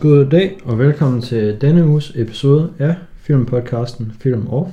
God 0.00 0.30
dag 0.30 0.58
og 0.64 0.78
velkommen 0.78 1.22
til 1.22 1.60
denne 1.60 1.86
uges 1.86 2.12
episode 2.14 2.72
af 2.78 2.94
filmpodcasten 3.22 4.12
Film 4.20 4.48
Off. 4.48 4.70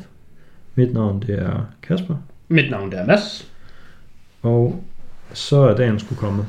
Mit 0.75 0.93
navn 0.93 1.21
det 1.27 1.39
er 1.39 1.69
Kasper, 1.83 2.15
Mit 2.47 2.71
navn 2.71 2.91
det 2.91 2.99
er 2.99 3.05
Mads. 3.05 3.51
og 4.41 4.83
så 5.33 5.57
er 5.57 5.75
dagen 5.75 5.99
skulle 5.99 6.19
komme. 6.19 6.45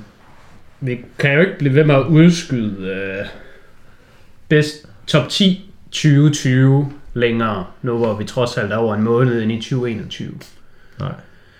Vi 0.80 0.98
kan 1.18 1.34
jo 1.34 1.40
ikke 1.40 1.58
blive 1.58 1.74
ved 1.74 1.84
med 1.84 1.94
at 1.94 2.06
udskyde 2.06 2.88
øh, 2.88 3.26
bedst 4.48 4.88
top 5.06 5.28
10 5.28 5.70
2020 5.90 6.92
længere, 7.14 7.66
nu 7.82 7.98
hvor 7.98 8.14
vi 8.14 8.24
trods 8.24 8.58
alt 8.58 8.72
er 8.72 8.76
over 8.76 8.94
en 8.94 9.02
måned 9.02 9.40
ind 9.42 9.52
i 9.52 9.56
2021. 9.56 10.32
Nej. 11.00 11.12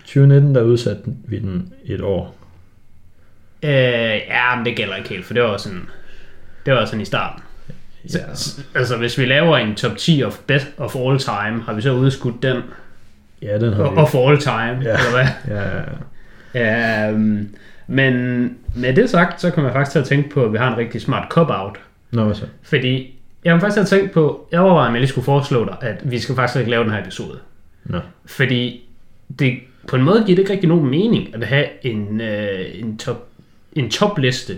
2019 0.05 0.55
der 0.55 0.63
udsatte 0.63 1.03
vi 1.25 1.39
den 1.39 1.73
et 1.85 2.01
år. 2.01 2.37
Øh, 3.63 3.71
ja, 4.29 4.57
men 4.57 4.65
det 4.65 4.77
gælder 4.77 4.97
ikke 4.97 5.09
helt, 5.09 5.25
for 5.25 5.35
det 5.35 5.43
var 5.43 5.57
sådan, 5.57 5.89
det 6.67 6.75
var 6.75 6.85
sådan 6.85 7.01
i 7.01 7.05
starten. 7.05 7.43
Ja. 8.15 8.19
Altså, 8.75 8.97
hvis 8.97 9.19
vi 9.19 9.25
laver 9.25 9.57
en 9.57 9.75
top 9.75 9.97
10 9.97 10.23
of 10.25 10.39
best 10.47 10.67
of 10.79 10.97
all 10.97 11.19
time, 11.19 11.63
har 11.67 11.73
vi 11.75 11.81
så 11.83 11.93
udskudt 11.93 12.43
den 12.43 12.57
Ja, 13.43 13.59
den 13.59 13.73
har 13.73 13.91
vi. 13.91 13.97
of 13.97 14.15
all 14.15 14.39
time, 14.39 14.55
Ja. 14.83 14.97
eller 14.99 15.11
hvad? 15.15 15.57
Ja, 15.57 15.79
ja, 15.79 15.83
ja. 16.55 17.11
Øhm, 17.11 17.55
men 17.87 18.15
med 18.77 18.95
det 18.97 19.11
sagt, 19.11 19.41
så 19.41 19.51
kommer 19.51 19.71
jeg 19.71 19.75
faktisk 19.75 19.93
til 19.93 19.99
at 19.99 20.05
tænke 20.05 20.31
på, 20.31 20.45
at 20.45 20.53
vi 20.53 20.59
har 20.59 20.73
en 20.73 20.77
rigtig 20.79 21.01
smart 21.01 21.29
cop-out. 21.31 21.79
Nå, 22.11 22.25
hvad 22.25 22.35
så? 22.35 22.45
Fordi 22.63 23.15
jeg 23.45 23.53
har 23.55 23.61
faktisk 23.61 23.87
tænkt 23.89 24.13
på, 24.13 24.49
jeg 24.53 24.61
overvejer, 24.61 24.89
om 24.89 24.95
jeg 24.95 25.01
lige 25.01 25.09
skulle 25.09 25.25
foreslå 25.25 25.65
dig, 25.65 25.77
at 25.81 26.11
vi 26.11 26.19
skal 26.19 26.35
faktisk 26.35 26.59
ikke 26.59 26.71
lave 26.71 26.85
den 26.85 26.93
her 26.93 27.01
episode. 27.01 27.39
Nå. 27.85 27.99
Fordi 28.27 28.89
det, 29.39 29.59
på 29.89 29.97
en 29.97 30.03
måde 30.03 30.23
giver 30.27 30.37
det 30.37 30.39
ikke 30.43 30.53
rigtig 30.53 30.69
nogen 30.69 30.91
mening 30.91 31.35
at 31.35 31.45
have 31.47 31.67
en, 31.83 32.21
øh, 32.21 32.65
en, 32.75 32.99
top, 32.99 33.27
en 33.73 33.91
topliste 33.91 34.57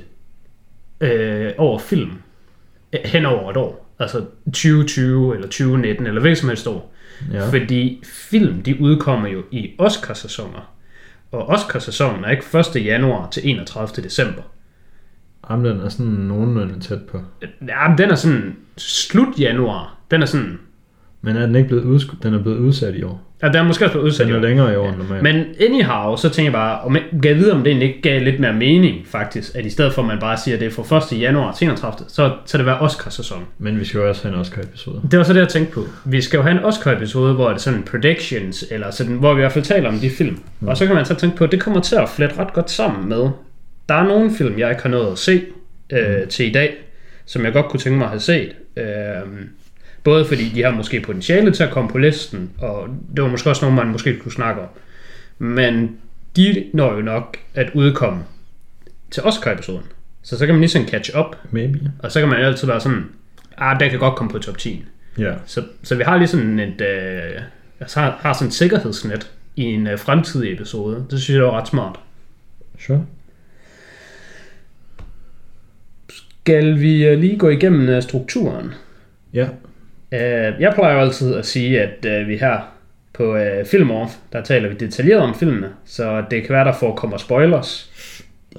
øh, 1.00 1.52
over 1.58 1.78
film 1.78 2.10
øh, 2.92 3.00
hen 3.04 3.26
over 3.26 3.50
et 3.50 3.56
år. 3.56 3.94
Altså 3.98 4.24
2020 4.46 5.34
eller 5.34 5.46
2019 5.46 6.06
eller 6.06 6.20
hvilket 6.20 6.38
som 6.38 6.48
helst 6.48 6.66
år. 6.66 6.94
Ja. 7.32 7.48
Fordi 7.48 8.02
film, 8.04 8.62
de 8.62 8.80
udkommer 8.80 9.28
jo 9.28 9.42
i 9.50 9.70
Oscarsæsoner. 9.78 10.74
Og 11.32 11.48
Oscarsæsonen 11.48 12.24
er 12.24 12.30
ikke 12.30 12.58
1. 12.76 12.84
januar 12.84 13.30
til 13.30 13.42
31. 13.50 14.04
december. 14.04 14.42
Jamen, 15.50 15.64
den 15.64 15.80
er 15.80 15.88
sådan 15.88 16.06
nogenlunde 16.06 16.80
tæt 16.80 17.02
på. 17.02 17.20
Ja, 17.68 17.88
men 17.88 17.98
den 17.98 18.10
er 18.10 18.14
sådan 18.14 18.56
slut 18.76 19.38
januar. 19.38 19.98
Den 20.10 20.22
er 20.22 20.26
sådan... 20.26 20.58
Men 21.22 21.36
er 21.36 21.46
den 21.46 21.56
ikke 21.56 21.68
blevet 21.68 21.84
udskudt? 21.84 22.22
Den 22.22 22.34
er 22.34 22.42
blevet 22.42 22.58
udsat 22.58 22.94
i 22.94 23.02
år. 23.02 23.24
Ja, 23.42 23.46
den 23.46 23.56
er 23.56 23.62
måske 23.62 23.84
også 23.84 23.92
blevet 23.92 24.06
udsat 24.06 24.26
Den 24.26 24.34
i 24.34 24.38
år. 24.38 24.42
længere 24.42 24.72
i 24.72 24.76
år 24.76 24.88
end 24.88 24.96
normalt. 24.96 25.22
Men 25.22 25.44
anyhow, 25.60 26.16
så 26.16 26.28
tænker 26.28 26.46
jeg 26.46 26.52
bare, 26.52 26.80
om 26.80 26.94
jeg 26.96 27.02
gav 27.22 27.36
vide, 27.36 27.52
om 27.52 27.58
det 27.58 27.66
egentlig 27.66 27.88
ikke 27.88 28.02
gav 28.02 28.22
lidt 28.22 28.40
mere 28.40 28.52
mening, 28.52 29.06
faktisk, 29.06 29.54
at 29.54 29.66
i 29.66 29.70
stedet 29.70 29.92
for, 29.92 30.02
at 30.02 30.08
man 30.08 30.18
bare 30.18 30.36
siger, 30.36 30.54
at 30.54 30.60
det 30.60 30.66
er 30.66 30.84
fra 30.84 31.14
1. 31.16 31.20
januar 31.20 31.52
til 31.52 31.64
31. 31.64 32.08
Så, 32.08 32.32
så 32.46 32.58
det 32.58 32.66
være 32.66 32.78
Oscar-sæson. 32.78 33.44
Men 33.58 33.80
vi 33.80 33.84
skal 33.84 33.98
jo 33.98 34.08
også 34.08 34.22
have 34.22 34.34
en 34.34 34.40
Oscar-episode. 34.40 35.02
Det 35.10 35.18
var 35.18 35.24
så 35.24 35.32
det, 35.32 35.40
jeg 35.40 35.48
tænkte 35.48 35.72
på. 35.72 35.84
Vi 36.04 36.20
skal 36.20 36.36
jo 36.36 36.42
have 36.42 36.58
en 36.58 36.64
Oscar-episode, 36.64 37.34
hvor 37.34 37.48
det 37.48 37.54
er 37.54 37.58
sådan 37.60 37.82
predictions, 37.82 38.64
eller 38.70 38.90
sådan, 38.90 39.14
hvor 39.14 39.34
vi 39.34 39.38
i 39.38 39.42
hvert 39.42 39.52
fald 39.52 39.64
taler 39.64 39.88
om 39.88 39.98
de 39.98 40.10
film. 40.10 40.38
Mm. 40.60 40.68
Og 40.68 40.76
så 40.76 40.86
kan 40.86 40.94
man 40.94 41.04
så 41.04 41.14
tænke 41.14 41.36
på, 41.36 41.44
at 41.44 41.52
det 41.52 41.60
kommer 41.60 41.80
til 41.80 41.96
at 41.96 42.08
flette 42.08 42.38
ret 42.38 42.52
godt 42.52 42.70
sammen 42.70 43.08
med, 43.08 43.28
der 43.88 43.94
er 43.94 44.04
nogle 44.04 44.30
film, 44.34 44.58
jeg 44.58 44.70
ikke 44.70 44.82
har 44.82 44.90
nået 44.90 45.12
at 45.12 45.18
se 45.18 45.42
øh, 45.92 46.20
mm. 46.22 46.28
til 46.28 46.46
i 46.46 46.52
dag, 46.52 46.74
som 47.26 47.44
jeg 47.44 47.52
godt 47.52 47.68
kunne 47.68 47.80
tænke 47.80 47.98
mig 47.98 48.04
at 48.04 48.10
have 48.10 48.20
set. 48.20 48.52
Øh, 48.76 48.84
både 50.08 50.24
fordi 50.24 50.48
de 50.48 50.62
har 50.62 50.70
måske 50.70 51.00
potentiale 51.00 51.52
til 51.52 51.62
at 51.62 51.70
komme 51.70 51.90
på 51.90 51.98
listen, 51.98 52.50
og 52.58 52.88
det 53.16 53.22
var 53.22 53.28
måske 53.28 53.50
også 53.50 53.64
nogle, 53.64 53.76
man 53.76 53.92
måske 53.92 54.18
kunne 54.18 54.32
snakke 54.32 54.60
om. 54.60 54.68
Men 55.38 55.96
de 56.36 56.64
når 56.74 56.94
jo 56.94 57.00
nok 57.00 57.36
at 57.54 57.70
udkomme 57.74 58.22
til 59.10 59.22
Oscar-episoden. 59.22 59.84
Så 60.22 60.38
så 60.38 60.46
kan 60.46 60.54
man 60.54 60.60
lige 60.60 60.70
sådan 60.70 60.88
catch 60.88 61.18
up, 61.18 61.36
Maybe. 61.50 61.92
og 61.98 62.12
så 62.12 62.20
kan 62.20 62.28
man 62.28 62.40
altid 62.40 62.66
være 62.66 62.80
sådan, 62.80 63.04
ah, 63.56 63.80
den 63.80 63.90
kan 63.90 63.98
godt 63.98 64.14
komme 64.14 64.32
på 64.32 64.38
top 64.38 64.58
10. 64.58 64.84
Ja. 65.18 65.34
Så, 65.46 65.62
så 65.82 65.94
vi 65.94 66.02
har 66.02 66.16
lige 66.16 66.28
sådan 66.28 66.58
et, 66.58 66.80
øh, 66.80 67.42
altså 67.80 68.00
har, 68.00 68.18
har 68.20 68.32
sådan 68.32 68.48
et 68.48 68.54
sikkerhedsnet 68.54 69.30
i 69.56 69.62
en 69.62 69.86
øh, 69.86 69.98
fremtidig 69.98 70.52
episode. 70.52 71.06
Det 71.10 71.20
synes 71.20 71.36
jeg 71.36 71.44
var 71.44 71.60
ret 71.60 71.68
smart. 71.68 72.00
Sure. 72.78 73.06
Skal 76.10 76.80
vi 76.80 77.06
øh, 77.06 77.18
lige 77.18 77.38
gå 77.38 77.48
igennem 77.48 77.88
øh, 77.88 78.02
strukturen? 78.02 78.74
Ja. 79.34 79.48
Øh, 80.12 80.60
jeg 80.60 80.72
plejer 80.74 80.94
jo 80.94 81.00
altid 81.00 81.34
at 81.34 81.46
sige, 81.46 81.82
at 81.82 82.04
øh, 82.04 82.28
vi 82.28 82.36
her 82.36 82.60
på 83.12 83.36
øh, 83.36 83.66
Film 83.66 83.90
Off, 83.90 84.12
der 84.32 84.42
taler 84.42 84.68
vi 84.68 84.74
detaljeret 84.74 85.22
om 85.22 85.34
filmene, 85.34 85.68
så 85.84 86.24
det 86.30 86.42
kan 86.42 86.54
være, 86.54 86.64
der 86.64 86.72
forekommer 86.72 87.16
spoilers. 87.16 87.90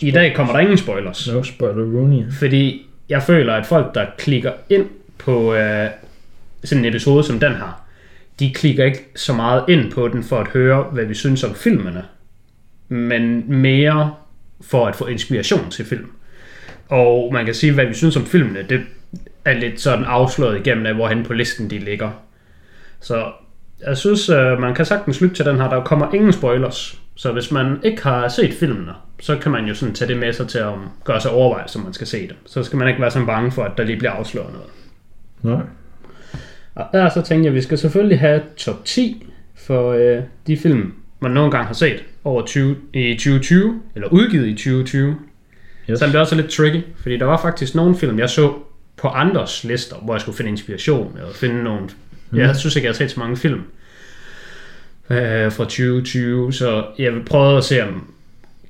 I 0.02 0.12
dag 0.12 0.36
kommer 0.36 0.54
der 0.54 0.60
ingen 0.60 0.78
spoilers. 0.78 1.30
No 1.34 1.44
spoiler 1.44 1.84
Rooney. 1.84 2.32
Fordi 2.32 2.86
jeg 3.10 3.24
føler, 3.24 3.54
at 3.54 3.66
folk, 3.66 3.96
der 3.96 4.06
klikker 4.18 4.52
ind 4.70 4.86
på 5.18 5.54
øh, 5.54 5.90
sådan 6.64 6.86
en 6.86 6.90
episode 6.90 7.24
som 7.24 7.40
den 7.40 7.52
her, 7.52 7.86
de 8.40 8.54
klikker 8.54 8.86
ikke 8.86 9.06
så 9.16 9.34
meget 9.34 9.64
ind 9.70 9.92
på 9.92 10.08
den 10.08 10.24
for 10.24 10.40
at 10.40 10.48
høre, 10.48 10.84
hvad 10.84 11.06
vi 11.06 11.14
synes 11.14 11.44
om 11.44 11.56
filmene, 11.56 12.04
men 12.90 13.44
mere 13.48 14.14
for 14.62 14.88
at 14.88 14.96
få 14.96 15.06
inspiration 15.08 15.70
til 15.70 15.86
film. 15.86 16.12
Og 16.90 17.34
man 17.34 17.46
kan 17.46 17.54
sige, 17.54 17.74
hvad 17.74 17.86
vi 17.86 17.94
synes 17.94 18.16
om 18.16 18.26
filmene, 18.26 18.66
det 18.70 18.82
er 19.50 19.60
lidt 19.60 19.82
sådan 19.82 20.06
afsløret 20.06 20.60
igennem 20.60 20.86
af, 20.86 20.96
hvorhen 20.96 21.24
på 21.24 21.34
listen 21.34 21.70
de 21.70 21.80
ligger. 21.80 22.12
Så 23.00 23.32
jeg 23.88 23.98
synes, 23.98 24.30
øh, 24.30 24.60
man 24.60 24.76
kan 24.76 24.86
sagtens 24.86 25.22
lytte 25.22 25.36
til 25.36 25.46
den 25.46 25.56
her. 25.56 25.70
Der 25.70 25.84
kommer 25.84 26.14
ingen 26.14 26.34
spoilers. 26.34 27.00
Så 27.16 27.32
hvis 27.32 27.52
man 27.52 27.80
ikke 27.84 28.04
har 28.04 28.28
set 28.28 28.54
filmene, 28.54 28.92
så 29.20 29.38
kan 29.38 29.52
man 29.52 29.66
jo 29.66 29.74
sådan 29.74 29.96
tage 29.96 30.10
det 30.10 30.18
med 30.18 30.34
sig 30.34 30.48
til 30.48 30.58
at 30.60 30.74
gøre 31.04 31.22
sig 31.22 31.32
overvejelser, 31.32 31.80
om 31.80 31.86
man 31.86 31.94
skal 31.94 32.08
se 32.08 32.28
dem. 32.28 32.36
Så 32.46 32.64
skal 32.64 32.78
man 32.78 32.88
ikke 32.88 33.02
være 33.02 33.12
så 33.12 33.26
bange 33.26 33.52
for, 33.52 33.64
at 33.64 33.72
der 33.78 33.84
lige 33.84 33.98
bliver 33.98 34.12
afsløret 34.12 34.54
noget. 34.54 34.70
Nej. 35.42 35.66
Og 36.76 36.86
der 36.94 37.10
så 37.10 37.22
tænkte 37.22 37.46
jeg, 37.46 37.52
at 37.52 37.56
vi 37.56 37.62
skal 37.62 37.78
selvfølgelig 37.78 38.20
have 38.20 38.42
top 38.58 38.86
10 38.86 39.26
for 39.56 39.92
øh, 39.92 40.24
de 40.48 40.58
film, 40.58 40.94
man 41.20 41.32
nogle 41.32 41.52
gange 41.52 41.68
har 41.68 41.74
set 41.74 42.04
over 42.24 42.46
20, 42.46 42.76
i 42.94 43.14
2020, 43.14 43.82
eller 43.96 44.08
udgivet 44.08 44.48
i 44.48 44.54
2020. 44.54 45.16
Yes. 45.90 46.00
Så 46.00 46.06
det 46.06 46.16
er 46.16 46.20
også 46.20 46.36
lidt 46.36 46.50
tricky, 46.50 46.82
fordi 47.02 47.18
der 47.18 47.26
var 47.26 47.38
faktisk 47.38 47.76
nogle 47.76 47.96
film, 47.96 48.20
jeg 48.20 48.30
så 48.30 48.54
på 49.02 49.08
andres 49.08 49.64
lister, 49.64 49.96
hvor 49.96 50.14
jeg 50.14 50.22
skulle 50.22 50.38
finde 50.38 50.52
inspiration, 50.52 51.18
eller 51.18 51.34
finde 51.34 51.64
nogle... 51.64 51.90
Mm. 52.32 52.38
Jeg 52.38 52.56
synes 52.56 52.76
ikke, 52.76 52.86
jeg 52.86 52.90
har 52.92 52.98
set 52.98 53.12
så 53.12 53.20
mange 53.20 53.38
film 53.38 53.62
øh, 55.10 55.52
fra 55.52 55.64
2020, 55.64 56.54
så 56.54 56.86
jeg 57.00 57.14
vil 57.14 57.24
prøve 57.26 57.58
at 57.58 57.64
se, 57.64 57.84
om 57.84 58.14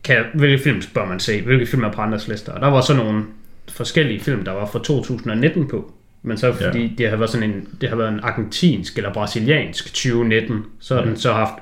kan, 0.04 0.24
hvilke 0.34 0.64
film 0.64 0.82
bør 0.94 1.06
man 1.06 1.20
se, 1.20 1.42
hvilke 1.42 1.66
film 1.66 1.84
er 1.84 1.92
på 1.92 2.02
andres 2.02 2.28
lister. 2.28 2.52
Og 2.52 2.62
der 2.62 2.68
var 2.68 2.82
så 2.82 2.94
nogle 2.94 3.24
forskellige 3.70 4.20
film, 4.20 4.44
der 4.46 4.52
var 4.52 4.66
fra 4.66 4.80
2019 4.80 5.68
på. 5.68 5.94
Men 6.24 6.38
så 6.38 6.54
fordi 6.54 6.82
ja. 6.86 6.90
det 6.98 7.10
har 7.10 7.18
været 7.18 7.30
sådan 7.30 7.50
en, 7.50 7.68
det 7.82 7.90
har 7.90 7.96
været 7.96 8.14
en 8.14 8.20
argentinsk 8.24 8.98
eller 8.98 9.14
brasiliansk 9.14 9.86
2019, 9.86 10.64
så 10.80 10.96
har 10.96 11.02
Ja. 11.02 11.08
den 11.08 11.18
så 11.18 11.34
haft 11.34 11.54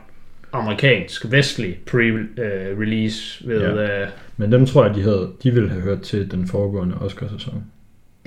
amerikansk, 0.53 1.31
vestlig 1.31 1.78
pre-release 1.91 3.47
ved... 3.47 3.61
Ja. 3.61 3.81
Ja. 3.81 4.01
Øh, 4.01 4.07
Men 4.38 4.51
dem 4.51 4.66
tror 4.66 4.85
jeg, 4.85 4.95
de, 4.95 5.01
havde, 5.01 5.31
de 5.44 5.51
ville 5.51 5.69
have 5.69 5.81
hørt 5.81 6.01
til 6.01 6.31
den 6.31 6.47
foregående 6.47 6.95
Oscar-sæson. 6.97 7.63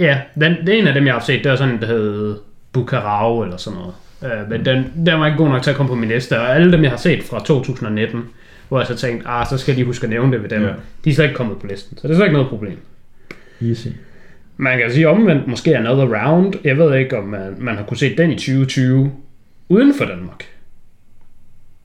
Ja, 0.01 0.21
den, 0.35 0.57
det 0.67 0.75
er 0.75 0.79
en 0.79 0.87
af 0.87 0.95
dem, 0.95 1.07
jeg 1.07 1.15
har 1.15 1.21
set. 1.21 1.45
Det 1.45 1.53
er 1.53 1.57
sådan 1.57 1.75
en, 1.75 1.81
der 1.81 1.87
hed 1.87 2.37
Bukarao 2.73 3.43
eller 3.43 3.57
sådan 3.57 3.79
noget. 3.79 3.95
Uh, 4.23 4.51
men 4.51 4.65
den, 4.65 4.93
den 5.07 5.21
var 5.21 5.27
ikke 5.27 5.39
god 5.39 5.49
nok 5.49 5.63
til 5.63 5.71
at 5.71 5.77
komme 5.77 5.91
på 5.91 5.95
min 5.95 6.09
liste. 6.09 6.41
Og 6.41 6.55
alle 6.55 6.73
dem, 6.73 6.83
jeg 6.83 6.91
har 6.91 6.99
set 6.99 7.23
fra 7.23 7.41
2019, 7.45 8.25
hvor 8.69 8.79
jeg 8.79 8.87
så 8.87 8.97
tænkte, 8.97 9.29
ah, 9.29 9.47
så 9.47 9.59
skal 9.59 9.73
jeg 9.73 9.77
lige 9.77 9.87
huske 9.87 10.05
at 10.05 10.11
nævne 10.11 10.33
det 10.33 10.43
ved 10.43 10.49
dem. 10.49 10.63
Ja. 10.63 10.73
De 11.05 11.11
er 11.11 11.15
slet 11.15 11.25
ikke 11.25 11.37
kommet 11.37 11.59
på 11.59 11.67
listen, 11.67 11.99
så 11.99 12.09
det 12.09 12.15
er 12.15 12.17
slet 12.17 12.27
ikke 12.27 12.33
noget 12.33 12.49
problem. 12.49 12.79
Easy. 13.63 13.89
Man 14.57 14.79
kan 14.79 14.93
sige 14.93 15.09
omvendt, 15.09 15.47
måske 15.47 15.77
Another 15.77 16.27
Round. 16.27 16.55
Jeg 16.65 16.79
ved 16.79 16.99
ikke, 16.99 17.19
om 17.19 17.25
man, 17.25 17.55
man 17.59 17.77
har 17.77 17.83
kunne 17.83 17.97
se 17.97 18.17
den 18.17 18.31
i 18.31 18.35
2020 18.35 19.13
uden 19.69 19.95
for 19.95 20.05
Danmark. 20.05 20.45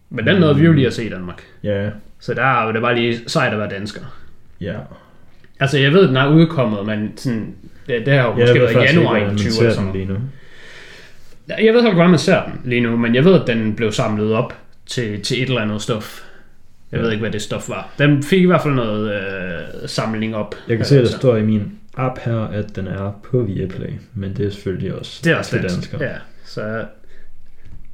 Men 0.09 0.27
den 0.27 0.39
nåede 0.39 0.55
vi 0.55 0.65
jo 0.65 0.73
lige 0.73 0.87
at 0.87 0.93
se 0.93 1.05
i 1.05 1.09
Danmark. 1.09 1.43
Ja. 1.63 1.89
Så 2.19 2.33
der 2.33 2.43
er 2.43 2.67
jo 2.67 2.73
det 2.73 2.81
bare 2.81 2.95
lige 2.95 3.19
sejt 3.27 3.53
at 3.53 3.59
være 3.59 3.69
dansker. 3.69 4.01
Ja. 4.61 4.75
Altså, 5.59 5.77
jeg 5.77 5.93
ved, 5.93 6.07
den 6.07 6.17
er 6.17 6.29
udkommet, 6.29 6.85
men 6.85 7.13
sådan, 7.17 7.55
det, 7.87 8.05
det 8.05 8.13
har 8.13 8.21
jo 8.23 8.29
Jeg 8.37 8.47
måske 8.47 8.59
været 8.61 8.71
i 8.73 8.77
januar 8.77 9.15
ikke, 9.15 9.25
hvordan 9.25 9.25
man 9.25 9.31
21 9.31 9.51
ser 9.51 9.61
eller 9.61 9.73
sådan 9.73 9.93
den 9.93 10.07
noget. 10.07 10.07
lige 10.07 10.19
nu. 11.57 11.65
Jeg 11.65 11.73
ved 11.73 11.81
ikke, 11.81 11.93
hvordan 11.93 12.09
man 12.09 12.19
ser 12.19 12.43
den 12.43 12.53
lige 12.65 12.81
nu, 12.81 12.97
men 12.97 13.15
jeg 13.15 13.25
ved, 13.25 13.41
at 13.41 13.47
den 13.47 13.75
blev 13.75 13.91
samlet 13.91 14.33
op 14.33 14.53
til, 14.85 15.21
til 15.21 15.41
et 15.43 15.47
eller 15.49 15.61
andet 15.61 15.81
stof. 15.81 16.21
Jeg 16.91 16.97
Ja. 16.97 17.03
ved 17.03 17.11
ikke, 17.11 17.21
hvad 17.21 17.31
det 17.31 17.41
stof 17.41 17.69
var. 17.69 17.89
Den 17.97 18.23
fik 18.23 18.41
i 18.41 18.45
hvert 18.45 18.61
fald 18.61 18.73
noget 18.73 19.13
øh, 19.15 19.89
samling 19.89 20.35
op. 20.35 20.55
Jeg 20.67 20.77
kan 20.77 20.85
se, 20.85 20.95
at 20.95 20.97
der 20.97 21.01
Altså, 21.01 21.17
står 21.17 21.35
i 21.37 21.41
min 21.43 21.71
app 21.97 22.19
her, 22.19 22.39
at 22.39 22.75
den 22.75 22.87
er 22.87 23.19
på 23.31 23.41
Viaplay, 23.41 23.89
men 24.13 24.33
det 24.37 24.45
er 24.45 24.49
selvfølgelig 24.49 24.93
også 24.95 25.21
Det 25.23 25.31
er 25.31 25.35
også 25.35 25.51
til 25.51 25.61
dansk. 25.61 25.75
danskere. 25.75 26.03
Ja, 26.03 26.15
så... 26.45 26.85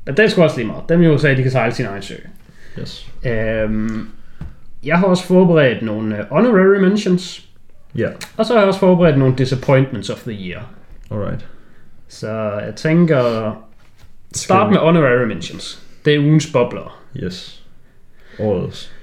Men 0.05 0.15
er 0.17 0.27
sgu 0.27 0.43
også 0.43 0.57
lige 0.57 0.67
meget. 0.67 0.83
Dem 0.89 1.01
i 1.01 1.07
USA, 1.07 1.33
de 1.33 1.41
kan 1.41 1.51
sejle 1.51 1.73
sin 1.73 1.85
egen 1.85 2.01
sø. 2.01 2.13
Yes. 2.79 3.07
Øhm, 3.25 4.07
jeg 4.83 4.97
har 4.97 5.05
også 5.05 5.25
forberedt 5.25 5.81
nogle 5.81 6.17
øh, 6.17 6.25
honorary 6.31 6.81
mentions, 6.81 7.45
Ja, 7.95 8.07
og 8.37 8.45
så 8.45 8.53
har 8.53 8.59
jeg 8.59 8.67
også 8.67 8.79
forberedt 8.79 9.17
nogle 9.17 9.35
disappointments 9.37 10.09
of 10.09 10.19
the 10.19 10.31
year. 10.31 10.61
alright. 11.11 11.45
Så 12.07 12.29
jeg 12.65 12.73
tænker... 12.75 13.51
Start 14.33 14.69
med 14.71 14.77
honorary 14.79 15.27
mentions. 15.27 15.81
Det 16.05 16.15
er 16.15 16.19
ugens 16.19 16.51
bobler. 16.53 17.01
Yes. 17.23 17.63
Årets. 18.39 18.93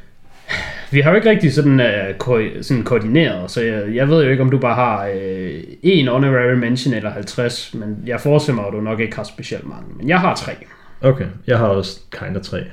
Vi 0.90 1.00
har 1.00 1.10
jo 1.10 1.16
ikke 1.16 1.30
rigtig 1.30 1.52
sådan, 1.52 1.80
uh, 1.80 2.16
ko- 2.18 2.62
sådan 2.62 2.82
koordineret, 2.84 3.50
så 3.50 3.62
jeg, 3.62 3.94
jeg 3.94 4.08
ved 4.08 4.24
jo 4.24 4.30
ikke, 4.30 4.42
om 4.42 4.50
du 4.50 4.58
bare 4.58 4.74
har 4.74 5.08
uh, 5.08 5.60
en 5.82 6.08
honorary 6.08 6.54
mention 6.54 6.94
eller 6.94 7.10
50, 7.10 7.74
men 7.74 8.02
jeg 8.06 8.20
forestiller 8.20 8.60
mig, 8.60 8.66
at 8.68 8.72
du 8.72 8.80
nok 8.80 9.00
ikke 9.00 9.16
har 9.16 9.22
specielt 9.22 9.66
mange. 9.68 9.84
Men 9.96 10.08
jeg 10.08 10.20
har 10.20 10.34
tre. 10.34 10.52
Okay, 11.00 11.26
jeg 11.46 11.58
har 11.58 11.66
også 11.66 12.00
kinda 12.10 12.40
tre. 12.40 12.64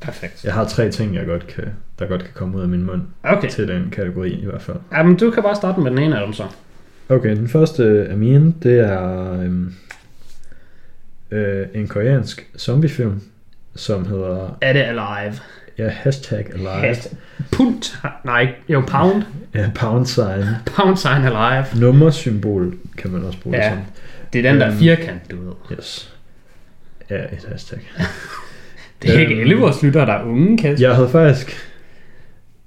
Perfekt. 0.00 0.44
Jeg 0.44 0.52
har 0.54 0.64
tre 0.64 0.90
ting, 0.90 1.14
jeg 1.14 1.26
godt 1.26 1.46
kan, 1.46 1.64
der 1.98 2.06
godt 2.06 2.20
kan 2.24 2.30
komme 2.34 2.56
ud 2.56 2.62
af 2.62 2.68
min 2.68 2.82
mund 2.82 3.02
Okay. 3.22 3.48
til 3.48 3.68
den 3.68 3.90
kategori 3.90 4.30
i 4.30 4.44
hvert 4.44 4.62
fald. 4.62 4.76
Jamen, 4.92 5.16
du 5.16 5.30
kan 5.30 5.42
bare 5.42 5.56
starte 5.56 5.80
med 5.80 5.90
den 5.90 5.98
ene 5.98 6.18
af 6.20 6.26
dem 6.26 6.32
så. 6.34 6.44
Okay, 7.08 7.36
den 7.36 7.48
første 7.48 8.06
af 8.10 8.16
mine, 8.16 8.54
det 8.62 8.80
er 8.80 9.32
øhm, 9.32 9.74
øh, 11.30 11.66
en 11.74 11.88
koreansk 11.88 12.46
zombiefilm, 12.58 13.20
som 13.74 14.06
hedder 14.06 14.58
Er 14.60 14.72
det 14.72 14.80
Alive? 14.80 15.34
ja, 15.78 15.88
hashtag 15.88 16.46
alive. 16.54 16.68
Hashtag. 16.68 17.12
Punt. 17.52 17.98
Nej, 18.24 18.54
jo, 18.68 18.80
pound. 18.86 19.22
Ja, 19.54 19.70
pound 19.74 20.06
sign. 20.06 20.44
Pound 20.66 20.96
sign 20.96 21.22
alive. 21.24 21.80
Nummersymbol 21.80 22.74
kan 22.96 23.10
man 23.10 23.24
også 23.24 23.40
bruge 23.40 23.56
Ja. 23.56 23.62
det 23.62 23.70
som. 23.72 23.78
Det 24.32 24.46
er 24.46 24.52
den 24.52 24.60
der 24.60 24.68
Øhm. 24.68 24.76
firkant, 24.78 25.30
du 25.30 25.36
ved. 25.44 25.52
Yes. 25.78 26.14
Ja, 27.10 27.16
et 27.16 27.46
hashtag. 27.48 27.80
Det 29.06 29.16
er 29.16 29.20
ikke 29.20 29.32
Øhm. 29.32 29.40
alle 29.40 29.54
vores 29.56 29.82
lyttere, 29.82 30.06
der 30.06 30.12
er 30.12 30.24
unge, 30.24 30.58
Kasper. 30.58 30.86
Jeg 30.88 30.96
havde 30.96 31.08
faktisk 31.08 31.70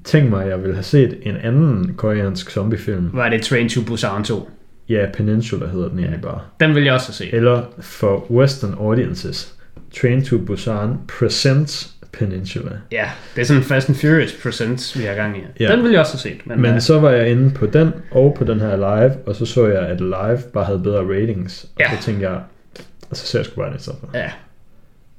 tænkt 0.03 0.29
mig, 0.29 0.43
at 0.43 0.49
jeg 0.49 0.59
ville 0.61 0.75
have 0.75 0.83
set 0.83 1.17
en 1.21 1.35
anden 1.43 1.93
koreansk 1.97 2.51
zombiefilm. 2.51 3.09
Var 3.13 3.29
det 3.29 3.41
Train 3.41 3.69
to 3.69 3.81
Busan 3.87 4.23
2? 4.23 4.49
Ja, 4.89 5.05
Peninsula 5.13 5.67
hedder 5.67 5.89
den 5.89 5.99
egentlig 5.99 6.21
bare. 6.21 6.39
Den 6.59 6.75
vil 6.75 6.83
jeg 6.83 6.93
også 6.93 7.13
set. 7.13 7.33
Eller 7.33 7.61
for 7.79 8.31
western 8.31 8.73
audiences, 8.79 9.53
Train 10.01 10.23
to 10.25 10.37
Busan 10.37 10.97
presents 11.19 11.93
Peninsula. 12.13 12.71
Ja, 12.91 13.05
det 13.35 13.41
er 13.41 13.45
sådan 13.45 13.63
Fast 13.63 13.89
and 13.89 13.97
Furious 13.97 14.33
Presents, 14.43 14.99
vi 14.99 15.03
har 15.03 15.13
gang 15.15 15.37
i. 15.37 15.41
Ja. 15.59 15.71
Den 15.75 15.83
vil 15.83 15.91
jeg 15.91 15.99
også 15.99 16.13
have 16.13 16.19
set. 16.19 16.47
Men, 16.47 16.61
Men 16.61 16.73
øh, 16.73 16.81
så 16.81 16.99
var 16.99 17.09
jeg 17.11 17.29
inde 17.31 17.51
på 17.51 17.65
den 17.65 17.91
og 18.11 18.35
på 18.37 18.43
den 18.43 18.59
her 18.59 18.75
live, 18.75 19.15
og 19.25 19.35
så 19.35 19.45
så 19.45 19.67
jeg, 19.67 19.79
at 19.81 20.01
live 20.01 20.39
bare 20.53 20.65
havde 20.65 20.79
bedre 20.79 21.03
ratings. 21.03 21.63
Og 21.63 21.69
Ja. 21.79 21.97
så 21.97 22.03
tænkte 22.05 22.29
jeg, 22.29 22.39
og 23.09 23.17
så 23.17 23.25
ser 23.27 23.39
jeg 23.39 23.45
sgu 23.45 23.55
bare 23.61 23.69
den 23.69 23.77
i 23.77 23.81
stedet 23.81 23.99
for. 23.99 24.09
ja. 24.17 24.29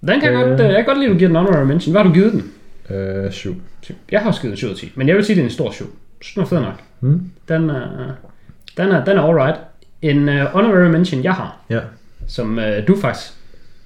Den 0.00 0.20
kan 0.20 0.32
Øh. 0.34 0.40
godt, 0.48 0.60
øh, 0.60 0.66
jeg 0.66 0.74
kan 0.76 0.84
godt 0.84 0.98
lide, 0.98 1.08
at 1.10 1.14
du 1.14 1.18
giver 1.18 1.28
den 1.28 1.36
honorary 1.36 1.64
mention. 1.66 1.92
Hvad 1.92 2.00
har 2.02 2.08
du 2.08 2.14
givet 2.14 2.32
den? 2.32 2.52
Øh, 2.96 3.32
syv. 3.32 3.54
Jeg 4.10 4.20
har 4.20 4.28
også 4.28 4.40
givet 4.40 4.50
den 4.52 4.56
7 4.56 4.66
ud 4.66 4.70
af 4.72 4.76
10, 4.76 4.92
men 4.94 5.08
jeg 5.08 5.16
vil 5.16 5.24
sige, 5.24 5.34
at 5.34 5.36
det 5.36 5.42
er 5.42 5.46
en 5.46 5.52
stor 5.52 5.70
7. 5.70 5.96
Så 6.22 6.30
den 6.34 6.42
er 6.42 6.46
fed 6.46 6.60
nok. 6.60 6.74
Hmm? 7.00 7.30
Den 7.48 7.70
er, 7.70 7.88
den 8.76 8.88
er, 8.88 9.04
den 9.04 9.18
er 9.18 9.22
alright. 9.22 9.56
En 10.02 10.28
uh, 10.28 10.34
honorary 10.34 10.90
mention, 10.90 11.24
jeg 11.24 11.32
har, 11.34 11.56
Ja. 11.70 11.80
som 12.26 12.58
uh, 12.58 12.64
du 12.88 13.00
faktisk 13.00 13.32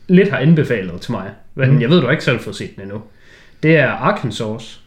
lidt 0.08 0.30
har 0.30 0.38
anbefalet 0.38 1.00
til 1.00 1.12
mig, 1.12 1.30
men 1.54 1.70
Mm. 1.70 1.80
jeg 1.80 1.90
ved, 1.90 1.98
du 2.00 2.04
har 2.06 2.10
ikke 2.12 2.24
selv 2.24 2.40
fået 2.40 2.56
set 2.56 2.74
den 2.76 2.82
endnu. 2.82 3.02
Det 3.62 3.76
er 3.76 3.88
Arkansas. 3.90 4.80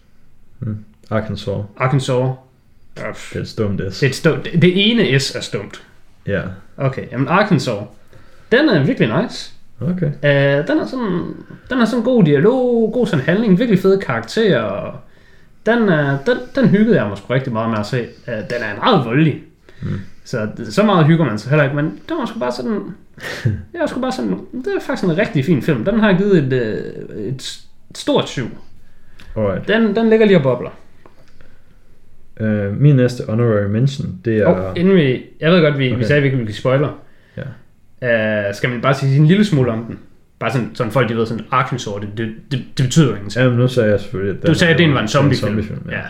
Arkansas. 1.09 1.47
Arkansas. 1.77 2.15
Øh, 2.17 3.03
Det 3.33 3.35
er 3.35 3.39
et 3.41 3.47
stumt 3.47 3.81
S. 3.93 3.99
Det, 3.99 4.05
er 4.05 4.09
et 4.09 4.15
stå, 4.15 4.37
det, 4.61 4.91
ene 4.91 5.19
S 5.19 5.35
er 5.35 5.41
stumt. 5.41 5.83
Ja. 6.27 6.41
Okay, 6.77 7.03
jamen 7.11 7.27
Arkansas. 7.27 7.83
Den 8.51 8.69
er 8.69 8.83
virkelig 8.83 9.21
nice. 9.23 9.53
Okay. 9.81 10.07
Uh, 10.07 10.67
den 10.67 10.79
er 10.79 10.85
sådan, 10.85 11.23
den 11.69 11.79
er 11.81 11.85
sådan 11.85 12.03
god 12.03 12.23
dialog, 12.23 12.91
god 12.93 13.07
sådan 13.07 13.25
handling, 13.25 13.59
virkelig 13.59 13.79
fede 13.79 13.99
karakterer. 13.99 14.61
og 14.61 14.93
Den, 15.65 15.81
uh, 15.83 16.25
den, 16.25 16.37
den 16.55 16.67
hyggede 16.67 16.95
jeg 17.01 17.07
mig 17.07 17.17
sgu 17.17 17.33
rigtig 17.33 17.53
meget 17.53 17.69
med 17.69 17.79
at 17.79 17.85
se. 17.85 18.07
Uh, 18.27 18.33
den 18.33 18.61
er 18.61 18.83
meget 18.83 19.05
voldelig. 19.05 19.43
Mm. 19.81 19.99
Så, 20.23 20.47
så 20.69 20.83
meget 20.83 21.05
hygger 21.05 21.25
man 21.25 21.37
sig 21.37 21.49
heller 21.49 21.63
ikke, 21.63 21.75
men 21.75 21.85
den 21.85 22.17
var 22.17 22.25
sgu 22.25 22.39
bare 22.39 22.51
sådan, 22.51 22.79
det 23.71 23.79
var 23.79 23.85
sgu 23.85 24.01
bare 24.01 24.11
sådan, 24.11 24.39
det 24.53 24.67
er 24.77 24.81
faktisk 24.81 25.03
en 25.03 25.17
rigtig 25.17 25.45
fin 25.45 25.61
film. 25.61 25.85
Den 25.85 25.99
har 25.99 26.09
jeg 26.09 26.17
givet 26.17 26.37
et, 26.37 26.53
øh, 26.53 27.25
et, 27.25 27.63
et 27.89 27.97
stort 27.97 28.29
syv. 28.29 28.45
Alright. 29.37 29.67
Den, 29.67 29.95
den 29.95 30.09
ligger 30.09 30.25
lige 30.25 30.37
og 30.37 30.43
bobler. 30.43 30.69
Uh, 32.39 32.81
min 32.81 32.95
næste 32.95 33.23
honorary 33.29 33.65
mention, 33.67 34.19
det 34.25 34.37
er... 34.37 34.45
Og 34.45 34.77
inden 34.79 34.95
vi, 34.95 35.23
jeg 35.39 35.51
ved 35.51 35.61
godt, 35.61 35.79
vi, 35.79 35.87
okay. 35.87 35.97
vi 35.97 36.03
sagde, 36.03 36.17
at 36.17 36.23
vi 36.23 36.27
ikke 36.27 36.37
ville 36.37 36.53
spoiler. 36.53 36.99
Ja. 37.37 37.43
Uh, 38.01 38.53
skal 38.55 38.69
man 38.69 38.81
bare 38.81 38.93
sige 38.93 39.17
en 39.17 39.25
lille 39.27 39.45
smule 39.45 39.71
om 39.71 39.83
den? 39.85 39.99
Bare 40.39 40.51
sådan, 40.51 40.71
sådan 40.75 40.91
folk 40.91 41.09
de 41.09 41.15
ved, 41.15 41.25
sådan 41.25 41.45
Arkansas, 41.51 41.93
det, 42.01 42.09
det, 42.17 42.33
det, 42.51 42.65
det 42.77 42.85
betyder 42.85 43.07
jo 43.09 43.15
ingenting. 43.15 43.43
Ja, 43.43 43.49
men 43.49 43.59
nu 43.59 43.67
sagde 43.67 43.91
jeg 43.91 43.99
selvfølgelig, 43.99 44.41
at 44.41 44.47
Du 44.47 44.53
sagde, 44.53 44.73
at 44.73 44.79
det 44.79 44.93
var 44.93 45.01
en 45.01 45.07
zombiefilm. 45.07 45.47
zombiefilm 45.49 45.89
ja. 45.91 46.01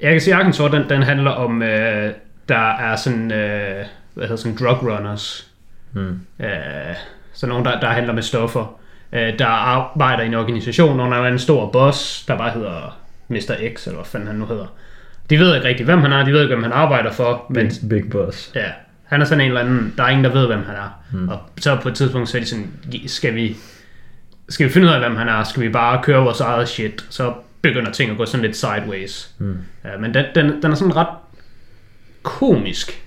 Jeg 0.00 0.12
kan 0.12 0.20
sige, 0.20 0.34
at 0.34 0.38
Arkansas, 0.40 0.70
den, 0.70 0.82
den 0.88 1.02
handler 1.02 1.30
om, 1.30 1.62
øh, 1.62 2.10
der 2.48 2.70
er 2.70 2.96
sådan, 2.96 3.32
øh, 3.32 3.84
hvad 4.14 4.24
hedder 4.24 4.36
sådan, 4.36 4.56
drug 4.60 4.82
runners. 4.82 5.50
Mm. 5.92 6.20
Øh, 6.40 6.48
så 7.32 7.46
nogen, 7.46 7.64
der, 7.64 7.80
der 7.80 7.88
handler 7.88 8.12
med 8.12 8.22
stoffer. 8.22 8.78
Øh, 9.12 9.38
der 9.38 9.46
arbejder 9.46 10.22
i 10.22 10.26
en 10.26 10.34
organisation, 10.34 11.00
og 11.00 11.10
der 11.10 11.16
er 11.16 11.28
en 11.28 11.38
stor 11.38 11.70
boss, 11.70 12.24
der 12.28 12.36
bare 12.38 12.50
hedder 12.50 12.98
Mr. 13.28 13.54
X, 13.74 13.86
eller 13.86 13.98
hvad 13.98 14.06
fanden 14.06 14.26
han 14.28 14.36
nu 14.36 14.46
hedder. 14.46 14.66
De 15.30 15.38
ved 15.38 15.54
ikke 15.56 15.68
rigtig, 15.68 15.84
hvem 15.84 16.00
han 16.00 16.12
er, 16.12 16.24
de 16.24 16.32
ved 16.32 16.42
ikke, 16.42 16.54
hvem 16.54 16.62
han 16.62 16.72
arbejder 16.72 17.12
for, 17.12 17.46
men 17.50 17.68
Big, 17.68 17.88
big 17.90 18.10
boss. 18.10 18.52
Ja, 18.54 18.70
han 19.12 19.20
er 19.20 19.24
sådan 19.24 19.40
en 19.40 19.48
eller 19.48 19.60
anden, 19.60 19.94
der 19.96 20.04
er 20.04 20.08
ingen, 20.08 20.24
der 20.24 20.32
ved, 20.32 20.46
hvem 20.46 20.62
han 20.62 20.74
er. 20.74 21.02
Mm. 21.12 21.28
Og 21.28 21.40
så 21.58 21.78
på 21.82 21.88
et 21.88 21.94
tidspunkt, 21.94 22.28
så 22.28 22.36
er 22.36 22.40
de 22.40 22.46
sådan, 22.46 22.70
skal 23.06 23.34
vi, 23.34 23.56
skal 24.48 24.68
vi 24.68 24.72
finde 24.72 24.88
ud 24.88 24.92
af, 24.92 25.00
hvem 25.00 25.16
han 25.16 25.28
er? 25.28 25.44
Skal 25.44 25.62
vi 25.62 25.68
bare 25.68 26.02
køre 26.02 26.22
vores 26.24 26.40
eget 26.40 26.68
shit? 26.68 27.06
Så 27.10 27.34
begynder 27.62 27.92
ting 27.92 28.10
at 28.10 28.16
gå 28.16 28.26
sådan 28.26 28.46
lidt 28.46 28.56
sideways. 28.56 29.30
Mm. 29.38 29.56
Ja, 29.84 29.98
men 29.98 30.14
den, 30.14 30.24
den, 30.34 30.62
den 30.62 30.70
er 30.70 30.74
sådan 30.74 30.96
ret 30.96 31.16
komisk 32.22 33.04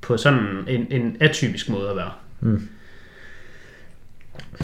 på 0.00 0.16
sådan 0.16 0.64
en, 0.68 0.86
en 0.90 1.16
atypisk 1.20 1.68
måde 1.68 1.90
at 1.90 1.96
være. 1.96 2.12
Mm. 2.40 2.68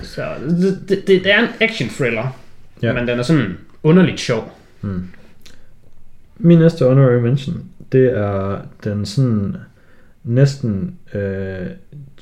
Så 0.03 0.35
det, 0.39 0.89
det, 0.89 1.07
det, 1.07 1.33
er 1.33 1.39
en 1.39 1.49
action 1.61 1.89
thriller, 1.89 2.39
ja. 2.83 2.93
men 2.93 3.09
den 3.09 3.19
er 3.19 3.23
sådan 3.23 3.59
underligt 3.83 4.21
sjov. 4.21 4.59
Mm. 4.81 5.09
Min 6.37 6.59
næste 6.59 6.85
honorary 6.85 7.21
mention, 7.21 7.65
det 7.93 8.19
er 8.19 8.59
den 8.85 9.07
sådan 9.07 9.57
næsten 10.26 10.94
øh, 11.14 11.67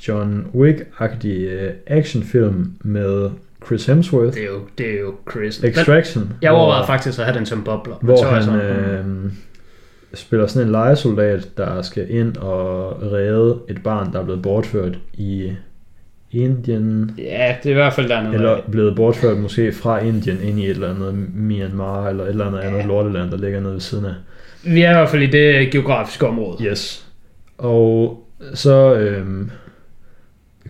John 0.08 0.46
Wick-agtige 0.54 1.48
øh, 1.50 1.70
actionfilm 1.86 2.72
med 2.84 3.30
Chris 3.66 3.86
Hemsworth. 3.86 4.34
Det 4.34 4.42
er 4.42 4.46
jo, 4.46 4.60
det 4.78 4.94
er 4.94 5.00
jo 5.00 5.14
Chris. 5.30 5.64
Extraction. 5.64 6.32
jeg 6.42 6.50
hvor- 6.50 6.58
overvejede 6.60 6.86
faktisk 6.86 7.18
at 7.18 7.24
have 7.24 7.38
den 7.38 7.46
som 7.46 7.64
bobler. 7.64 7.94
men 8.00 8.06
Hvor 8.06 8.16
så 8.16 8.28
jeg 8.28 8.44
han 8.44 9.02
hmm. 9.04 9.24
øh, 9.26 9.32
spiller 10.14 10.46
sådan 10.46 10.68
en 10.68 10.72
legesoldat, 10.72 11.48
der 11.56 11.82
skal 11.82 12.06
ind 12.10 12.36
og 12.36 13.02
redde 13.12 13.58
et 13.68 13.82
barn, 13.84 14.12
der 14.12 14.20
er 14.20 14.24
blevet 14.24 14.42
bortført 14.42 14.98
i 15.14 15.52
Indien. 16.32 17.10
Ja, 17.18 17.54
det 17.62 17.66
er 17.66 17.70
i 17.70 17.74
hvert 17.74 17.92
fald 17.92 18.08
dernede. 18.08 18.34
Eller 18.34 18.58
blevet 18.70 18.96
bortført 18.96 19.38
måske 19.38 19.72
fra 19.72 19.98
Indien 20.04 20.38
ind 20.42 20.58
i 20.60 20.64
et 20.64 20.70
eller 20.70 20.94
andet 20.94 21.14
Myanmar, 21.34 22.08
eller 22.08 22.24
et 22.24 22.28
eller 22.30 22.46
andet 22.46 22.58
andet 22.58 22.78
Ja. 22.78 22.86
lorteland, 22.86 23.30
der 23.30 23.36
ligger 23.36 23.60
nede 23.60 23.72
ved 23.72 23.80
siden 23.80 24.04
af. 24.04 24.12
Vi 24.64 24.82
er 24.82 24.90
i 24.90 24.94
hvert 24.94 25.08
fald 25.08 25.22
i 25.22 25.26
det 25.26 25.70
geografiske 25.72 26.26
område. 26.26 26.64
Yes. 26.64 27.03
Og 27.58 28.20
så 28.54 28.94
øhm, 28.94 29.50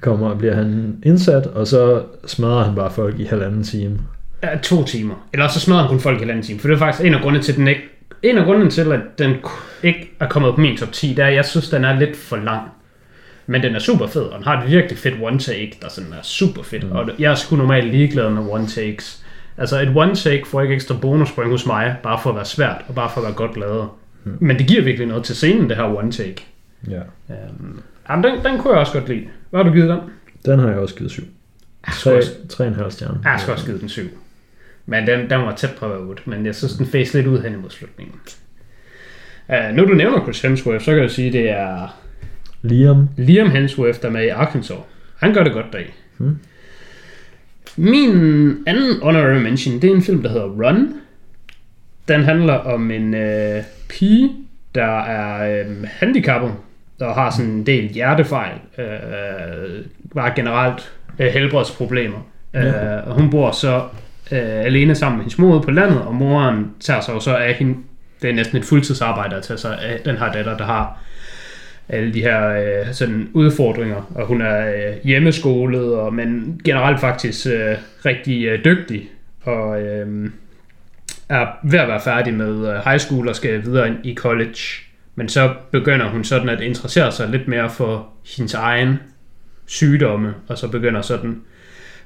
kommer, 0.00 0.34
bliver 0.34 0.54
han 0.54 0.96
indsat, 1.02 1.46
og 1.46 1.66
så 1.66 2.02
smadrer 2.26 2.64
han 2.64 2.74
bare 2.74 2.90
folk 2.90 3.20
i 3.20 3.24
halvanden 3.24 3.64
time. 3.64 3.98
Ja, 4.42 4.56
to 4.62 4.84
timer. 4.84 5.14
Eller 5.32 5.48
så 5.48 5.60
smadrer 5.60 5.80
han 5.80 5.90
kun 5.90 6.00
folk 6.00 6.16
i 6.16 6.18
halvanden 6.18 6.44
time. 6.44 6.58
For 6.58 6.68
det 6.68 6.74
er 6.74 6.78
faktisk 6.78 7.04
en 7.04 7.14
af 7.14 7.20
grundene 7.20 7.42
til, 7.42 7.52
at 7.52 7.58
den 7.58 7.68
ikke... 7.68 7.82
En 8.22 8.38
af 8.38 8.44
grundene 8.44 8.70
til, 8.70 8.92
at 8.92 9.00
den 9.18 9.34
ikke 9.82 10.10
er 10.20 10.28
kommet 10.28 10.54
på 10.54 10.60
min 10.60 10.76
top 10.76 10.92
10, 10.92 11.08
det 11.08 11.18
er, 11.18 11.26
at 11.26 11.34
jeg 11.34 11.44
synes, 11.44 11.70
den 11.70 11.84
er 11.84 11.98
lidt 11.98 12.16
for 12.16 12.36
lang. 12.36 12.68
Men 13.46 13.62
den 13.62 13.74
er 13.74 13.78
super 13.78 14.06
fed, 14.06 14.22
og 14.22 14.38
den 14.38 14.44
har 14.44 14.62
et 14.62 14.70
virkelig 14.70 14.98
fedt 14.98 15.14
one 15.22 15.38
take, 15.38 15.78
der 15.82 15.88
sådan 15.88 16.12
er 16.12 16.22
super 16.22 16.62
fedt. 16.62 16.84
Mm. 16.84 16.92
Og 16.92 17.10
jeg 17.18 17.30
er 17.30 17.34
sgu 17.34 17.56
normalt 17.56 17.90
ligeglad 17.90 18.30
med 18.30 18.42
one 18.50 18.66
takes. 18.66 19.24
Altså 19.58 19.80
et 19.80 19.92
one 19.96 20.14
take 20.14 20.46
får 20.46 20.60
ikke 20.60 20.74
ekstra 20.74 20.94
bonuspoint 21.02 21.50
hos 21.50 21.66
mig, 21.66 21.96
bare 22.02 22.18
for 22.22 22.30
at 22.30 22.36
være 22.36 22.44
svært, 22.44 22.84
og 22.88 22.94
bare 22.94 23.10
for 23.14 23.20
at 23.20 23.24
være 23.24 23.34
godt 23.34 23.56
lavet. 23.56 23.88
Mm. 24.24 24.36
Men 24.40 24.58
det 24.58 24.66
giver 24.66 24.82
virkelig 24.82 25.08
noget 25.08 25.24
til 25.24 25.36
scenen, 25.36 25.68
det 25.68 25.76
her 25.76 25.96
one 25.98 26.12
take. 26.12 26.46
Ja. 26.90 27.00
Um, 27.28 27.82
jamen, 28.10 28.24
den, 28.24 28.44
den 28.44 28.58
kunne 28.60 28.72
jeg 28.72 28.80
også 28.80 28.92
godt 28.92 29.08
lide. 29.08 29.24
Hvad 29.50 29.60
har 29.60 29.64
du 29.70 29.74
givet 29.74 29.88
den? 29.88 29.98
Den 30.46 30.58
har 30.58 30.68
jeg 30.68 30.78
også 30.78 30.94
givet 30.94 31.10
syv. 31.10 31.22
Jeg 31.86 31.94
skulle 31.94 32.14
Tre, 32.14 32.18
også, 32.18 32.32
tre 32.48 32.64
og 32.64 32.68
en 32.68 32.74
halv 32.74 32.90
stjerne. 32.90 33.20
jeg 33.24 33.40
skulle 33.40 33.54
også 33.54 33.66
givet 33.66 33.80
den 33.80 33.88
7. 33.88 34.02
Men 34.86 35.06
den, 35.06 35.30
den 35.30 35.40
var 35.40 35.54
tæt 35.54 35.70
på 35.78 35.84
at 35.84 35.90
være 35.90 36.00
8, 36.00 36.22
men 36.26 36.46
jeg 36.46 36.54
synes, 36.54 36.72
den 36.74 36.86
fæs 36.86 37.14
lidt 37.14 37.26
ud 37.26 37.42
hen 37.42 37.52
imod 37.52 37.70
slutningen. 37.70 38.14
Uh, 39.48 39.76
nu 39.76 39.84
du 39.84 39.94
nævner 39.94 40.22
Chris 40.22 40.42
Hemsworth, 40.42 40.84
så 40.84 40.90
kan 40.90 41.00
jeg 41.02 41.10
sige, 41.10 41.32
det 41.32 41.50
er 41.50 42.00
Liam. 42.62 43.08
Liam 43.16 43.50
Hemsworth, 43.50 44.00
der 44.02 44.08
er 44.08 44.12
med 44.12 44.24
i 44.24 44.28
Arkansas. 44.28 44.76
Han 45.16 45.34
gør 45.34 45.44
det 45.44 45.52
godt 45.52 45.72
deri. 45.72 45.84
Hmm. 46.18 46.38
Min 47.76 48.10
anden 48.66 49.02
honorary 49.02 49.42
mention, 49.42 49.82
det 49.82 49.90
er 49.90 49.94
en 49.94 50.02
film, 50.02 50.22
der 50.22 50.28
hedder 50.30 50.46
Run. 50.46 50.92
Den 52.08 52.24
handler 52.24 52.52
om 52.54 52.90
en 52.90 53.14
øh, 53.14 53.62
pige, 53.88 54.30
der 54.74 55.00
er 55.00 55.60
øh, 55.60 55.66
handicappet 55.86 56.52
og 57.00 57.14
har 57.14 57.30
sådan 57.30 57.50
en 57.50 57.66
del 57.66 57.88
hjertefejl. 57.88 58.58
Øh, 58.78 59.84
bare 60.14 60.32
generelt 60.36 60.92
øh, 61.18 61.26
helbredsproblemer. 61.26 62.26
Ja. 62.54 62.96
Øh, 62.96 63.08
og 63.08 63.14
hun 63.14 63.30
bor 63.30 63.50
så 63.50 63.76
øh, 64.32 64.64
alene 64.64 64.94
sammen 64.94 65.16
med 65.16 65.24
hendes 65.24 65.38
mor 65.38 65.58
på 65.60 65.70
landet, 65.70 66.00
og 66.02 66.14
moren 66.14 66.70
tager 66.80 67.00
sig 67.00 67.12
jo 67.12 67.20
så 67.20 67.36
af 67.36 67.54
hende. 67.54 67.76
Det 68.22 68.30
er 68.30 68.34
næsten 68.34 68.58
et 68.58 68.64
fuldtidsarbejde 68.64 69.36
at 69.36 69.42
tage 69.42 69.58
sig 69.58 69.78
af 69.82 70.00
den 70.04 70.16
her 70.16 70.32
datter, 70.32 70.56
der 70.56 70.64
har 70.64 70.98
alle 71.88 72.14
de 72.14 72.22
her 72.22 72.48
øh, 72.48 72.92
sådan 72.92 73.28
udfordringer, 73.32 74.10
og 74.14 74.26
hun 74.26 74.40
er 74.40 74.68
øh, 74.68 74.96
hjemmeskolet, 75.04 75.94
og, 75.94 76.14
men 76.14 76.60
generelt 76.64 77.00
faktisk 77.00 77.46
øh, 77.46 77.76
rigtig 78.06 78.44
øh, 78.44 78.64
dygtig, 78.64 79.10
og 79.42 79.82
øh, 79.82 80.30
er 81.28 81.46
ved 81.62 81.78
at 81.78 81.88
være 81.88 82.00
færdig 82.00 82.34
med 82.34 82.68
øh, 82.68 82.84
high 82.84 82.98
school 82.98 83.28
og 83.28 83.36
skal 83.36 83.64
videre 83.64 83.88
ind 83.88 83.96
i 84.04 84.14
college. 84.14 84.58
Men 85.14 85.28
så 85.28 85.54
begynder 85.70 86.08
hun 86.10 86.24
sådan 86.24 86.48
at 86.48 86.60
interessere 86.60 87.12
sig 87.12 87.28
lidt 87.28 87.48
mere 87.48 87.70
for 87.70 88.08
hendes 88.36 88.54
egen 88.54 88.98
sygdomme, 89.66 90.34
og 90.48 90.58
så 90.58 90.68
begynder 90.68 91.02
sådan, 91.02 91.40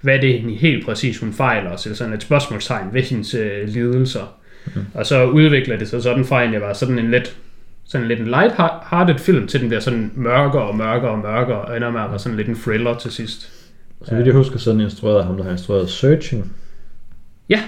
hvad 0.01 0.19
det 0.19 0.37
er 0.37 0.59
helt 0.59 0.85
præcis 0.87 1.19
hun 1.19 1.33
fejler, 1.33 1.71
og 1.71 1.79
så 1.79 1.95
sådan 1.95 2.13
et 2.13 2.23
spørgsmålstegn 2.23 2.95
ved 2.95 3.03
hendes 3.03 3.35
øh, 3.35 3.69
lidelser. 3.69 4.35
Mm. 4.75 4.81
Og 4.95 5.07
så 5.07 5.25
udvikler 5.25 5.77
det 5.77 5.89
sig 5.89 6.03
sådan 6.03 6.25
fra 6.25 6.39
egentlig 6.39 6.61
var 6.61 6.73
sådan 6.73 6.99
en 6.99 7.11
lidt 7.11 7.37
sådan 7.85 8.09
lidt 8.09 8.21
en 8.21 8.35
light-hearted 8.35 9.19
film, 9.19 9.47
til 9.47 9.61
den 9.61 9.69
bliver 9.69 9.81
sådan 9.81 10.13
mørkere 10.15 10.63
og 10.63 10.77
mørkere 10.77 11.11
og 11.11 11.19
mørkere, 11.19 11.61
og 11.63 11.77
ender 11.77 11.91
med 11.91 12.01
at 12.01 12.11
være 12.11 12.19
sådan 12.19 12.37
lidt 12.37 12.49
en 12.49 12.57
thriller 12.57 12.95
til 12.95 13.11
sidst. 13.11 13.53
Så 14.05 14.15
vidt 14.15 14.27
jeg 14.27 14.35
husker, 14.35 14.59
sådan 14.59 14.81
instrueret 14.81 15.25
ham, 15.25 15.37
der 15.37 15.45
har 15.45 15.51
instrueret 15.51 15.91
Searching. 15.91 16.53
Ja, 17.49 17.63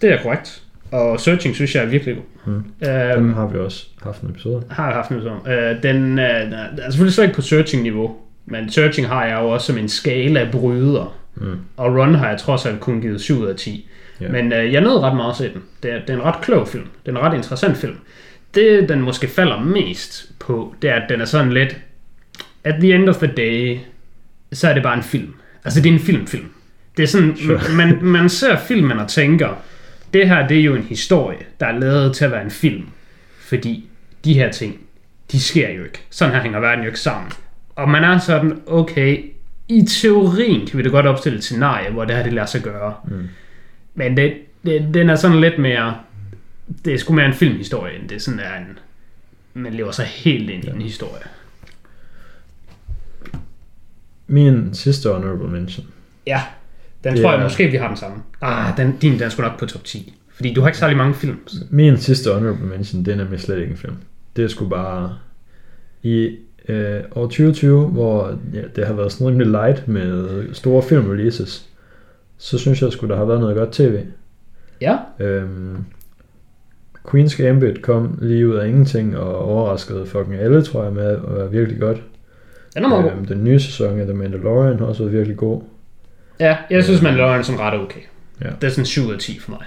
det 0.00 0.12
er 0.12 0.22
korrekt. 0.22 0.62
Og 0.92 1.20
Searching 1.20 1.54
synes 1.54 1.74
jeg 1.74 1.84
er 1.84 1.88
virkelig 1.88 2.14
god. 2.14 2.24
Mm. 2.46 2.52
Øhm, 2.88 3.24
Den 3.24 3.34
har 3.34 3.46
vi 3.46 3.58
også 3.58 3.86
haft 4.02 4.20
en 4.22 4.30
episode. 4.30 4.62
har 4.70 4.92
haft 4.92 5.10
en 5.10 5.16
episode. 5.16 5.34
Øh, 5.48 5.82
den 5.82 6.18
øh, 6.18 6.24
er 6.24 6.90
selvfølgelig 6.90 7.14
slet 7.14 7.24
ikke 7.24 7.34
på 7.36 7.42
Searching-niveau, 7.42 8.16
men 8.46 8.70
Searching 8.70 9.08
har 9.08 9.24
jeg 9.24 9.38
jo 9.42 9.48
også 9.48 9.66
som 9.66 9.78
en 9.78 9.88
skala 9.88 10.40
af 10.40 10.50
bryder. 10.50 11.16
Mm. 11.34 11.56
Og 11.76 11.96
Run 11.96 12.14
har 12.14 12.28
jeg 12.28 12.38
trods 12.38 12.66
alt 12.66 12.80
kun 12.80 13.00
givet 13.00 13.20
7 13.20 13.38
ud 13.40 13.46
af 13.46 13.56
10. 13.56 13.88
Ja. 14.20 14.28
Men 14.28 14.52
øh, 14.52 14.72
jeg 14.72 14.80
nød 14.80 14.98
ret 14.98 15.16
meget 15.16 15.30
at 15.30 15.36
se 15.36 15.44
den. 15.52 15.62
Det 15.82 15.92
er, 15.92 15.98
det 16.00 16.10
er 16.10 16.14
en 16.14 16.22
ret 16.24 16.40
klog 16.42 16.68
film. 16.68 16.84
Det 17.06 17.14
er 17.14 17.18
en 17.18 17.24
ret 17.24 17.34
interessant 17.36 17.76
film. 17.76 17.96
Det, 18.54 18.88
den 18.88 19.00
måske 19.02 19.28
falder 19.28 19.60
mest 19.60 20.30
på, 20.38 20.74
det 20.82 20.90
er, 20.90 20.94
at 20.94 21.02
den 21.08 21.20
er 21.20 21.24
sådan 21.24 21.52
lidt... 21.52 21.76
At 22.64 22.74
the 22.80 22.94
end 22.94 23.08
of 23.08 23.16
the 23.16 23.26
day, 23.36 23.78
så 24.52 24.68
er 24.68 24.74
det 24.74 24.82
bare 24.82 24.96
en 24.96 25.02
film. 25.02 25.34
Altså, 25.64 25.80
det 25.80 25.88
er 25.88 25.92
en 25.94 26.00
filmfilm. 26.00 26.44
Det 26.96 27.02
er 27.02 27.06
sådan, 27.06 27.36
Sure. 27.36 27.60
man, 27.76 27.98
man 28.02 28.28
ser 28.28 28.56
filmen 28.56 28.98
og 28.98 29.08
tænker, 29.08 29.48
det 30.16 30.28
her, 30.28 30.48
det 30.48 30.60
er 30.60 30.64
jo 30.64 30.74
en 30.74 30.82
historie, 30.82 31.38
der 31.60 31.66
er 31.66 31.78
lavet 31.78 32.14
til 32.14 32.24
at 32.24 32.30
være 32.30 32.42
en 32.42 32.50
film. 32.50 32.88
Fordi 33.38 33.88
de 34.24 34.34
her 34.34 34.52
ting, 34.52 34.80
de 35.32 35.40
sker 35.40 35.70
jo 35.70 35.84
ikke. 35.84 36.02
Sådan 36.10 36.34
her 36.34 36.42
hænger 36.42 36.60
verden 36.60 36.84
jo 36.84 36.86
ikke 36.86 37.00
sammen. 37.00 37.32
Og 37.76 37.90
man 37.90 38.04
er 38.04 38.18
sådan, 38.18 38.62
okay, 38.66 39.24
i 39.68 39.86
teorien 39.86 40.66
kan 40.66 40.78
vi 40.78 40.82
da 40.82 40.88
godt 40.88 41.06
opstille 41.06 41.38
et 41.38 41.44
scenarie, 41.44 41.90
hvor 41.90 42.04
det 42.04 42.16
her 42.16 42.22
det 42.22 42.32
lader 42.32 42.46
sig 42.46 42.62
gøre. 42.62 42.94
Mm. 43.08 43.28
Men 43.94 44.16
det, 44.16 44.34
det, 44.64 44.94
den 44.94 45.10
er 45.10 45.16
sådan 45.16 45.40
lidt 45.40 45.58
mere, 45.58 45.96
det 46.84 46.94
er 46.94 46.98
sgu 46.98 47.12
mere 47.12 47.26
en 47.26 47.34
filmhistorie, 47.34 47.98
end 47.98 48.08
det 48.08 48.22
sådan 48.22 48.40
er 48.40 48.56
en, 48.56 48.78
man 49.54 49.74
lever 49.74 49.90
sig 49.90 50.06
helt 50.06 50.50
ind 50.50 50.64
i 50.64 50.68
en 50.68 50.82
historie. 50.82 51.22
Min 54.26 54.74
sidste 54.74 55.08
honorable 55.12 55.48
mention. 55.48 55.86
Ja, 56.26 56.42
den 57.04 57.12
Det 57.12 57.22
tror 57.22 57.30
jeg 57.32 57.38
er- 57.38 57.42
måske, 57.42 57.66
vi 57.68 57.76
har 57.76 57.88
den 57.88 57.96
samme. 57.96 58.16
Ah, 58.42 58.76
den, 58.76 58.96
din 59.02 59.12
den 59.12 59.22
er 59.22 59.28
sgu 59.28 59.42
nok 59.42 59.58
på 59.58 59.66
top 59.66 59.84
10. 59.84 60.14
Fordi 60.34 60.54
du 60.54 60.60
har 60.60 60.68
ikke 60.68 60.78
særlig 60.78 60.96
mange 60.96 61.14
film. 61.14 61.36
Min 61.70 61.96
sidste 61.96 62.30
honorable 62.34 62.66
mention, 62.66 63.04
det 63.04 63.12
er 63.12 63.16
nemlig 63.16 63.40
slet 63.40 63.58
ikke 63.58 63.70
en 63.70 63.76
film. 63.76 63.94
Det 64.36 64.44
er 64.44 64.48
sgu 64.48 64.68
bare 64.68 65.12
i 66.02 66.36
øh, 66.68 67.00
år 67.14 67.22
2020, 67.26 67.86
hvor 67.88 68.38
ja, 68.54 68.60
det 68.76 68.86
har 68.86 68.94
været 68.94 69.12
sådan 69.12 69.26
rimelig 69.26 69.46
light 69.46 69.88
med 69.88 70.44
store 70.54 70.82
filmreleases, 70.82 71.68
så 72.38 72.58
synes 72.58 72.82
jeg 72.82 72.92
sgu, 72.92 73.06
der 73.06 73.16
har 73.16 73.24
været 73.24 73.40
noget 73.40 73.56
godt 73.56 73.72
tv. 73.72 73.98
Ja, 74.80 74.96
Øhm, 75.20 75.76
Queen's 77.08 77.42
Gambit 77.42 77.82
kom 77.82 78.18
lige 78.22 78.48
ud 78.48 78.54
af 78.54 78.68
ingenting 78.68 79.16
og 79.16 79.38
overraskede 79.38 80.06
fucking 80.06 80.34
alle, 80.34 80.62
tror 80.62 80.84
jeg, 80.84 80.92
med 80.92 81.04
at 81.04 81.20
være 81.36 81.50
virkelig 81.50 81.80
godt. 81.80 82.02
den 82.74 82.84
er 82.84 82.88
meget 82.88 83.04
god. 83.04 83.12
Øhm, 83.12 83.24
den 83.24 83.44
nye 83.44 83.60
sæson 83.60 84.00
af 84.00 84.06
The 84.06 84.14
Mandalorian 84.16 84.78
har 84.78 84.86
også 84.86 85.02
været 85.02 85.12
virkelig 85.16 85.36
god. 85.36 85.62
Ja, 86.40 86.56
jeg 86.70 86.84
synes, 86.84 87.02
man 87.02 87.14
laver 87.16 87.42
sådan 87.42 87.60
ret 87.60 87.80
okay. 87.80 88.00
Ja. 88.44 88.48
Det 88.60 88.66
er 88.66 88.70
sådan 88.70 88.84
7 88.86 89.02
ud 89.06 89.12
af 89.12 89.18
10 89.18 89.38
for 89.40 89.50
mig. 89.50 89.60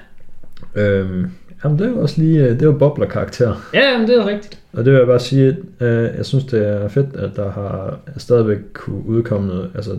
Øhm, 0.83 1.25
jamen, 1.63 1.79
det 1.79 1.85
er 1.85 1.89
jo 1.89 2.01
også 2.01 2.21
lige, 2.21 2.39
øh, 2.43 2.49
det 2.49 2.61
er 2.61 2.65
jo 2.65 2.71
bobler-karakter. 2.71 3.69
Ja, 3.73 3.91
jamen, 3.91 4.07
det 4.07 4.15
er 4.17 4.25
rigtigt. 4.27 4.59
Og 4.73 4.85
det 4.85 4.93
vil 4.93 4.97
jeg 4.97 5.07
bare 5.07 5.19
sige, 5.19 5.57
øh, 5.79 6.09
jeg 6.17 6.25
synes 6.25 6.43
det 6.43 6.67
er 6.67 6.87
fedt, 6.87 7.15
at 7.15 7.29
der 7.35 7.51
har 7.51 7.99
stadigvæk 8.17 8.57
kunne 8.73 9.05
udkomme 9.05 9.47
noget. 9.47 9.71
Altså, 9.75 9.91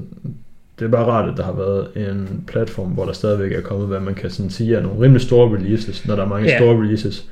det 0.79 0.85
er 0.85 0.89
bare 0.91 1.05
rart, 1.05 1.29
at 1.31 1.37
der 1.37 1.43
har 1.45 1.53
været 1.53 1.89
en 2.09 2.45
platform, 2.47 2.89
hvor 2.91 3.05
der 3.05 3.13
stadigvæk 3.13 3.53
er 3.53 3.61
kommet, 3.61 3.89
hvad 3.89 4.01
man 4.01 4.15
kan 4.15 4.31
sådan 4.31 4.51
sige, 4.51 4.77
er 4.77 4.83
nogle 4.83 5.01
rimelig 5.01 5.23
store 5.23 5.57
releases, 5.57 6.07
når 6.07 6.17
der 6.17 6.23
er 6.23 6.29
mange 6.29 6.49
Ja. 6.49 6.59
store 6.59 6.77
releases 6.83 7.27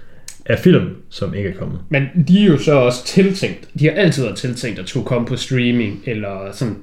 af 0.46 0.58
film, 0.58 0.86
som 1.08 1.34
ikke 1.34 1.48
er 1.48 1.54
kommet. 1.54 1.78
Men 1.88 2.02
de 2.28 2.42
er 2.42 2.46
jo 2.46 2.58
så 2.58 2.72
også 2.72 3.04
tiltænkt. 3.04 3.68
De 3.80 3.84
har 3.84 3.92
altid 3.92 4.22
været 4.22 4.36
tiltænkt 4.36 4.78
at 4.78 4.88
skulle 4.88 5.06
komme 5.06 5.26
på 5.26 5.36
streaming, 5.36 6.02
eller 6.04 6.52
sådan. 6.52 6.76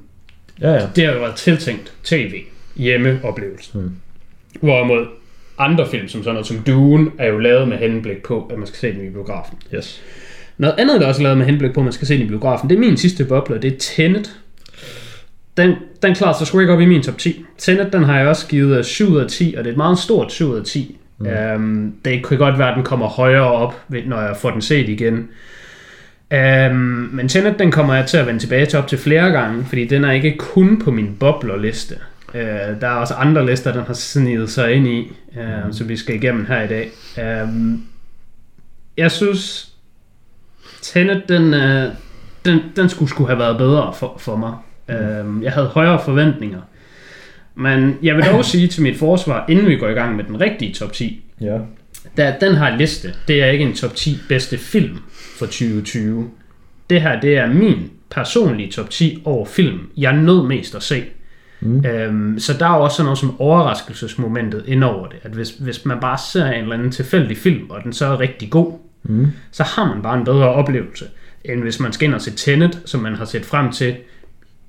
Ja, 0.61 0.71
ja. 0.71 0.87
Det 0.95 1.05
har 1.05 1.13
jo 1.13 1.19
været 1.19 1.35
tiltænkt 1.35 1.93
tv, 2.03 2.41
hjemmeoplevelse. 2.75 3.73
Hmm. 3.73 3.91
Hvorimod 4.61 5.05
andre 5.57 5.87
film, 5.87 6.07
som 6.07 6.23
sådan 6.23 6.33
noget 6.33 6.47
som 6.47 6.57
Dune, 6.57 7.11
er 7.17 7.27
jo 7.27 7.39
lavet 7.39 7.67
med 7.67 7.77
henblik 7.77 8.23
på, 8.23 8.49
at 8.51 8.57
man 8.57 8.67
skal 8.67 8.77
se 8.77 8.99
den 8.99 9.07
i 9.07 9.09
biografen. 9.09 9.57
Yes. 9.75 10.01
Noget 10.57 10.75
andet, 10.77 11.01
der 11.01 11.07
også 11.07 11.21
er 11.21 11.23
lavet 11.23 11.37
med 11.37 11.45
henblik 11.45 11.73
på, 11.73 11.79
at 11.79 11.83
man 11.83 11.93
skal 11.93 12.07
se 12.07 12.13
den 12.13 12.25
i 12.25 12.29
biografen, 12.29 12.69
det 12.69 12.75
er 12.75 12.79
min 12.79 12.97
sidste 12.97 13.25
bobler, 13.25 13.57
det 13.57 13.73
er 13.73 13.77
Tenet. 13.79 14.39
Den, 15.57 15.73
den 16.01 16.15
klarer 16.15 16.37
sig 16.37 16.47
sgu 16.47 16.59
ikke 16.59 16.73
op 16.73 16.81
i 16.81 16.85
min 16.85 17.03
top 17.03 17.17
10. 17.17 17.45
Tenet, 17.57 17.93
den 17.93 18.03
har 18.03 18.19
jeg 18.19 18.27
også 18.27 18.47
givet 18.47 18.77
øh, 18.77 18.83
7 18.83 19.07
ud 19.07 19.19
af 19.19 19.29
10, 19.29 19.55
og 19.57 19.63
det 19.63 19.69
er 19.69 19.73
et 19.73 19.77
meget 19.77 19.99
stort 19.99 20.31
7 20.31 20.49
ud 20.49 20.57
af 20.57 20.65
10. 20.65 20.97
Mm. 21.17 21.27
Um, 21.55 21.95
det 22.05 22.25
kan 22.25 22.37
godt 22.37 22.59
være, 22.59 22.69
at 22.69 22.75
den 22.75 22.83
kommer 22.83 23.07
højere 23.07 23.51
op, 23.51 23.81
når 24.05 24.21
jeg 24.21 24.37
får 24.37 24.51
den 24.51 24.61
set 24.61 24.89
igen. 24.89 25.29
Um, 26.31 27.09
men 27.13 27.29
Tenet, 27.29 27.59
den 27.59 27.71
kommer 27.71 27.93
jeg 27.93 28.05
til 28.05 28.17
at 28.17 28.27
vende 28.27 28.39
tilbage 28.39 28.65
til 28.65 28.79
op 28.79 28.87
til 28.87 28.97
flere 28.97 29.31
gange, 29.31 29.65
fordi 29.65 29.85
den 29.85 30.03
er 30.03 30.11
ikke 30.11 30.37
kun 30.37 30.81
på 30.81 30.91
min 30.91 31.15
boblerliste. 31.19 31.95
Uh, 32.33 32.41
der 32.81 32.87
er 32.87 32.95
også 32.95 33.13
andre 33.13 33.45
lister, 33.45 33.73
den 33.73 33.83
har 33.83 33.93
snedet 33.93 34.49
sig 34.49 34.73
ind 34.73 34.87
i, 34.87 35.11
uh, 35.37 35.65
mm. 35.65 35.73
som 35.73 35.89
vi 35.89 35.97
skal 35.97 36.15
igennem 36.15 36.45
her 36.45 36.61
i 36.61 36.67
dag. 36.67 36.91
Um, 37.43 37.83
jeg 38.97 39.11
synes, 39.11 39.71
Tenet, 40.81 41.23
den, 41.29 41.53
øh, 41.53 41.91
den, 42.45 42.59
den 42.75 42.89
skulle, 42.89 43.09
skulle 43.09 43.27
have 43.27 43.39
været 43.39 43.57
bedre 43.57 43.93
for, 43.93 44.17
for 44.19 44.35
mig. 44.35 44.53
Mm. 44.87 44.93
Øhm, 44.95 45.43
jeg 45.43 45.51
havde 45.51 45.67
højere 45.67 46.01
forventninger. 46.05 46.61
Men 47.55 47.97
jeg 48.03 48.15
vil 48.15 48.25
dog 48.25 48.45
sige 48.51 48.67
til 48.67 48.83
mit 48.83 48.97
forsvar, 48.97 49.45
inden 49.49 49.67
vi 49.67 49.75
går 49.75 49.87
i 49.87 49.93
gang 49.93 50.15
med 50.15 50.23
den 50.23 50.41
rigtige 50.41 50.73
top 50.73 50.93
10, 50.93 51.25
Ja. 51.41 51.57
da 52.17 52.35
den 52.41 52.55
her 52.55 52.77
liste, 52.77 53.13
det 53.27 53.43
er 53.43 53.45
ikke 53.45 53.65
en 53.65 53.75
top 53.75 53.95
10 53.95 54.17
bedste 54.29 54.57
film 54.57 54.97
for 55.35 55.45
2020. 55.45 56.29
Det 56.89 57.01
her, 57.01 57.19
det 57.21 57.37
er 57.37 57.47
min 57.47 57.91
personlige 58.11 58.71
top 58.71 58.89
10 58.89 59.21
over 59.25 59.45
film, 59.45 59.79
jeg 59.97 60.13
nød 60.13 60.47
mest 60.47 60.75
at 60.75 60.83
se. 60.83 61.03
Mm. 61.61 61.85
Øhm, 61.85 62.39
så 62.39 62.53
der 62.53 62.65
er 62.67 62.77
jo 62.77 62.83
også 62.83 62.97
sådan 62.97 63.05
noget 63.05 63.17
som 63.19 63.41
overraskelsesmomentet 63.41 64.63
ind 64.67 64.83
over 64.83 65.07
det. 65.07 65.17
At 65.23 65.31
hvis, 65.31 65.49
hvis 65.49 65.85
man 65.85 65.99
bare 65.99 66.17
ser 66.31 66.45
en 66.45 66.61
eller 66.61 66.73
anden 66.75 66.91
tilfældig 66.91 67.37
film, 67.37 67.69
og 67.69 67.83
den 67.83 67.93
så 67.93 68.05
er 68.05 68.19
rigtig 68.19 68.49
god, 68.49 68.73
Mm. 69.07 69.27
så 69.51 69.63
har 69.63 69.93
man 69.93 70.01
bare 70.03 70.17
en 70.17 70.25
bedre 70.25 70.49
oplevelse, 70.49 71.05
end 71.43 71.61
hvis 71.61 71.79
man 71.79 71.93
skal 71.93 72.05
ind 72.07 72.15
og 72.15 72.21
se 72.21 72.31
Tenet, 72.31 72.79
som 72.85 73.01
man 73.01 73.15
har 73.15 73.25
set 73.25 73.45
frem 73.45 73.71
til 73.71 73.95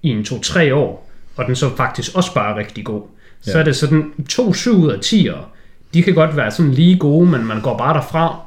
i 0.02 0.08
en 0.08 0.20
2-3 0.22 0.72
år, 0.74 1.10
og 1.36 1.46
den 1.46 1.56
så 1.56 1.76
faktisk 1.76 2.14
også 2.16 2.34
bare 2.34 2.52
er 2.54 2.58
rigtig 2.58 2.84
god. 2.84 3.02
Så 3.40 3.50
Ja. 3.52 3.58
er 3.58 3.64
det 3.64 3.76
sådan, 3.76 4.12
to 4.28 4.52
7 4.52 4.76
ud 4.82 4.90
af 4.90 4.98
10'ere, 5.04 5.38
de 5.94 6.02
kan 6.02 6.14
godt 6.14 6.36
være 6.36 6.50
sådan 6.50 6.72
lige 6.72 6.98
gode, 6.98 7.30
men 7.30 7.44
man 7.46 7.60
går 7.60 7.78
bare 7.78 7.94
derfra 7.94 8.40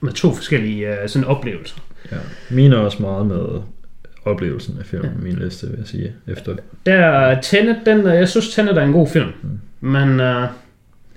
med 0.00 0.12
to 0.12 0.34
forskellige 0.34 0.88
uh, 0.90 0.94
sådan 1.08 1.28
oplevelser. 1.28 1.76
ja. 2.12 2.16
Mine 2.50 2.76
er 2.76 2.80
også 2.80 3.02
meget 3.02 3.26
med 3.26 3.44
oplevelsen 4.24 4.76
af 4.80 4.86
filmen, 4.86 5.10
ja. 5.16 5.22
min 5.22 5.34
liste, 5.34 5.66
vil 5.66 5.76
jeg 5.78 5.86
sige. 5.86 6.12
Efter. 6.26 6.56
Der 6.86 7.40
Tenet, 7.40 7.76
den, 7.86 7.98
øh, 8.06 8.14
jeg 8.14 8.28
synes 8.28 8.54
Tenet 8.54 8.78
er 8.78 8.82
en 8.82 8.92
god 8.92 9.06
film, 9.08 9.28
Mm. 9.42 9.58
men 9.88 10.08
uh, 10.10 10.46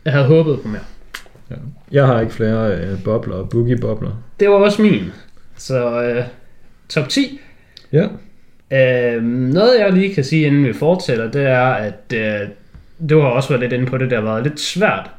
jeg 0.06 0.14
havde 0.14 0.26
håbet 0.26 0.60
på 0.62 0.68
mere. 0.68 0.82
Ja. 1.52 1.56
Jeg 1.92 2.06
har 2.08 2.22
ikke 2.22 2.34
flere 2.34 2.76
øh, 2.78 3.04
bobler, 3.04 3.44
boogie-bobler. 3.44 4.24
Det 4.40 4.50
var 4.50 4.56
også 4.56 4.82
min. 4.82 5.12
Så 5.58 6.10
uh, 6.18 6.24
top 6.90 7.10
10, 7.10 7.40
Ja. 7.92 8.08
Øh, 8.72 9.24
noget 9.24 9.80
jeg 9.80 9.94
lige 9.94 10.14
kan 10.16 10.24
sige, 10.24 10.48
inden 10.48 10.66
vi 10.66 10.74
fortsætter, 10.74 11.32
det 11.32 11.42
er, 11.46 11.66
at 11.66 12.14
øh, 12.14 12.48
du 13.10 13.20
har 13.20 13.28
også 13.28 13.50
været 13.50 13.60
lidt 13.62 13.74
inde 13.74 13.86
på 13.86 13.98
det, 13.98 14.12
der 14.12 14.16
har 14.18 14.24
været 14.24 14.44
lidt 14.44 14.60
svært 14.60 15.10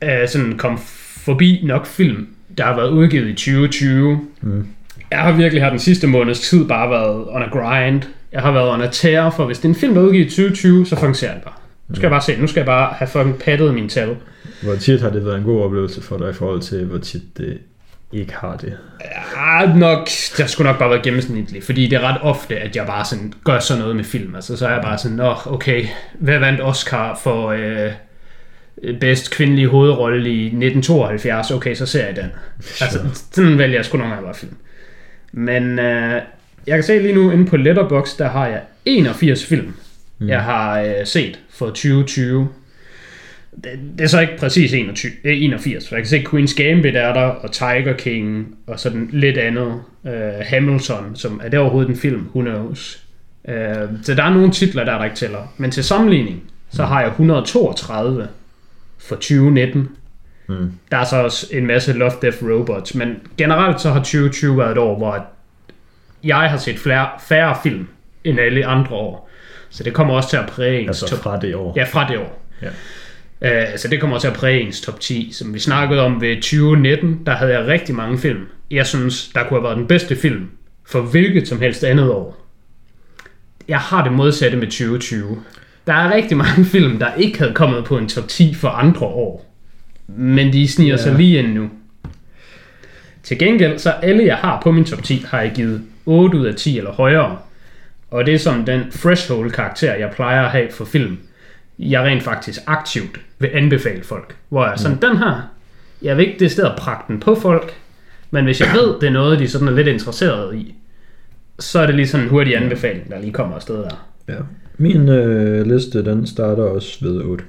at 0.00 0.30
sådan 0.30 0.58
komme 0.58 0.78
forbi 1.26 1.60
nok 1.64 1.86
film, 1.86 2.26
der 2.58 2.64
har 2.64 2.76
været 2.76 2.90
udgivet 2.90 3.28
i 3.28 3.32
2020. 3.32 4.20
Mm. 4.40 4.66
Jeg 5.10 5.18
har 5.18 5.32
virkelig 5.32 5.62
har 5.62 5.70
den 5.70 5.78
sidste 5.78 6.06
måneds 6.06 6.40
tid 6.40 6.68
bare 6.68 6.90
været 6.90 7.24
on 7.28 7.42
a 7.42 7.46
grind. 7.46 8.02
Jeg 8.32 8.42
har 8.42 8.52
været 8.52 8.70
on 8.70 8.82
a 8.82 8.88
tear, 8.92 9.30
for 9.30 9.44
hvis 9.44 9.58
det 9.58 9.64
er 9.64 9.68
en 9.68 9.74
film, 9.74 9.94
der 9.94 10.00
er 10.00 10.06
udgivet 10.06 10.26
i 10.26 10.28
2020, 10.28 10.86
så 10.86 10.96
fungerer 10.96 11.32
den 11.32 11.40
bare. 11.44 11.54
Nu 11.88 11.94
skal 11.94 12.04
jeg 12.04 12.10
bare 12.10 12.22
se, 12.22 12.36
nu 12.40 12.46
skal 12.46 12.60
jeg 12.60 12.66
bare 12.66 12.94
have 12.94 13.08
fucking 13.08 13.38
pattet 13.38 13.74
min 13.74 13.88
tal. 13.88 14.16
Hvor 14.62 14.74
tit 14.74 15.00
har 15.00 15.10
det 15.10 15.24
været 15.24 15.38
en 15.38 15.44
god 15.44 15.62
oplevelse 15.62 16.02
for 16.02 16.18
dig 16.18 16.30
i 16.30 16.32
forhold 16.32 16.60
til, 16.60 16.84
hvor 16.84 16.98
tit 16.98 17.38
det 17.38 17.58
ikke 18.12 18.34
har 18.34 18.56
det? 18.56 18.76
Ja, 19.36 19.74
nok, 19.74 20.08
har 20.38 20.46
sgu 20.46 20.64
nok 20.64 20.78
bare 20.78 20.90
været 20.90 21.02
gennemsnitligt, 21.02 21.64
fordi 21.64 21.86
det 21.86 21.96
er 21.96 22.00
ret 22.00 22.20
ofte, 22.22 22.58
at 22.58 22.76
jeg 22.76 22.86
bare 22.86 23.04
sådan 23.04 23.32
gør 23.44 23.58
sådan 23.58 23.80
noget 23.80 23.96
med 23.96 24.04
film. 24.04 24.34
Altså, 24.34 24.56
så 24.56 24.66
er 24.66 24.72
jeg 24.72 24.82
bare 24.82 24.98
sådan, 24.98 25.16
nå, 25.16 25.34
okay, 25.46 25.86
hvad 26.14 26.38
vandt 26.38 26.60
Oscar 26.60 27.20
for 27.22 27.48
øh, 27.48 27.92
bedst 29.00 29.30
kvindelige 29.30 29.68
hovedrolle 29.68 30.30
i 30.30 30.44
1972? 30.44 31.50
Okay, 31.50 31.74
så 31.74 31.86
ser 31.86 32.06
jeg 32.06 32.16
den. 32.16 32.30
Altså, 32.80 32.98
sådan 33.32 33.58
vælger 33.58 33.76
jeg 33.76 33.84
sgu 33.84 33.98
nogle 33.98 34.12
gange 34.12 34.26
bare 34.26 34.34
film. 34.34 34.56
Men 35.32 35.78
øh, 35.78 36.22
jeg 36.66 36.76
kan 36.76 36.82
se 36.82 36.98
lige 36.98 37.14
nu 37.14 37.30
inde 37.30 37.46
på 37.46 37.56
Letterboxd, 37.56 38.18
der 38.18 38.28
har 38.28 38.46
jeg 38.46 38.60
81 38.84 39.46
film, 39.46 39.74
mm. 40.18 40.28
jeg 40.28 40.42
har 40.42 40.80
øh, 40.80 41.06
set 41.06 41.40
for 41.50 41.66
2020. 41.66 42.48
det, 43.64 43.70
det 43.98 44.04
er 44.04 44.08
så 44.08 44.20
ikke 44.20 44.36
præcis 44.38 44.72
21, 44.72 45.12
øh, 45.24 45.42
81, 45.42 45.88
for 45.88 45.96
jeg 45.96 46.02
kan 46.02 46.08
se 46.08 46.24
Queen's 46.28 46.62
Gambit 46.62 46.96
er 46.96 47.12
der, 47.12 47.20
og 47.20 47.52
Tiger 47.52 47.92
King, 47.92 48.56
og 48.66 48.80
sådan 48.80 49.08
lidt 49.12 49.38
andet. 49.38 49.82
Uh, 50.04 50.12
Hamilton, 50.42 51.16
som 51.16 51.40
er 51.44 51.48
det 51.48 51.58
overhovedet 51.58 51.90
en 51.90 51.96
film? 51.96 52.28
Who 52.34 52.40
knows? 52.40 53.02
Uh, 53.44 53.54
så 54.02 54.14
der 54.14 54.22
er 54.22 54.30
nogle 54.30 54.50
titler, 54.50 54.84
der, 54.84 54.98
der 54.98 55.04
ikke 55.04 55.16
tæller. 55.16 55.54
Men 55.56 55.70
til 55.70 55.84
sammenligning, 55.84 56.42
så 56.70 56.84
har 56.84 57.00
jeg 57.00 57.08
132 57.08 58.28
for 58.98 59.14
2019. 59.14 59.88
Mm. 60.48 60.72
Der 60.90 60.96
er 60.96 61.04
så 61.04 61.16
også 61.16 61.46
en 61.52 61.66
masse 61.66 61.92
Love, 61.92 62.12
Death, 62.22 62.36
Robots, 62.42 62.94
men 62.94 63.16
generelt 63.38 63.80
så 63.80 63.90
har 63.90 63.98
2020 63.98 64.58
været 64.58 64.72
et 64.72 64.78
år, 64.78 64.96
hvor 64.96 65.26
jeg 66.24 66.50
har 66.50 66.56
set 66.56 66.78
flere, 66.78 67.08
færre 67.28 67.56
film 67.62 67.88
end 68.24 68.40
alle 68.40 68.66
andre 68.66 68.94
år. 68.94 69.30
Så 69.70 69.82
det 69.82 69.94
kommer 69.94 70.14
også 70.14 70.30
til 70.30 70.36
at 70.36 70.46
præge 70.46 70.80
ens 70.80 70.88
Altså 70.88 71.06
top 71.06 71.18
fra 71.18 71.40
det 71.40 71.54
år. 71.54 71.72
Ja, 71.76 71.84
fra 71.84 72.08
det 72.08 72.18
år. 72.18 72.42
Ja. 72.62 72.68
Uh, 73.40 73.78
så 73.78 73.88
det 73.88 74.00
kommer 74.00 74.18
til 74.18 74.28
at 74.28 74.34
præge 74.34 74.60
ens 74.60 74.80
top 74.80 75.00
10. 75.00 75.32
Som 75.32 75.54
vi 75.54 75.58
snakkede 75.58 76.00
om 76.00 76.20
ved 76.20 76.36
2019, 76.36 77.26
der 77.26 77.32
havde 77.32 77.52
jeg 77.58 77.66
rigtig 77.66 77.94
mange 77.94 78.18
film. 78.18 78.46
Jeg 78.70 78.86
synes, 78.86 79.28
der 79.34 79.42
kunne 79.42 79.60
have 79.60 79.64
været 79.64 79.76
den 79.76 79.86
bedste 79.86 80.16
film 80.16 80.50
for 80.86 81.00
hvilket 81.00 81.48
som 81.48 81.60
helst 81.60 81.84
andet 81.84 82.10
år. 82.10 82.46
Jeg 83.68 83.78
har 83.78 84.04
det 84.04 84.12
modsatte 84.12 84.56
med 84.56 84.66
2020. 84.66 85.42
Der 85.86 85.92
er 85.92 86.14
rigtig 86.14 86.36
mange 86.36 86.64
film, 86.74 86.98
der 86.98 87.14
ikke 87.14 87.38
havde 87.38 87.54
kommet 87.54 87.84
på 87.84 87.98
en 87.98 88.08
top 88.08 88.28
10 88.28 88.54
for 88.54 88.68
andre 88.68 89.06
år. 89.06 89.52
Men 90.08 90.52
de 90.52 90.68
sniger 90.68 90.92
Ja. 90.96 91.02
sig 91.02 91.14
lige 91.14 91.38
ind 91.38 91.52
nu. 91.54 91.70
Til 93.22 93.38
gengæld, 93.38 93.78
så 93.78 93.90
alle 93.90 94.24
jeg 94.26 94.36
har 94.36 94.60
på 94.62 94.72
min 94.72 94.84
top 94.84 95.02
10, 95.02 95.24
har 95.28 95.40
jeg 95.40 95.52
givet 95.54 95.82
8 96.06 96.38
ud 96.38 96.46
af 96.46 96.54
10 96.54 96.78
eller 96.78 96.92
højere. 96.92 97.38
Og 98.10 98.26
det 98.26 98.34
er 98.34 98.38
sådan 98.38 98.66
den 98.66 98.90
threshold 98.90 99.50
karakter, 99.50 99.94
jeg 99.94 100.10
plejer 100.10 100.42
at 100.44 100.50
have 100.50 100.68
for 100.72 100.84
film. 100.84 101.18
Jeg 101.78 102.02
rent 102.02 102.22
faktisk 102.22 102.60
aktivt 102.66 103.20
vil 103.38 103.50
anbefale 103.54 104.04
folk. 104.04 104.36
Hvor 104.48 104.66
jeg 104.68 104.78
sådan, 104.78 104.98
den 105.02 105.16
her, 105.16 105.40
jeg 106.02 106.16
vil 106.16 106.26
ikke 106.26 106.38
det 106.38 106.50
sted 106.50 106.64
at 106.64 106.76
pragte 106.78 107.12
den 107.12 107.20
på 107.20 107.34
folk, 107.34 107.74
men 108.30 108.44
hvis 108.44 108.60
jeg 108.60 108.68
ved, 108.74 109.00
det 109.00 109.06
er 109.06 109.10
noget, 109.12 109.38
de 109.38 109.48
sådan 109.48 109.68
er 109.68 109.72
lidt 109.72 109.88
interesseret 109.88 110.54
i, 110.56 110.74
så 111.58 111.80
er 111.80 111.86
det 111.86 111.94
lige 111.94 112.06
sådan 112.08 112.24
en 112.26 112.30
hurtig 112.30 112.56
anbefaling, 112.56 113.10
der 113.10 113.20
lige 113.20 113.32
kommer 113.32 113.56
afsted 113.56 113.76
der. 113.76 114.06
ja. 114.28 114.34
Min 114.78 115.08
øh, 115.08 115.66
liste, 115.66 116.04
den 116.04 116.26
starter 116.26 116.62
også 116.62 116.98
ved 117.04 117.20
8. 117.22 117.44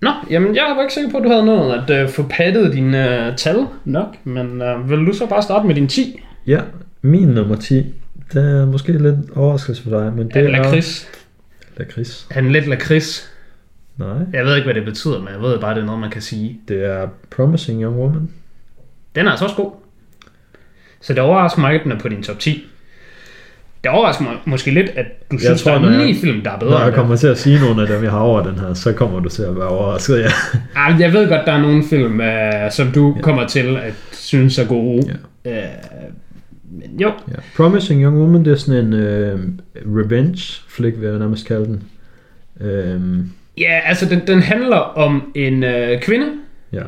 Nå, 0.00 0.10
jamen 0.30 0.56
jeg 0.56 0.72
var 0.76 0.82
ikke 0.82 0.94
sikker 0.94 1.10
på, 1.10 1.16
at 1.16 1.24
du 1.24 1.28
havde 1.28 1.44
nået 1.46 1.72
at 1.88 2.02
øh, 2.02 2.08
få 2.08 2.22
pattet 2.30 2.72
dine 2.72 3.26
øh, 3.28 3.36
tal 3.36 3.66
nok, 3.84 4.16
men 4.24 4.62
øh, 4.62 4.90
vil 4.90 5.06
du 5.06 5.12
så 5.12 5.26
bare 5.26 5.42
starte 5.42 5.66
med 5.66 5.74
din 5.74 5.88
10? 5.88 6.20
Ja, 6.46 6.60
min 7.02 7.28
nummer 7.28 7.56
10, 7.56 7.94
det 8.32 8.60
er 8.60 8.66
måske 8.66 8.92
lidt 8.92 9.16
overraskelse 9.36 9.82
for 9.82 9.90
dig, 9.90 10.12
men 10.12 10.28
det 10.28 10.36
er 10.36 10.42
er... 10.44 10.48
lakrids. 10.50 11.08
Lakrids. 11.76 12.26
Han 12.30 12.46
er 12.46 12.50
lidt 12.50 12.66
lakrids. 12.66 13.28
Nej, 13.96 14.08
Jeg 14.32 14.44
ved 14.44 14.56
ikke, 14.56 14.64
hvad 14.64 14.74
det 14.74 14.84
betyder, 14.84 15.18
men 15.18 15.28
jeg 15.32 15.40
ved 15.40 15.58
bare, 15.58 15.74
det 15.74 15.80
er 15.80 15.86
noget, 15.86 16.00
man 16.00 16.10
kan 16.10 16.22
sige. 16.22 16.60
det 16.68 16.84
er 16.84 17.08
Promising 17.30 17.82
Young 17.82 17.96
Woman. 17.96 18.30
Den 19.14 19.26
er 19.26 19.30
altså 19.30 19.44
også 19.44 19.56
god. 19.56 19.70
Så 21.00 21.12
det 21.12 21.22
overrasker 21.22 21.60
mig, 21.60 21.74
at 21.74 21.80
den 21.84 21.92
er 21.92 21.98
på 21.98 22.08
din 22.08 22.22
top 22.22 22.38
10. 22.38 22.64
Det 23.84 23.90
overrasker 23.90 24.24
mig 24.24 24.32
måske 24.44 24.70
lidt, 24.70 24.90
at 24.96 25.06
du 25.32 25.38
synes, 25.38 25.62
tror, 25.62 25.72
der 25.78 25.88
er 25.88 25.90
jeg- 25.92 26.06
ni 26.06 26.14
film, 26.14 26.40
der 26.42 26.50
er 26.50 26.58
bedre 26.58 26.70
Når 26.70 26.84
jeg 26.84 26.94
kommer 26.94 27.16
til 27.16 27.26
at 27.26 27.38
sige 27.38 27.60
nogle 27.60 27.82
af 27.82 27.88
dem, 27.88 28.02
jeg 28.02 28.10
har 28.10 28.18
over 28.20 28.42
den 28.42 28.58
her, 28.58 28.74
så 28.74 28.92
kommer 28.92 29.20
du 29.20 29.28
til 29.28 29.42
at 29.42 29.56
være 29.56 29.68
overrasket, 29.68 30.18
ja. 30.20 30.28
Ej, 30.80 30.96
Jeg 31.00 31.12
ved 31.12 31.28
godt, 31.28 31.40
der 31.46 31.52
er 31.52 31.60
nogle 31.60 31.84
film, 31.90 32.20
uh, 32.20 32.70
som 32.70 32.88
du 32.92 33.14
ja. 33.16 33.22
kommer 33.22 33.46
til 33.46 33.76
at 33.76 33.94
synes 34.12 34.58
er 34.58 34.66
gode. 34.66 35.18
Ja. 35.44 35.50
Uh, 35.50 36.12
men 36.80 37.00
jo, 37.00 37.08
ja. 37.28 37.34
Promising 37.56 38.02
Young 38.02 38.18
Woman, 38.18 38.44
det 38.44 38.52
er 38.52 38.56
sådan 38.56 38.84
en 38.86 38.92
øh, 38.92 39.38
revenge 39.86 40.60
flick, 40.68 41.00
vil 41.00 41.08
jeg 41.08 41.18
nærmest 41.18 41.46
kalde 41.46 41.64
den. 41.64 41.82
Øhm, 42.60 43.30
ja, 43.58 43.80
altså 43.84 44.06
den, 44.08 44.20
den 44.26 44.42
handler 44.42 44.76
om 44.76 45.32
en 45.34 45.62
uh, 45.64 46.00
kvinde, 46.02 46.26
ja, 46.72 46.82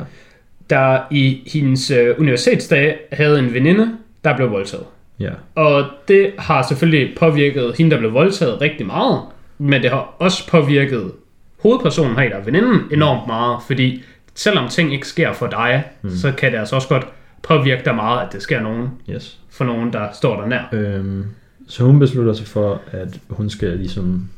der 0.69 0.99
i 1.11 1.49
hendes 1.53 1.91
uh, 1.91 2.19
universitetsdage 2.19 2.95
havde 3.11 3.39
en 3.39 3.53
veninde, 3.53 3.89
der 4.23 4.35
blev 4.35 4.51
voldtaget. 4.51 4.85
Ja, 5.19 5.31
Og 5.55 5.85
det 6.07 6.33
har 6.37 6.61
selvfølgelig 6.67 7.17
påvirket 7.17 7.75
hende, 7.77 7.91
der 7.91 7.97
blev 7.97 8.13
voldtaget 8.13 8.61
rigtig 8.61 8.85
meget, 8.85 9.21
men 9.57 9.81
det 9.81 9.89
har 9.89 10.15
også 10.19 10.49
påvirket 10.49 11.11
hovedpersonen 11.59 12.17
her, 12.17 12.29
der 12.29 12.35
er 12.35 12.43
veninden, 12.43 12.81
enormt 12.91 13.27
meget, 13.27 13.59
fordi 13.67 14.03
selvom 14.35 14.69
ting 14.69 14.93
ikke 14.93 15.07
sker 15.07 15.33
for 15.33 15.47
dig, 15.47 15.83
mm. 16.01 16.09
så 16.09 16.31
kan 16.31 16.51
det 16.51 16.57
altså 16.57 16.75
også 16.75 16.87
godt 16.87 17.07
påvirke 17.43 17.81
dig 17.85 17.95
meget, 17.95 18.27
at 18.27 18.33
det 18.33 18.41
sker 18.41 18.61
nogen 18.61 18.89
yes. 19.09 19.39
for 19.49 19.65
nogen, 19.65 19.93
der 19.93 20.07
står 20.13 20.41
der 20.41 20.47
nær. 20.47 20.63
Øhm, 20.71 21.25
så 21.67 21.83
hun 21.83 21.99
beslutter 21.99 22.33
sig 22.33 22.47
for, 22.47 22.81
at 22.91 23.19
hun 23.29 23.49
skal 23.49 23.77
ligesom, 23.77 24.29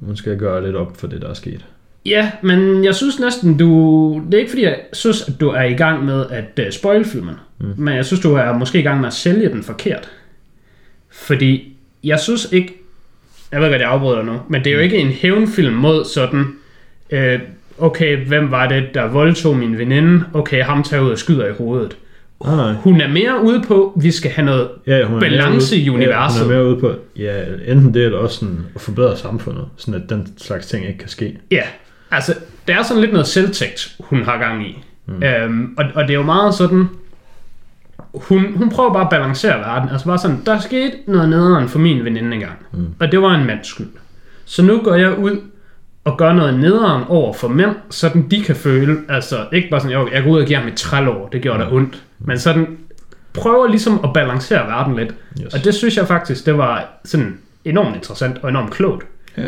hun 0.00 0.16
skal 0.16 0.38
gøre 0.38 0.64
lidt 0.64 0.76
op 0.76 0.96
for 0.96 1.06
det, 1.06 1.22
der 1.22 1.28
er 1.28 1.34
sket. 1.34 1.66
Ja, 2.08 2.30
men 2.42 2.84
jeg 2.84 2.94
synes 2.94 3.20
næsten, 3.20 3.58
du... 3.58 4.22
Det 4.26 4.34
er 4.34 4.38
ikke 4.38 4.50
fordi, 4.50 4.64
jeg 4.64 4.78
synes, 4.92 5.28
at 5.28 5.40
du 5.40 5.48
er 5.48 5.62
i 5.62 5.72
gang 5.74 6.04
med 6.04 6.24
at 6.30 6.60
uh, 6.66 6.70
spoil 6.70 7.04
filmen. 7.04 7.34
Mm. 7.58 7.66
Men 7.76 7.96
jeg 7.96 8.04
synes, 8.04 8.20
du 8.20 8.34
er 8.34 8.52
måske 8.52 8.78
i 8.78 8.82
gang 8.82 9.00
med 9.00 9.06
at 9.06 9.14
sælge 9.14 9.48
den 9.48 9.62
forkert. 9.62 10.08
Fordi 11.12 11.76
jeg 12.04 12.20
synes 12.20 12.48
ikke... 12.52 12.74
Jeg 13.52 13.60
ved 13.60 13.70
godt, 13.70 13.80
jeg 13.80 13.90
afbryder 13.90 14.22
nu. 14.22 14.40
Men 14.48 14.64
det 14.64 14.70
er 14.70 14.74
jo 14.74 14.80
ikke 14.80 14.98
en 14.98 15.08
hævnfilm 15.08 15.74
mod 15.74 16.04
sådan... 16.04 16.46
Øh, 17.10 17.38
okay, 17.78 18.26
hvem 18.26 18.50
var 18.50 18.68
det, 18.68 18.84
der 18.94 19.08
voldtog 19.08 19.56
min 19.56 19.78
veninde? 19.78 20.24
Okay, 20.34 20.62
ham 20.62 20.82
tager 20.82 21.02
ud 21.02 21.10
og 21.10 21.18
skyder 21.18 21.46
i 21.46 21.52
hovedet. 21.52 21.96
Nej, 22.44 22.56
nej. 22.56 22.72
Hun 22.72 23.00
er 23.00 23.08
mere 23.08 23.42
ude 23.44 23.62
på, 23.68 23.98
vi 24.02 24.10
skal 24.10 24.30
have 24.30 24.46
noget... 24.46 24.68
Ja, 24.86 25.04
hun 25.04 25.20
Balance 25.20 25.76
ude- 25.76 25.82
i 25.82 25.90
universet. 25.90 26.40
Ja, 26.40 26.44
hun 26.44 26.52
er 26.52 26.58
mere 26.58 26.68
ude 26.68 26.80
på, 26.80 26.94
ja, 27.16 27.42
enten 27.66 27.94
det, 27.94 28.04
eller 28.04 28.18
også 28.18 28.38
sådan 28.38 28.58
at 28.74 28.80
forbedre 28.80 29.16
samfundet, 29.16 29.64
sådan 29.76 30.02
at 30.02 30.10
den 30.10 30.32
slags 30.36 30.66
ting 30.66 30.86
ikke 30.86 30.98
kan 30.98 31.08
ske. 31.08 31.38
Ja, 31.50 31.62
altså, 32.10 32.34
der 32.68 32.78
er 32.78 32.82
sådan 32.82 33.00
lidt 33.00 33.12
noget 33.12 33.26
selvtægt, 33.26 33.96
hun 34.00 34.22
har 34.22 34.38
gang 34.38 34.66
i. 34.66 34.84
Mm. 35.06 35.22
Øhm, 35.22 35.74
og, 35.78 35.84
og 35.94 36.02
det 36.02 36.10
er 36.10 36.14
jo 36.14 36.22
meget 36.22 36.54
sådan, 36.54 36.88
hun, 38.14 38.52
hun 38.56 38.70
prøver 38.70 38.92
bare 38.92 39.04
at 39.04 39.10
balancere 39.10 39.58
verden. 39.58 39.88
Altså 39.88 40.06
bare 40.06 40.18
sådan, 40.18 40.42
der 40.46 40.60
skete 40.60 40.92
noget 41.06 41.28
nederen 41.28 41.68
for 41.68 41.78
min 41.78 42.04
veninde 42.04 42.34
engang. 42.34 42.66
Mm. 42.72 42.94
Og 43.00 43.12
det 43.12 43.22
var 43.22 43.34
en 43.34 43.46
mands 43.46 43.66
skyld. 43.66 43.88
Så 44.44 44.62
nu 44.62 44.80
går 44.84 44.94
jeg 44.94 45.18
ud 45.18 45.40
og 46.04 46.18
gør 46.18 46.32
noget 46.32 46.58
nederen 46.60 47.04
over 47.08 47.32
for 47.32 47.48
mænd, 47.48 47.76
sådan 47.90 48.28
de 48.30 48.42
kan 48.42 48.56
føle, 48.56 48.96
altså 49.08 49.46
ikke 49.52 49.68
bare 49.70 49.80
sådan, 49.80 49.98
jeg, 49.98 50.12
jeg 50.12 50.22
går 50.22 50.30
ud 50.30 50.40
og 50.40 50.46
giver 50.46 50.58
ham 50.58 50.68
et 50.68 50.74
trælår, 50.74 51.28
det 51.32 51.42
gjorde 51.42 51.64
da 51.64 51.68
ondt. 51.70 52.02
Men 52.18 52.38
sådan, 52.38 52.78
prøver 53.32 53.68
ligesom 53.68 54.00
at 54.04 54.12
balancere 54.12 54.66
verden 54.66 54.96
lidt. 54.96 55.14
Yes. 55.44 55.54
Og 55.54 55.64
det 55.64 55.74
synes 55.74 55.96
jeg 55.96 56.06
faktisk, 56.06 56.46
det 56.46 56.58
var 56.58 56.88
sådan 57.04 57.38
enormt 57.64 57.96
interessant 57.96 58.38
og 58.42 58.48
enormt 58.48 58.70
klogt. 58.70 59.06
Ja. 59.36 59.42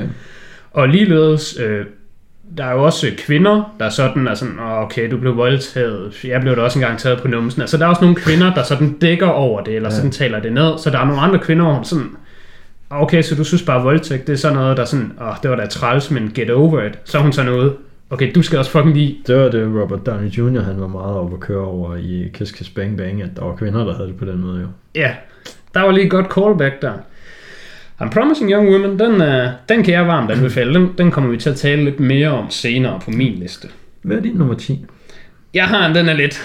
Og 0.70 0.88
ligeledes, 0.88 1.58
øh, 1.60 1.86
der 2.58 2.64
er 2.64 2.72
jo 2.72 2.84
også 2.84 3.06
kvinder, 3.18 3.74
der 3.80 3.88
sådan 3.88 4.28
er 4.28 4.34
sådan, 4.34 4.58
"Åh, 4.58 4.78
okay, 4.78 5.10
du 5.10 5.16
blev 5.16 5.36
voldtaget, 5.36 6.24
jeg 6.24 6.40
blev 6.40 6.56
da 6.56 6.60
også 6.60 6.78
engang 6.78 6.98
taget 6.98 7.20
på 7.20 7.28
numsen. 7.28 7.60
Altså 7.62 7.76
der 7.76 7.84
er 7.84 7.88
også 7.88 8.02
nogle 8.02 8.16
kvinder, 8.16 8.54
der 8.54 8.62
sådan 8.62 8.92
dækker 8.92 9.26
over 9.26 9.60
det, 9.64 9.76
eller 9.76 9.90
sådan 9.90 10.10
taler 10.10 10.40
det 10.40 10.52
ned. 10.52 10.78
Så 10.78 10.90
der 10.90 10.98
er 10.98 11.04
nogle 11.04 11.20
andre 11.20 11.38
kvinder, 11.38 11.64
hvor 11.64 11.82
sådan, 11.82 12.10
okay, 12.90 13.22
så 13.22 13.34
du 13.34 13.44
synes 13.44 13.62
bare 13.62 13.82
voldtægt, 13.82 14.26
det 14.26 14.32
er 14.32 14.36
sådan 14.36 14.56
noget, 14.56 14.76
der 14.76 14.84
sådan, 14.84 15.12
åh, 15.20 15.34
det 15.42 15.50
var 15.50 15.56
da 15.56 15.66
træls, 15.66 16.10
men 16.10 16.30
get 16.34 16.50
over 16.50 16.82
it. 16.82 16.98
Så 17.04 17.18
er 17.18 17.22
hun 17.22 17.32
sådan 17.32 17.52
noget, 17.52 17.72
okay, 18.10 18.32
du 18.34 18.42
skal 18.42 18.58
også 18.58 18.70
fucking 18.70 18.94
lige, 18.94 19.18
Det 19.26 19.36
var 19.36 19.48
det, 19.48 19.82
Robert 19.82 20.06
Downey 20.06 20.28
Jr. 20.28 20.60
han 20.60 20.80
var 20.80 20.86
meget 20.86 21.16
oppe 21.16 21.34
at 21.34 21.40
køre 21.40 21.64
over 21.64 21.96
i 21.96 22.30
Kiss 22.34 22.52
Kiss 22.52 22.70
Bang 22.70 22.96
Bang, 22.98 23.22
at 23.22 23.28
der 23.36 23.44
var 23.44 23.56
kvinder, 23.56 23.84
der 23.84 23.94
havde 23.94 24.08
det 24.08 24.16
på 24.16 24.24
den 24.24 24.40
måde 24.40 24.60
jo. 24.60 24.66
ja, 24.94 25.10
der 25.74 25.80
var 25.80 25.90
lige 25.90 26.04
et 26.04 26.10
godt 26.10 26.26
callback 26.34 26.82
der. 26.82 26.92
Promising 28.08 28.52
Young 28.52 28.68
Women, 28.68 28.98
den, 28.98 29.22
øh, 29.22 29.48
den 29.68 29.82
kan 29.82 29.94
jeg 29.94 30.06
varmt 30.06 30.30
anbefale. 30.30 30.74
Den, 30.74 30.90
den 30.98 31.10
kommer 31.10 31.30
vi 31.30 31.36
til 31.36 31.50
at 31.50 31.56
tale 31.56 31.84
lidt 31.84 32.00
mere 32.00 32.28
om 32.28 32.50
senere 32.50 33.00
på 33.04 33.10
min 33.10 33.32
liste. 33.32 33.68
Hvad 34.02 34.16
er 34.16 34.20
din 34.20 34.34
nummer 34.34 34.54
10? 34.54 34.86
Jeg 35.54 35.64
har 35.64 35.86
en, 35.86 35.94
den 35.94 36.08
er 36.08 36.12
lidt... 36.12 36.40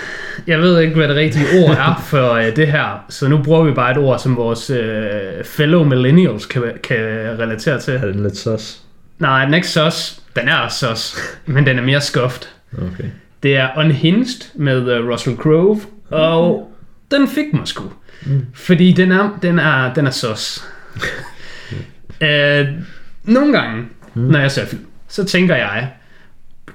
Jeg 0.48 0.60
ved 0.60 0.80
ikke, 0.80 0.96
hvad 0.96 1.08
det 1.08 1.16
rigtige 1.16 1.46
ord 1.64 1.76
er 1.78 2.04
for 2.06 2.34
øh, 2.34 2.56
det 2.56 2.68
her, 2.68 3.06
så 3.10 3.28
nu 3.28 3.38
bruger 3.44 3.64
vi 3.64 3.72
bare 3.72 3.92
et 3.92 3.98
ord, 3.98 4.20
som 4.20 4.38
vores 4.38 4.70
øh, 4.70 5.44
fellow 5.44 5.84
millennials 5.84 6.46
kan, 6.46 6.64
kan 6.84 6.98
relatere 7.40 7.80
til. 7.80 7.94
Er 7.94 8.06
den 8.06 8.24
lidt 8.24 8.38
sus? 8.38 8.82
Nej, 9.20 9.46
den 9.46 9.54
er 9.54 9.56
ikke 9.56 9.68
sos. 9.68 10.22
Den 10.36 10.48
er 10.48 10.68
sos, 10.68 11.18
men 11.46 11.66
den 11.66 11.80
er 11.80 11.84
mere 11.84 12.02
skuffet. 12.02 12.56
Okay. 12.78 13.10
Det 13.44 13.58
er 13.58 13.70
Unhinged 13.78 14.42
med 14.56 15.00
uh, 15.00 15.10
Russell 15.10 15.38
Crowe, 15.38 15.82
og 16.10 16.72
den 17.12 17.28
fik 17.28 17.54
mig 17.54 17.68
sgu. 17.68 17.84
Mm. 18.26 18.46
Fordi 18.54 18.92
den 18.92 19.12
er, 19.12 19.40
den 19.42 19.60
er, 19.60 19.94
den 19.94 20.08
er 20.08 20.12
sos. 20.12 20.66
Øh, 22.22 22.68
nogle 23.24 23.60
gange, 23.60 23.86
mm. 24.14 24.22
når 24.22 24.40
jeg 24.40 24.52
ser 24.52 24.66
film, 24.66 24.86
så 25.08 25.26
tænker 25.26 25.56
jeg, 25.56 25.92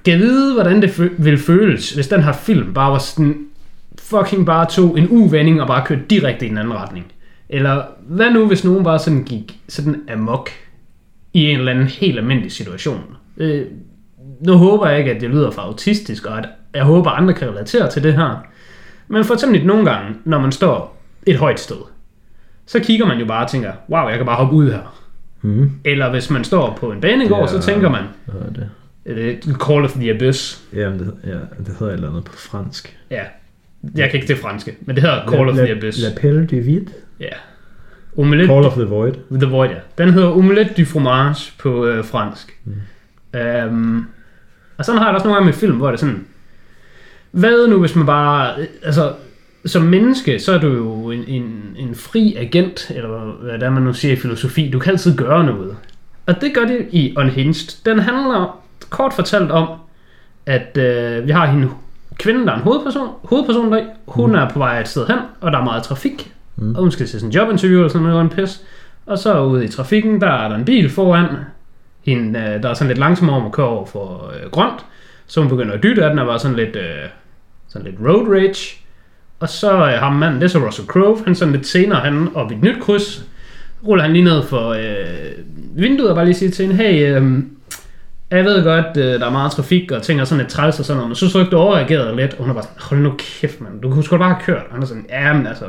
kan 0.04 0.12
jeg 0.12 0.20
vide, 0.20 0.54
hvordan 0.54 0.82
det 0.82 0.88
fø- 0.88 1.22
vil 1.22 1.38
føles, 1.38 1.92
hvis 1.92 2.08
den 2.08 2.22
her 2.22 2.32
film 2.32 2.74
bare 2.74 2.92
var 2.92 2.98
sådan, 2.98 3.46
fucking 3.98 4.46
bare 4.46 4.66
tog 4.66 4.98
en 4.98 5.08
uvending 5.10 5.60
og 5.60 5.66
bare 5.66 5.86
kørte 5.86 6.02
direkte 6.10 6.46
i 6.46 6.48
den 6.48 6.58
anden 6.58 6.74
retning. 6.74 7.12
Eller 7.48 7.82
hvad 8.08 8.30
nu, 8.30 8.46
hvis 8.46 8.64
nogen 8.64 8.84
bare 8.84 8.98
sådan 8.98 9.24
gik 9.24 9.58
sådan 9.68 10.02
amok 10.12 10.50
i 11.32 11.50
en 11.50 11.58
eller 11.58 11.72
anden 11.72 11.86
helt 11.86 12.18
almindelig 12.18 12.52
situation. 12.52 13.16
Øh, 13.36 13.66
nu 14.40 14.52
håber 14.52 14.88
jeg 14.88 14.98
ikke, 14.98 15.10
at 15.10 15.20
det 15.20 15.30
lyder 15.30 15.50
for 15.50 15.62
autistisk, 15.62 16.26
og 16.26 16.38
at 16.38 16.48
jeg 16.74 16.84
håber, 16.84 17.10
at 17.10 17.22
andre 17.22 17.34
kan 17.34 17.48
relatere 17.48 17.90
til 17.90 18.02
det 18.02 18.14
her. 18.14 18.44
Men 19.08 19.24
for 19.24 19.34
eksempel 19.34 19.66
nogle 19.66 19.90
gange, 19.90 20.14
når 20.24 20.40
man 20.40 20.52
står 20.52 21.02
et 21.26 21.36
højt 21.36 21.60
sted, 21.60 21.76
så 22.66 22.80
kigger 22.80 23.06
man 23.06 23.18
jo 23.18 23.26
bare 23.26 23.44
og 23.44 23.50
tænker, 23.50 23.72
wow, 23.88 24.08
jeg 24.08 24.16
kan 24.16 24.26
bare 24.26 24.36
hoppe 24.36 24.56
ud 24.56 24.70
her. 24.70 24.99
Mm. 25.42 25.70
Eller 25.84 26.10
hvis 26.10 26.30
man 26.30 26.44
står 26.44 26.76
på 26.80 26.92
en 26.92 27.00
banegård, 27.00 27.40
Ja. 27.40 27.60
så 27.60 27.66
tænker 27.66 27.88
man, 27.88 28.02
Hvad 28.26 28.40
er 28.40 29.14
det? 29.14 29.56
Call 29.66 29.84
of 29.84 29.92
the 29.92 30.10
Abyss. 30.14 30.62
Jamen, 30.74 30.98
det, 30.98 31.14
ja, 31.24 31.30
det 31.64 31.76
hedder 31.78 31.86
et 31.86 31.92
eller 31.92 32.08
andet 32.08 32.24
på 32.24 32.32
fransk. 32.32 32.98
Ja. 33.10 33.22
Jeg 33.96 34.10
kan 34.10 34.20
ikke 34.20 34.32
det 34.32 34.38
franske, 34.38 34.76
men 34.80 34.96
det 34.96 35.02
hedder 35.04 35.26
Call 35.30 35.48
of 35.48 35.56
La- 35.56 35.60
the 35.64 35.70
Abyss. 35.76 35.98
La 36.02 36.08
Pelle 36.20 36.46
du 36.46 36.56
Vide. 36.56 36.86
Ja. 37.20 37.28
Omelette 38.16 38.46
Call 38.54 38.64
of 38.66 38.72
the 38.72 38.84
Void. 38.84 39.12
The 39.40 39.46
Void, 39.50 39.70
ja. 39.70 39.76
Den 40.04 40.12
hedder 40.12 40.28
Omelette 40.28 40.74
du 40.78 40.84
fromage 40.84 41.52
på 41.58 41.86
øh, 41.86 42.04
fransk. 42.04 42.58
Mm. 42.64 42.72
Um, 43.68 44.06
og 44.78 44.84
sådan 44.84 44.98
har 44.98 45.06
jeg 45.06 45.12
det 45.12 45.14
også 45.14 45.26
nogle 45.26 45.34
gange 45.36 45.46
med 45.46 45.52
film, 45.52 45.76
hvor 45.76 45.86
det 45.86 45.94
er 45.94 45.98
sådan, 45.98 46.24
hvad 47.30 47.68
nu 47.68 47.80
hvis 47.80 47.96
man 47.96 48.06
bare, 48.06 48.54
altså 48.82 49.12
som 49.66 49.82
menneske, 49.82 50.38
så 50.38 50.52
er 50.52 50.58
du 50.58 50.66
jo 50.68 51.10
en, 51.10 51.24
en, 51.28 51.59
en 51.90 51.96
fri 51.96 52.36
agent, 52.38 52.90
eller 52.90 53.08
hvad 53.42 53.58
der 53.58 53.70
man 53.70 53.82
nu 53.82 53.92
siger 53.92 54.12
i 54.12 54.16
filosofi, 54.16 54.70
du 54.70 54.78
kan 54.78 54.92
altid 54.92 55.16
gøre 55.16 55.44
noget. 55.44 55.76
Og 56.26 56.40
det 56.40 56.54
gør 56.54 56.64
det 56.64 56.88
i 56.90 57.14
Unhinged. 57.16 57.84
Den 57.84 57.98
handler 57.98 58.60
kort 58.90 59.12
fortalt 59.12 59.50
om, 59.50 59.68
at 60.46 60.78
øh, 60.78 61.26
vi 61.26 61.30
har 61.30 61.46
hende 61.46 61.68
kvinde, 62.18 62.46
der 62.46 62.52
er 62.52 62.56
en 62.56 62.62
hovedperson, 62.62 63.08
hovedperson 63.24 63.72
der, 63.72 63.84
hun 64.08 64.34
er 64.34 64.48
på 64.48 64.58
vej 64.58 64.80
et 64.80 64.88
sted 64.88 65.06
hen, 65.06 65.16
og 65.40 65.52
der 65.52 65.58
er 65.58 65.64
meget 65.64 65.82
trafik, 65.82 66.32
mm. 66.56 66.74
og 66.74 66.80
hun 66.80 66.90
skal 66.90 67.06
til 67.06 67.20
sådan 67.20 67.28
en 67.28 67.34
jobinterview 67.34 67.78
eller 67.78 67.88
sådan 67.88 68.06
noget, 68.06 68.20
en 68.20 68.28
pis. 68.28 68.62
Og 69.06 69.18
så 69.18 69.42
ude 69.42 69.64
i 69.64 69.68
trafikken, 69.68 70.20
der 70.20 70.30
er 70.30 70.48
der 70.48 70.56
en 70.56 70.64
bil 70.64 70.90
foran, 70.90 71.26
hende, 72.06 72.40
øh, 72.40 72.62
der 72.62 72.68
er 72.68 72.74
sådan 72.74 72.88
lidt 72.88 72.98
langsommere 72.98 73.36
om 73.36 73.46
at 73.46 73.52
køre 73.52 73.66
over 73.66 73.86
for 73.86 74.32
øh, 74.34 74.50
grønt, 74.50 74.84
så 75.26 75.40
hun 75.40 75.48
begynder 75.48 75.74
at 75.74 75.82
dytte 75.82 76.04
af 76.04 76.10
den, 76.10 76.18
og 76.18 76.26
var 76.26 76.38
sådan 76.38 76.56
lidt, 76.56 76.76
øh, 76.76 77.08
sådan 77.68 77.86
lidt 77.86 78.00
road 78.00 78.28
rage. 78.28 78.80
Og 79.40 79.48
så 79.48 79.72
øh, 79.72 79.92
ham 79.92 80.12
manden, 80.12 80.40
det 80.40 80.46
er 80.46 80.50
så 80.50 80.66
Russell 80.66 80.88
Crowe, 80.88 81.24
han 81.24 81.34
sådan 81.34 81.54
lidt 81.54 81.66
senere, 81.66 82.00
han 82.00 82.28
op 82.34 82.52
i 82.52 82.54
et 82.54 82.62
nyt 82.62 82.80
kryds, 82.80 83.24
ruller 83.86 84.04
han 84.04 84.12
lige 84.12 84.24
ned 84.24 84.42
for 84.42 84.68
øh, 84.68 85.44
vinduet 85.74 86.10
og 86.10 86.16
bare 86.16 86.24
lige 86.24 86.34
siger 86.34 86.50
til 86.50 86.66
hende, 86.66 86.82
hey, 86.82 87.20
øh, 87.20 87.42
jeg 88.30 88.44
ved 88.44 88.64
godt, 88.64 88.96
øh, 88.96 89.20
der 89.20 89.26
er 89.26 89.30
meget 89.30 89.52
trafik 89.52 89.92
og 89.92 90.02
ting 90.02 90.20
og 90.20 90.26
sådan 90.26 90.44
lidt 90.44 90.52
træls 90.52 90.78
og 90.78 90.84
sådan 90.84 90.96
noget, 90.96 91.08
men 91.08 91.16
så 91.16 91.28
så 91.28 91.38
ikke 91.38 91.50
du 91.50 91.56
overreagerede 91.56 92.16
lidt, 92.16 92.34
og 92.34 92.38
hun 92.38 92.50
er 92.50 92.54
bare 92.54 92.62
sådan, 92.62 92.76
hold 92.80 93.00
nu 93.00 93.14
kæft, 93.18 93.60
mand, 93.60 93.80
du 93.82 93.90
kunne 93.90 94.04
sgu 94.04 94.16
da 94.16 94.18
bare 94.18 94.34
have 94.34 94.44
kørt. 94.44 94.62
Og 94.68 94.72
han 94.72 94.82
er 94.82 94.86
sådan, 94.86 95.06
ja, 95.08 95.32
men 95.32 95.46
altså, 95.46 95.64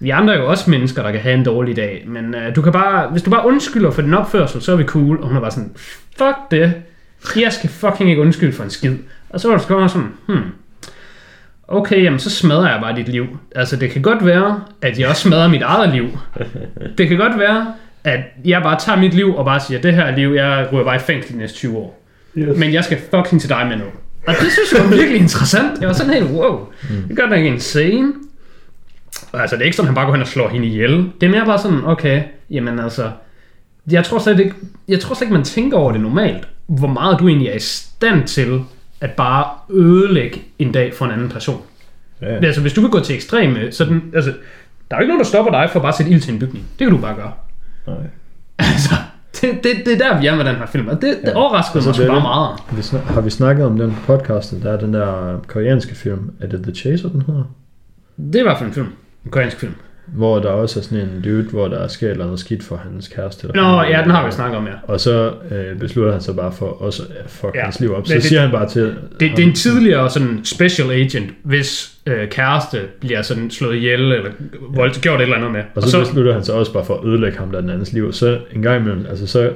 vi 0.00 0.10
andre 0.10 0.34
er 0.34 0.38
jo 0.38 0.50
også 0.50 0.70
mennesker, 0.70 1.02
der 1.02 1.10
kan 1.10 1.20
have 1.20 1.34
en 1.34 1.44
dårlig 1.44 1.76
dag, 1.76 2.04
men 2.06 2.34
øh, 2.34 2.56
du 2.56 2.62
kan 2.62 2.72
bare, 2.72 3.10
hvis 3.10 3.22
du 3.22 3.30
bare 3.30 3.46
undskylder 3.46 3.90
for 3.90 4.02
din 4.02 4.14
opførsel, 4.14 4.62
så 4.62 4.72
er 4.72 4.76
vi 4.76 4.84
cool. 4.84 5.18
Og 5.20 5.28
hun 5.28 5.36
er 5.36 5.40
bare 5.40 5.50
sådan, 5.50 5.72
fuck 6.18 6.36
det, 6.50 6.72
jeg 7.36 7.52
skal 7.52 7.70
fucking 7.70 8.10
ikke 8.10 8.22
undskylde 8.22 8.52
for 8.52 8.64
en 8.64 8.70
skid. 8.70 8.96
Og 9.30 9.40
så 9.40 9.48
var 9.48 9.54
det 9.56 9.90
sådan, 9.90 10.12
hmm, 10.26 10.42
okay, 11.68 12.04
jamen 12.04 12.18
så 12.18 12.30
smadrer 12.30 12.70
jeg 12.72 12.80
bare 12.80 12.96
dit 12.96 13.08
liv. 13.08 13.26
Altså 13.54 13.76
det 13.76 13.90
kan 13.90 14.02
godt 14.02 14.26
være, 14.26 14.60
at 14.82 14.98
jeg 14.98 15.08
også 15.08 15.22
smadrer 15.22 15.48
mit 15.48 15.62
eget 15.62 15.94
liv. 15.94 16.18
Det 16.98 17.08
kan 17.08 17.16
godt 17.16 17.38
være, 17.38 17.74
at 18.04 18.20
jeg 18.44 18.62
bare 18.62 18.78
tager 18.80 18.98
mit 18.98 19.14
liv 19.14 19.36
og 19.36 19.44
bare 19.44 19.60
siger, 19.60 19.80
det 19.80 19.94
her 19.94 20.16
liv, 20.16 20.28
jeg 20.28 20.68
ryger 20.72 20.84
bare 20.84 20.96
i 20.96 20.98
fængsel 20.98 21.32
de 21.32 21.38
næste 21.38 21.56
20 21.56 21.76
år. 21.76 22.04
Yes. 22.36 22.58
Men 22.58 22.72
jeg 22.72 22.84
skal 22.84 22.98
fucking 23.14 23.40
til 23.40 23.50
dig 23.50 23.66
med 23.68 23.76
nu. 23.76 23.84
Og 24.26 24.34
det 24.40 24.52
synes 24.52 24.72
jeg 24.72 24.84
var 24.84 24.96
virkelig 24.96 25.20
interessant. 25.20 25.80
Jeg 25.80 25.88
var 25.88 25.94
sådan 25.94 26.12
helt, 26.12 26.30
wow, 26.30 26.66
det 27.08 27.16
gør 27.16 27.26
da 27.26 27.34
ikke 27.34 27.48
insane. 27.48 28.12
Og 29.32 29.40
altså, 29.40 29.56
det 29.56 29.62
er 29.62 29.64
ikke 29.64 29.76
sådan, 29.76 29.86
at 29.86 29.88
han 29.88 29.94
bare 29.94 30.06
går 30.06 30.12
hen 30.12 30.22
og 30.22 30.28
slår 30.28 30.48
hende 30.48 30.66
ihjel. 30.66 31.10
Det 31.20 31.26
er 31.26 31.30
mere 31.30 31.46
bare 31.46 31.58
sådan, 31.58 31.84
okay, 31.84 32.22
jamen 32.50 32.78
altså, 32.78 33.10
jeg 33.90 34.04
tror 34.04 34.18
slet 34.18 34.40
ikke, 34.40 34.54
jeg 34.88 35.00
tror 35.00 35.14
slet 35.14 35.26
ikke, 35.26 35.34
man 35.34 35.44
tænker 35.44 35.78
over 35.78 35.92
det 35.92 36.00
normalt, 36.00 36.48
hvor 36.66 36.88
meget 36.88 37.18
du 37.18 37.28
egentlig 37.28 37.48
er 37.48 37.54
i 37.54 37.60
stand 37.60 38.26
til 38.26 38.60
at 39.00 39.10
bare 39.12 39.44
ødelægge 39.70 40.42
en 40.58 40.72
dag 40.72 40.94
for 40.94 41.04
en 41.04 41.10
anden 41.10 41.28
person. 41.28 41.62
Ja. 42.22 42.26
Altså, 42.26 42.60
hvis 42.60 42.72
du 42.72 42.80
vil 42.80 42.90
gå 42.90 43.00
til 43.00 43.14
ekstreme, 43.14 43.72
så 43.72 43.84
den, 43.84 44.02
altså, 44.14 44.30
der 44.90 44.96
er 44.96 45.00
jo 45.00 45.02
ikke 45.02 45.08
nogen, 45.08 45.20
der 45.20 45.26
stopper 45.28 45.52
dig 45.52 45.68
for 45.72 45.80
bare 45.80 45.88
at 45.88 45.94
sætte 45.94 46.12
ild 46.12 46.20
til 46.20 46.32
en 46.32 46.38
bygning. 46.38 46.64
Det 46.78 46.86
kan 46.86 46.90
du 46.96 46.98
bare 47.02 47.14
gøre. 47.14 47.32
Nej. 47.86 47.96
Altså, 48.58 48.94
det, 49.40 49.50
det, 49.64 49.70
det 49.86 49.92
er 49.92 49.98
der, 50.12 50.20
vi 50.20 50.26
er 50.26 50.36
med 50.36 50.44
den 50.44 50.56
her 50.56 50.66
film. 50.66 50.88
Og 50.88 50.94
det, 50.94 51.02
det 51.02 51.18
Ja. 51.28 51.36
overraskede 51.36 51.76
Altså, 51.78 51.88
mig 51.88 51.94
det 51.96 51.96
sgu 51.96 52.02
er 52.04 52.08
bare 52.08 52.16
det. 52.16 52.22
meget. 52.22 52.76
Vi 52.76 52.82
snak, 52.82 53.02
har 53.02 53.20
vi 53.20 53.30
snakket 53.30 53.66
om 53.66 53.78
den 53.78 53.90
på 53.90 54.00
podcasten? 54.16 54.62
Der 54.62 54.72
er 54.72 54.76
den 54.80 54.94
der 54.94 55.38
koreanske 55.46 55.94
film. 55.94 56.30
Er 56.40 56.46
det 56.46 56.62
The 56.62 56.74
Chaser, 56.74 57.08
den 57.08 57.22
hedder? 57.22 57.44
Det 58.16 58.34
er 58.34 58.40
i 58.40 58.42
hvert 58.42 58.58
fald 58.58 58.68
en 58.68 58.74
film. 58.74 58.86
En 59.24 59.30
koreansk 59.30 59.56
film. 59.60 59.74
Hvor 60.14 60.38
der 60.38 60.48
også 60.48 60.80
er 60.80 60.82
sådan 60.84 60.98
en 60.98 61.20
dude, 61.24 61.42
hvor 61.42 61.68
der 61.68 61.88
sker 61.88 62.10
eller 62.10 62.24
andet 62.24 62.38
skidt 62.40 62.62
for 62.64 62.76
hans 62.76 63.08
kæreste. 63.08 63.48
Eller 63.48 63.62
Nå, 63.62 63.82
ja, 63.82 64.02
den 64.02 64.10
har 64.10 64.26
vi 64.26 64.32
snakket 64.32 64.56
om, 64.58 64.66
ja. 64.66 64.72
Og 64.82 65.00
så 65.00 65.32
øh, 65.50 65.78
beslutter 65.78 66.12
han 66.12 66.20
sig 66.20 66.36
bare 66.36 66.52
for 66.52 66.66
også 66.66 67.02
at 67.24 67.30
fuck 67.30 67.54
Ja. 67.54 67.58
ja. 67.58 67.64
hans 67.64 67.80
liv 67.80 67.94
op. 67.94 68.06
Så 68.06 68.14
det- 68.14 68.22
siger 68.24 68.40
han 68.40 68.50
bare 68.50 68.68
til... 68.68 68.82
Det, 69.20 69.30
det 69.36 69.38
er 69.38 69.42
en 69.48 69.54
tidligere 69.54 70.10
sådan 70.10 70.40
special 70.44 70.90
agent, 70.90 71.30
hvis 71.42 71.92
øh, 72.06 72.28
kæreste 72.28 72.80
bliver 73.00 73.22
sådan 73.22 73.50
slået 73.50 73.76
ihjel, 73.76 74.00
eller 74.12 74.30
voldt, 74.74 75.00
gjort 75.00 75.20
et 75.20 75.22
eller 75.22 75.36
andet 75.36 75.52
med. 75.52 75.62
Og 75.74 75.82
så, 75.82 75.90
så 75.90 76.00
beslutter 76.00 76.32
han 76.32 76.44
sig 76.44 76.54
også 76.54 76.72
bare 76.72 76.84
for 76.84 76.94
at 76.98 77.04
ødelægge 77.06 77.38
ham 77.38 77.50
der 77.50 77.60
den 77.60 77.70
andens 77.70 77.92
liv. 77.92 78.12
Så 78.12 78.38
en 78.54 78.62
gang 78.62 78.80
imellem, 78.82 79.06
altså 79.08 79.26
så 79.26 79.50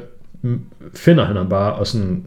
finder 0.94 1.24
han 1.24 1.36
ham 1.36 1.48
bare 1.48 1.72
og 1.72 1.86
sådan 1.86 2.24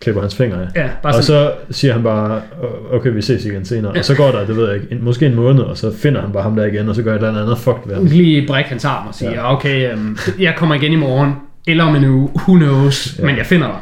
klipper 0.00 0.20
hans 0.22 0.36
fingre 0.36 0.56
af. 0.62 0.66
Ja, 0.80 0.88
bare 1.02 1.14
Og 1.14 1.24
sådan, 1.24 1.50
så 1.70 1.74
siger 1.78 1.92
han 1.92 2.02
bare, 2.02 2.42
"Åh, 2.62 2.94
okay, 2.94 3.10
vi 3.10 3.22
ses 3.22 3.44
igen 3.44 3.64
senere. 3.64 3.92
Og 3.92 4.04
så 4.04 4.16
går 4.16 4.30
der, 4.30 4.46
det 4.46 4.56
ved 4.56 4.66
jeg 4.66 4.74
ikke, 4.74 4.86
en, 4.92 5.04
måske 5.04 5.26
en 5.26 5.34
måned, 5.34 5.62
og 5.62 5.76
så 5.76 5.96
finder 5.96 6.20
han 6.20 6.32
bare 6.32 6.42
ham 6.42 6.56
der 6.56 6.64
igen, 6.64 6.88
og 6.88 6.94
så 6.94 7.02
gør 7.02 7.14
et 7.14 7.16
eller 7.26 7.42
andet 7.42 7.58
fuck 7.58 7.78
ved 7.86 7.94
ham. 7.94 8.04
lige 8.04 8.46
brække 8.46 8.70
hans 8.70 8.84
arm 8.84 9.06
og 9.06 9.14
sige, 9.14 9.30
Ja. 9.30 9.36
ja. 9.36 9.52
okay, 9.54 9.92
øhm, 9.92 10.18
jeg 10.38 10.54
kommer 10.56 10.74
igen 10.74 10.92
i 10.92 10.96
morgen, 10.96 11.32
eller 11.66 11.84
om 11.84 11.96
en 11.96 12.04
uge, 12.04 12.30
who 12.36 12.54
knows, 12.54 13.14
Ja. 13.18 13.22
ja. 13.22 13.26
men 13.26 13.36
jeg 13.38 13.46
finder 13.46 13.66
dig. 13.66 13.78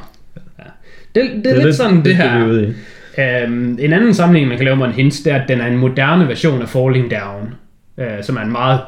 Ja. 0.58 1.20
Det, 1.20 1.30
det, 1.36 1.44
det 1.44 1.58
er 1.60 1.64
lidt 1.64 1.76
sådan 1.76 1.96
det, 1.96 2.04
det, 2.04 2.16
her. 2.16 2.30
er 2.30 2.46
ude 2.46 2.62
i. 2.62 3.20
Øhm, 3.20 3.78
en 3.80 3.92
anden 3.92 4.14
sammenligning, 4.14 4.48
man 4.48 4.58
kan 4.58 4.64
lave 4.64 4.76
med 4.76 4.86
en 4.86 4.92
hint, 4.92 5.14
det 5.24 5.32
er, 5.32 5.36
at 5.42 5.48
den 5.48 5.60
er 5.60 5.66
en 5.66 5.76
moderne 5.76 6.28
version 6.28 6.62
af 6.62 6.68
Falling 6.68 7.10
Down, 7.10 7.54
øh, 7.98 8.22
som 8.22 8.36
er 8.36 8.40
en 8.40 8.52
meget 8.52 8.80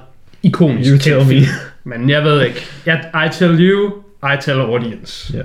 ikonisk 0.42 0.90
You 0.90 0.98
tell 0.98 1.16
kendt 1.16 1.28
me. 1.28 1.34
film. 1.34 1.46
Men 1.84 2.10
jeg 2.10 2.24
ved 2.24 2.42
ikke. 2.42 2.66
Jeg, 2.86 3.00
I 3.14 3.28
tell 3.32 3.60
you, 3.60 3.92
I 4.22 4.36
tell 4.40 4.60
audience. 4.60 5.36
Ja. 5.38 5.42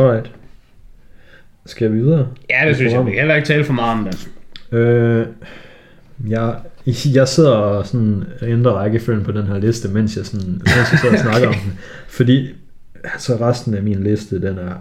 Alright. 0.00 0.30
Skal 1.66 1.92
vi 1.92 1.98
videre? 1.98 2.26
Ja, 2.50 2.68
det 2.68 2.76
synes 2.76 2.92
jeg. 2.92 3.06
Vi 3.06 3.10
kan 3.10 3.18
heller 3.20 3.34
ikke 3.34 3.48
tale 3.48 3.64
for 3.64 3.72
meget 3.72 3.98
om 3.98 4.08
den. 4.72 4.78
Øh, 4.78 5.26
jeg, 6.28 6.54
jeg 7.14 7.28
sidder 7.28 7.50
og 7.52 7.86
sådan 7.86 8.24
ændrer 8.42 8.72
rækkefølgen 8.72 9.24
på 9.24 9.32
den 9.32 9.46
her 9.46 9.58
liste, 9.58 9.88
mens 9.88 10.16
jeg, 10.16 10.26
sådan, 10.26 10.46
mens 10.48 10.76
jeg 10.92 10.98
sidder 11.00 11.14
og 11.14 11.20
snakker 11.20 11.48
om 11.48 11.54
den. 11.64 11.78
Fordi 12.08 12.48
altså 13.04 13.36
resten 13.40 13.74
af 13.74 13.82
min 13.82 14.02
liste, 14.02 14.42
den 14.42 14.58
er 14.58 14.72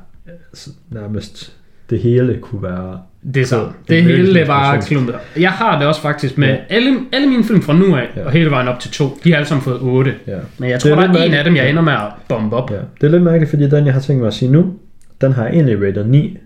altså, 0.51 0.69
nærmest 0.91 1.55
det 1.89 1.99
hele 1.99 2.37
kunne 2.41 2.63
være 2.63 2.99
Det 3.33 3.41
er 3.41 3.45
så. 3.45 3.67
Det, 3.87 4.03
hele 4.03 4.47
var 4.47 4.81
klumpet. 4.81 5.15
Jeg 5.39 5.51
har 5.51 5.79
det 5.79 5.87
også 5.87 6.01
faktisk 6.01 6.37
med 6.37 6.47
Ja. 6.47 6.57
alle, 6.69 6.99
alle 7.13 7.27
mine 7.27 7.43
film 7.43 7.61
fra 7.61 7.73
nu 7.73 7.95
af, 7.95 8.07
Ja. 8.15 8.25
og 8.25 8.31
hele 8.31 8.51
vejen 8.51 8.67
op 8.67 8.79
til 8.79 8.91
to. 8.91 9.05
De 9.23 9.29
har 9.29 9.35
alle 9.37 9.47
sammen 9.47 9.63
fået 9.63 9.77
8. 9.81 10.13
ja. 10.27 10.37
Men 10.57 10.69
jeg 10.69 10.79
tror, 10.79 10.89
er 10.91 10.95
der 10.95 11.01
er 11.01 11.05
en 11.05 11.11
mærkeligt. 11.13 11.37
af 11.37 11.43
dem, 11.43 11.55
jeg 11.55 11.69
ender 11.69 11.81
med 11.81 11.93
at 11.93 11.99
bombe 12.27 12.55
op. 12.55 12.71
ja. 12.71 12.75
Det 13.01 13.07
er 13.07 13.11
lidt 13.11 13.23
mærkeligt, 13.23 13.49
fordi 13.49 13.69
den 13.69 13.85
jeg 13.85 13.93
har 13.93 14.01
tænkt 14.01 14.19
mig 14.19 14.27
at 14.27 14.33
sige 14.33 14.51
nu, 14.51 14.73
den 15.21 15.31
har 15.31 15.43
jeg 15.45 15.53
egentlig 15.53 15.87
rated 15.87 16.05
9, 16.05 16.37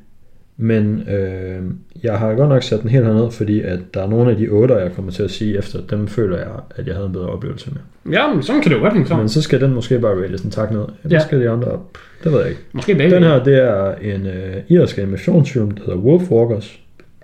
men 0.58 1.04
øh, 1.10 1.62
jeg 2.04 2.18
har 2.20 2.34
godt 2.36 2.50
nok 2.50 2.64
sat 2.64 2.82
den 2.82 2.90
helt 2.90 3.06
herned, 3.06 3.32
fordi 3.32 3.62
at 3.62 3.80
der 3.94 4.04
er 4.04 4.08
nogle 4.08 4.32
af 4.32 4.38
de 4.38 4.48
8, 4.50 4.76
jeg 4.76 4.92
kommer 4.96 5.12
til 5.12 5.24
at 5.24 5.32
sige 5.32 5.58
efter, 5.58 5.80
dem 5.90 6.08
føler 6.08 6.38
jeg, 6.38 6.48
at 6.76 6.88
jeg 6.88 6.96
havde 6.96 7.08
en 7.08 7.14
bedre 7.14 7.28
oplevelse 7.28 7.72
med. 7.72 8.14
Ja, 8.14 8.34
men 8.34 8.44
sådan 8.44 8.62
kan 8.62 8.72
det 8.72 8.78
jo 8.78 8.82
godt 8.82 8.94
hænge 8.94 9.08
sammen. 9.08 9.24
Men 9.24 9.30
så 9.30 9.42
skal 9.42 9.62
den 9.62 9.74
måske 9.74 10.00
bare 10.00 10.22
rates 10.24 10.42
en 10.42 10.52
tak 10.52 10.72
ned. 10.72 10.86
Eller 11.04 11.18
Ja. 11.18 11.24
skal 11.26 11.40
de 11.42 11.50
andre 11.50 11.68
op? 11.68 11.98
Det 12.24 12.32
ved 12.32 12.40
jeg 12.40 12.50
ikke. 12.50 12.62
Måske 12.74 12.96
begge. 12.96 13.16
Den 13.16 13.24
her, 13.24 13.44
det 13.44 13.58
er 13.58 13.96
en 13.96 14.26
øh, 14.28 14.56
irsk 14.68 14.98
animationsfilm, 14.98 15.72
der 15.72 15.84
hedder 15.86 16.00
Wolfwalkers. 16.00 16.80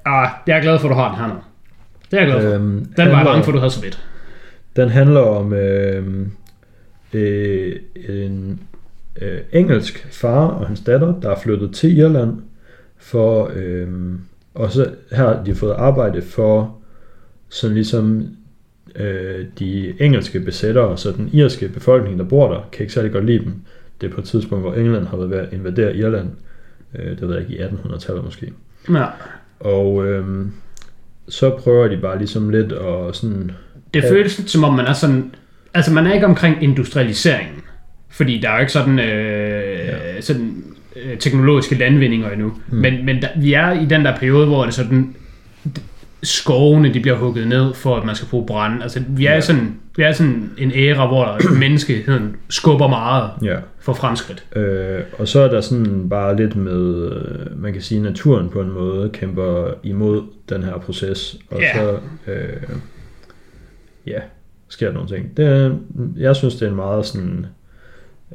Ah, 0.05 0.29
jeg 0.47 0.57
er 0.57 0.61
glad 0.61 0.79
for, 0.79 0.87
at 0.87 0.91
du 0.91 0.95
har 0.95 1.09
den 1.09 1.17
her 1.19 1.27
nu. 1.27 1.33
Det 2.11 2.19
er 2.19 2.23
jeg 2.23 2.31
glad 2.31 2.41
for. 2.49 2.55
Øhm, 2.55 2.71
den 2.71 2.85
var 2.97 3.03
jeg 3.03 3.15
handler- 3.15 3.31
bange 3.33 3.43
for, 3.43 3.51
du 3.51 3.57
havde 3.57 3.71
så 3.71 3.81
vidt. 3.81 4.05
Den 4.75 4.89
handler 4.89 5.19
om 5.21 5.53
øh, 5.53 6.03
øh, 7.13 7.75
en 8.09 8.59
øh, 9.21 9.37
engelsk 9.53 10.07
far 10.11 10.47
og 10.47 10.67
hans 10.67 10.79
datter, 10.79 11.13
der 11.21 11.29
er 11.31 11.39
flyttet 11.39 11.71
til 11.73 11.97
Irland 11.97 12.33
for, 12.99 13.51
øh, 13.55 13.87
og 14.53 14.71
så 14.71 14.91
her 15.11 15.17
har 15.17 15.43
de 15.43 15.55
fået 15.55 15.73
arbejde 15.73 16.21
for 16.21 16.77
sådan 17.49 17.75
ligesom 17.75 18.27
øh, 18.95 19.45
de 19.59 20.01
engelske 20.01 20.39
besættere, 20.39 20.97
så 20.97 21.11
den 21.11 21.29
irske 21.33 21.69
befolkning, 21.69 22.19
der 22.19 22.25
bor 22.25 22.53
der, 22.53 22.69
kan 22.71 22.83
ikke 22.83 22.93
særlig 22.93 23.11
godt 23.11 23.25
lide 23.25 23.39
dem. 23.39 23.53
Det 24.01 24.09
er 24.09 24.13
på 24.13 24.21
et 24.21 24.27
tidspunkt, 24.27 24.63
hvor 24.63 24.73
England 24.73 25.05
har 25.05 25.17
været 25.17 25.29
ved 25.29 25.37
at 25.37 25.53
invadere 25.53 25.95
Irland. 25.95 26.29
Øh, 26.95 27.09
det 27.09 27.21
ved 27.21 27.33
jeg 27.35 27.49
ikke, 27.49 27.63
i 27.63 27.65
1800-tallet 27.65 28.23
måske. 28.23 28.53
Ja. 28.89 29.05
Og 29.59 30.05
øhm, 30.07 30.51
så 31.29 31.49
prøver 31.49 31.87
de 31.87 31.97
bare 31.97 32.17
ligesom 32.17 32.49
lidt 32.49 32.71
at 32.71 33.15
sådan... 33.15 33.51
Det 33.93 34.03
føles 34.09 34.37
lidt 34.37 34.49
som 34.49 34.63
om, 34.63 34.73
man 34.73 34.85
er 34.85 34.93
sådan... 34.93 35.35
Altså, 35.73 35.93
man 35.93 36.07
er 36.07 36.13
ikke 36.13 36.25
omkring 36.25 36.63
industrialiseringen. 36.63 37.61
Fordi 38.09 38.39
der 38.39 38.49
er 38.49 38.53
jo 38.53 38.59
ikke 38.59 38.71
sådan, 38.71 38.99
øh, 38.99 39.05
ja. 39.05 40.21
sådan 40.21 40.41
øh, 40.41 40.58
teknologiske 41.19 41.75
landvindinger 41.75 42.29
endnu. 42.31 42.51
Mm. 42.67 42.77
Men, 42.77 43.05
men 43.05 43.21
der, 43.21 43.27
vi 43.37 43.53
er 43.53 43.71
i 43.71 43.85
den 43.85 44.05
der 44.05 44.17
periode, 44.17 44.45
hvor 44.47 44.65
det 44.65 44.73
sådan... 44.73 45.15
Skovene, 46.23 46.93
de 46.93 46.99
bliver 46.99 47.17
hugget 47.17 47.47
ned, 47.47 47.73
for 47.73 47.95
at 47.97 48.05
man 48.05 48.15
skal 48.15 48.27
bruge 48.27 48.45
brænde. 48.47 48.83
Altså, 48.83 49.03
vi 49.07 49.25
er, 49.25 49.33
ja. 49.33 49.41
sådan, 49.41 49.75
vi 49.97 50.03
er 50.03 50.11
sådan 50.11 50.51
en 50.57 50.71
æra, 50.75 51.07
hvor 51.07 51.39
menneskeheden 51.59 52.35
skubber 52.49 52.87
meget 52.87 53.29
Ja. 53.43 53.57
for 53.79 53.93
fremskridt. 53.93 54.45
Øh, 54.55 54.99
og 55.19 55.27
så 55.27 55.39
er 55.39 55.47
der 55.47 55.61
sådan 55.61 56.09
bare 56.09 56.35
lidt 56.35 56.55
med, 56.55 57.11
øh, 57.11 57.61
man 57.61 57.73
kan 57.73 57.81
sige, 57.81 58.01
naturen 58.01 58.49
på 58.49 58.61
en 58.61 58.71
måde 58.71 59.09
kæmper 59.09 59.67
imod 59.83 60.21
den 60.49 60.63
her 60.63 60.77
proces. 60.77 61.37
Og 61.51 61.59
Ja. 61.61 61.75
så, 61.77 61.97
øh, 62.31 62.69
ja, 64.07 64.19
sker 64.69 64.87
der 64.87 64.93
nogle 64.93 65.09
ting. 65.09 65.37
Det, 65.37 65.75
jeg 66.17 66.35
synes, 66.35 66.55
det 66.55 66.65
er 66.65 66.69
en 66.69 66.75
meget 66.75 67.05
sådan 67.05 67.45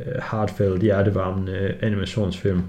øh, 0.01 0.23
heartfelt, 0.31 0.83
hjertevarmende 0.83 1.75
animationsfilm. 1.83 2.63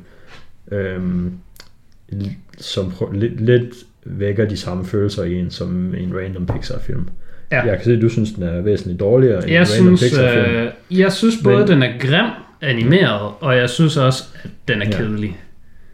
l- 2.14 2.32
som 2.58 2.94
lidt, 3.14 3.42
lidt 3.42 3.76
vækker 4.06 4.46
de 4.46 4.58
samme 4.58 4.86
følelser 4.86 5.24
i 5.24 5.34
en, 5.40 5.52
som 5.52 5.96
en 5.96 6.14
random 6.18 6.46
Pixar-film. 6.46 7.08
Ja. 7.52 7.62
Jeg 7.66 7.76
kan 7.76 7.84
se, 7.86 7.94
at 7.94 8.02
du 8.02 8.10
synes, 8.10 8.32
den 8.32 8.44
er 8.44 8.62
væsentligt 8.62 9.00
dårligere 9.00 9.44
end 9.44 9.52
Jeg 9.52 9.62
en 9.62 9.68
random 9.80 9.98
synes, 9.98 10.02
Pixar-film. 10.14 10.56
øh, 10.56 10.72
jeg 11.00 11.12
synes 11.12 11.36
både, 11.44 11.58
Men- 11.58 11.68
den 11.68 11.84
er 11.84 12.00
grim 12.00 12.30
animeret, 12.62 13.32
og 13.40 13.58
jeg 13.58 13.70
synes 13.70 13.98
også, 13.98 14.24
at 14.44 14.50
den 14.68 14.82
er 14.82 14.86
Ja. 14.86 14.98
kedelig. 14.98 15.40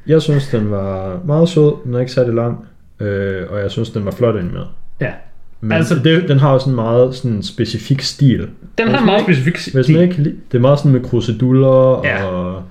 Jeg 0.08 0.22
synes, 0.22 0.48
den 0.48 0.72
var 0.72 1.22
meget 1.26 1.50
sød, 1.50 1.74
den 1.84 1.94
er 1.94 2.00
ikke 2.00 2.12
særlig 2.12 2.34
lang, 2.34 2.68
øh, 3.00 3.44
og 3.52 3.60
jeg 3.60 3.72
synes, 3.72 3.90
den 3.90 4.06
var 4.06 4.12
flot 4.12 4.36
animeret. 4.38 4.68
Ja. 5.02 5.12
Men 5.62 5.72
Altså- 5.72 5.96
det, 6.04 6.28
den 6.28 6.40
har 6.40 6.54
jo 6.54 6.60
sådan 6.60 6.72
en 6.72 6.76
meget 6.76 7.16
sådan 7.16 7.44
specifik 7.44 8.02
stil. 8.02 8.48
Den 8.78 8.88
har 8.88 9.00
en 9.00 9.06
meget 9.06 9.24
specifik 9.24 9.74
Hvis 9.74 9.90
man 9.90 10.02
ikke 10.02 10.16
lide, 10.22 10.36
det 10.52 10.58
er 10.58 10.62
meget 10.62 10.80
sådan 10.80 10.92
med 10.92 11.02
kruseduller 11.04 12.02
Ja. 12.04 12.24
og 12.26 12.64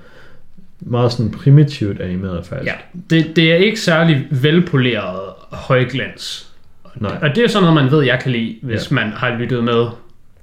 meget 0.80 1.12
sådan 1.12 1.30
primitivt 1.30 2.00
animeret 2.00 2.46
faktisk. 2.46 2.66
Ja, 2.66 2.74
det, 3.16 3.36
det 3.36 3.52
er 3.52 3.56
ikke 3.56 3.80
særlig 3.80 4.26
velpoleret 4.30 5.20
højglans. 5.52 6.46
Nej. 6.96 7.18
Og 7.22 7.28
det 7.36 7.44
er 7.44 7.48
sådan 7.48 7.68
noget, 7.68 7.82
man 7.82 7.92
ved, 7.92 8.04
jeg 8.04 8.20
kan 8.22 8.32
lide, 8.32 8.56
hvis 8.62 8.90
ja. 8.90 8.94
man 8.94 9.08
har 9.12 9.38
lyttet 9.38 9.64
med. 9.64 9.86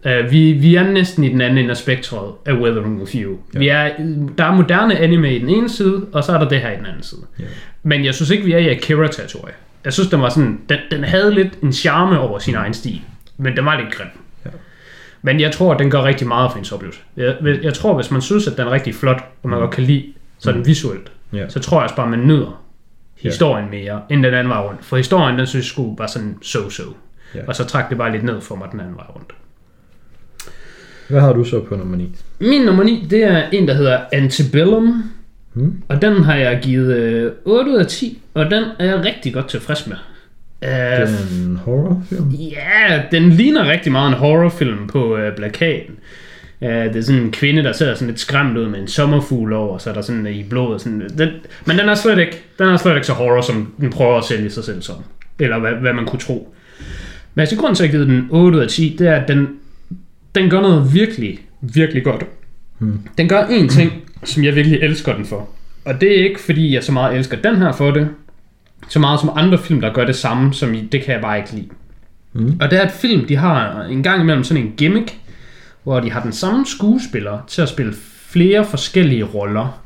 Uh, 0.05 0.31
vi, 0.31 0.51
vi 0.51 0.75
er 0.75 0.83
næsten 0.91 1.23
i 1.23 1.29
den 1.29 1.41
anden 1.41 1.57
ende 1.57 1.69
af 1.69 1.77
spektret 1.77 2.31
af 2.45 2.53
Weathering 2.53 2.99
with 2.99 3.15
You. 3.15 3.37
Ja. 3.53 3.59
Vi 3.59 3.67
er, 3.67 3.89
der 4.37 4.43
er 4.43 4.55
moderne 4.55 4.97
anime 4.97 5.35
i 5.35 5.39
den 5.39 5.49
ene 5.49 5.69
side, 5.69 6.05
og 6.11 6.23
så 6.23 6.31
er 6.31 6.37
der 6.39 6.49
det 6.49 6.59
her 6.59 6.71
i 6.71 6.77
den 6.77 6.85
anden 6.85 7.03
side. 7.03 7.21
Ja. 7.39 7.43
Men 7.83 8.05
jeg 8.05 8.13
synes 8.13 8.29
ikke, 8.29 8.43
vi 8.43 8.51
er 8.51 8.57
i 8.57 8.69
Akira-territorie. 8.69 9.53
Jeg 9.87 9.93
synes, 9.93 10.09
den 10.09 10.21
var 10.21 10.29
sådan, 10.29 10.59
den, 10.69 10.77
den 10.91 11.03
havde 11.03 11.33
lidt 11.33 11.53
en 11.63 11.73
charme 11.73 12.19
over 12.19 12.39
sin 12.39 12.55
egen 12.55 12.73
stil, 12.73 13.01
men 13.37 13.57
den 13.57 13.65
var 13.65 13.79
lidt 13.81 13.93
grim. 13.95 14.07
Ja. 14.45 14.49
Men 15.21 15.39
jeg 15.39 15.51
tror, 15.51 15.73
at 15.73 15.79
den 15.79 15.91
gør 15.91 16.03
rigtig 16.03 16.27
meget 16.27 16.51
for 16.51 16.59
ens 16.59 16.71
oplevelse. 16.71 16.99
Jeg, 17.17 17.35
jeg 17.63 17.73
tror, 17.73 17.95
hvis 17.95 18.11
man 18.11 18.21
synes, 18.21 18.47
at 18.47 18.57
den 18.57 18.67
er 18.67 18.71
rigtig 18.71 18.95
flot, 18.95 19.23
og 19.43 19.49
man 19.49 19.59
godt 19.59 19.71
kan 19.71 19.83
lide 19.83 20.05
sådan 20.39 20.65
visuelt, 20.65 21.11
Mm. 21.31 21.37
Ja. 21.37 21.49
så 21.49 21.59
tror 21.59 21.77
jeg 21.77 21.83
også 21.83 21.95
bare, 21.95 22.05
at 22.05 22.09
man 22.09 22.27
nyder 22.27 22.63
historien 23.17 23.69
mere, 23.69 24.01
end 24.09 24.23
den 24.23 24.33
anden 24.33 24.49
vej 24.49 24.59
rundt. 24.61 24.85
For 24.85 24.97
historien, 24.97 25.37
den 25.39 25.47
synes 25.47 25.65
jeg 25.65 25.69
skulle 25.69 25.97
bare 25.97 26.07
sådan 26.07 26.37
so-so. 26.41 26.83
Ja. 27.35 27.39
Og 27.47 27.55
så 27.55 27.63
trak 27.65 27.89
det 27.89 27.97
bare 27.97 28.11
lidt 28.11 28.23
ned 28.23 28.41
for 28.41 28.55
mig 28.55 28.67
den 28.71 28.79
anden 28.79 28.95
vej 28.95 29.05
rundt. 29.15 29.33
Hvad 31.09 31.21
har 31.21 31.33
du 31.33 31.43
så 31.43 31.59
på 31.63 31.75
nummer 31.75 31.97
9? 31.97 32.15
Min 32.39 32.61
nummer 32.61 32.83
9, 32.83 33.07
det 33.09 33.23
er 33.23 33.49
en, 33.49 33.67
der 33.67 33.73
hedder 33.73 33.99
Antebellum. 34.11 35.03
Hmm? 35.57 35.73
Og 35.87 36.01
den 36.01 36.23
har 36.23 36.35
jeg 36.35 36.59
givet 36.61 36.95
øh, 36.95 37.31
8 37.45 37.71
ud 37.71 37.77
af 37.77 37.87
10, 37.87 38.21
og 38.33 38.45
den 38.45 38.63
er 38.79 38.85
jeg 38.85 39.05
rigtig 39.05 39.33
godt 39.33 39.47
tilfreds 39.47 39.87
med. 39.87 39.95
Det 40.61 40.67
Uh, 40.67 40.73
er 40.73 41.07
en 41.45 41.59
horrorfilm. 41.65 42.29
Ja, 42.29 43.01
den 43.11 43.29
ligner 43.29 43.69
rigtig 43.69 43.91
meget 43.91 44.07
en 44.07 44.13
horrorfilm 44.13 44.87
på 44.87 45.17
øh, 45.17 45.35
plakaten. 45.35 45.95
Uh, 46.61 46.67
det 46.67 46.95
er 46.95 47.01
sådan 47.01 47.21
en 47.21 47.31
kvinde, 47.31 47.63
der 47.63 47.73
ser 47.73 47.93
sådan 47.93 48.07
lidt 48.07 48.19
skræmt 48.19 48.57
ud 48.57 48.67
med 48.67 48.79
en 48.79 48.87
sommerfugl 48.87 49.53
over, 49.53 49.77
så 49.77 49.89
er 49.89 49.93
der 49.93 50.01
sådan 50.01 50.27
i 50.27 50.43
blodet. 50.43 50.81
Sådan, 50.81 51.09
den, 51.17 51.29
men 51.65 51.77
den 51.77 51.89
er, 51.89 51.95
slet 51.95 52.19
ikke, 52.19 52.43
den 52.59 52.67
er 52.67 52.77
slet 52.77 52.95
ikke 52.95 53.07
så 53.07 53.13
horror, 53.13 53.41
som 53.41 53.73
den 53.79 53.89
prøver 53.89 54.17
at 54.17 54.23
sælge 54.23 54.49
sig 54.49 54.63
selv 54.63 54.81
som. 54.81 54.95
Eller 55.39 55.59
hvad, 55.59 55.71
hvad 55.71 55.93
man 55.93 56.05
kunne 56.05 56.19
tro. 56.19 56.53
Men 57.33 57.41
altså, 57.41 57.55
grunden 57.55 57.75
til, 57.75 57.83
at 57.83 57.87
jeg 57.87 57.91
givet 57.91 58.07
den 58.07 58.27
8 58.29 58.57
ud 58.57 58.63
af 58.63 58.69
10, 58.69 58.95
det 58.99 59.07
er, 59.07 59.15
at 59.15 59.27
den, 59.27 59.47
den 60.35 60.49
gør 60.49 60.61
noget 60.61 60.93
virkelig, 60.93 61.39
virkelig 61.61 62.03
godt. 62.03 62.25
Hmm. 62.79 62.99
Den 63.17 63.29
gør 63.29 63.45
en 63.45 63.69
ting, 63.69 63.91
som 64.23 64.43
jeg 64.43 64.55
virkelig 64.55 64.79
elsker 64.81 65.15
den 65.15 65.25
for. 65.25 65.49
Og 65.85 66.01
det 66.01 66.19
er 66.19 66.23
ikke, 66.23 66.39
fordi 66.39 66.73
jeg 66.73 66.83
så 66.83 66.91
meget 66.91 67.17
elsker 67.17 67.37
den 67.37 67.55
her 67.55 67.71
for 67.71 67.91
det, 67.91 68.09
så 68.89 68.99
meget 68.99 69.19
som 69.19 69.31
andre 69.35 69.57
film, 69.57 69.81
der 69.81 69.93
gør 69.93 70.05
det 70.05 70.15
samme, 70.15 70.53
som 70.53 70.73
i, 70.73 70.81
det 70.91 71.03
kan 71.03 71.13
jeg 71.13 71.21
bare 71.21 71.37
ikke 71.37 71.51
lide. 71.51 71.69
Mm. 72.33 72.57
Og 72.61 72.71
det 72.71 72.79
er 72.79 72.85
et 72.85 72.91
film, 72.91 73.27
de 73.27 73.35
har 73.35 73.83
en 73.83 74.03
gang 74.03 74.21
imellem 74.21 74.43
sådan 74.43 74.63
en 74.63 74.73
gimmick, 74.77 75.17
hvor 75.83 75.99
de 75.99 76.11
har 76.11 76.21
den 76.21 76.31
samme 76.31 76.65
skuespiller 76.65 77.39
til 77.47 77.61
at 77.61 77.69
spille 77.69 77.93
flere 78.27 78.65
forskellige 78.65 79.23
roller. 79.23 79.81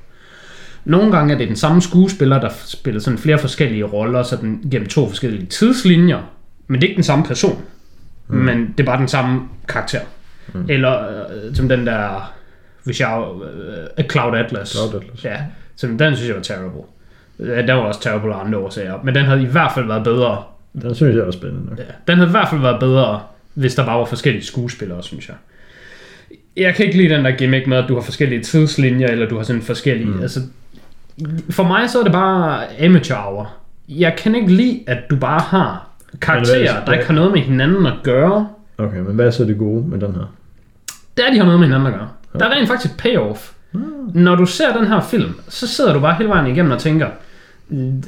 Nogle 0.85 1.11
gange 1.11 1.33
er 1.33 1.37
det 1.37 1.47
den 1.47 1.55
samme 1.55 1.81
skuespiller, 1.81 2.39
der 2.39 2.49
spiller 2.65 3.01
sådan 3.01 3.19
flere 3.19 3.39
forskellige 3.39 3.83
roller, 3.83 4.23
sådan 4.23 4.63
gennem 4.71 4.87
to 4.87 5.09
forskellige 5.09 5.45
tidslinjer, 5.45 6.19
men 6.67 6.81
det 6.81 6.87
er 6.87 6.89
ikke 6.89 6.97
den 6.97 7.03
samme 7.03 7.25
person. 7.25 7.61
Mm. 8.27 8.37
Men 8.37 8.73
det 8.77 8.79
er 8.79 8.83
bare 8.83 8.99
den 8.99 9.07
samme 9.07 9.41
karakter. 9.67 9.99
Mm. 10.53 10.65
Eller 10.69 10.99
øh, 11.01 11.55
som 11.55 11.69
den 11.69 11.87
der, 11.87 12.33
hvis 12.83 12.99
jeg, 12.99 13.23
A 13.97 14.03
Cloud 14.11 14.35
Atlas. 14.37 14.69
Cloud 14.69 15.01
Atlas. 15.01 15.25
Ja, 15.25 15.37
som 15.75 15.97
den 15.97 16.15
synes 16.15 16.27
jeg 16.29 16.35
var 16.35 16.41
terrible. 16.43 16.81
Den 17.67 17.67
var 17.67 17.81
også 17.81 18.01
terrible 18.01 18.33
af 18.33 18.39
andre 18.45 18.57
årsager, 18.57 18.99
men 19.03 19.15
den 19.15 19.25
havde 19.25 19.41
i 19.41 19.45
hvert 19.45 19.71
fald 19.73 19.85
været 19.87 20.03
bedre. 20.03 20.43
Den 20.81 20.95
synes 20.95 21.15
jeg 21.15 21.23
er 21.23 21.31
spændende 21.31 21.69
nok. 21.69 21.79
Ja, 21.79 21.83
den 22.07 22.17
havde 22.17 22.29
i 22.29 22.31
hvert 22.31 22.49
fald 22.49 22.61
været 22.61 22.79
bedre, 22.79 23.21
hvis 23.53 23.75
der 23.75 23.85
bare 23.85 23.99
var 23.99 24.05
forskellige 24.05 24.45
skuespillere, 24.45 25.03
synes 25.03 25.27
jeg. 25.29 25.35
Jeg 26.57 26.75
kan 26.75 26.85
ikke 26.85 26.97
lide 26.97 27.15
den 27.15 27.25
der 27.25 27.31
gimmick 27.31 27.67
med, 27.67 27.77
at 27.77 27.85
du 27.87 27.93
har 27.93 28.01
forskellige 28.01 28.43
tidslinjer, 28.43 29.07
eller 29.07 29.27
du 29.29 29.37
har 29.37 29.43
sådan 29.43 29.61
forskellige... 29.61 30.09
Mm. 30.09 30.21
Altså, 30.21 30.39
for 31.49 31.63
mig 31.63 31.89
så 31.89 31.99
er 31.99 32.03
det 32.03 32.11
bare 32.11 32.81
amateur 32.83 33.15
hour. 33.17 33.53
Jeg 33.89 34.15
kan 34.17 34.35
ikke 34.35 34.53
lide, 34.53 34.79
at 34.87 34.97
du 35.09 35.15
bare 35.15 35.39
har 35.39 35.89
karakterer, 36.21 36.73
er- 36.73 36.85
der 36.85 36.93
ikke 36.93 37.05
har 37.05 37.13
noget 37.13 37.31
med 37.31 37.41
hinanden 37.41 37.85
at 37.85 37.93
gøre. 38.03 38.47
Okay, 38.77 38.97
men 38.97 39.15
hvad 39.15 39.25
er 39.27 39.31
så 39.31 39.45
det 39.45 39.57
gode 39.57 39.87
med 39.87 39.99
den 39.99 40.15
her? 40.15 40.33
Det 41.17 41.25
er, 41.27 41.31
de 41.31 41.37
har 41.37 41.45
noget 41.45 41.59
med 41.59 41.67
hinanden 41.67 41.87
at 41.87 41.99
gøre. 41.99 42.09
Der 42.39 42.45
er 42.45 42.51
rent 42.51 42.67
faktisk 42.67 42.97
payoff. 42.97 43.51
Når 44.13 44.35
du 44.35 44.45
ser 44.45 44.77
den 44.77 44.87
her 44.87 45.01
film, 45.01 45.33
så 45.49 45.67
sidder 45.67 45.93
du 45.93 45.99
bare 45.99 46.15
hele 46.15 46.29
vejen 46.29 46.51
igennem 46.51 46.71
og 46.71 46.79
tænker, 46.79 47.07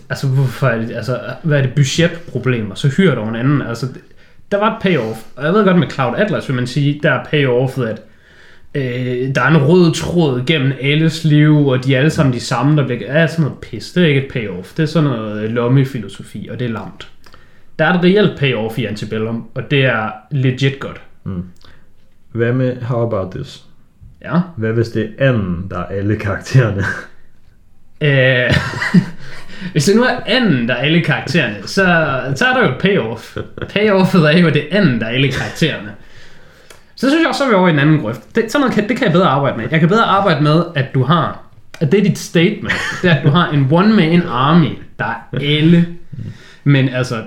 altså, 0.10 0.28
hvorfor 0.28 0.68
er 0.68 0.78
det, 0.78 0.96
altså, 0.96 1.20
hvad 1.44 1.58
er 1.58 1.62
det 1.62 1.74
budgetproblemer? 1.76 2.76
Så 2.76 2.88
hyrer 2.88 3.16
du 3.16 3.24
en 3.24 3.36
anden. 3.36 3.62
Altså, 3.62 3.88
der 4.52 4.58
var 4.58 4.76
et 4.76 4.82
payoff. 4.82 5.20
Og 5.36 5.46
jeg 5.46 5.54
ved 5.54 5.66
godt 5.66 5.80
med 5.80 5.90
Cloud 5.90 6.14
Atlas, 6.18 6.50
vil 6.50 6.56
man 6.56 6.68
sige, 6.68 7.00
der 7.04 7.12
er 7.12 7.26
payoffet, 7.26 7.86
at 7.86 8.02
øh, 8.76 9.36
der 9.36 9.42
er 9.42 9.48
en 9.48 9.58
rød 9.58 9.94
tråd 9.94 10.46
gennem 10.46 10.74
alles 10.82 11.24
liv, 11.24 11.68
og 11.68 11.86
de 11.86 11.96
er 11.96 12.00
alle 12.00 12.10
sammen 12.10 12.34
de 12.34 12.40
samme, 12.40 12.78
der 12.78 12.86
bliver... 12.86 13.20
Ja, 13.20 13.28
sådan 13.28 13.44
noget 13.44 13.60
pis. 13.60 13.92
Det 13.92 14.04
er 14.04 14.08
ikke 14.08 14.26
et 14.26 14.32
payoff. 14.34 14.74
Det 14.78 14.84
er 14.84 14.88
sådan 14.88 15.10
noget 15.10 15.52
lommefilosofi, 15.52 16.48
og 16.52 16.60
det 16.60 16.66
er 16.66 16.72
lamt. 16.72 17.08
Der 17.80 17.86
er 17.86 17.94
et 17.94 18.04
reelt 18.04 18.40
payoff 18.40 18.80
i 18.80 18.86
Antebellum, 18.86 19.48
og 19.56 19.72
det 19.72 19.86
er 19.86 20.12
legit 20.32 20.80
godt. 20.80 21.02
Mm. 21.24 21.44
Hvad 22.32 22.54
med 22.54 22.82
How 22.82 23.08
About 23.08 23.32
This? 23.32 23.64
Ja. 24.24 24.40
Hvad 24.58 24.74
hvis 24.74 24.90
det 24.90 25.14
er 25.18 25.30
anden, 25.30 25.68
der 25.70 25.80
er 25.80 25.86
alle 25.86 26.16
karaktererne? 26.16 26.84
Øh, 28.02 28.56
hvis 29.72 29.86
det 29.86 29.96
nu 29.96 30.04
er 30.04 30.20
anden, 30.26 30.68
der 30.68 30.74
er 30.74 30.78
alle 30.78 31.02
karaktererne, 31.02 31.56
så, 31.62 31.86
så 32.36 32.46
er 32.46 32.54
der 32.54 32.68
jo 32.68 32.72
et 32.72 32.78
payoff. 32.80 33.38
Payoffet 33.70 34.22
er 34.22 34.38
jo 34.38 34.50
det 34.50 34.68
anden, 34.72 35.00
der 35.00 35.06
er 35.06 35.12
alle 35.12 35.32
karaktererne. 35.32 35.92
Så 36.96 37.10
synes 37.10 37.22
jeg 37.22 37.28
også, 37.28 37.38
så 37.38 37.44
er 37.44 37.50
vi 37.50 37.56
over 37.56 37.68
i 37.68 37.72
en 37.72 37.80
anden 37.80 38.00
grøft. 38.00 38.36
Det, 38.36 38.52
sådan 38.52 38.62
noget 38.62 38.76
kan, 38.76 38.90
det 38.90 38.98
kan 38.98 39.06
jeg 39.06 39.14
bedre 39.14 39.28
arbejde 39.28 39.58
med. 39.58 39.68
Jeg 39.72 39.80
kan 39.80 39.90
bedre 39.90 40.04
arbejde 40.04 40.44
med, 40.44 40.64
at 40.76 40.94
du 40.94 41.04
har, 41.04 41.44
at 41.80 41.92
det 41.92 42.00
er 42.00 42.04
dit 42.04 42.20
statement. 42.20 42.74
Det 43.02 43.12
er, 43.12 43.16
at 43.16 43.24
du 43.24 43.30
har 43.30 43.50
en 43.50 43.68
one-man 43.72 44.24
army, 44.28 44.78
der 45.00 45.06
er 45.06 45.38
alle. 45.42 45.88
Men 46.64 46.90
altså, 46.90 47.24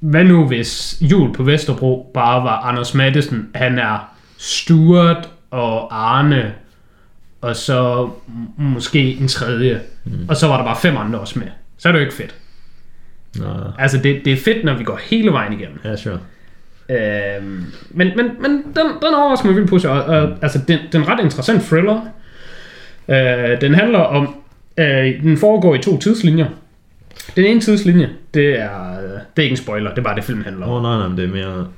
hvad 0.00 0.24
nu 0.24 0.46
hvis 0.46 0.98
jul 1.00 1.32
på 1.32 1.42
Vesterbro 1.42 2.10
bare 2.14 2.44
var 2.44 2.56
Anders 2.56 2.94
Madsen, 2.94 3.48
han 3.54 3.78
er 3.78 4.14
Stuart 4.38 5.28
og 5.50 5.98
Arne, 6.16 6.54
og 7.40 7.56
så 7.56 8.10
måske 8.56 9.14
en 9.14 9.28
tredje, 9.28 9.80
mm. 10.04 10.12
og 10.28 10.36
så 10.36 10.46
var 10.46 10.56
der 10.56 10.64
bare 10.64 10.76
fem 10.82 10.96
andre 10.96 11.18
også 11.18 11.38
med. 11.38 11.46
Så 11.78 11.88
er 11.88 11.92
det 11.92 11.98
jo 11.98 12.04
ikke 12.04 12.16
fedt. 12.16 12.34
Nå, 13.36 13.46
Altså, 13.78 13.98
det, 13.98 14.20
det 14.24 14.32
er 14.32 14.36
fedt, 14.36 14.64
når 14.64 14.74
vi 14.74 14.84
går 14.84 15.00
hele 15.10 15.32
vejen 15.32 15.52
igennem. 15.52 15.78
ja, 15.84 15.96
sure. 15.96 16.18
Øhm, 16.90 17.64
men 17.90 18.12
men, 18.16 18.30
men 18.40 18.50
den, 18.50 18.86
den 19.02 19.14
overrasker 19.14 19.46
mig 19.46 19.56
vildt 19.56 19.70
positivt. 19.70 19.92
Og, 19.92 20.04
og, 20.04 20.36
altså, 20.42 20.60
den, 20.68 20.78
den 20.92 21.02
er 21.02 21.08
ret 21.08 21.24
interessant 21.24 21.62
thriller. 21.62 22.00
Øh, 23.08 23.60
den 23.60 23.74
handler 23.74 23.98
om... 23.98 24.34
Øh, 24.78 25.22
den 25.22 25.36
foregår 25.36 25.74
i 25.74 25.78
to 25.78 25.98
tidslinjer. 25.98 26.46
Den 27.36 27.44
ene 27.44 27.60
tidslinje, 27.60 28.08
det 28.34 28.60
er, 28.60 28.92
øh, 28.92 29.10
det 29.10 29.20
er 29.36 29.42
ikke 29.42 29.52
en 29.52 29.56
spoiler, 29.56 29.90
det 29.90 29.98
er 29.98 30.02
bare 30.02 30.16
det, 30.16 30.24
filmen 30.24 30.44
handler 30.44 30.66
om. 30.66 30.72
Åh 30.72 30.76
oh, 30.76 30.82
nej, 30.82 31.08
nej, 31.08 31.16
det 31.16 31.24
er 31.24 31.28
mere... 31.28 31.68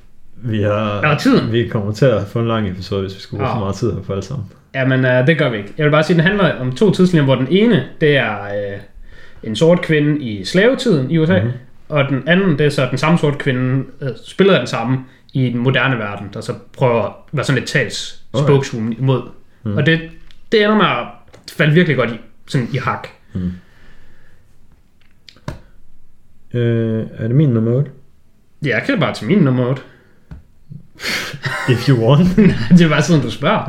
Vi 0.42 0.62
har... 0.62 1.08
Ja, 1.08 1.14
tiden. 1.18 1.52
Vi 1.52 1.68
kommer 1.68 1.92
til 1.92 2.06
at 2.06 2.22
få 2.26 2.38
en 2.38 2.48
lang 2.48 2.68
episode, 2.68 3.00
hvis 3.02 3.14
vi 3.16 3.20
skulle 3.20 3.38
bruge 3.38 3.48
Ja. 3.50 3.54
så 3.56 3.60
meget 3.60 3.74
tid 3.74 3.92
her 3.92 4.02
for 4.02 4.12
alle 4.12 4.24
sammen. 4.24 4.46
Jamen, 4.74 5.04
øh, 5.04 5.26
det 5.26 5.38
gør 5.38 5.50
vi 5.50 5.56
ikke. 5.56 5.74
Jeg 5.78 5.84
vil 5.86 5.90
bare 5.90 6.02
sige, 6.02 6.14
at 6.14 6.18
den 6.18 6.26
handler 6.26 6.54
om 6.60 6.72
to 6.74 6.90
tidslinjer, 6.90 7.24
hvor 7.24 7.34
den 7.34 7.46
ene, 7.50 7.84
det 8.00 8.16
er 8.16 8.42
øh, 8.44 8.80
en 9.42 9.56
sort 9.56 9.82
kvinde 9.82 10.20
i 10.20 10.44
slavetiden 10.44 11.10
i 11.10 11.18
USA, 11.18 11.32
Mhm. 11.38 11.42
mm-hmm. 11.44 11.58
og 11.88 12.04
den 12.08 12.28
anden, 12.28 12.58
det 12.58 12.66
er 12.66 12.70
så 12.70 12.86
den 12.90 12.98
samme 12.98 13.18
sort 13.18 13.38
kvinde, 13.38 13.84
øh, 14.00 14.08
spillet 14.26 14.54
af 14.54 14.60
den 14.60 14.66
samme 14.66 14.98
i 15.32 15.50
den 15.50 15.58
moderne 15.58 15.98
verden, 15.98 16.28
der 16.34 16.40
så 16.40 16.52
prøver 16.78 17.02
at 17.02 17.12
være 17.32 17.44
sådan 17.44 17.62
et 17.62 17.68
tals 17.68 18.22
Okay. 18.32 18.44
spokeswoman 18.46 18.92
imod. 18.92 19.22
Mm. 19.62 19.76
Og 19.76 19.86
det, 19.86 20.00
det 20.52 20.64
ender 20.64 20.76
med 20.76 20.84
at 20.86 21.06
falde 21.56 21.72
virkelig 21.74 21.96
godt 21.96 22.10
i, 22.10 22.20
sådan 22.46 22.68
i 22.72 22.76
hak. 22.76 23.08
Øh, 26.54 27.06
er 27.18 27.26
det 27.26 27.36
min 27.36 27.48
nummer 27.48 27.72
8? 27.72 27.90
Ja, 28.64 28.68
jeg 28.68 28.82
kan 28.86 29.00
bare 29.00 29.14
til 29.14 29.26
min 29.26 29.38
nummer 29.38 29.66
8. 29.66 29.82
If 31.72 31.88
you 31.88 31.96
want. 32.08 32.36
det 32.78 32.80
er 32.80 32.88
bare 32.88 33.02
sådan, 33.02 33.22
du 33.22 33.30
spørger. 33.30 33.64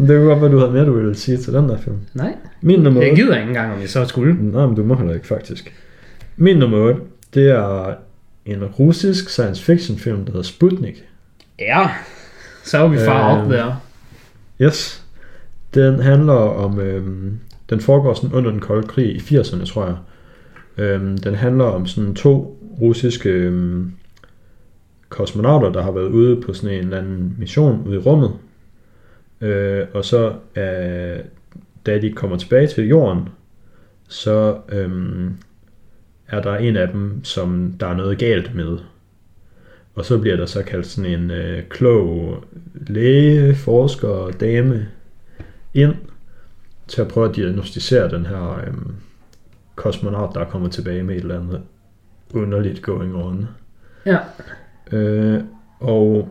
det 0.00 0.08
kunne 0.08 0.24
godt 0.24 0.40
være, 0.40 0.52
du 0.52 0.58
havde 0.58 0.72
mere, 0.72 0.86
du 0.86 0.92
ville 0.92 1.14
sige 1.14 1.36
til 1.36 1.52
den 1.52 1.68
der 1.68 1.78
film. 1.78 1.96
Nej, 2.14 2.34
Min 2.60 2.80
nummer 2.80 3.00
8. 3.00 3.08
jeg 3.08 3.16
gider 3.16 3.36
ikke 3.36 3.48
engang, 3.48 3.72
om 3.74 3.80
jeg 3.80 3.88
så 3.88 4.04
skulle. 4.04 4.36
Nej, 4.52 4.66
men 4.66 4.76
du 4.76 4.84
må 4.84 4.94
heller 4.96 5.14
ikke, 5.14 5.26
faktisk. 5.26 5.74
Min 6.36 6.56
nummer 6.56 6.78
8, 6.78 7.00
det 7.34 7.50
er 7.50 7.94
en 8.46 8.64
russisk 8.64 9.28
science 9.28 9.62
fiction 9.64 9.98
film, 9.98 10.24
der 10.24 10.32
hedder 10.32 10.42
Sputnik. 10.42 11.04
Ja, 11.58 11.88
så 12.64 12.78
er 12.78 12.88
vi 12.88 12.98
far 12.98 13.36
Øh, 13.36 13.44
op 13.44 13.50
der. 13.50 13.74
Yes. 14.62 15.04
Den 15.74 16.00
handler 16.00 16.32
om 16.34 16.80
øhm, 16.80 17.38
den 17.70 17.80
foregår 17.80 18.14
sådan 18.14 18.32
under 18.32 18.50
den 18.50 18.60
kolde 18.60 18.86
krig 18.86 19.06
i 19.16 19.18
80'erne, 19.18 19.66
tror 19.66 19.84
jeg. 19.86 19.96
Øhm, 20.84 21.18
den 21.18 21.34
handler 21.34 21.64
om 21.64 21.86
sådan 21.86 22.14
to 22.14 22.60
russiske 22.80 23.28
øhm, 23.28 23.92
kosmonauter, 25.14 25.72
der 25.72 25.82
har 25.82 25.92
været 25.92 26.08
ude 26.08 26.40
på 26.40 26.52
sådan 26.52 26.76
en 26.76 26.84
eller 26.84 26.98
anden 26.98 27.36
mission 27.38 27.86
ude 27.86 27.96
i 27.96 27.98
rummet. 27.98 28.30
Øh, 29.40 29.86
og 29.94 30.04
så 30.04 30.34
øh, 30.56 31.24
da 31.86 31.98
de 31.98 32.12
kommer 32.12 32.36
tilbage 32.36 32.66
til 32.66 32.88
jorden, 32.88 33.28
så 34.08 34.56
øh, 34.68 35.30
er 36.28 36.42
der 36.42 36.56
en 36.56 36.76
af 36.76 36.88
dem, 36.88 37.24
som 37.24 37.74
der 37.80 37.86
er 37.86 37.94
noget 37.94 38.18
galt 38.18 38.54
med. 38.54 38.78
Og 39.94 40.04
så 40.04 40.18
bliver 40.18 40.36
der 40.36 40.46
så 40.46 40.62
kaldt 40.62 40.86
sådan 40.86 41.10
en 41.10 41.30
øh, 41.30 41.62
klog 41.68 42.44
læge, 42.86 43.54
forsker, 43.54 44.30
dame 44.40 44.88
ind 45.74 45.94
til 46.88 47.00
at 47.00 47.08
prøve 47.08 47.28
at 47.28 47.36
diagnostisere 47.36 48.10
den 48.10 48.26
her 48.26 48.58
øh, 48.66 48.74
kosmonaut, 49.74 50.34
der 50.34 50.44
kommer 50.44 50.68
tilbage 50.68 51.02
med 51.02 51.14
et 51.14 51.20
eller 51.20 51.40
andet 51.40 51.62
underligt 52.32 52.82
going 52.82 53.14
on. 53.14 53.48
Ja. 54.06 54.18
Øh, 54.92 55.40
og 55.80 56.28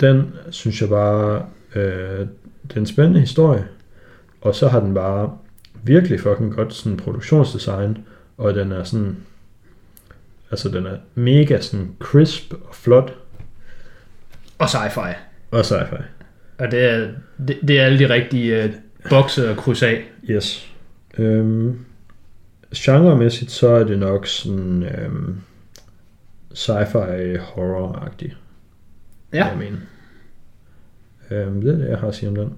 den 0.00 0.34
synes 0.50 0.80
jeg 0.80 0.88
bare, 0.88 1.46
øh, 1.74 2.26
det 2.68 2.76
er 2.76 2.80
en 2.80 2.86
spændende 2.86 3.20
historie. 3.20 3.64
Og 4.40 4.54
så 4.54 4.68
har 4.68 4.80
den 4.80 4.94
bare 4.94 5.38
virkelig 5.82 6.20
fucking 6.20 6.54
godt 6.54 6.74
sådan 6.74 6.96
produktionsdesign, 6.96 7.98
og 8.36 8.54
den 8.54 8.72
er 8.72 8.84
sådan, 8.84 9.16
altså 10.50 10.68
den 10.68 10.86
er 10.86 10.96
mega 11.14 11.60
sådan 11.60 11.90
crisp 11.98 12.52
og 12.52 12.74
flot, 12.74 13.14
Og 14.58 14.66
sci-fi. 14.66 15.14
og 15.50 15.60
sci-fi. 15.60 16.02
Og 16.58 16.70
det 16.70 16.84
er, 16.84 17.08
det, 17.48 17.58
det 17.68 17.80
er 17.80 17.84
alle 17.84 17.98
de 17.98 18.08
rigtige 18.14 18.64
uh, 18.64 18.70
bokse 19.10 19.50
og 19.50 19.56
kryds 19.56 19.82
af. 19.82 20.04
Yes. 20.30 20.72
Øhm, 21.18 21.78
genremæssigt 22.76 23.50
så 23.50 23.68
er 23.68 23.84
det 23.84 23.98
nok 23.98 24.26
sådan 24.26 24.82
øhm, 24.82 25.40
sci-fi 26.54 27.36
horror-agtigt. 27.38 28.36
Ja. 29.32 29.46
Jeg 29.46 29.56
mener. 29.58 29.76
Øhm, 31.30 31.60
det 31.60 31.74
er 31.74 31.78
det, 31.78 31.88
jeg 31.88 31.98
har 31.98 32.08
at 32.08 32.14
sige 32.14 32.28
om 32.28 32.34
den. 32.34 32.52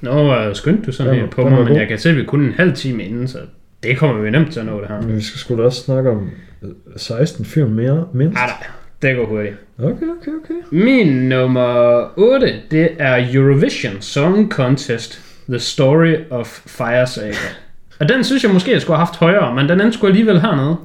Nå, 0.00 0.48
uh, 0.48 0.54
skyndte 0.54 0.86
du 0.86 0.92
sådan 0.92 1.12
Den- 1.12 1.20
her 1.20 1.30
på 1.30 1.48
mig, 1.48 1.64
men 1.64 1.76
jeg 1.76 1.88
kan 1.88 1.98
se, 1.98 2.10
at 2.10 2.16
vi 2.16 2.24
kun 2.24 2.40
en 2.42 2.52
halv 2.52 2.74
time 2.74 3.04
inden, 3.04 3.28
så 3.28 3.38
det 3.82 3.98
kommer 3.98 4.22
vi 4.22 4.30
nemt 4.30 4.52
til 4.52 4.60
at 4.60 4.66
nå 4.66 4.80
det 4.80 4.88
her. 4.88 5.00
Men 5.02 5.16
vi 5.16 5.22
skal 5.22 5.38
sgu 5.38 5.56
da 5.56 5.62
også 5.62 5.82
snakke 5.82 6.10
om 6.10 6.30
øh, 6.62 6.70
16 6.96 7.44
film 7.44 7.70
mere, 7.70 8.06
mindst. 8.12 8.34
Nej, 8.34 8.46
nej, 8.46 8.66
det 9.02 9.16
går 9.16 9.26
hurtigt. 9.26 9.54
Okay, 9.78 9.90
okay, 10.20 10.30
okay. 10.44 10.54
Min 10.84 11.28
nummer 11.28 12.04
8, 12.18 12.52
det 12.70 12.88
er 12.98 13.28
Eurovision 13.34 14.00
Song 14.00 14.50
Contest, 14.52 15.20
The 15.48 15.58
Story 15.58 16.14
of 16.30 16.46
Fire 16.66 17.06
Saga. 17.06 17.34
Og 18.00 18.08
den 18.08 18.24
synes 18.24 18.44
jeg 18.44 18.52
måske, 18.52 18.72
jeg 18.72 18.80
skulle 18.82 18.96
have 18.96 19.06
haft 19.06 19.18
højere, 19.18 19.54
men 19.54 19.68
den 19.68 19.80
endte 19.80 19.98
sgu 19.98 20.06
alligevel 20.06 20.40
hernede. 20.40 20.76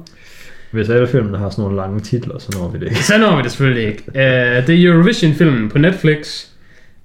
Hvis 0.70 0.88
alle 0.88 1.08
filmene 1.08 1.38
har 1.38 1.50
sådan 1.50 1.62
nogle 1.62 1.76
lange 1.76 2.00
titler, 2.00 2.38
så 2.38 2.58
når 2.58 2.68
vi 2.68 2.78
det 2.78 2.84
ikke. 2.84 3.04
Så 3.04 3.18
når 3.18 3.36
vi 3.36 3.42
det 3.42 3.50
selvfølgelig 3.50 3.88
ikke. 3.88 4.02
Uh, 4.08 4.66
det 4.66 4.70
er 4.70 4.90
Eurovision-filmen 4.90 5.68
på 5.68 5.78
Netflix 5.78 6.46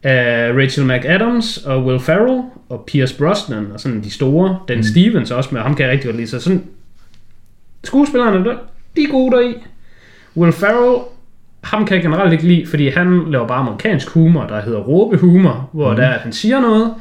af 0.04 0.52
Rachel 0.54 0.86
McAdams 0.86 1.58
og 1.58 1.86
Will 1.86 2.00
Ferrell 2.00 2.42
og 2.70 2.84
Pierce 2.88 3.18
Brosnan 3.18 3.68
og 3.74 3.80
sådan 3.80 4.04
de 4.04 4.12
store. 4.12 4.60
Den 4.68 4.78
mm. 4.78 4.84
Stevens 4.84 5.32
også 5.32 5.50
med, 5.52 5.62
ham 5.62 5.76
kan 5.76 5.86
jeg 5.86 5.92
rigtig 5.92 6.06
godt 6.06 6.18
lide. 6.18 6.28
Så 6.28 6.40
sådan, 6.40 6.64
skuespillerne, 7.84 8.46
der, 8.46 8.56
de 8.96 9.04
er 9.04 9.12
gode 9.12 9.36
deri. 9.36 9.56
Will 10.38 10.54
Ferrell, 10.54 11.02
ham 11.64 11.86
kan 11.86 11.96
jeg 11.96 12.04
generelt 12.04 12.34
ikke 12.34 12.48
lide, 12.48 12.66
fordi 12.68 12.88
han 12.88 13.32
laver 13.32 13.48
bare 13.48 13.60
amerikansk 13.60 14.10
humor, 14.10 14.44
der 14.44 14.62
hedder 14.62 14.80
råbehumor, 14.80 15.70
hvor 15.72 15.90
mm. 15.90 15.96
der 15.96 16.04
er, 16.04 16.14
at 16.14 16.22
han 16.22 16.34
siger 16.34 16.62
noget, 16.62 16.94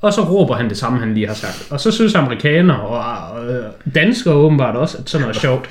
og 0.00 0.12
så 0.12 0.20
råber 0.22 0.54
han 0.54 0.68
det 0.68 0.76
samme, 0.76 0.98
han 0.98 1.14
lige 1.14 1.26
har 1.26 1.34
sagt. 1.34 1.68
Og 1.70 1.80
så 1.80 1.90
synes 1.90 2.14
amerikanere 2.14 2.80
og, 2.80 3.54
øh, 3.54 3.64
danskere 3.94 4.34
åbenbart 4.34 4.76
også, 4.76 4.98
at 4.98 5.10
sådan 5.10 5.22
noget 5.22 5.36
er 5.36 5.40
sjovt. 5.40 5.68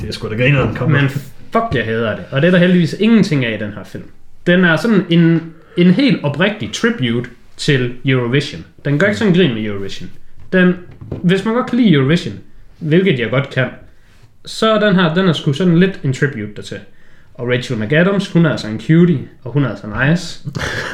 Det 0.00 0.08
er 0.08 0.12
sgu 0.12 0.28
da 0.28 0.34
griner, 0.34 0.66
den 0.66 0.74
kommer. 0.74 1.00
Men 1.00 1.10
fuck, 1.52 1.64
jeg 1.74 1.84
hader 1.84 2.16
det. 2.16 2.24
Og 2.30 2.42
det 2.42 2.48
er 2.48 2.52
der 2.52 2.58
heldigvis 2.58 2.96
ingenting 3.00 3.44
af 3.44 3.54
i 3.54 3.64
den 3.64 3.72
her 3.72 3.84
film. 3.84 4.04
Den 4.46 4.64
er 4.64 4.76
sådan 4.76 5.04
en, 5.10 5.52
en 5.76 5.90
helt 5.90 6.24
oprigtig 6.24 6.72
tribute 6.72 7.30
til 7.56 7.92
Eurovision. 8.04 8.64
Den 8.84 8.98
gør 8.98 9.06
ikke 9.06 9.18
sådan 9.18 9.32
en 9.32 9.38
grin 9.38 9.54
med 9.54 9.64
Eurovision. 9.64 10.10
Den, 10.52 10.74
hvis 11.22 11.44
man 11.44 11.54
godt 11.54 11.70
kan 11.70 11.78
lide 11.78 11.92
Eurovision, 11.92 12.34
hvilket 12.78 13.18
jeg 13.18 13.30
godt 13.30 13.50
kan, 13.50 13.68
så 14.44 14.72
er 14.72 14.80
den 14.86 14.94
her, 14.94 15.14
den 15.14 15.28
er 15.28 15.32
sgu 15.32 15.52
sådan 15.52 15.78
lidt 15.78 16.00
en 16.04 16.12
tribute 16.12 16.54
dertil. 16.56 16.78
Og 17.34 17.48
Rachel 17.48 17.78
McAdams, 17.78 18.28
hun 18.28 18.46
er 18.46 18.50
altså 18.50 18.68
en 18.68 18.80
cutie, 18.80 19.18
og 19.44 19.52
hun 19.52 19.64
er 19.64 19.68
altså 19.68 19.86
nice. 19.86 20.40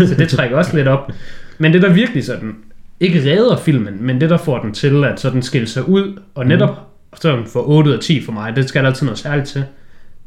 Så 0.08 0.14
det 0.18 0.28
trækker 0.28 0.56
også 0.56 0.76
lidt 0.76 0.88
op. 0.88 1.12
Men 1.58 1.72
det 1.72 1.82
der 1.82 1.92
virkelig 1.92 2.24
sådan, 2.24 2.56
ikke 3.00 3.30
redder 3.30 3.56
filmen, 3.56 3.96
men 4.00 4.20
det 4.20 4.30
der 4.30 4.36
får 4.36 4.58
den 4.58 4.74
til 4.74 5.04
at 5.04 5.20
sådan 5.20 5.42
skille 5.42 5.66
sig 5.66 5.88
ud, 5.88 6.18
og 6.34 6.46
netop 6.46 6.80
sådan 7.20 7.44
for 7.46 7.68
8 7.68 7.90
ud 7.90 7.94
af 7.94 8.00
10 8.00 8.22
for 8.24 8.32
mig, 8.32 8.56
det 8.56 8.68
skal 8.68 8.82
der 8.82 8.88
altid 8.88 9.06
noget 9.06 9.18
særligt 9.18 9.48
til. 9.48 9.64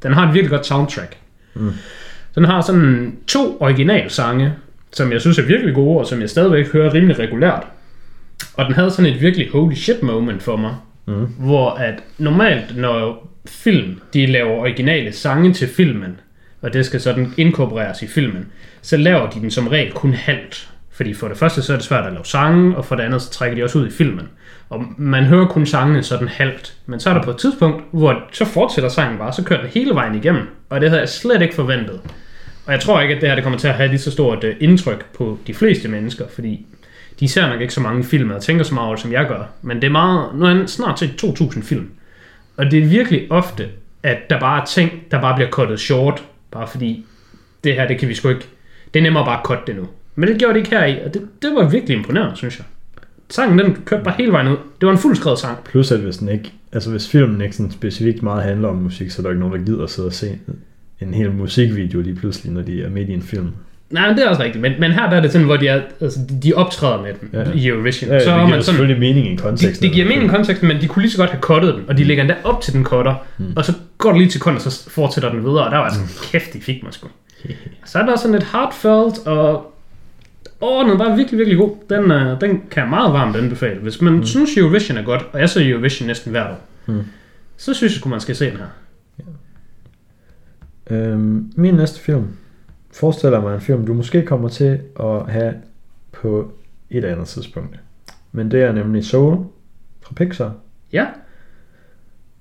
Den 0.03 0.13
har 0.13 0.27
et 0.27 0.33
virkelig 0.33 0.49
godt 0.49 0.65
soundtrack. 0.65 1.17
Mm. 1.53 1.71
Den 2.35 2.45
har 2.45 2.61
sådan 2.61 3.15
to 3.27 3.57
originalsange, 3.59 4.53
som 4.91 5.11
jeg 5.11 5.21
synes 5.21 5.39
er 5.39 5.43
virkelig 5.45 5.75
gode, 5.75 5.99
og 5.99 6.05
som 6.05 6.21
jeg 6.21 6.29
stadigvæk 6.29 6.71
hører 6.73 6.93
rimelig 6.93 7.19
regulært. 7.19 7.63
Og 8.53 8.65
den 8.65 8.73
havde 8.73 8.91
sådan 8.91 9.13
et 9.13 9.21
virkelig 9.21 9.49
holy 9.51 9.73
shit 9.75 10.03
moment 10.03 10.43
for 10.43 10.55
mig, 10.55 10.75
Mm. 11.07 11.25
hvor 11.39 11.69
at 11.71 11.93
normalt, 12.17 12.77
når 12.77 13.27
film, 13.47 14.01
de 14.13 14.25
laver 14.25 14.51
originale 14.51 15.11
sange 15.11 15.53
til 15.53 15.67
filmen, 15.67 16.19
og 16.61 16.73
det 16.73 16.85
skal 16.85 17.01
sådan 17.01 17.33
inkorporeres 17.37 18.01
i 18.01 18.07
filmen, 18.07 18.45
så 18.81 18.97
laver 18.97 19.29
de 19.29 19.39
den 19.39 19.51
som 19.51 19.67
regel 19.67 19.91
kun 19.91 20.13
halvt. 20.13 20.69
Fordi 20.99 21.13
for 21.13 21.27
det 21.27 21.37
første, 21.37 21.61
så 21.61 21.73
er 21.73 21.77
det 21.77 21.85
svært 21.85 22.05
at 22.05 22.13
lave 22.13 22.25
sange, 22.25 22.77
og 22.77 22.85
for 22.85 22.95
det 22.95 23.03
andet, 23.03 23.21
så 23.21 23.31
trækker 23.31 23.55
de 23.55 23.63
også 23.63 23.79
ud 23.79 23.87
i 23.87 23.91
filmen. 23.91 24.29
Og 24.69 24.83
man 24.97 25.23
hører 25.23 25.47
kun 25.47 25.65
sangene 25.65 26.03
sådan 26.03 26.27
halvt. 26.27 26.73
Men 26.85 26.99
så 26.99 27.09
er 27.09 27.13
der 27.13 27.23
på 27.23 27.31
et 27.31 27.37
tidspunkt, 27.37 27.83
hvor 27.91 28.23
så 28.31 28.45
fortsætter 28.45 28.89
sangen 28.89 29.17
bare, 29.17 29.33
så 29.33 29.43
kører 29.43 29.61
den 29.61 29.69
hele 29.69 29.95
vejen 29.95 30.15
igennem. 30.15 30.47
Og 30.69 30.81
det 30.81 30.89
havde 30.89 31.01
jeg 31.01 31.09
slet 31.09 31.41
ikke 31.41 31.55
forventet. 31.55 32.01
Og 32.65 32.73
jeg 32.73 32.79
tror 32.79 33.01
ikke, 33.01 33.15
at 33.15 33.21
det 33.21 33.29
her 33.29 33.35
det 33.35 33.43
kommer 33.43 33.59
til 33.59 33.67
at 33.67 33.73
have 33.73 33.89
lige 33.89 33.99
så 33.99 34.11
stort 34.11 34.43
øh, 34.43 34.55
indtryk 34.59 35.05
på 35.05 35.37
de 35.47 35.53
fleste 35.53 35.87
mennesker, 35.87 36.25
fordi 36.35 36.65
de 37.19 37.27
ser 37.27 37.47
nok 37.47 37.61
ikke 37.61 37.73
så 37.73 37.81
mange 37.81 38.03
film 38.03 38.31
og 38.31 38.41
tænker 38.41 38.63
så 38.63 38.73
meget 38.73 38.85
over 38.85 38.95
det, 38.95 39.01
som 39.01 39.11
jeg 39.11 39.27
gør. 39.27 39.43
Men 39.61 39.77
det 39.77 39.87
er 39.87 39.91
meget, 39.91 40.35
nu 40.35 40.45
er 40.45 40.55
jeg 40.55 40.69
snart 40.69 40.99
set 40.99 41.23
2.000 41.23 41.61
film. 41.63 41.89
Og 42.57 42.71
det 42.71 42.83
er 42.83 42.87
virkelig 42.87 43.31
ofte, 43.31 43.67
at 44.03 44.17
der 44.29 44.39
bare 44.39 44.61
er 44.61 44.65
ting, 44.65 44.91
der 45.11 45.21
bare 45.21 45.35
bliver 45.35 45.49
kottet 45.49 45.79
short, 45.79 46.23
bare 46.51 46.67
fordi 46.67 47.05
det 47.63 47.73
her, 47.73 47.87
det 47.87 47.99
kan 47.99 48.09
vi 48.09 48.13
sgu 48.13 48.29
ikke, 48.29 48.45
det 48.93 48.99
er 48.99 49.03
nemmere 49.03 49.25
bare 49.25 49.39
at 49.39 49.45
cutte 49.45 49.63
det 49.67 49.75
nu. 49.75 49.87
Men 50.15 50.29
det 50.29 50.37
gjorde 50.39 50.53
det 50.53 50.59
ikke 50.59 50.69
her 50.69 50.85
i, 50.85 50.99
og 51.05 51.13
det, 51.13 51.21
det 51.41 51.49
var 51.55 51.69
virkelig 51.69 51.97
imponerende, 51.97 52.35
synes 52.37 52.57
jeg. 52.57 52.65
Sangen, 53.29 53.59
den 53.59 53.77
kørte 53.85 54.03
bare 54.03 54.13
hele 54.17 54.31
vejen 54.31 54.47
ud. 54.47 54.57
Det 54.81 54.87
var 54.87 54.91
en 54.91 54.97
fuldskrevet 54.99 55.39
sang. 55.39 55.57
Plus 55.63 55.91
at 55.91 55.99
hvis, 55.99 56.17
den 56.17 56.29
ikke, 56.29 56.53
altså 56.71 56.89
hvis 56.91 57.09
filmen 57.09 57.41
ikke 57.41 57.55
sådan 57.55 57.71
specifikt 57.71 58.23
meget 58.23 58.43
handler 58.43 58.67
om 58.67 58.75
musik, 58.75 59.11
så 59.11 59.21
er 59.21 59.23
der 59.23 59.29
ikke 59.29 59.39
nogen, 59.39 59.59
der 59.59 59.65
gider 59.65 59.83
at 59.83 59.89
sidde 59.89 60.05
og 60.05 60.13
se 60.13 60.37
en 61.01 61.13
hel 61.13 61.31
musikvideo 61.31 62.01
lige 62.01 62.15
pludselig, 62.15 62.53
når 62.53 62.61
de 62.61 62.83
er 62.83 62.89
midt 62.89 63.09
i 63.09 63.13
en 63.13 63.21
film. 63.21 63.51
Nej, 63.89 64.07
men 64.07 64.17
det 64.17 64.25
er 64.25 64.29
også 64.29 64.43
rigtigt. 64.43 64.61
Men, 64.61 64.71
men 64.79 64.91
her 64.91 65.09
der 65.09 65.17
er 65.17 65.21
det 65.21 65.31
sådan, 65.31 65.47
hvor 65.47 65.57
de, 65.57 65.67
er, 65.67 65.81
altså, 66.01 66.19
de, 66.29 66.39
de 66.43 66.53
optræder 66.53 67.01
med 67.01 67.13
den 67.21 67.29
Ja. 67.33 67.39
ja. 67.39 67.51
i 67.55 67.67
Eurovision. 67.67 68.09
Ja, 68.09 68.15
ja, 68.15 68.19
så 68.19 68.25
det 68.25 68.33
er 68.33 68.37
giver 68.37 68.49
man 68.49 68.49
sådan, 68.49 68.63
selvfølgelig 68.63 68.99
mening 68.99 69.27
i 69.27 69.31
det, 69.31 69.39
konteksten. 69.41 69.83
det 69.83 69.93
giver 69.93 70.07
mening 70.07 70.25
i 70.25 70.27
konteksten, 70.27 70.67
men 70.67 70.81
de 70.81 70.87
kunne 70.87 71.01
lige 71.01 71.11
så 71.11 71.17
godt 71.17 71.29
have 71.29 71.41
cuttet 71.41 71.75
den, 71.75 71.83
og 71.87 71.97
de 71.97 72.03
lægger 72.03 72.23
endda 72.23 72.35
op 72.43 72.61
til 72.61 72.73
den 72.73 72.83
cutter, 72.85 73.15
mm. 73.37 73.45
og 73.55 73.65
så 73.65 73.73
går 73.97 74.09
det 74.09 74.21
lige 74.21 74.29
til 74.29 74.41
og 74.45 74.61
så 74.61 74.89
fortsætter 74.89 75.31
den 75.31 75.43
videre, 75.43 75.65
og 75.65 75.71
der 75.71 75.77
var 75.77 75.85
altså, 75.85 76.29
kæft, 76.31 76.53
de 76.53 76.61
fik 76.61 76.83
mig 76.83 76.93
sgu. 76.93 77.07
Så 77.85 77.99
er 77.99 78.05
der 78.05 78.15
sådan 78.17 78.31
lidt 78.31 78.47
heartfelt, 78.51 79.27
og 79.27 79.73
åh, 80.61 80.83
den 80.83 80.93
er 80.93 80.97
bare 80.97 81.15
virkelig, 81.17 81.37
virkelig 81.37 81.57
god. 81.57 81.75
Den, 81.89 82.03
uh, 82.11 82.41
den 82.41 82.63
kan 82.71 82.81
jeg 82.83 82.89
meget 82.89 83.13
varmt 83.13 83.35
anbefale. 83.35 83.79
Hvis 83.79 84.01
man 84.01 84.13
mm. 84.13 84.25
synes, 84.25 84.57
Eurovision 84.57 84.97
er 84.97 85.03
godt, 85.03 85.27
og 85.33 85.39
jeg 85.39 85.49
ser 85.49 85.69
Eurovision 85.71 86.07
næsten 86.07 86.31
hvert 86.31 86.51
år, 86.51 86.65
Mm. 86.85 87.03
så 87.57 87.73
synes 87.73 87.95
jeg, 87.95 88.05
at 88.05 88.09
man 88.09 88.19
skal 88.19 88.35
se 88.35 88.45
den 88.51 88.57
her. 88.57 88.65
Øhm, 90.89 91.51
min 91.55 91.73
næste 91.73 91.99
film 91.99 92.27
forestiller 92.93 93.41
mig 93.41 93.55
en 93.55 93.61
film, 93.61 93.85
du 93.85 93.93
måske 93.93 94.25
kommer 94.25 94.49
til 94.49 94.79
at 94.99 95.31
have 95.31 95.53
på 96.11 96.51
et 96.89 97.05
andet 97.05 97.27
tidspunkt. 97.27 97.79
Men 98.31 98.51
det 98.51 98.63
er 98.63 98.71
nemlig 98.71 99.05
Soul 99.05 99.37
fra 100.01 100.13
Pixar. 100.13 100.53
Ja, 100.93 101.05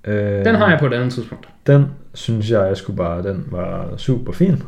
Øh, 0.05 0.45
den 0.45 0.55
har 0.55 0.69
jeg 0.69 0.79
på 0.79 0.87
et 0.87 0.93
andet 0.93 1.13
tidspunkt. 1.13 1.49
Den 1.67 1.85
synes 2.13 2.51
jeg, 2.51 2.67
jeg 2.67 2.77
skulle 2.77 2.97
bare, 2.97 3.23
den 3.23 3.47
var 3.51 3.97
super 3.97 4.31
fin. 4.33 4.63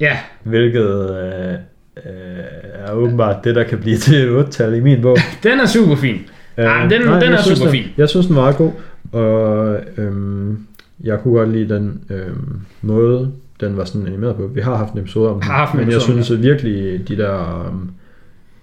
Ja, 0.00 0.18
Hvilket 0.42 1.10
øh, 1.10 1.52
øh, 1.52 1.58
er 1.96 2.92
åbenbart 2.92 3.44
det, 3.44 3.54
der 3.54 3.64
kan 3.64 3.78
blive 3.78 3.96
til 3.96 4.14
et 4.28 4.44
8-tal 4.46 4.74
i 4.74 4.80
min 4.80 5.02
bog. 5.02 5.16
den 5.42 5.60
er 5.60 5.66
super 5.66 5.96
fin. 5.96 6.16
Ej, 6.56 6.80
men 6.82 6.90
den- 6.90 7.00
den 7.02 7.10
jeg 7.22 7.32
er 7.32 7.42
synes, 7.42 7.58
super 7.58 7.70
den, 7.70 7.80
fin. 7.82 7.90
Jeg 7.96 8.08
synes, 8.08 8.26
den 8.26 8.36
var 8.36 8.42
meget 8.42 8.56
god. 8.56 8.70
Og 9.12 9.76
øhm, 9.96 10.58
jeg 11.04 11.18
kunne 11.20 11.34
godt 11.38 11.48
lide 11.52 11.74
den 11.74 12.00
øhm, 12.10 12.60
måde, 12.82 13.30
den 13.60 13.76
var 13.76 13.84
sådan 13.84 14.06
animeret 14.06 14.36
på. 14.36 14.46
Vi 14.54 14.60
har 14.60 14.76
haft 14.76 14.92
en 14.92 14.98
episode 14.98 15.28
om 15.28 15.34
den. 15.34 15.42
Har 15.42 15.54
haft 15.56 15.72
en 15.72 15.78
men 15.78 15.88
jeg 15.88 15.96
episode 15.96 16.18
om 16.18 16.22
synes 16.24 16.38
at 16.38 16.42
virkelig, 16.46 17.08
de 17.08 17.16
der 17.16 17.66
øhm, 17.68 17.90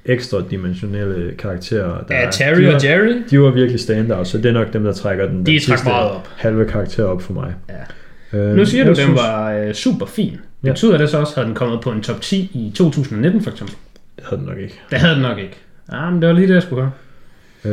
ekstra 0.06 0.38
dimensionelle 0.52 1.32
karakterer, 1.38 2.04
der 2.08 2.16
Ja, 2.16 2.26
er, 2.26 2.32
Terry 2.32 2.62
de 2.62 2.68
var, 2.68 2.74
og 2.76 2.84
Jerry, 2.84 3.14
de 3.32 3.40
var 3.40 3.50
virkelig 3.52 3.80
standout, 3.80 4.28
så 4.28 4.38
det 4.38 4.46
er 4.46 4.52
nok 4.54 4.74
dem, 4.74 4.84
der 4.84 4.94
trækker 4.94 5.26
den, 5.28 5.46
De 5.46 5.60
den 5.60 5.62
meget 5.86 6.10
op. 6.12 6.28
halve 6.38 6.66
karakter 6.66 7.04
op 7.04 7.22
for 7.22 7.34
mig. 7.34 7.54
Ja. 8.34 8.40
Øh, 8.40 8.56
Nu 8.56 8.66
siger 8.66 8.84
du, 8.84 8.90
jeg 8.90 8.98
den 8.98 9.04
synes- 9.06 9.20
var 9.22 9.52
øh, 9.54 9.74
super 9.74 10.06
fin. 10.06 10.38
Ja. 10.64 10.70
Betyder 10.70 10.98
det 10.98 11.10
så 11.10 11.18
også, 11.20 11.40
at 11.42 11.46
den 11.48 11.56
kommet 11.56 11.82
på 11.82 11.92
en 11.92 12.02
top 12.04 12.22
10 12.22 12.38
i 12.54 12.72
2019 12.76 13.42
for 13.42 13.52
eksempel? 13.52 13.76
Det 14.16 14.26
havde 14.30 14.40
den 14.42 14.48
nok 14.50 14.58
ikke. 14.58 14.80
Det 14.90 14.98
havde 15.00 15.14
den 15.14 15.22
nok 15.22 15.38
ikke. 15.38 15.58
Ja, 15.92 16.10
men 16.10 16.22
det 16.22 16.28
var 16.30 16.36
lige 16.36 16.48
det, 16.48 16.54
jeg 16.54 16.64
skulle 16.64 16.82
høre. 16.82 16.92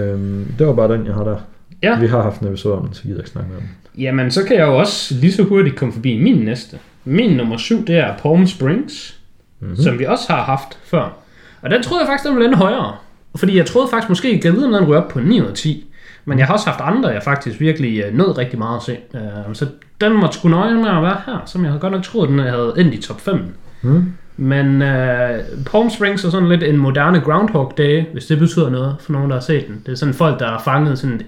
Øhm, 0.03 0.47
det 0.59 0.67
var 0.67 0.73
bare 0.73 0.93
den, 0.93 1.07
jeg 1.07 1.15
har 1.15 1.25
der. 1.25 1.37
Ja. 1.83 1.99
Vi 2.01 2.07
har 2.07 2.23
haft 2.23 2.41
en 2.41 2.49
episode 2.49 2.75
om 2.75 2.85
den, 2.85 2.95
så 2.95 3.03
gider 3.03 3.15
jeg 3.15 3.21
ikke 3.21 3.31
snakke 3.31 3.51
med 3.51 3.59
den. 3.61 3.69
Jamen, 3.99 4.31
så 4.31 4.45
kan 4.45 4.57
jeg 4.57 4.67
jo 4.67 4.79
også 4.79 5.15
lige 5.15 5.33
så 5.33 5.43
hurtigt 5.43 5.77
komme 5.77 5.93
forbi 5.95 6.23
min 6.23 6.37
næste. 6.45 6.79
Min 7.05 7.37
nummer 7.37 7.57
syv, 7.57 7.87
det 7.87 7.97
er 7.97 8.15
Palm 8.23 8.47
Springs, 8.47 9.15
Mhm. 9.61 9.69
mm-hmm. 9.71 9.83
som 9.85 9.99
vi 9.99 10.05
også 10.05 10.25
har 10.33 10.43
haft 10.43 10.79
før. 10.85 11.17
Og 11.63 11.71
den 11.71 11.83
troede 11.83 12.01
jeg 12.03 12.09
faktisk, 12.09 12.27
den 12.29 12.35
ville 12.37 12.47
ende 12.47 12.59
højere. 12.59 12.97
Fordi 13.37 13.57
jeg 13.57 13.67
troede 13.67 13.89
faktisk 13.91 14.09
måske, 14.09 14.29
at 14.29 14.45
jeg 14.45 14.53
vide, 14.53 14.67
om 14.67 14.73
den 14.73 14.85
ryger 14.89 15.01
op 15.01 15.09
på 15.09 15.21
9 15.21 15.41
ud 15.41 15.47
af 15.47 15.55
10. 15.55 15.87
Men 16.29 16.39
jeg 16.39 16.47
har 16.47 16.55
også 16.55 16.67
haft 16.71 16.81
andre, 16.81 17.09
jeg 17.09 17.23
faktisk 17.23 17.61
virkelig 17.61 18.03
øh, 18.05 18.15
nød 18.15 18.39
rigtig 18.39 18.59
meget 18.59 18.77
at 18.77 18.83
se. 18.83 18.99
Øh, 19.15 19.55
så 19.55 19.67
den 20.01 20.13
måtte 20.13 20.39
sgu 20.39 20.49
nøje 20.49 20.75
med 20.75 20.89
at 20.89 21.03
være 21.03 21.17
her, 21.27 21.43
som 21.47 21.63
jeg 21.63 21.71
havde 21.71 21.81
godt 21.81 21.93
nok 21.93 22.03
troet, 22.03 22.29
den 22.29 22.39
havde 22.39 22.75
endt 22.77 22.95
i 22.95 23.03
top 23.03 23.21
5. 23.21 23.55
Mm. 23.83 24.13
Men 24.37 24.83
øh, 24.83 25.39
Palm 25.73 25.91
Springs 25.91 26.25
er 26.25 26.31
sådan 26.31 26.49
lidt 26.49 26.63
en 26.63 26.77
moderne 26.77 27.21
Groundhog 27.21 27.73
Day, 27.79 28.05
hvis 28.13 28.27
det 28.27 28.39
betyder 28.39 28.71
noget 28.71 28.97
for 29.01 29.13
nogen, 29.13 29.31
der 29.31 29.37
har 29.37 29.41
set 29.41 29.67
den. 29.69 29.83
Det 29.87 29.93
er 29.93 29.97
sådan 29.97 30.15
folk, 30.15 30.39
der 30.41 30.49
har 30.49 30.63
fanget 30.65 30.99
sådan 30.99 31.17
et 31.17 31.27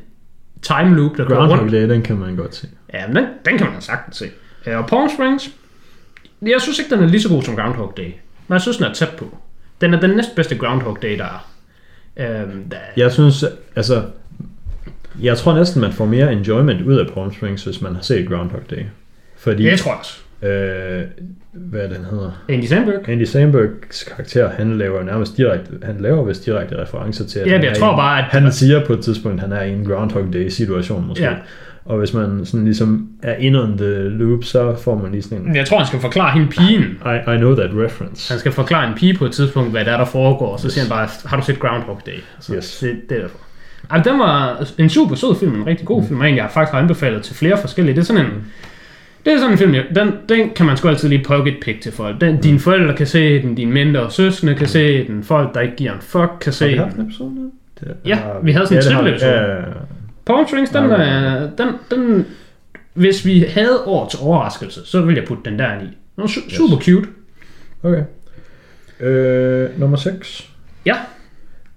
time 0.63 0.97
loop, 0.97 1.17
der 1.17 1.25
går 1.25 1.37
rundt. 1.37 1.49
Groundhog 1.51 1.73
Day, 1.73 1.89
den 1.89 2.03
kan 2.03 2.17
man 2.17 2.37
godt 2.37 2.55
se. 2.55 2.69
Ja, 2.95 3.07
men 3.07 3.17
den, 3.17 3.25
den 3.45 3.59
kan 3.59 3.67
man 3.73 3.81
sagtens 3.81 4.17
se. 4.17 4.25
Øh, 4.67 4.79
Og 4.79 4.87
Palm 4.87 5.09
Springs, 5.17 5.51
jeg 6.43 6.61
synes 6.61 6.79
ikke, 6.79 6.95
den 6.95 7.05
er 7.05 7.09
lige 7.09 7.23
så 7.23 7.29
god 7.29 7.43
som 7.43 7.57
Groundhog 7.57 7.93
Day. 7.97 8.13
Men 8.49 8.53
jeg 8.53 8.61
synes, 8.61 8.77
den 8.77 8.87
er 8.87 8.93
tæt 8.93 9.11
på. 9.19 9.37
Den 9.81 9.95
er 9.95 10.01
den 10.01 10.11
næstbedste 10.11 10.59
Groundhog 10.59 10.99
Day, 11.03 11.19
der 11.19 11.25
er. 11.25 11.47
Øhm, 12.43 12.69
der, 12.71 12.77
Jeg 12.97 13.13
synes, 13.13 13.45
altså... 13.77 14.03
Jeg 15.23 15.37
tror 15.37 15.55
næsten, 15.55 15.81
man 15.81 15.93
får 15.93 16.07
mere 16.07 16.33
enjoyment 16.33 16.83
ud 16.83 16.97
af 16.97 17.07
Palm 17.15 17.33
Springs, 17.33 17.65
hvis 17.65 17.83
man 17.83 17.95
har 17.95 18.03
set 18.03 18.29
Groundhog 18.29 18.61
Day. 18.71 18.83
Fordi, 19.39 19.67
jeg 19.67 19.79
tror 19.79 19.93
også. 19.93 20.21
øh, 20.43 21.03
hvad 21.53 21.83
den 21.89 22.05
hedder, 22.11 22.43
Andy 22.49 22.65
Samberg. 22.65 23.09
Andy 23.09 23.25
Sambergs 23.25 24.05
karakter, 24.05 24.51
han 24.51 24.79
laver 24.79 25.03
nærmest 25.03 25.37
direkte, 25.37 25.73
han 25.83 25.97
laver 26.01 26.25
vist 26.25 26.47
direkte 26.47 26.83
referencer 26.83 27.27
til, 27.27 27.39
at 27.39 27.47
Ja, 27.47 27.61
jeg 27.61 27.77
tror 27.77 27.93
i, 27.93 27.97
bare, 27.97 28.19
at- 28.19 28.25
han 28.25 28.53
siger 28.53 28.87
på 28.87 28.93
et 28.93 29.01
tidspunkt, 29.01 29.43
at 29.43 29.49
han 29.49 29.59
er 29.59 29.63
i 29.63 29.73
en 29.73 29.85
Groundhog 29.85 30.33
Day 30.33 30.49
situation 30.49 31.07
måske. 31.09 31.25
Ja. 31.25 31.35
Og 31.85 31.99
hvis 31.99 32.15
man 32.15 32.41
sådan 32.45 32.65
ligesom 32.65 33.09
er 33.23 33.35
in 33.35 33.57
on 33.57 33.79
the 33.79 33.95
loop, 34.09 34.45
så 34.45 34.77
får 34.77 34.99
man 34.99 35.13
lige 35.13 35.23
sådan 35.23 35.39
en, 35.39 35.57
Jeg 35.57 35.67
tror, 35.67 35.77
han 35.79 35.87
skal 35.87 36.01
forklare 36.01 36.33
hende 36.33 36.49
pigen. 36.49 36.83
I, 36.83 37.35
I 37.35 37.37
know 37.37 37.55
that 37.55 37.71
reference. 37.75 38.33
Han 38.33 38.39
skal 38.41 38.53
forklare 38.53 38.89
en 38.89 38.95
pige 38.97 39.15
på 39.15 39.25
et 39.25 39.33
tidspunkt, 39.33 39.71
hvad 39.71 39.85
der 39.85 39.93
er, 39.93 39.97
der 39.97 40.05
foregår. 40.05 40.53
Og 40.53 40.61
så 40.61 40.71
siger 40.71 40.85
han 40.85 40.91
bare, 40.91 41.09
har 41.25 41.37
du 41.37 41.43
set 41.47 41.59
Groundhog 41.59 42.01
Day? 42.07 42.19
Så 42.41 42.55
Yes. 42.55 42.79
det, 42.79 42.97
det 43.09 43.17
er 43.17 43.21
derfor. 43.21 43.39
Ej, 43.91 44.03
den 44.03 44.19
var 44.19 44.67
en 44.79 44.89
super 44.89 45.15
sød 45.15 45.37
film, 45.41 45.55
en 45.55 45.67
rigtig 45.67 45.87
god 45.87 46.05
film, 46.05 46.21
og 46.21 46.29
en, 46.31 46.37
jeg 46.37 46.49
faktisk 46.51 46.73
har 46.73 46.79
anbefalet 46.81 47.23
til 47.23 47.35
flere 47.37 47.59
forskellige. 47.61 47.95
Det 47.95 48.01
er 48.01 48.05
sådan 48.05 48.25
en, 48.25 48.33
det 49.25 49.33
er 49.33 49.39
sådan 49.39 49.53
en 49.53 49.59
film, 49.59 49.75
den, 49.95 50.13
den 50.29 50.51
kan 50.51 50.67
man 50.67 50.77
sgu 50.77 50.89
altid 50.89 51.09
lige 51.09 51.25
pocket 51.25 51.55
pick 51.63 51.81
til 51.81 51.93
folk. 51.93 52.21
Den, 52.21 52.41
Dine 52.41 52.59
forældre 52.59 52.97
kan 52.97 53.07
se 53.07 53.43
den, 53.43 53.55
dine 53.55 53.73
mindre 53.73 54.11
søskende 54.11 54.55
kan 54.55 54.69
se 54.69 55.07
den, 55.07 55.25
folk, 55.25 55.55
der 55.55 55.61
ikke 55.61 55.77
giver 55.77 55.93
en 55.93 56.01
fuck, 56.01 56.31
kan 56.41 56.45
Har 56.45 56.51
se 56.53 56.69
vi 56.69 56.75
haft 56.77 56.93
den. 56.93 57.01
en 57.01 57.07
episode 57.07 57.35
nu? 57.35 57.51
Det, 57.81 57.95
Ja, 58.07 58.19
vi 58.43 58.53
havde 58.53 58.67
sådan 58.67 58.79
en 58.79 58.85
det 58.85 58.93
har 58.93 59.03
vi. 59.03 59.09
triple-episode. 59.11 59.33
Ja, 59.33 59.53
ja, 59.55 59.57
ja. 59.59 59.65
Palm 60.27 60.47
Springs, 60.49 60.71
den, 60.71 60.85
Ja, 60.91 60.97
er, 60.97 61.51
den, 61.59 61.69
den, 61.91 62.27
hvis 62.95 63.27
vi 63.27 63.45
havde 63.49 63.81
år 63.87 64.09
til 64.09 64.19
overraskelse, 64.23 64.81
så 64.85 65.01
ville 65.01 65.21
jeg 65.21 65.29
putte 65.29 65.51
den 65.51 65.59
der 65.59 65.75
i. 65.75 65.85
Den 65.85 65.91
var 66.17 66.27
su- 66.27 66.55
super 66.57 66.77
cute. 66.77 67.09
Okay. 67.83 68.03
Øh, 69.01 69.81
nummer 69.81 69.97
6. 69.97 70.49
Ja. 70.87 70.95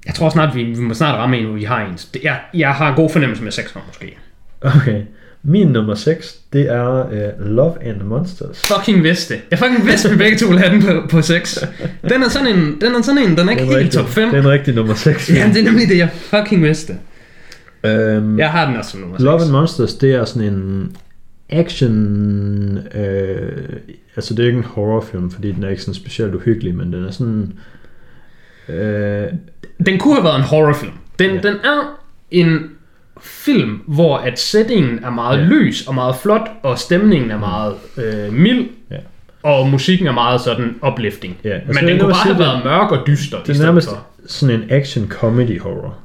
Jeg 0.06 0.14
tror 0.16 0.30
snart, 0.30 0.56
vi, 0.56 0.64
vi 0.64 0.80
må 0.82 0.94
snart 0.94 1.16
ramme 1.16 1.38
en, 1.38 1.46
hvor 1.46 1.54
vi 1.56 1.64
har 1.64 1.86
en. 1.86 1.98
Jeg, 2.24 2.40
jeg 2.54 2.72
har 2.74 2.96
god 2.96 3.10
fornemmelse 3.10 3.44
med 3.44 3.52
6 3.52 3.76
måske. 3.88 4.18
Okay. 4.62 5.02
Min 5.44 5.68
nummer 5.68 5.96
6, 5.96 6.40
det 6.54 6.72
er 6.72 7.06
uh, 7.40 7.46
Love 7.46 7.84
and 7.84 8.02
Monsters. 8.02 8.66
Fucking 8.68 9.04
vidste. 9.04 9.36
Jeg 9.52 9.60
fucking 9.60 9.86
vidste, 9.86 10.08
at 10.10 10.14
vi 10.14 10.18
begge 10.18 10.38
to 10.38 10.46
ville 10.48 10.62
have 10.62 10.74
den 10.76 10.82
på, 10.84 11.08
på 11.10 11.22
6. 11.22 11.66
Den 12.10 12.24
er 12.24 12.30
sådan 12.30 12.48
en, 12.48 12.82
den 12.82 12.96
er 12.96 13.02
sådan 13.02 13.22
en, 13.22 13.38
den 13.38 13.48
er 13.48 13.52
ikke 13.52 13.62
Den 13.64 13.70
helt 13.70 13.78
rigtig- 13.78 13.92
top 14.00 14.10
5. 14.10 14.30
Det 14.30 14.38
er 14.38 14.42
en 14.42 14.50
rigtig 14.50 14.76
nummer 14.76 14.94
6. 14.94 15.30
Ja, 15.30 15.50
det 15.54 15.58
er 15.60 15.64
nemlig 15.64 15.88
det, 15.90 15.98
jeg 15.98 16.10
fucking 16.14 16.64
vidste. 16.64 16.98
Øhm, 17.86 18.40
Jeg 18.40 18.52
har 18.52 18.66
den 18.68 18.76
også 18.78 18.92
som 18.92 19.00
nummer 19.00 19.18
6. 19.18 19.24
Love 19.24 19.42
and 19.42 19.52
Monsters, 19.52 19.94
det 19.94 20.14
er 20.16 20.26
sådan 20.26 20.48
en 20.54 20.96
action... 21.50 22.78
Øh, 22.96 23.70
altså, 24.16 24.34
det 24.34 24.44
er 24.44 24.48
ikke 24.48 24.58
en 24.58 24.64
horrorfilm, 24.64 25.32
fordi 25.32 25.52
den 25.52 25.64
er 25.64 25.70
ikke 25.70 25.82
sådan 25.82 25.94
specielt 25.94 26.36
uhyggelig, 26.36 26.76
men 26.76 26.94
den 26.94 27.06
er 27.06 27.12
sådan... 27.12 27.54
Øh, 28.70 29.28
Den 29.86 30.00
kunne 30.00 30.14
have 30.16 30.24
været 30.24 30.36
en 30.36 30.42
horrorfilm. 30.42 30.92
Den, 31.20 31.30
Ja. 31.36 31.42
den 31.42 31.56
er 31.56 31.98
en 32.32 32.70
film, 33.22 33.82
hvor 33.88 34.18
at 34.18 34.40
settingen 34.40 35.04
er 35.04 35.10
meget 35.10 35.38
Ja. 35.40 35.44
lys 35.46 35.88
og 35.88 35.96
meget 35.96 36.16
flot, 36.16 36.50
og 36.64 36.80
stemningen 36.80 37.32
er 37.32 37.40
meget 37.40 37.76
øh, 37.98 38.34
mild, 38.34 38.68
Ja. 38.92 38.96
og 39.44 39.70
musikken 39.70 40.08
er 40.08 40.12
meget 40.12 40.42
sådan 40.42 40.76
uplifting. 40.88 41.38
Ja, 41.44 41.50
altså, 41.50 41.82
Men 41.82 41.90
den 41.90 42.00
kunne 42.00 42.10
bare 42.10 42.24
have 42.24 42.34
det- 42.34 42.40
været 42.40 42.62
mørk 42.64 42.92
og 42.92 43.08
dyster 43.08 43.44
det 43.44 43.60
er 43.60 43.64
nærmest 43.64 43.90
for. 43.90 44.06
sådan 44.28 44.56
en 44.62 44.66
action 44.70 45.08
comedy 45.10 45.60
horror. 45.60 45.96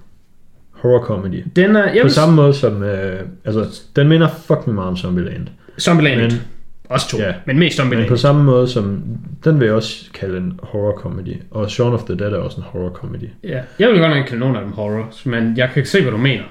Horror 0.73 1.05
comedy. 1.05 1.45
Den 1.57 1.77
er, 1.77 1.85
jeg 1.85 2.01
På 2.03 2.05
vil, 2.07 2.13
samme 2.13 2.35
måde 2.35 2.55
som... 2.55 2.83
Øh, 2.83 3.21
altså, 3.45 3.81
den 3.97 4.09
minder 4.09 4.29
fucking 4.47 4.75
meget 4.75 4.89
om 4.89 4.97
Zombieland. 4.97 5.47
Zombieland 5.81 6.21
men, 6.21 6.41
også 6.89 7.09
to, 7.09 7.19
Ja. 7.19 7.27
ja. 7.27 7.33
men 7.47 7.59
mest 7.59 7.79
Men 7.79 7.83
Zombieland. 7.85 8.09
på 8.09 8.17
samme 8.17 8.45
måde 8.45 8.69
som... 8.69 9.03
Den 9.45 9.61
vil 9.61 9.67
jeg 9.67 9.75
også 9.75 10.05
kalde 10.15 10.39
en 10.39 10.61
horror 10.63 10.93
comedy. 10.97 11.37
Og 11.51 11.71
Shaun 11.71 11.93
of 11.95 12.03
the 12.03 12.15
Dead 12.19 12.33
er 12.33 12.37
også 12.37 12.57
en 12.57 12.63
horror 12.67 12.91
comedy. 12.91 13.29
Ja, 13.45 13.61
jeg 13.79 13.89
vil 13.89 13.99
godt 13.99 14.17
nok 14.17 14.25
kalde 14.27 14.41
nogen 14.41 14.57
af 14.57 14.63
dem 14.63 14.73
horror, 14.73 15.13
men 15.25 15.57
jeg 15.57 15.71
kan 15.75 15.87
se, 15.87 16.03
hvad 16.03 16.13
du 16.13 16.17
mener. 16.19 16.43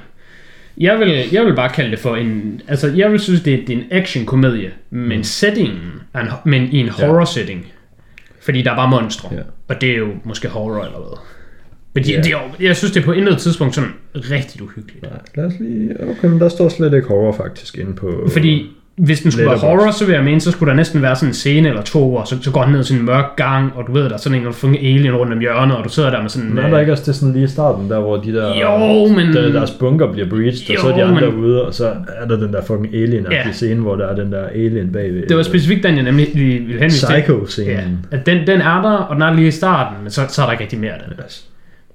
Jeg 0.78 1.00
vil, 1.00 1.24
jeg 1.32 1.46
vil 1.46 1.56
bare 1.56 1.70
kalde 1.70 1.92
det 1.92 2.00
for 2.00 2.16
en... 2.16 2.62
Altså, 2.68 2.88
jeg 2.96 3.12
vil 3.12 3.20
synes, 3.20 3.42
det 3.42 3.54
er, 3.54 3.58
det 3.66 3.70
er 3.70 3.78
en 3.78 3.86
action-komedie, 3.92 4.72
men 4.90 5.18
mm. 5.18 5.24
settingen 5.24 5.80
er 6.14 6.20
en, 6.22 6.28
men 6.46 6.64
i 6.72 6.78
en 6.80 6.90
horror-setting. 6.90 7.66
Fordi 8.42 8.62
der 8.62 8.72
er 8.72 8.76
bare 8.76 8.90
monstre. 8.90 9.30
Ja. 9.32 9.42
Og 9.68 9.82
det 9.82 9.92
er 9.92 9.98
jo 9.98 10.08
måske 10.24 10.48
horror 10.48 10.84
eller 10.84 10.98
hvad. 10.98 11.18
Men 11.94 12.04
de, 12.04 12.12
Ja. 12.12 12.18
yeah. 12.18 12.32
jo, 12.32 12.38
jeg 12.60 12.76
synes, 12.76 12.92
det 12.92 13.02
er 13.02 13.06
på 13.06 13.12
intet 13.12 13.38
tidspunkt 13.38 13.76
sådan 13.76 13.90
rigtig 14.16 14.62
uhyggeligt. 14.62 15.02
Nej, 15.04 15.12
lad 15.36 15.46
os 15.46 15.54
lige... 15.60 16.10
Okay, 16.10 16.28
men 16.28 16.40
der 16.40 16.50
står 16.50 16.70
slet 16.70 16.94
ikke 16.94 17.08
horror 17.08 17.32
faktisk 17.32 17.78
inde 17.78 17.96
på... 17.96 18.28
Fordi 18.32 18.70
hvis 18.98 19.22
den 19.22 19.32
skulle 19.32 19.46
være 19.46 19.56
Letterboxd. 19.56 19.80
horror, 19.80 19.92
så 19.92 20.06
vil 20.06 20.14
jeg 20.14 20.24
mene, 20.24 20.42
så 20.42 20.52
skulle 20.52 20.70
der 20.70 20.76
næsten 20.76 21.02
være 21.02 21.16
sådan 21.16 21.30
en 21.30 21.34
scene 21.34 21.70
eller 21.70 21.82
to, 21.82 22.16
og 22.16 22.28
så, 22.28 22.38
så 22.42 22.52
går 22.52 22.64
den 22.64 22.72
ned 22.72 22.80
i 22.80 22.84
sådan 22.84 23.00
en 23.00 23.06
mørk 23.06 23.36
gang, 23.36 23.72
og 23.76 23.88
du 23.88 23.92
ved, 23.94 24.04
der 24.04 24.14
er 24.14 24.18
sådan 24.18 24.38
en, 24.42 24.48
en 24.70 24.76
alien 24.76 25.16
rundt 25.16 25.34
om 25.34 25.40
hjørnet, 25.40 25.78
og 25.78 25.84
du 25.84 25.90
sidder 25.90 26.10
der 26.10 26.22
med 26.22 26.30
sådan... 26.30 26.50
Men 26.50 26.58
er 26.66 26.70
der 26.70 26.80
ikke 26.80 26.92
også 26.92 27.04
det 27.06 27.16
sådan 27.16 27.34
lige 27.34 27.44
i 27.44 27.48
starten, 27.48 27.90
der 27.90 28.00
hvor 28.00 28.18
de 28.18 28.34
der... 28.34 28.56
Jo, 28.62 29.08
men- 29.14 29.34
Der, 29.34 29.52
deres 29.52 29.72
bunker 29.72 30.12
bliver 30.12 30.30
breached, 30.30 30.76
og 30.76 30.82
så 30.82 30.88
er 30.88 30.94
de 30.96 31.00
Jo, 31.02 31.06
andre 31.08 31.32
men- 31.32 31.40
ude, 31.40 31.66
og 31.66 31.74
så 31.74 31.94
er 32.22 32.28
der 32.28 32.38
den 32.38 32.54
der 32.54 32.62
fucking 32.66 32.96
alien 32.96 33.26
Ja. 33.32 33.52
scene, 33.52 33.82
hvor 33.82 33.96
der 33.96 34.08
er 34.08 34.16
den 34.16 34.32
der 34.32 34.44
alien 34.48 34.92
bagved. 34.92 35.28
Det 35.28 35.38
var 35.38 35.44
specifikt 35.44 35.84
den, 35.84 35.96
jeg 35.96 36.04
nemlig 36.04 36.28
ville 36.34 36.50
ville 36.66 36.80
henvise 36.80 37.06
til. 37.08 37.14
Psycho-scenen. 37.14 38.06
Ja, 38.12 38.18
at 38.18 38.26
den, 38.26 38.48
den 38.48 38.62
er 38.62 38.82
der, 38.82 38.92
og 38.92 39.16
den 39.16 39.22
er 39.24 39.34
lige 39.34 39.48
i 39.48 39.52
starten, 39.52 39.98
men 40.04 40.12
så, 40.12 40.22
så 40.30 40.42
er 40.42 40.46
der 40.46 40.52
ikke 40.52 40.64
rigtig 40.64 40.80
mere 40.80 40.92
af 40.92 41.00
den. 41.08 41.14
Yes. 41.26 41.46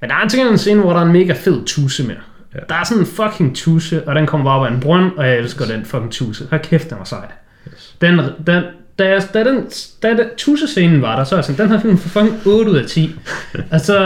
Men 0.01 0.11
der 0.11 0.17
er 0.25 0.29
til 0.29 0.41
en 0.41 0.59
scene, 0.59 0.81
hvor 0.81 0.93
der 0.93 1.01
er 1.01 1.05
en 1.05 1.13
mega 1.13 1.33
fed 1.33 1.65
tusse 1.67 2.07
med. 2.07 2.15
Ja. 2.55 2.61
Der 2.69 2.75
er 2.75 2.85
sådan 2.85 3.01
en 3.03 3.07
fucking 3.07 3.57
tusse, 3.57 4.09
og 4.09 4.15
den 4.15 4.27
kommer 4.27 4.45
bare 4.45 4.59
op 4.61 4.67
af 4.67 4.71
en 4.71 4.81
brønd, 4.81 5.13
og 5.17 5.27
jeg 5.29 5.39
elsker 5.39 5.65
den 5.67 5.85
fucking 5.85 6.13
tusse. 6.13 6.47
Hold 6.51 6.61
kæft, 6.61 6.91
den 6.91 6.99
var 6.99 7.05
sej. 7.05 7.27
Yes. 7.73 7.97
Den, 8.01 8.19
den, 8.47 8.63
da, 8.99 9.09
jeg, 9.09 9.23
da, 9.35 9.45
den, 9.45 9.67
da 10.03 10.09
den 10.11 10.27
tusse-scenen 10.37 11.03
var 11.03 11.17
der, 11.17 11.25
så 11.25 11.35
er 11.35 11.37
jeg 11.39 11.45
sådan, 11.45 11.61
den 11.65 11.71
her 11.75 11.81
film 11.81 11.99
får 11.99 12.21
fucking 12.21 12.47
8 12.47 12.71
ud 12.71 12.77
af 12.77 12.87
10. 12.87 13.15
og 13.73 13.81
så 13.81 13.97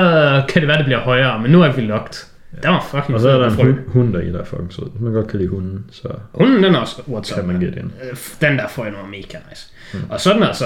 kan 0.48 0.62
det 0.62 0.68
være, 0.68 0.76
det 0.78 0.84
bliver 0.84 1.00
højere, 1.00 1.42
men 1.42 1.50
nu 1.50 1.62
er 1.62 1.72
vi 1.72 1.80
locked. 1.80 2.26
Den 2.62 2.70
var 2.70 2.86
fucking 2.90 3.14
Og 3.14 3.20
så 3.20 3.28
er 3.28 3.38
der 3.38 3.46
en 3.50 3.54
hund, 3.54 3.74
hund 3.86 4.12
der 4.12 4.20
i, 4.20 4.32
der 4.32 4.40
er 4.40 4.44
fucking 4.44 4.72
sød. 4.72 5.00
Man 5.00 5.12
godt 5.12 5.28
kan 5.28 5.38
lide 5.38 5.48
hunden, 5.50 5.84
så 5.90 6.08
Hunden, 6.34 6.62
den 6.62 6.74
er 6.74 6.78
også 6.78 6.96
what's 6.96 7.34
kan 7.34 7.42
up. 7.42 7.48
man 7.48 7.60
gætte 7.60 7.78
ind. 7.78 7.90
Øh, 8.10 8.16
Den 8.48 8.58
der 8.58 8.68
får 8.68 8.84
jeg 8.84 8.92
noget 8.92 9.08
mega 9.10 9.38
nice. 9.50 9.68
Mm. 9.94 10.00
Og 10.10 10.20
sådan 10.20 10.42
altså, 10.42 10.64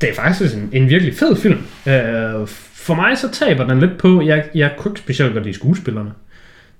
det 0.00 0.10
er 0.10 0.14
faktisk 0.14 0.54
en, 0.54 0.68
en 0.72 0.88
virkelig 0.88 1.14
fed 1.14 1.36
film. 1.36 1.58
Øh, 1.86 2.46
for 2.74 2.94
mig 2.94 3.18
så 3.18 3.30
taber 3.32 3.64
den 3.66 3.80
lidt 3.80 3.98
på, 3.98 4.22
jeg, 4.22 4.44
jeg 4.54 4.72
kunne 4.78 4.92
ikke 4.92 5.00
specielt 5.00 5.32
godt 5.32 5.44
lide 5.44 5.54
skuespillerne. 5.54 6.10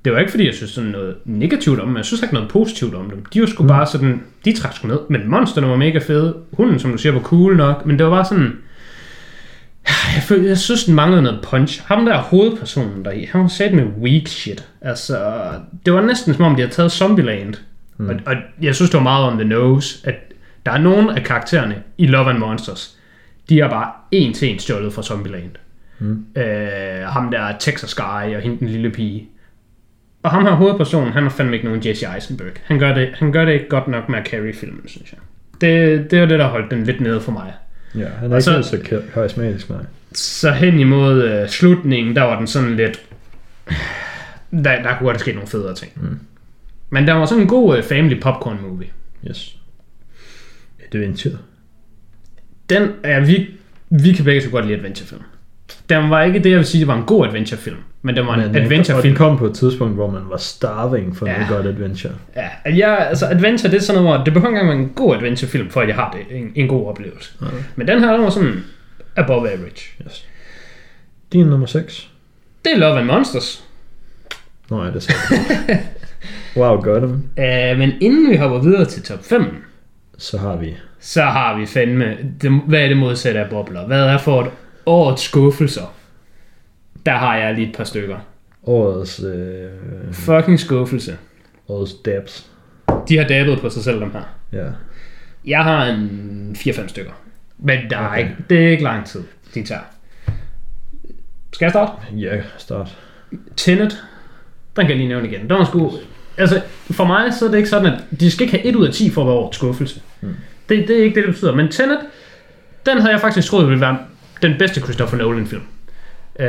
Det 0.07 0.15
var 0.15 0.21
ikke 0.21 0.31
fordi, 0.31 0.47
jeg 0.47 0.55
synes 0.55 0.71
sådan 0.71 0.91
noget 0.91 1.17
negativt 1.25 1.81
om 1.81 1.87
dem, 1.87 1.97
jeg 1.97 2.05
synes 2.05 2.23
ikke 2.23 2.35
noget 2.35 2.49
positivt 2.49 2.95
om 2.95 3.11
dem. 3.11 3.25
De 3.25 3.41
var 3.41 3.47
sgu 3.47 3.63
mm. 3.63 3.69
bare 3.69 3.87
sådan, 3.87 4.23
de 4.45 4.57
trak 4.57 4.73
sgu 4.73 4.89
ned. 4.89 4.99
Men 5.11 5.31
monsterne 5.31 5.69
var 5.69 5.77
mega 5.77 5.99
fede. 5.99 6.37
Hunden, 6.53 6.79
som 6.79 6.91
du 6.91 6.99
siger, 6.99 7.13
var 7.13 7.21
cool 7.21 7.57
nok, 7.57 7.87
men 7.87 7.99
det 7.99 8.07
var 8.07 8.13
bare 8.13 8.25
sådan, 8.25 8.53
jeg, 9.87 10.23
følte, 10.23 10.49
jeg 10.49 10.59
synes, 10.59 10.85
den 10.85 10.95
manglede 10.95 11.23
noget 11.23 11.41
punch. 11.43 11.83
Ham 11.87 12.05
der 12.05 12.19
hovedpersonen 12.19 13.05
der 13.05 13.11
i, 13.11 13.29
han 13.33 13.41
var 13.41 13.49
sat 13.49 13.75
med 13.75 13.85
weak 13.85 14.27
shit. 14.27 14.69
Altså, 14.81 15.51
det 15.87 15.93
var 15.93 16.01
næsten 16.01 16.35
som 16.35 16.45
om, 16.45 16.55
de 16.55 16.63
havde 16.63 16.75
taget 16.75 16.93
Zombieland. 16.93 17.55
Mm. 17.97 18.09
Og, 18.09 18.15
og, 18.27 18.35
jeg 18.63 18.75
synes, 18.75 18.91
det 18.91 18.99
var 18.99 19.03
meget 19.03 19.33
on 19.33 19.39
the 19.39 19.49
nose, 19.49 19.99
at 20.09 20.15
der 20.67 20.73
er 20.73 20.79
nogle 20.79 21.17
af 21.17 21.25
karaktererne 21.25 21.83
i 21.99 22.07
Love 22.07 22.31
and 22.31 22.39
Monsters, 22.39 22.97
de 23.49 23.61
er 23.61 23.69
bare 23.69 23.91
en 24.11 24.33
til 24.33 24.53
en 24.53 24.59
stjålet 24.59 24.93
fra 24.93 25.03
Zombieland. 25.03 25.51
Mm. 25.99 26.27
Øh, 26.37 27.07
ham 27.07 27.31
der 27.31 27.41
er 27.41 27.59
Texas 27.59 27.95
Guy 27.95 28.37
og 28.37 28.41
hende 28.41 28.59
den 28.59 28.69
lille 28.69 28.91
pige. 28.91 29.29
Og 30.27 30.33
ham 30.33 30.45
her 30.45 30.53
hovedpersonen, 30.53 31.13
han 31.13 31.25
er 31.27 31.31
fandme 31.31 31.55
ikke 31.57 31.67
nogen 31.67 31.83
Jesse 31.87 32.07
Eisenberg. 32.15 32.53
Han 32.65 32.79
gør 32.79 32.95
det, 32.95 33.09
han 33.15 33.33
gør 33.33 33.45
det 33.45 33.53
ikke 33.53 33.69
godt 33.69 33.89
nok 33.89 34.09
med 34.09 34.19
at 34.19 34.27
carry 34.27 34.55
filmen, 34.55 34.89
synes 34.89 35.13
jeg. 35.13 35.19
Det, 35.61 36.11
det 36.11 36.21
var 36.21 36.27
det, 36.27 36.39
der 36.39 36.47
holdt 36.49 36.71
den 36.71 36.85
lidt 36.85 37.01
nede 37.01 37.21
for 37.21 37.33
mig. 37.33 37.53
Ja, 37.95 38.09
han 38.09 38.31
er 38.31 38.31
Og 38.31 38.37
ikke 38.37 38.43
så- 38.43 38.63
så, 38.63 38.69
så 38.69 39.03
karismatisk, 39.15 39.71
nej. 39.71 39.79
Så 40.13 40.51
hen 40.53 40.81
imod 40.81 41.23
øh, 41.25 41.49
slutningen, 41.49 42.17
der 42.17 42.23
var 42.23 42.39
den 42.39 42.47
sådan 42.47 42.77
lidt... 42.77 43.01
Der, 44.51 44.83
der 44.83 44.97
kunne 44.99 45.07
godt 45.09 45.21
ske 45.21 45.33
nogle 45.33 45.49
federe 45.49 45.75
ting. 45.75 45.93
Mm. 45.97 46.19
Men 46.91 47.07
der 47.07 47.13
var 47.13 47.27
sådan 47.27 47.43
en 47.43 47.49
god 47.49 47.77
øh, 47.79 47.83
family 47.85 48.21
popcorn 48.21 48.59
movie. 48.63 48.89
Yes. 49.29 49.57
Adventure. 50.93 51.35
Den 52.71 52.89
er 53.03 53.21
vi... 53.21 53.51
Vi 53.91 54.13
kan 54.13 54.25
begge 54.25 54.43
så 54.43 54.51
godt 54.51 54.67
lide 54.67 54.77
adventurefilm. 54.79 55.23
den 55.89 56.11
var 56.11 56.23
ikke 56.23 56.39
det, 56.39 56.51
jeg 56.51 56.59
vil 56.59 56.67
sige, 56.67 56.81
det 56.81 56.89
var 56.89 56.97
en 56.97 57.05
god 57.07 57.27
adventurefilm. 57.27 57.77
Men 58.07 58.17
det 58.17 58.27
var 58.27 58.35
en 58.35 58.39
Men, 58.41 58.49
øh, 58.49 58.55
den 58.55 58.63
adventurefilm. 58.65 59.17
kom 59.17 59.39
på 59.39 59.47
et 59.47 59.55
tidspunkt, 59.55 59.95
hvor 59.95 60.11
man 60.11 60.23
var 60.31 60.37
starving 60.37 61.17
for 61.17 61.27
Ja. 61.27 61.33
noget 61.33 61.49
godt 61.49 61.67
adventure. 61.67 62.13
Ja, 62.37 62.71
jeg, 62.77 63.07
altså 63.09 63.27
adventure, 63.27 63.71
det 63.71 63.77
er 63.77 63.83
sådan 63.83 64.03
noget, 64.03 64.17
hvor 64.19 64.25
det 64.25 64.35
behøver 64.35 64.49
ikke 64.51 64.61
engang 64.61 64.79
være 64.79 64.87
en 64.89 64.93
god 64.95 65.15
adventurefilm, 65.17 65.71
for 65.71 65.81
at 65.81 65.89
jeg 65.89 65.97
har 65.97 66.11
det, 66.31 66.39
en, 66.39 66.53
en 66.55 66.69
god 66.69 66.89
oplevelse. 66.89 67.31
Ja. 67.43 67.47
Men 67.77 67.89
den 67.89 68.01
her, 68.01 68.13
den 68.13 68.23
var 68.23 68.31
sådan 68.31 68.65
above 69.17 69.51
average. 69.53 69.83
Yes. 70.07 70.27
Din 71.33 71.47
nummer 71.47 71.67
6. 71.67 72.09
Det 72.65 72.73
er 72.73 72.79
Love 72.79 72.99
and 72.99 73.07
Monsters. 73.07 73.65
Nå 74.71 74.85
ja, 74.85 74.91
det 74.91 75.09
jeg. 75.69 75.81
Wow, 76.57 76.81
gør 76.83 77.01
dem. 77.01 77.11
Uh, 77.37 77.79
men 77.79 77.93
inden 78.01 78.31
vi 78.31 78.37
hopper 78.37 78.59
videre 78.59 78.85
til 78.85 79.03
top 79.03 79.25
5, 79.25 79.65
Så 80.19 80.39
har 80.39 80.57
vi 80.57 80.75
så 81.01 81.23
har 81.23 81.59
vi 81.59 81.67
fandme, 81.67 82.17
det, 82.43 82.61
hvad 82.67 82.81
er 82.81 82.89
det 82.89 82.97
modsatte 82.97 83.41
af 83.41 83.51
bobler? 83.51 83.87
Hvad 83.87 84.01
er 84.01 84.19
for 84.19 84.43
et 84.43 84.51
årets 84.87 85.23
skuffelser? 85.23 85.95
Der 87.07 87.13
har 87.17 87.37
jeg 87.37 87.55
lige 87.55 87.69
et 87.69 87.75
par 87.77 87.85
stykker. 87.85 88.17
årets, 88.63 89.21
øh, 89.23 89.71
Fucking 90.13 90.61
skuffelse. 90.61 91.17
årets 91.69 91.95
dabs. 91.95 92.47
De 93.09 93.19
har 93.19 93.25
dabbet 93.29 93.61
på 93.61 93.71
sig 93.71 93.83
selv, 93.85 94.01
dem 94.01 94.13
her. 94.13 94.23
Ja. 94.53 94.67
Jeg 95.47 95.65
har 95.65 95.85
en 95.87 96.57
4-5 96.59 96.89
stykker. 96.89 97.13
Men 97.59 97.79
der 97.91 97.99
er 97.99 98.09
Okay. 98.09 98.19
ikke, 98.19 98.37
det 98.51 98.65
er 98.67 98.69
ikke 98.71 98.83
lang 98.83 99.07
tid, 99.07 99.23
de 99.55 99.63
tager. 99.65 99.81
Skal 101.53 101.65
jeg 101.65 101.71
starte? 101.73 101.93
Ja, 102.17 102.41
start. 102.59 102.99
Tenet, 103.57 104.05
den 104.77 104.83
kan 104.87 104.89
jeg 104.89 104.97
lige 104.97 105.09
nævne 105.09 105.29
igen. 105.29 105.41
Den 105.41 105.49
var 105.59 105.65
sgu... 105.65 105.93
Altså, 106.39 106.63
for 106.91 107.05
mig 107.05 107.35
så 107.35 107.47
er 107.47 107.51
det 107.51 107.57
ikke 107.57 107.69
sådan, 107.69 107.93
at 107.93 108.21
de 108.21 108.31
skal 108.31 108.43
ikke 108.45 108.57
have 108.57 108.67
1 108.67 108.77
ud 108.77 108.87
af 108.87 108.93
10 108.93 109.11
for 109.11 109.21
at 109.21 109.27
være 109.27 109.37
årets 109.37 109.57
skuffelse. 109.57 110.01
Mm. 110.21 110.35
Det, 110.69 110.89
det 110.89 110.99
er 111.01 111.05
ikke 111.05 111.15
det, 111.15 111.25
det 111.27 111.35
betyder. 111.35 111.55
Men 111.55 111.69
Tenet, 111.69 111.99
den 112.87 112.99
havde 112.99 113.13
jeg 113.13 113.21
faktisk 113.21 113.49
troet 113.49 113.67
ville 113.69 113.81
være 113.81 113.99
den 114.43 114.55
bedste 114.59 114.81
Christopher 114.81 115.19
Nolan-film. 115.19 115.63
Uh, 116.41 116.45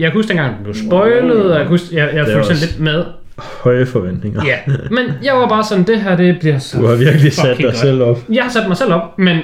jeg 0.00 0.10
kan 0.10 0.12
huske 0.12 0.28
dengang, 0.28 0.54
den 0.54 0.62
blev 0.62 0.74
spoilet, 0.74 1.42
og 1.44 1.50
jeg, 1.50 1.58
kan 1.58 1.68
huske, 1.68 1.96
jeg, 1.96 2.10
jeg 2.14 2.26
fulgte 2.26 2.44
sådan 2.44 2.60
lidt 2.60 2.80
med. 2.80 3.04
Høje 3.38 3.86
forventninger. 3.86 4.42
Ja, 4.46 4.56
men 4.90 5.04
jeg 5.22 5.34
var 5.34 5.48
bare 5.48 5.64
sådan, 5.64 5.84
det 5.84 6.00
her, 6.00 6.16
det 6.16 6.36
bliver 6.40 6.58
så 6.58 6.78
Du 6.78 6.86
har 6.86 6.94
virkelig 6.94 7.32
sat 7.32 7.56
dig 7.56 7.64
godt. 7.64 7.76
selv 7.76 8.02
op. 8.02 8.18
Jeg 8.32 8.42
har 8.42 8.50
sat 8.50 8.68
mig 8.68 8.76
selv 8.76 8.92
op, 8.92 9.18
men 9.18 9.38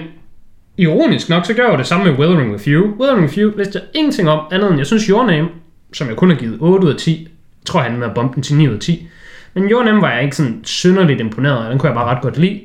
ironisk 0.77 1.29
nok, 1.29 1.45
så 1.47 1.55
gør 1.55 1.69
jeg 1.69 1.79
det 1.79 1.87
samme 1.87 2.05
med 2.05 2.19
Wuthering 2.19 2.53
With 2.53 2.69
You. 2.69 2.87
Wuthering 3.01 3.23
With 3.23 3.39
You 3.39 3.53
vidste 3.57 3.79
jeg 3.79 3.83
ingenting 3.95 4.29
om, 4.31 4.41
andet 4.53 4.69
end 4.71 4.79
jeg 4.79 4.87
synes 4.87 5.05
Your 5.07 5.27
Name, 5.27 5.49
som 5.93 6.09
jeg 6.09 6.17
kun 6.17 6.31
har 6.31 6.37
givet 6.37 6.57
8 6.61 6.87
ud 6.87 6.93
af 6.93 6.97
10, 6.99 7.29
tror 7.67 7.81
jeg, 7.81 7.91
han 7.91 7.99
med 7.99 8.07
at 8.07 8.15
bombe 8.15 8.35
den 8.35 8.43
til 8.43 8.57
9 8.57 8.69
ud 8.69 8.75
af 8.75 8.81
10. 8.81 9.09
Men 9.55 9.71
Your 9.71 9.85
Name 9.85 10.01
var 10.01 10.13
jeg 10.13 10.23
ikke 10.25 10.37
sådan 10.37 10.61
synderligt 10.65 11.21
imponeret 11.21 11.65
af, 11.65 11.71
den 11.71 11.79
kunne 11.79 11.89
jeg 11.89 11.95
bare 11.95 12.15
ret 12.17 12.23
godt 12.23 12.39
lide. 12.39 12.61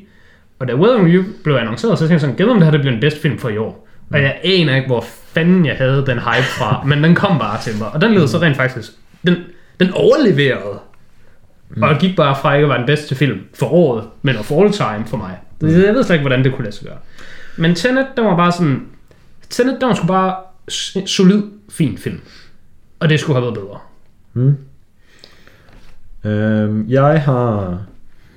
Og 0.60 0.68
da 0.68 0.76
Wuthering 0.76 1.04
With 1.04 1.16
You 1.16 1.24
blev 1.44 1.56
annonceret, 1.56 1.98
så 1.98 2.04
tænkte 2.04 2.14
jeg 2.14 2.22
sådan, 2.22 2.36
gad 2.36 2.46
om 2.46 2.56
det 2.58 2.64
her 2.64 2.72
det 2.72 2.80
bliver 2.82 2.92
den 2.92 3.02
bedste 3.02 3.20
film 3.22 3.38
for 3.38 3.50
i 3.50 3.58
år. 3.58 3.88
Og 4.14 4.22
jeg 4.22 4.40
aner 4.44 4.76
ikke, 4.76 4.88
hvor 4.88 5.06
fanden 5.34 5.66
jeg 5.66 5.76
havde 5.76 6.06
den 6.06 6.20
hype 6.20 6.48
fra, 6.48 6.84
men 6.90 7.04
den 7.04 7.16
kom 7.16 7.40
bare 7.40 7.62
til 7.62 7.78
mig. 7.78 7.92
Og 7.92 8.02
den 8.02 8.14
led 8.14 8.28
så 8.28 8.38
rent 8.38 8.58
faktisk, 8.58 8.92
den, 9.26 9.36
den 9.80 9.94
overleverede. 9.94 10.80
Mm. 11.70 11.84
Og 11.84 11.98
gik 12.00 12.16
bare 12.16 12.36
fra 12.42 12.54
ikke 12.54 12.64
at 12.66 12.70
være 12.70 12.78
den 12.78 12.86
bedste 12.86 13.16
film 13.16 13.40
for 13.54 13.66
året, 13.74 14.04
men 14.22 14.36
for 14.36 14.64
all 14.64 14.72
time 14.74 15.08
for 15.08 15.18
mig. 15.18 15.38
Det, 15.62 15.86
jeg 15.86 15.94
ved 15.94 16.04
slet 16.04 16.16
ikke, 16.16 16.28
hvordan 16.28 16.44
det 16.44 16.54
kunne 16.54 16.64
lade 16.64 16.76
sig 16.76 16.88
gøre. 16.88 16.98
Men 17.58 17.76
Tenet, 17.76 18.08
den 18.18 18.26
var 18.26 18.36
bare 18.36 18.52
sådan... 18.52 18.88
Tenet, 19.50 19.78
den 19.82 19.90
var 19.90 19.96
sgu 19.96 20.08
bare 20.08 20.36
solid, 21.06 21.44
fin 21.70 21.98
film. 21.98 22.20
Og 23.00 23.10
det 23.10 23.20
skulle 23.20 23.42
have 23.42 23.44
været 23.44 23.54
bedre. 23.54 23.80
Mm. 24.34 24.56
Øhm, 26.24 26.86
jeg 26.90 27.22
har 27.22 27.82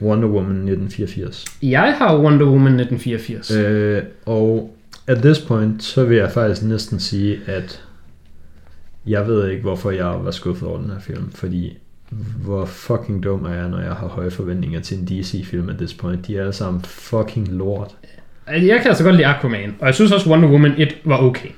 Wonder 0.02 0.28
Woman 0.28 0.56
1984. 0.56 1.44
Jeg 1.62 1.94
har 1.98 2.16
Wonder 2.18 2.46
Woman 2.46 2.80
1984. 2.80 3.50
Øh. 3.50 3.96
Øh, 3.96 4.02
og 4.26 4.76
at 5.06 5.18
this 5.18 5.38
point, 5.38 5.82
så 5.82 6.04
vil 6.04 6.16
jeg 6.16 6.30
faktisk 6.30 6.62
næsten 6.62 7.00
sige, 7.00 7.40
at 7.46 7.82
jeg 9.06 9.26
ved 9.26 9.48
ikke, 9.48 9.62
hvorfor 9.62 9.90
jeg 9.90 10.24
var 10.24 10.30
skuffet 10.30 10.68
over 10.68 10.80
den 10.80 10.90
her 10.90 11.00
film, 11.00 11.30
fordi 11.30 11.78
hvor 12.44 12.64
fucking 12.64 13.24
dum 13.24 13.44
er 13.44 13.54
jeg, 13.54 13.68
når 13.68 13.80
jeg 13.80 13.92
har 13.92 14.08
høje 14.08 14.30
forventninger 14.30 14.80
til 14.80 14.98
en 14.98 15.04
DC-film 15.06 15.68
at 15.68 15.76
this 15.76 15.94
point. 15.94 16.26
De 16.26 16.36
er 16.36 16.40
alle 16.40 16.52
sammen 16.52 16.82
fucking 16.82 17.48
lort. 17.48 17.96
Altså, 18.46 18.66
jeg 18.66 18.80
kan 18.80 18.88
altså 18.88 19.04
godt 19.04 19.16
lide 19.16 19.26
Aquaman, 19.26 19.76
og 19.80 19.86
jeg 19.86 19.94
synes 19.94 20.12
også 20.12 20.30
Wonder 20.30 20.48
Woman 20.48 20.74
1 20.78 20.96
var 21.04 21.18
okay. 21.18 21.48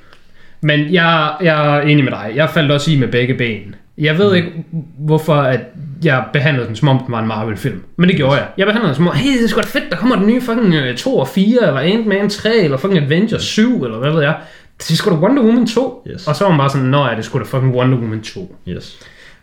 Men 0.60 0.92
jeg, 0.92 1.36
jeg 1.42 1.76
er 1.76 1.80
enig 1.80 2.04
med 2.04 2.12
dig. 2.12 2.32
Jeg 2.34 2.50
faldt 2.50 2.72
også 2.72 2.90
i 2.90 2.98
med 2.98 3.08
begge 3.08 3.34
ben. 3.34 3.74
Jeg 3.98 4.18
ved 4.18 4.34
ikke, 4.34 4.64
hvorfor 4.98 5.34
at 5.34 5.60
jeg 6.04 6.24
behandlede 6.32 6.66
den, 6.66 6.76
som 6.76 6.88
om 6.88 6.98
den 6.98 7.12
var 7.12 7.20
en 7.20 7.26
Marvel-film. 7.28 7.82
Men 7.96 8.08
det 8.08 8.16
gjorde 8.16 8.34
jeg. 8.34 8.46
Jeg 8.58 8.66
behandlede 8.66 8.88
den 8.88 8.96
som 8.96 9.08
om, 9.08 9.14
hey, 9.16 9.36
det 9.38 9.44
er 9.44 9.48
sgu 9.48 9.60
da 9.60 9.66
fedt, 9.66 9.84
der 9.90 9.96
kommer 9.96 10.16
den 10.16 10.26
nye 10.26 10.40
fucking 10.40 10.74
øh, 10.74 10.96
2 10.96 11.18
og 11.18 11.28
4, 11.28 11.66
eller 11.66 11.80
Ant-Man 11.80 12.30
3, 12.30 12.56
eller 12.56 12.76
fucking 12.76 13.04
Avengers 13.04 13.42
7, 13.42 13.84
eller 13.84 13.98
hvad 13.98 14.10
ved 14.10 14.22
jeg. 14.22 14.36
Det 14.78 14.90
er 14.90 14.94
sgu 14.94 15.10
da 15.10 15.16
Wonder 15.16 15.42
Woman 15.42 15.66
2. 15.66 16.02
Yes. 16.10 16.26
Og 16.28 16.36
så 16.36 16.44
var 16.44 16.50
man 16.50 16.58
bare 16.58 16.70
sådan, 16.70 16.86
nå 16.86 17.04
ja, 17.04 17.10
det 17.10 17.18
er 17.18 17.22
sgu 17.22 17.38
da 17.38 17.44
fucking 17.44 17.74
Wonder 17.74 17.98
Woman 17.98 18.20
2. 18.22 18.56
Yes. 18.68 18.98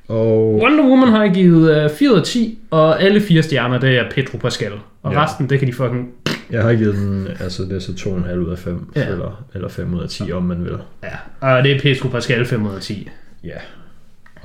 Og 0.08 0.56
Wonder 0.62 0.84
Woman 0.84 1.10
har 1.10 1.24
jeg 1.24 1.34
givet 1.34 1.84
øh, 1.84 1.90
4 1.90 2.12
ud 2.12 2.18
af 2.18 2.24
10, 2.24 2.60
og 2.72 3.02
alle 3.04 3.22
fire 3.22 3.44
stjerner, 3.44 3.80
det 3.80 3.98
er 3.98 4.04
Pedro 4.12 4.38
Pascal. 4.38 4.72
Og 5.04 5.14
Ja. 5.14 5.24
resten, 5.24 5.50
det 5.50 5.60
kan 5.60 5.68
de 5.68 5.74
fucking... 5.74 6.10
jeg 6.52 6.64
har 6.64 6.74
givet 6.74 6.96
den, 6.96 7.28
altså 7.40 7.64
det 7.64 7.72
er 7.76 7.80
så 7.80 7.92
2,5 7.92 8.34
ud 8.36 8.52
af 8.52 8.58
5, 8.58 8.92
Ja. 8.96 9.02
ja. 9.02 9.08
eller, 9.08 9.44
eller 9.56 9.70
5 9.70 9.94
ud 9.94 10.02
af 10.04 10.10
10, 10.10 10.32
om 10.32 10.44
man 10.44 10.64
vil. 10.66 10.74
Ja, 11.04 11.48
og 11.58 11.64
det 11.64 11.72
er 11.72 11.80
Pedro 11.82 12.08
Pascal 12.08 12.46
5 12.46 12.66
ud 12.66 12.76
af 12.76 12.82
10. 12.82 13.10
Ja. 13.44 13.50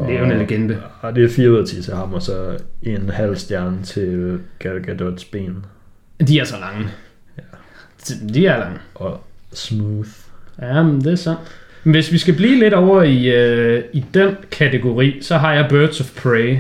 Levende 0.07 0.39
legende. 0.39 0.83
Og 1.01 1.15
det 1.17 1.25
er 1.25 1.29
4 1.29 1.51
ud 1.51 1.59
af 1.59 1.67
10 1.67 1.83
til 1.83 1.95
ham, 1.95 2.15
og 2.15 2.23
så 2.23 2.59
en 2.83 3.11
halv 3.11 3.37
stjerne 3.37 3.83
til 3.83 4.39
Gal 4.59 4.83
Gadots 4.83 5.25
ben. 5.25 5.65
De 6.29 6.39
er 6.39 6.45
så 6.45 6.57
lange. 6.61 6.87
Ja. 7.39 7.43
De 8.35 8.47
er 8.47 8.59
lange. 8.59 8.79
Og 8.95 9.21
smooth. 9.53 10.09
Ja, 10.63 10.83
men 10.83 11.01
det 11.01 11.13
er 11.13 11.17
sandt. 11.17 11.41
Men 11.85 11.95
Hvis 11.95 12.13
vi 12.13 12.19
skal 12.19 12.35
blive 12.35 12.59
lidt 12.59 12.75
over 12.75 13.03
i, 13.03 13.27
øh, 13.27 13.85
i 13.93 14.05
den 14.15 14.37
kategori, 14.51 15.19
så 15.23 15.37
har 15.37 15.53
jeg 15.53 15.67
Birds 15.69 16.01
of 16.01 16.23
Prey. 16.23 16.59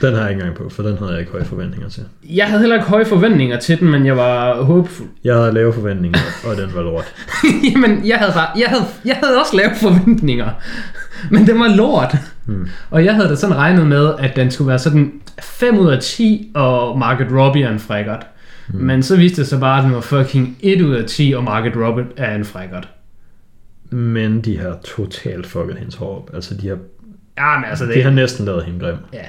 Den 0.00 0.14
har 0.14 0.20
jeg 0.20 0.30
ikke 0.30 0.40
engang 0.40 0.56
på, 0.56 0.68
for 0.68 0.82
den 0.82 0.98
havde 0.98 1.10
jeg 1.10 1.20
ikke 1.20 1.32
høje 1.32 1.44
forventninger 1.44 1.88
til. 1.88 2.02
Jeg 2.24 2.46
havde 2.46 2.60
heller 2.60 2.76
ikke 2.76 2.88
høje 2.88 3.04
forventninger 3.04 3.58
til 3.58 3.80
den, 3.80 3.90
men 3.90 4.06
jeg 4.06 4.16
var 4.16 4.62
håbefuld. 4.62 5.08
Jeg 5.24 5.34
havde 5.34 5.52
lave 5.52 5.72
forventninger, 5.72 6.18
og 6.44 6.56
den 6.56 6.74
var 6.74 6.82
lort. 6.82 7.14
Jamen, 7.72 8.06
jeg 8.06 8.18
havde, 8.18 8.32
bare, 8.32 8.48
jeg, 8.58 8.68
havde, 8.68 8.82
jeg 9.04 9.16
havde 9.22 9.40
også 9.40 9.56
lavet 9.56 9.76
forventninger, 9.80 10.50
men 11.30 11.46
det 11.46 11.54
var 11.54 11.76
lort. 11.76 12.16
Hmm. 12.44 12.68
Og 12.90 13.04
jeg 13.04 13.14
havde 13.14 13.28
da 13.28 13.34
sådan 13.34 13.56
regnet 13.56 13.86
med, 13.86 14.12
at 14.18 14.36
den 14.36 14.50
skulle 14.50 14.68
være 14.68 14.78
sådan 14.78 15.12
5 15.42 15.78
ud 15.78 15.90
af 15.90 16.00
10, 16.00 16.50
og 16.54 16.98
Margaret 16.98 17.32
Robbie 17.32 17.64
er 17.64 17.70
en 17.70 17.78
frækkert. 17.78 18.26
Hmm. 18.68 18.80
Men 18.80 19.02
så 19.02 19.16
viste 19.16 19.40
det 19.40 19.48
sig 19.48 19.60
bare, 19.60 19.78
at 19.78 19.84
den 19.84 19.94
var 19.94 20.00
fucking 20.00 20.56
1 20.60 20.82
ud 20.82 20.94
af 20.94 21.04
10, 21.04 21.34
og 21.36 21.44
Margaret 21.44 21.76
Robbie 21.76 22.04
er 22.16 22.34
en 22.34 22.44
frækkert. 22.44 22.88
Men 23.90 24.40
de 24.40 24.58
har 24.58 24.78
totalt 24.84 25.46
fucket 25.46 25.78
hendes 25.78 25.94
hår 25.94 26.16
op. 26.16 26.30
Altså, 26.34 26.54
de 26.54 26.68
har, 26.68 26.76
Ja, 27.38 27.58
men 27.58 27.64
altså, 27.68 27.86
det, 27.86 27.94
de 27.94 28.02
har 28.02 28.10
næsten 28.10 28.44
lavet 28.44 28.64
hende 28.64 28.80
grim. 28.80 28.96
Ja, 29.12 29.24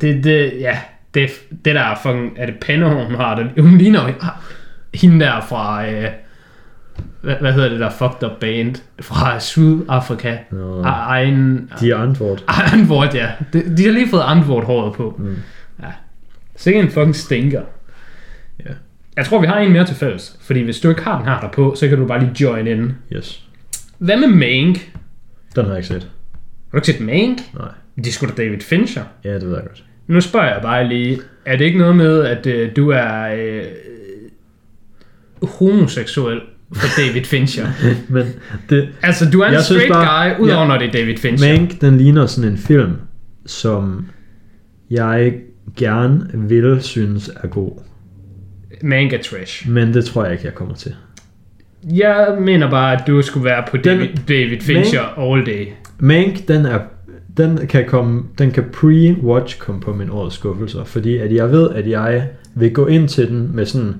det, 0.00 0.24
det, 0.24 0.52
ja, 0.60 0.78
det, 1.14 1.30
det 1.64 1.74
der 1.74 1.80
er 1.80 1.98
fucking, 2.02 2.32
er 2.36 2.46
det 2.46 2.54
pandehår, 2.60 3.04
hun 3.04 3.14
har? 3.14 3.34
Det, 3.34 3.64
hun 3.64 3.78
ligner 3.78 4.08
jo 4.08 4.14
hende 4.94 5.24
der 5.24 5.40
fra, 5.40 5.90
øh, 5.90 6.08
hvad, 7.22 7.34
hvad 7.40 7.52
hedder 7.52 7.68
det 7.68 7.80
der 7.80 7.90
fucked 7.90 8.22
up 8.22 8.40
band, 8.40 8.74
fra 9.00 9.40
Sydafrika. 9.40 10.28
Ej, 10.84 11.20
Egen, 11.20 11.70
De 11.80 11.90
er 11.90 11.96
antwort. 11.96 12.44
Antwort, 12.72 13.14
ja. 13.14 13.30
De, 13.52 13.76
de 13.76 13.84
har 13.84 13.92
lige 13.92 14.08
fået 14.08 14.22
Antwort 14.26 14.64
håret 14.64 14.94
på. 14.94 15.16
Mm. 15.18 15.36
Ja. 15.82 15.88
Sikkert 16.56 16.84
en 16.84 16.90
fucking 16.90 17.16
stinker. 17.16 17.62
Ja. 18.64 18.70
Jeg 19.16 19.26
tror, 19.26 19.40
vi 19.40 19.46
har 19.46 19.58
en 19.58 19.72
mere 19.72 19.86
til 19.86 19.96
fælles. 19.96 20.38
Fordi 20.40 20.60
hvis 20.60 20.80
du 20.80 20.88
ikke 20.88 21.02
har 21.02 21.18
den 21.18 21.28
her 21.28 21.40
der 21.40 21.48
på, 21.48 21.74
så 21.74 21.88
kan 21.88 21.98
du 21.98 22.06
bare 22.06 22.20
lige 22.20 22.32
join 22.40 22.66
in. 22.66 22.92
Yes. 23.12 23.44
Hvad 23.98 24.16
med 24.16 24.28
Mank? 24.28 24.90
Den 25.56 25.64
har 25.64 25.72
jeg 25.72 25.78
ikke 25.78 25.88
set. 25.88 26.02
Har 26.70 26.70
du 26.72 26.76
ikke 26.76 26.86
set 26.86 27.00
Mank? 27.00 27.38
Nej. 27.54 27.68
Det 27.96 28.06
er 28.06 28.12
sgu 28.12 28.26
da 28.26 28.32
David 28.32 28.60
Fincher. 28.60 29.02
Ja, 29.24 29.34
det 29.34 29.42
ved 29.46 29.54
jeg 29.54 29.62
godt. 29.66 29.84
Nu 30.06 30.20
spørger 30.20 30.52
jeg 30.52 30.62
bare 30.62 30.88
lige, 30.88 31.20
er 31.46 31.56
det 31.56 31.64
ikke 31.64 31.78
noget 31.78 31.96
med, 31.96 32.24
at 32.24 32.46
øh, 32.46 32.76
du 32.76 32.90
er 32.90 33.22
øh, 33.34 33.64
homoseksuel 35.42 36.40
for 36.74 36.86
David 37.00 37.24
Fincher? 37.24 37.66
Men 38.08 38.24
det, 38.70 38.88
altså, 39.02 39.30
du 39.30 39.40
er 39.40 39.46
en 39.46 39.62
straight 39.62 39.88
bare- 39.92 40.28
guy, 40.34 40.44
udover 40.44 40.60
ja. 40.62 40.68
når 40.68 40.78
det 40.78 40.88
er 40.88 40.92
David 40.92 41.16
Fincher. 41.16 41.52
Mank, 41.58 41.80
den 41.80 41.96
ligner 41.96 42.26
sådan 42.26 42.50
en 42.50 42.58
film, 42.58 42.92
som 43.46 44.06
jeg 44.90 45.34
gerne 45.76 46.30
vil 46.34 46.78
synes 46.82 47.30
er 47.42 47.48
god. 47.48 47.72
Mank 48.82 49.12
er 49.12 49.18
trash. 49.22 49.68
Men 49.70 49.94
det 49.94 50.04
tror 50.04 50.22
jeg 50.24 50.32
ikke, 50.32 50.44
jeg 50.44 50.54
kommer 50.54 50.74
til. 50.74 50.94
Jeg 51.84 52.36
mener 52.40 52.70
bare, 52.70 52.92
at 53.00 53.02
du 53.06 53.22
skulle 53.22 53.44
være 53.44 53.64
på 53.70 53.76
Den- 53.76 53.84
David, 53.84 54.08
David 54.28 54.60
Fincher 54.60 55.02
all 55.32 55.46
day. 55.46 55.66
Mank, 55.98 56.48
den 56.48 56.66
er 56.66 56.78
den 57.36 57.66
kan 57.66 57.84
komme, 57.86 58.22
den 58.38 58.50
kan 58.50 58.64
pre-watch 58.76 59.58
komme 59.58 59.80
på 59.80 59.92
min 59.94 60.10
årets 60.10 60.34
skuffelser, 60.36 60.84
fordi 60.84 61.16
at 61.16 61.32
jeg 61.34 61.50
ved, 61.50 61.70
at 61.70 61.88
jeg 61.90 62.28
vil 62.54 62.72
gå 62.74 62.86
ind 62.86 63.08
til 63.08 63.28
den 63.28 63.50
med 63.56 63.66
sådan, 63.66 63.94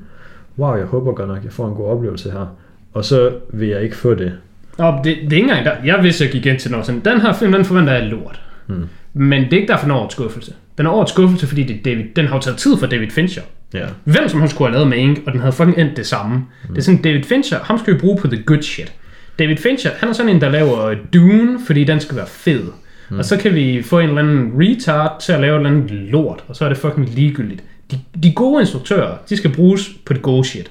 wow, 0.58 0.74
jeg 0.76 0.86
håber 0.86 1.12
godt 1.14 1.28
nok, 1.28 1.44
jeg 1.44 1.52
får 1.52 1.68
en 1.68 1.74
god 1.74 1.86
oplevelse 1.86 2.30
her, 2.30 2.56
og 2.92 3.04
så 3.04 3.30
vil 3.52 3.68
jeg 3.68 3.82
ikke 3.82 3.96
få 3.96 4.14
det. 4.14 4.32
Nå, 4.78 4.94
det, 5.04 5.04
det 5.04 5.32
er 5.32 5.36
ikke 5.36 5.36
engang 5.36 5.64
der. 5.64 5.72
Jeg 5.84 6.02
vidste, 6.02 6.24
jeg 6.24 6.32
gik 6.32 6.46
ind 6.46 6.58
til 6.58 6.70
noget 6.70 6.86
sådan, 6.86 7.00
den 7.04 7.20
her 7.20 7.32
film, 7.32 7.52
den 7.52 7.64
forventer 7.64 7.92
jeg 7.92 8.02
er 8.02 8.08
lort. 8.08 8.40
Hmm. 8.66 8.88
Men 9.14 9.44
det 9.44 9.52
er 9.52 9.56
ikke 9.56 9.72
derfor, 9.72 9.84
den 9.84 9.90
er 9.90 9.96
årets 9.96 10.14
skuffelse. 10.14 10.52
Den 10.78 10.86
er 10.86 10.90
årets 10.90 11.12
skuffelse, 11.12 11.46
fordi 11.46 11.62
det 11.62 11.84
David, 11.84 12.04
den 12.16 12.26
har 12.26 12.34
jo 12.34 12.40
taget 12.40 12.58
tid 12.58 12.76
for 12.76 12.86
David 12.86 13.10
Fincher. 13.10 13.42
Ja. 13.74 13.86
Hvem 14.04 14.28
som 14.28 14.40
helst 14.40 14.54
skulle 14.54 14.70
have 14.72 14.88
lavet 14.88 15.06
Mank, 15.06 15.26
og 15.26 15.32
den 15.32 15.40
havde 15.40 15.52
fucking 15.52 15.78
endt 15.78 15.96
det 15.96 16.06
samme. 16.06 16.34
Mm. 16.36 16.44
Det 16.68 16.78
er 16.78 16.82
sådan, 16.82 17.02
David 17.02 17.22
Fincher, 17.22 17.58
ham 17.62 17.78
skal 17.78 17.94
vi 17.94 17.98
bruge 17.98 18.18
på 18.20 18.28
the 18.28 18.42
good 18.42 18.62
shit. 18.62 18.92
David 19.38 19.56
Fincher, 19.56 19.90
han 19.96 20.08
er 20.08 20.12
sådan 20.12 20.34
en, 20.34 20.40
der 20.40 20.48
laver 20.48 20.94
Dune, 21.14 21.58
fordi 21.66 21.84
den 21.84 22.00
skal 22.00 22.16
være 22.16 22.26
fed. 22.26 22.62
Mm. 23.10 23.18
Og 23.18 23.24
så 23.24 23.36
kan 23.36 23.54
vi 23.54 23.82
få 23.82 23.98
en 23.98 24.08
eller 24.08 24.22
anden 24.22 24.52
retard 24.54 25.20
til 25.20 25.32
at 25.32 25.40
lave 25.40 25.54
et 25.54 25.66
eller 25.66 25.70
andet 25.70 25.90
lort, 25.90 26.44
og 26.48 26.56
så 26.56 26.64
er 26.64 26.68
det 26.68 26.78
fucking 26.78 27.08
ligegyldigt. 27.08 27.62
De, 27.90 28.00
de 28.22 28.32
gode 28.32 28.60
instruktører, 28.60 29.16
de 29.28 29.36
skal 29.36 29.52
bruges 29.52 29.90
på 30.06 30.12
det 30.12 30.22
gode 30.22 30.44
shit. 30.44 30.70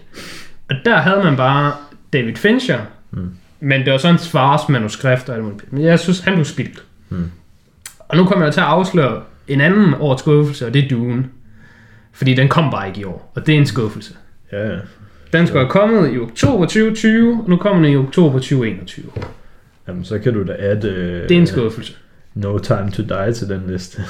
Og 0.70 0.76
der 0.86 0.98
havde 0.98 1.24
man 1.24 1.36
bare 1.36 1.74
David 2.14 2.36
Fincher, 2.36 2.80
mm. 3.12 3.32
men 3.60 3.82
det 3.82 3.92
var 3.92 3.98
sådan 3.98 4.16
en 4.16 4.20
svars 4.20 4.70
manuskript 4.70 5.30
og 5.30 5.36
alt 5.36 5.44
muligt. 5.44 5.74
Men 5.74 5.84
jeg 5.84 6.00
synes, 6.00 6.20
han 6.20 6.34
blev 6.34 6.46
spildt. 6.46 6.84
Mm. 7.10 7.32
Og 8.00 8.18
nu 8.18 8.26
kommer 8.26 8.46
jeg 8.46 8.54
til 8.54 8.62
at 8.62 8.68
afsløre 8.68 9.22
en 9.48 9.62
anden 9.62 9.94
års 10.00 10.20
skuffelse, 10.20 10.68
og 10.68 10.74
det 10.74 10.84
er 10.86 10.90
Dune. 10.90 11.26
Fordi 12.14 12.34
den 12.34 12.48
kom 12.50 12.72
bare 12.72 12.88
ikke 12.88 13.02
i 13.02 13.04
år, 13.04 13.32
og 13.36 13.48
det 13.48 13.56
er 13.56 13.60
en 13.60 13.66
skuffelse. 13.66 14.14
Ja, 14.52 14.70
ja. 14.70 14.78
Den 15.34 15.48
skulle 15.48 15.60
have 15.60 15.70
kommet 15.70 16.14
i 16.14 16.20
oktober 16.20 16.66
2020, 16.66 17.42
og 17.44 17.50
nu 17.50 17.58
kommer 17.58 17.84
den 17.84 17.94
i 17.94 17.98
oktober 17.98 18.40
2021. 18.40 19.06
Jamen, 19.88 20.04
så 20.06 20.20
kan 20.20 20.34
du 20.34 20.48
da 20.48 20.56
adde 20.60 21.26
Det 21.30 21.32
er 21.32 21.40
en 21.40 21.48
skuffelse. 21.48 21.94
No 22.34 22.58
Time 22.58 22.92
to 22.92 23.04
Die 23.04 23.34
til 23.34 23.50
den 23.50 23.64
liste. 23.68 24.02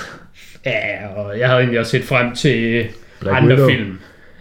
Ja, 0.66 1.08
og 1.16 1.39
jeg 1.39 1.47
havde 1.47 1.60
egentlig 1.60 1.80
også 1.80 1.91
set 1.91 2.04
frem 2.04 2.36
til 2.36 2.88
Black 3.20 3.38
andre 3.38 3.56
Widow. 3.56 3.70
film. 3.70 3.99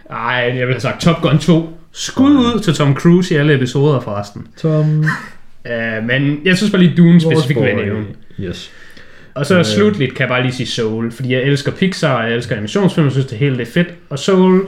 Ej, 0.09 0.33
jeg 0.33 0.53
ville 0.53 0.73
have 0.73 0.79
sagt 0.79 1.01
Top 1.01 1.21
Gun 1.21 1.39
2. 1.39 1.77
Skud 1.91 2.31
ud 2.31 2.59
til 2.59 2.73
Tom 2.73 2.95
Cruise 2.95 3.33
i 3.33 3.37
alle 3.37 3.55
episoder 3.55 3.99
forresten. 3.99 4.47
Tom, 4.57 5.05
Uh, 5.65 6.05
men 6.07 6.39
jeg 6.45 6.57
synes 6.57 6.71
bare 6.71 6.81
lige 6.81 6.97
Dune 6.97 7.21
specifikt 7.21 7.59
vil 7.61 7.75
nævne. 7.75 8.05
Yes. 8.39 8.71
Og 9.35 9.45
så 9.45 9.53
Øh. 9.53 9.59
uh, 9.59 9.65
slutligt 9.65 10.11
kan 10.15 10.19
jeg 10.21 10.29
bare 10.29 10.41
lige 10.41 10.53
sige 10.53 10.67
Soul, 10.67 11.11
fordi 11.11 11.33
jeg 11.33 11.41
elsker 11.41 11.71
Pixar, 11.71 12.13
og 12.13 12.23
jeg 12.23 12.35
elsker 12.35 12.55
animationsfilm, 12.55 13.05
jeg 13.05 13.11
synes 13.11 13.25
det 13.27 13.37
hele 13.37 13.57
det 13.57 13.67
er 13.67 13.71
fedt. 13.71 13.87
Og 14.09 14.19
Soul, 14.19 14.67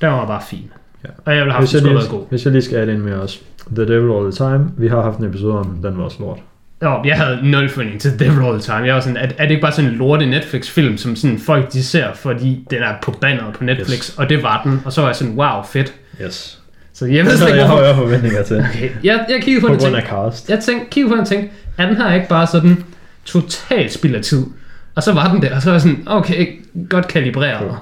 der 0.00 0.08
var 0.08 0.26
bare 0.26 0.42
fin. 0.50 0.70
Ja. 1.04 1.08
Og 1.24 1.36
jeg 1.36 1.44
vil 1.44 1.52
have 1.52 1.60
Hvis 1.60 1.72
haft 1.72 1.74
jeg, 1.74 1.82
den 1.88 1.96
lige, 1.98 2.08
have 2.08 2.18
god. 2.18 2.26
hvis 2.30 2.44
jeg 2.44 2.52
lige 2.52 2.62
skal 2.62 2.78
adde 2.78 2.92
ind 2.92 3.00
med 3.02 3.12
os. 3.12 3.40
The 3.76 3.84
Devil 3.86 4.10
All 4.16 4.32
The 4.32 4.44
Time. 4.44 4.70
Vi 4.78 4.88
har 4.88 5.02
haft 5.02 5.18
en 5.18 5.24
episode 5.24 5.58
om, 5.58 5.78
den 5.82 5.98
var 5.98 6.04
også 6.04 6.16
lort. 6.20 6.38
Jo, 6.82 7.02
jeg 7.04 7.16
havde 7.16 7.50
nul 7.50 7.68
forventning 7.68 8.00
til 8.00 8.18
Devil 8.18 8.44
All 8.44 8.52
the 8.52 8.62
Time. 8.62 8.86
Jeg 8.86 8.94
var 8.94 9.00
sådan, 9.00 9.16
er, 9.16 9.26
er 9.38 9.42
det 9.44 9.50
ikke 9.50 9.62
bare 9.62 9.72
sådan 9.72 9.90
en 9.90 9.96
lorte 9.96 10.26
Netflix-film, 10.26 10.96
som 10.96 11.16
sådan 11.16 11.38
folk 11.38 11.72
de 11.72 11.82
ser, 11.84 12.06
fordi 12.14 12.66
den 12.70 12.82
er 12.82 12.94
på 13.02 13.10
banneret 13.20 13.54
på 13.54 13.64
Netflix, 13.64 13.98
Yes. 14.08 14.14
og 14.18 14.28
det 14.28 14.42
var 14.42 14.62
den. 14.64 14.80
Og 14.84 14.92
så 14.92 15.00
var 15.00 15.08
jeg 15.08 15.16
sådan, 15.16 15.34
wow, 15.34 15.62
fedt. 15.72 15.94
Yes. 16.24 16.60
Så 16.94 17.06
jeg 17.06 17.24
ved 17.24 17.36
slet 17.36 17.48
ikke, 17.48 17.58
jeg 17.58 17.66
hvorfor. 17.66 17.82
højere 17.82 17.96
forventninger 17.96 18.42
til. 18.42 18.56
Okay. 18.58 18.90
Jeg, 19.04 19.26
jeg 19.28 19.42
kiggede 19.42 19.60
på, 19.60 19.66
På 19.66 19.72
den 19.74 19.82
grund 19.82 19.96
af 19.96 20.02
cast. 20.02 20.50
jeg 20.50 20.58
tænkte, 20.60 20.86
kiggede 20.90 21.12
på 21.12 21.16
den 21.16 21.26
tænkte, 21.26 21.50
er 21.78 21.86
den 21.86 21.96
her 21.96 22.14
ikke 22.14 22.28
bare 22.28 22.46
sådan 22.46 22.84
totalt 23.24 23.92
spild 23.92 24.14
af 24.14 24.22
tid? 24.22 24.44
Og 24.94 25.02
så 25.02 25.12
var 25.12 25.32
den 25.32 25.42
der, 25.42 25.54
og 25.56 25.62
så 25.62 25.68
var 25.68 25.74
jeg 25.74 25.80
sådan, 25.80 26.02
okay, 26.06 26.46
godt 26.88 27.08
kalibreret. 27.08 27.76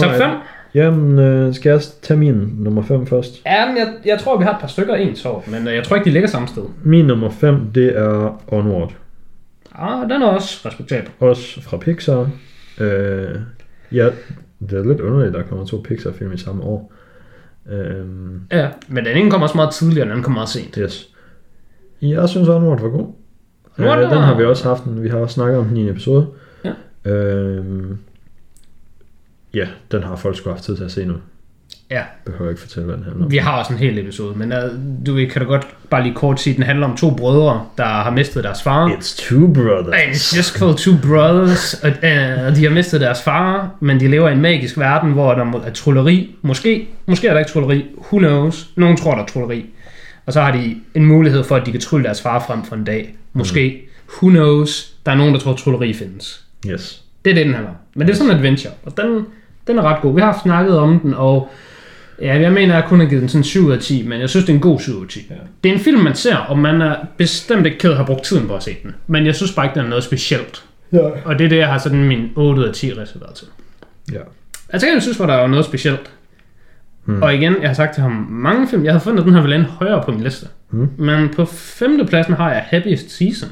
Top 0.00 0.10
5? 0.14 0.30
Jamen, 0.74 1.18
øh, 1.18 1.54
skal 1.54 1.70
jeg 1.70 1.80
tage 2.02 2.18
min 2.20 2.34
nummer 2.58 2.82
5 2.82 3.06
først? 3.06 3.42
Ja, 3.46 3.66
men 3.66 3.76
jeg, 3.76 3.88
jeg 4.04 4.18
tror, 4.18 4.38
vi 4.38 4.44
har 4.44 4.50
et 4.52 4.60
par 4.60 4.66
stykker 4.68 4.94
ens 4.94 5.24
år, 5.24 5.44
men 5.48 5.68
øh, 5.68 5.74
jeg 5.74 5.84
tror 5.84 5.96
ikke, 5.96 6.04
de 6.04 6.10
ligger 6.10 6.28
samme 6.28 6.48
sted. 6.48 6.62
Min 6.84 7.04
nummer 7.04 7.30
5, 7.30 7.56
det 7.74 7.98
er 7.98 8.42
Onward. 8.46 8.92
Ah, 9.78 10.10
den 10.10 10.22
er 10.22 10.26
også 10.26 10.68
respektabel. 10.68 11.10
Også 11.20 11.62
fra 11.62 11.76
Pixar. 11.76 12.28
Øh, 12.78 13.28
ja, 13.92 14.08
det 14.70 14.78
er 14.78 14.84
lidt 14.88 15.00
underligt, 15.00 15.36
at 15.36 15.42
der 15.42 15.48
kommer 15.48 15.66
to 15.66 15.84
Pixar-film 15.88 16.32
i 16.32 16.38
samme 16.38 16.62
år. 16.62 16.92
Øh, 17.70 18.06
Ja, 18.52 18.68
men 18.88 19.04
den 19.04 19.16
ene 19.16 19.30
kom 19.30 19.42
også 19.42 19.56
meget 19.56 19.74
tidligere, 19.74 20.02
og 20.02 20.06
den 20.06 20.10
anden 20.10 20.24
kom 20.24 20.32
meget 20.34 20.48
sent. 20.48 20.74
yes. 20.78 21.08
Jeg 22.02 22.28
synes, 22.28 22.48
Onward 22.48 22.80
var 22.80 22.88
god. 22.88 23.12
Øh, 23.78 23.86
den 24.10 24.18
har 24.22 24.36
vi 24.36 24.44
også 24.44 24.68
haft, 24.68 24.82
vi 25.02 25.08
har 25.08 25.18
også 25.18 25.34
snakket 25.34 25.58
om 25.58 25.64
den 25.64 25.76
i 25.76 25.80
en 25.82 25.88
episode. 25.88 26.26
Ja. 26.64 26.72
Øh, 27.10 27.64
ja, 29.54 29.68
den 29.92 30.02
har 30.02 30.16
folk 30.16 30.36
sgu 30.36 30.50
haft 30.50 30.62
tid 30.62 30.76
til 30.76 30.84
at 30.84 30.90
se 30.90 31.04
nu. 31.04 31.14
Ja, 31.90 32.02
Behøver 32.26 32.50
ikke 32.50 32.60
fortælle, 32.62 32.86
hvad 32.86 32.96
den 32.96 33.04
handler 33.04 33.24
om. 33.24 33.30
vi 33.30 33.36
har 33.36 33.58
også 33.58 33.72
en 33.72 33.78
hel 33.78 33.98
episode, 33.98 34.38
men 34.38 34.52
uh, 34.52 34.58
du 35.06 35.14
kan 35.32 35.42
du 35.42 35.48
godt 35.48 35.66
bare 35.90 36.02
lige 36.02 36.14
kort 36.14 36.40
sige, 36.40 36.52
at 36.52 36.56
den 36.56 36.64
handler 36.64 36.86
om 36.86 36.96
to 36.96 37.10
brødre, 37.10 37.66
der 37.78 37.84
har 37.84 38.10
mistet 38.10 38.44
deres 38.44 38.62
far. 38.62 38.88
It's 38.88 39.28
two 39.28 39.52
brothers. 39.52 39.94
And 39.94 40.12
it's 40.14 40.36
just 40.36 40.58
called 40.58 40.76
two 40.76 40.94
brothers, 41.02 41.74
og 41.74 41.88
uh, 41.90 42.56
de 42.56 42.64
har 42.64 42.70
mistet 42.70 43.00
deres 43.00 43.22
far, 43.22 43.70
men 43.80 44.00
de 44.00 44.08
lever 44.08 44.28
i 44.28 44.32
en 44.32 44.40
magisk 44.40 44.78
verden, 44.78 45.12
hvor 45.12 45.34
der 45.34 45.60
er 45.64 45.72
trolleri. 45.72 46.36
Måske, 46.42 46.88
måske 47.06 47.26
er 47.28 47.32
der 47.32 47.38
ikke 47.38 47.50
trolleri, 47.52 47.84
who 47.96 48.18
knows. 48.18 48.68
Nogen 48.76 48.96
tror, 48.96 49.14
der 49.14 49.22
er 49.22 49.26
trolleri. 49.26 49.66
Og 50.26 50.32
så 50.32 50.40
har 50.40 50.52
de 50.52 50.76
en 50.94 51.04
mulighed 51.06 51.44
for, 51.44 51.56
at 51.56 51.66
de 51.66 51.70
kan 51.72 51.80
trylle 51.80 52.04
deres 52.04 52.22
far 52.22 52.44
frem 52.46 52.64
for 52.64 52.76
en 52.76 52.84
dag. 52.84 53.16
Måske, 53.32 53.82
who 54.22 54.28
knows. 54.30 54.92
Der 55.06 55.12
er 55.12 55.16
nogen, 55.16 55.34
der 55.34 55.40
tror, 55.40 55.52
at 55.52 55.58
trolleri 55.58 55.92
findes. 55.92 56.44
Yes. 56.66 57.02
Det 57.24 57.30
er 57.30 57.34
det, 57.34 57.46
den 57.46 57.54
handler. 57.54 57.72
Men 57.94 58.06
det 58.06 58.12
er 58.12 58.16
sådan 58.16 58.30
en 58.30 58.36
adventure, 58.36 58.72
og 58.84 58.96
den, 58.96 59.26
den 59.66 59.78
er 59.78 59.82
ret 59.82 60.02
god. 60.02 60.14
Vi 60.14 60.20
har 60.20 60.40
snakket 60.42 60.78
om 60.78 61.00
den, 61.00 61.14
og 61.14 61.50
ja, 62.20 62.40
jeg 62.40 62.52
mener, 62.52 62.74
jeg 62.74 62.84
kun 62.88 63.00
har 63.00 63.06
givet 63.06 63.20
den 63.20 63.28
sådan 63.28 63.44
7 63.44 63.66
ud 63.66 63.72
af 63.72 63.78
10, 63.78 64.06
men 64.08 64.20
jeg 64.20 64.28
synes, 64.28 64.46
det 64.46 64.52
er 64.52 64.56
en 64.56 64.62
god 64.62 64.80
7 64.80 64.92
ud 64.96 65.02
af 65.02 65.08
10. 65.08 65.26
Ja. 65.30 65.34
Det 65.64 65.70
er 65.70 65.74
en 65.74 65.80
film, 65.80 66.00
man 66.00 66.14
ser, 66.14 66.36
og 66.36 66.58
man 66.58 66.82
er 66.82 66.96
bestemt 67.16 67.66
ikke 67.66 67.78
ked 67.78 67.90
af 67.90 67.92
at 67.92 67.96
have 67.96 68.06
brugt 68.06 68.24
tiden 68.24 68.48
på 68.48 68.54
at 68.56 68.62
se 68.62 68.76
den. 68.82 68.94
Men 69.06 69.26
jeg 69.26 69.34
synes 69.34 69.52
bare 69.52 69.66
ikke, 69.66 69.74
den 69.74 69.84
er 69.84 69.88
noget 69.88 70.04
specielt. 70.04 70.64
Ja. 70.92 71.08
Og 71.24 71.38
det 71.38 71.44
er 71.44 71.48
det, 71.48 71.56
jeg 71.58 71.68
har 71.68 71.78
sådan 71.78 72.04
min 72.04 72.30
8 72.36 72.60
ud 72.60 72.66
af 72.66 72.74
10 72.74 72.92
reserveret 72.92 73.34
til. 73.34 73.46
Ja. 74.12 74.20
Altså, 74.68 74.88
jeg 74.88 75.02
synes, 75.02 75.20
at 75.20 75.28
der 75.28 75.34
var 75.34 75.46
noget 75.46 75.64
specielt. 75.64 76.10
Hmm. 77.04 77.22
Og 77.22 77.34
igen, 77.34 77.54
jeg 77.60 77.68
har 77.68 77.74
sagt 77.74 77.94
til 77.94 78.02
ham 78.02 78.12
mange 78.30 78.68
film. 78.68 78.84
Jeg 78.84 78.92
havde 78.92 79.04
fundet, 79.04 79.20
at 79.20 79.26
den 79.26 79.34
her 79.34 79.40
ville 79.40 79.56
ende 79.56 79.66
højere 79.66 80.02
på 80.04 80.10
min 80.10 80.20
liste. 80.20 80.46
Hmm. 80.70 80.88
Men 80.98 81.28
på 81.28 81.44
femtepladsen 81.44 82.34
har 82.34 82.52
jeg 82.52 82.64
Happiest 82.66 83.10
Season. 83.10 83.48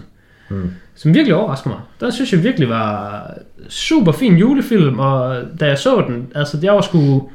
Hmm. 0.49 0.71
Som 1.03 1.15
virkelig 1.15 1.35
overrasker 1.35 1.71
mig. 1.71 1.79
Der 2.01 2.11
synes 2.11 2.33
jeg 2.33 2.43
virkelig 2.45 2.69
var 2.69 3.31
super 3.69 4.13
fin 4.13 4.37
julefilm, 4.37 4.99
og 4.99 5.37
da 5.61 5.67
jeg 5.67 5.79
så 5.79 6.05
den, 6.09 6.27
altså 6.35 6.59
jeg 6.63 6.73
var 6.73 6.81
sgu 6.81 7.29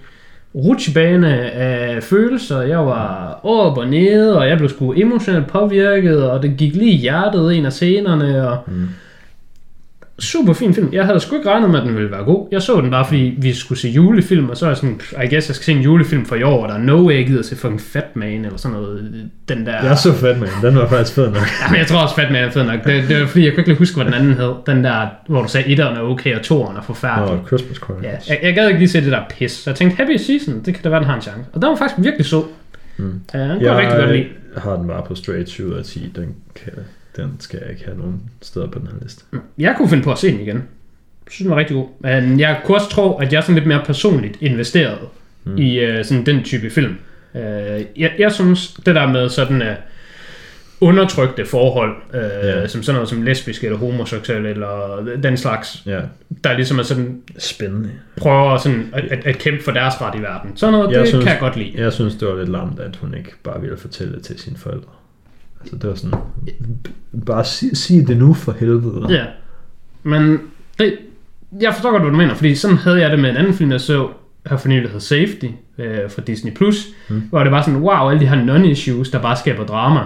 rutsjebane 0.55 1.51
af 1.51 2.03
følelser. 2.03 2.61
Jeg 2.61 2.80
var 2.80 3.39
op 3.43 3.78
og 3.78 3.88
nede, 3.88 4.38
og 4.38 4.47
jeg 4.49 4.57
blev 4.57 4.70
sgu 4.70 4.93
emotionelt 4.93 5.47
påvirket, 5.47 6.30
og 6.32 6.43
det 6.43 6.57
gik 6.57 6.76
lige 6.76 6.91
i 6.91 6.97
hjertet 6.97 7.57
en 7.57 7.65
af 7.65 7.74
scenerne, 7.74 8.49
og 8.49 8.57
Mm 8.68 8.88
super 10.20 10.53
fin 10.53 10.74
film. 10.74 10.89
Jeg 10.93 11.05
havde 11.05 11.20
sgu 11.20 11.36
ikke 11.36 11.49
regnet 11.49 11.70
med, 11.70 11.80
at 11.80 11.86
den 11.86 11.95
ville 11.95 12.11
være 12.11 12.24
god. 12.24 12.47
Jeg 12.51 12.61
så 12.61 12.82
den 12.82 12.91
bare, 12.91 13.05
fordi 13.05 13.36
vi 13.38 13.53
skulle 13.53 13.80
se 13.80 13.89
julefilm, 13.89 14.49
og 14.49 14.57
så 14.57 14.65
er 14.65 14.70
jeg 14.70 14.78
sådan, 14.78 15.01
I 15.11 15.28
guess, 15.30 15.47
jeg 15.47 15.55
skal 15.55 15.65
se 15.65 15.72
en 15.72 15.82
julefilm 15.82 16.26
for 16.26 16.36
i 16.36 16.43
år, 16.43 16.63
og 16.63 16.70
der 16.70 16.76
er 16.76 16.80
no 16.80 17.07
way, 17.07 17.15
jeg 17.15 17.28
gider 17.28 17.41
se 17.41 17.55
fucking 17.55 17.82
Fat 17.82 18.15
Man, 18.15 18.45
eller 18.45 18.57
sådan 18.57 18.78
noget. 18.78 19.30
Den 19.49 19.65
der... 19.65 19.84
Jeg 19.84 19.97
så 19.97 20.13
fedt 20.13 20.39
med 20.39 20.47
den. 20.61 20.76
Var 20.76 20.88
faktisk 20.88 21.15
fed 21.15 21.28
nok. 21.28 21.43
Jamen, 21.65 21.80
jeg 21.80 21.88
tror 21.88 22.01
også, 22.01 22.15
Fat 22.15 22.32
Man 22.32 22.43
er 22.43 22.49
fed 22.49 22.63
nok. 22.63 22.84
Det, 22.84 23.09
det 23.09 23.22
var 23.22 23.28
fordi, 23.28 23.45
jeg 23.45 23.53
kunne 23.53 23.61
ikke 23.61 23.70
lige 23.70 23.78
huske, 23.78 23.95
hvad 23.95 24.05
den 24.05 24.13
anden 24.13 24.34
hed. 24.34 24.53
Den 24.65 24.84
der, 24.84 25.07
hvor 25.28 25.41
du 25.41 25.47
sagde, 25.47 25.70
etteren 25.70 25.97
er 25.97 26.01
okay, 26.01 26.36
og 26.36 26.41
toeren 26.41 26.78
er 26.78 26.82
forfærdelig. 26.82 27.39
Og 27.39 27.47
Christmas 27.47 27.78
Chronicles. 27.78 28.30
Ja, 28.30 28.34
jeg, 28.34 28.39
jeg 28.43 28.55
gad 28.55 28.68
ikke 28.68 28.80
lige 28.80 28.89
se 28.89 29.01
det 29.01 29.11
der 29.11 29.22
pis. 29.30 29.51
Så 29.51 29.70
jeg 29.70 29.78
tænkte, 29.78 29.97
Happy 29.97 30.18
Season, 30.18 30.61
det 30.65 30.74
kan 30.74 30.84
da 30.84 30.89
være, 30.89 30.99
den 30.99 31.07
har 31.07 31.15
en 31.15 31.22
chance. 31.22 31.41
Og 31.53 31.61
den 31.61 31.70
var 31.70 31.76
faktisk 31.76 32.03
virkelig 32.03 32.26
så. 32.26 32.43
Mm. 32.97 33.22
Ja, 33.34 33.39
den 33.39 33.49
kunne 33.49 33.65
jeg 33.65 33.78
rigtig 33.78 33.99
godt 33.99 34.11
lide. 34.11 34.28
Jeg 34.55 34.63
har 34.63 34.76
den 34.76 34.88
bare 34.88 35.03
på 35.07 35.15
straight 35.15 35.49
7 35.49 35.68
ud 35.68 35.74
af 35.74 35.84
10. 35.84 36.11
Den, 36.15 36.36
kan, 36.55 36.74
den 37.18 37.32
skal 37.39 37.59
jeg 37.61 37.72
ikke 37.72 37.86
have 37.86 37.97
nogen 37.97 38.22
steder 38.41 38.68
på 38.68 38.80
den 38.80 38.88
her 38.88 38.95
liste. 39.01 39.24
Jeg 39.57 39.74
kunne 39.78 39.89
finde 39.89 40.03
på 40.03 40.11
at 40.11 40.18
se 40.18 40.32
den 40.32 40.39
igen. 40.39 40.55
Jeg 40.55 41.32
synes, 41.32 41.45
den 41.45 41.49
var 41.51 41.57
rigtig 41.57 41.76
god. 41.76 41.88
Men 41.99 42.39
jeg 42.39 42.61
kunne 42.65 42.78
også 42.78 42.89
tro, 42.89 43.18
at 43.18 43.32
jeg 43.34 43.38
er 43.38 43.41
sådan 43.41 43.55
lidt 43.55 43.68
mere 43.68 43.84
personligt 43.86 44.38
investeret 44.41 44.97
Mm. 45.43 45.51
mm. 45.51 45.57
i 45.57 45.86
uh, 45.99 46.05
sådan 46.05 46.26
den 46.26 46.43
type 46.43 46.70
film. 46.70 46.95
Uh, 47.34 47.41
jeg, 48.01 48.11
jeg 48.20 48.32
synes, 48.32 48.74
det 48.86 48.95
der 48.95 49.07
med 49.07 49.30
sådan 49.30 49.61
uh, 49.61 49.68
undertrykte 50.82 51.45
forhold, 51.45 51.95
Ja. 52.13 52.20
yeah. 52.57 52.70
som 52.70 52.84
sådan 52.84 52.95
noget 52.95 53.09
som 53.09 53.22
lesbisk 53.22 53.63
eller 53.63 53.78
homoseksuel 53.78 54.45
eller 54.45 55.03
den 55.24 55.38
slags, 55.38 55.84
Ja, 55.86 55.99
der 56.43 56.53
ligesom 56.53 56.80
er 56.80 56.84
sådan, 56.84 57.22
spændende. 57.38 57.89
prøver 58.18 58.57
sådan 58.57 58.89
at, 58.93 59.03
at, 59.11 59.26
at 59.28 59.38
kæmpe 59.38 59.63
for 59.63 59.72
deres 59.72 60.01
ret 60.01 60.20
i 60.20 60.22
verden. 60.22 60.51
Sådan 60.57 60.74
noget, 60.74 60.91
Jeg 60.91 60.99
det 60.99 61.07
synes- 61.07 61.24
kan 61.24 61.32
jeg 61.34 61.39
godt 61.39 61.55
lide. 61.55 61.72
Jeg 61.76 61.93
synes, 61.93 62.15
det 62.15 62.28
var 62.28 62.36
lidt 62.38 62.49
lamt, 62.49 62.80
at 62.80 62.95
hun 62.95 63.13
ikke 63.13 63.32
bare 63.43 63.61
ville 63.61 63.78
fortælle 63.78 64.13
det 64.15 64.24
til 64.24 64.39
sine 64.39 64.57
forældre. 64.57 64.89
Altså, 65.74 65.78
det 65.82 65.89
var 65.89 65.95
sådan... 65.95 66.20
Bare 67.26 67.45
sig, 67.45 67.78
sig 67.78 68.07
det 68.07 68.18
nu 68.18 68.34
for 68.34 68.51
helvede. 68.59 69.05
Ja. 69.09 69.26
Men 70.03 70.39
det, 70.80 70.97
jeg 71.61 71.74
forstår 71.74 71.91
godt, 71.91 72.01
hvad 72.01 72.11
du 72.11 72.18
mener, 72.18 72.34
fordi 72.34 72.55
sådan 72.55 72.78
havde 72.78 73.01
jeg 73.01 73.11
det 73.11 73.20
med 73.20 73.30
en 73.30 73.38
anden 73.38 73.53
film, 73.53 73.72
jeg 73.72 73.82
så 73.82 74.07
her 74.49 74.57
for 74.57 74.68
nylig, 74.68 74.84
der 74.84 74.89
hed 74.89 74.99
Safety 74.99 75.45
øh, 75.78 76.09
fra 76.09 76.22
Disney+, 76.22 76.53
Plus, 76.53 76.88
Mm. 77.09 77.22
hvor 77.30 77.43
det 77.43 77.51
var 77.51 77.61
sådan, 77.61 77.80
wow, 77.80 78.09
alle 78.09 78.20
de 78.22 78.28
her 78.28 78.36
non-issues, 78.45 79.11
der 79.11 79.22
bare 79.22 79.36
skaber 79.38 79.65
drama. 79.65 79.99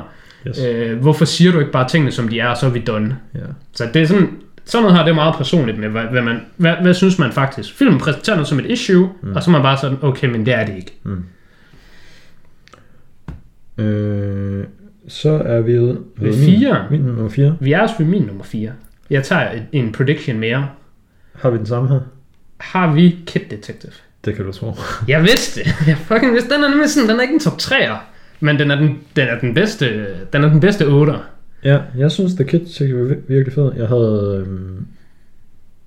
Yes. 0.48 0.60
Øh, 0.64 1.00
hvorfor 1.00 1.26
siger 1.26 1.52
du 1.52 1.60
ikke 1.60 1.72
bare 1.72 1.88
tingene, 1.90 2.12
som 2.12 2.28
de 2.28 2.40
er, 2.40 2.48
og 2.48 2.58
så 2.58 2.66
er 2.66 2.70
vi 2.70 2.80
done? 2.80 3.18
Ja. 3.36 3.40
Så 3.74 3.90
det 3.94 4.02
er 4.02 4.06
sådan, 4.06 4.30
sådan 4.66 4.84
noget 4.84 4.98
her, 4.98 5.04
det 5.04 5.12
er 5.12 5.16
meget 5.16 5.36
personligt 5.36 5.80
med, 5.80 5.90
hvad, 5.90 6.04
hvad, 6.04 6.22
man, 6.22 6.40
hvad, 6.58 6.74
hvad 6.82 6.94
synes 6.94 7.20
man 7.20 7.32
faktisk? 7.32 7.74
Filmen 7.78 8.00
præsenterer 8.00 8.36
noget 8.36 8.48
som 8.48 8.60
et 8.60 8.66
issue, 8.66 9.10
mm. 9.22 9.34
og 9.36 9.44
så 9.44 9.50
er 9.50 9.52
man 9.52 9.62
bare 9.62 9.78
sådan, 9.78 9.98
okay, 10.02 10.28
men 10.30 10.46
det 10.46 10.54
er 10.54 10.66
det 10.66 10.76
ikke. 10.76 11.00
Mm. 11.04 11.24
Øh, 13.84 14.66
så 15.08 15.30
er 15.30 15.62
vi 15.62 15.74
ved 15.74 15.88
Ved 16.18 16.30
min- 16.30 16.34
fire. 16.34 16.86
Min 16.92 17.00
nummer 17.02 17.30
4. 17.30 17.58
Vi 17.60 17.72
er 17.72 17.80
også 17.82 17.96
ved 18.00 18.06
min 18.06 18.22
nummer 18.22 18.44
4. 18.44 18.72
Jeg 19.10 19.24
tager 19.24 19.50
en 19.72 19.92
prediction 19.92 20.40
mere. 20.40 20.68
Har 21.36 21.50
vi 21.50 21.58
den 21.58 21.66
samme 21.66 21.90
her? 21.90 22.00
Har 22.58 22.94
vi 22.94 23.18
Kid 23.26 23.42
Detective? 23.52 23.92
Det 24.26 24.36
kan 24.36 24.46
du 24.46 24.52
tro. 24.52 24.74
Jeg 25.08 25.22
vidste 25.22 25.60
det. 25.60 25.68
Jeg 25.88 25.98
fucking 25.98 26.34
vidste. 26.34 26.54
Den 26.56 26.64
er 26.64 26.70
nemlig 26.70 26.90
sådan, 26.90 27.10
den 27.10 27.18
er 27.18 27.22
ikke 27.22 27.34
en 27.34 27.40
top 27.40 27.58
3'er. 27.62 27.96
Men 28.40 28.60
den 28.60 28.72
er 28.72 28.76
den, 28.76 29.00
den, 29.16 29.28
er 29.28 29.40
den 29.40 29.54
bedste, 29.54 30.06
den 30.34 30.44
er 30.44 30.50
den 30.50 30.60
bedste 30.60 30.86
8'er. 30.86 31.18
Ja, 31.64 31.80
jeg 31.98 32.12
synes, 32.12 32.34
The 32.34 32.44
Kid 32.44 32.60
Detective 32.60 33.00
var 33.10 33.16
vir- 33.16 33.28
virkelig 33.28 33.54
fed. 33.54 33.72
Jeg 33.78 33.88
havde, 33.88 34.44
øhm, 34.48 34.88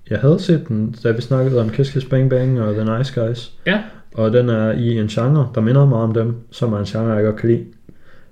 jeg 0.09 0.19
havde 0.19 0.39
set 0.39 0.67
den, 0.67 0.95
da 1.03 1.11
vi 1.11 1.21
snakkede 1.21 1.61
om 1.61 1.69
Kiss 1.69 1.91
Kiss 1.91 2.05
Bang 2.05 2.29
Bang 2.29 2.61
og 2.61 2.73
The 2.75 2.97
Nice 2.97 3.21
Guys. 3.21 3.51
Ja. 3.65 3.79
Og 4.13 4.33
den 4.33 4.49
er 4.49 4.71
i 4.71 4.97
en 4.99 5.07
genre, 5.07 5.49
der 5.55 5.61
minder 5.61 5.85
meget 5.85 6.03
om 6.03 6.13
dem, 6.13 6.35
som 6.51 6.73
er 6.73 6.79
en 6.79 6.85
genre, 6.85 7.13
jeg 7.13 7.23
godt 7.23 7.35
kan 7.35 7.49
lide. 7.49 7.63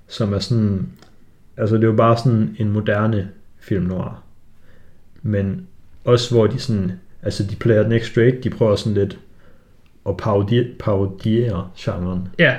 Som 0.08 0.32
er 0.32 0.38
sådan, 0.38 0.88
altså 1.56 1.76
det 1.76 1.82
er 1.84 1.88
jo 1.88 1.96
bare 1.96 2.18
sådan 2.18 2.56
en 2.58 2.70
moderne 2.72 3.28
film 3.60 3.84
noir. 3.84 4.22
Men 5.22 5.66
også 6.04 6.34
hvor 6.34 6.46
de 6.46 6.58
sådan, 6.58 6.92
altså 7.22 7.42
de 7.42 7.56
player 7.56 7.82
den 7.82 7.92
ikke 7.92 8.06
straight, 8.06 8.44
de 8.44 8.50
prøver 8.50 8.76
sådan 8.76 8.94
lidt 8.94 9.18
at 10.08 10.16
parodiere, 10.16 10.66
parodiere 10.78 11.68
genren. 11.78 12.28
Ja. 12.38 12.54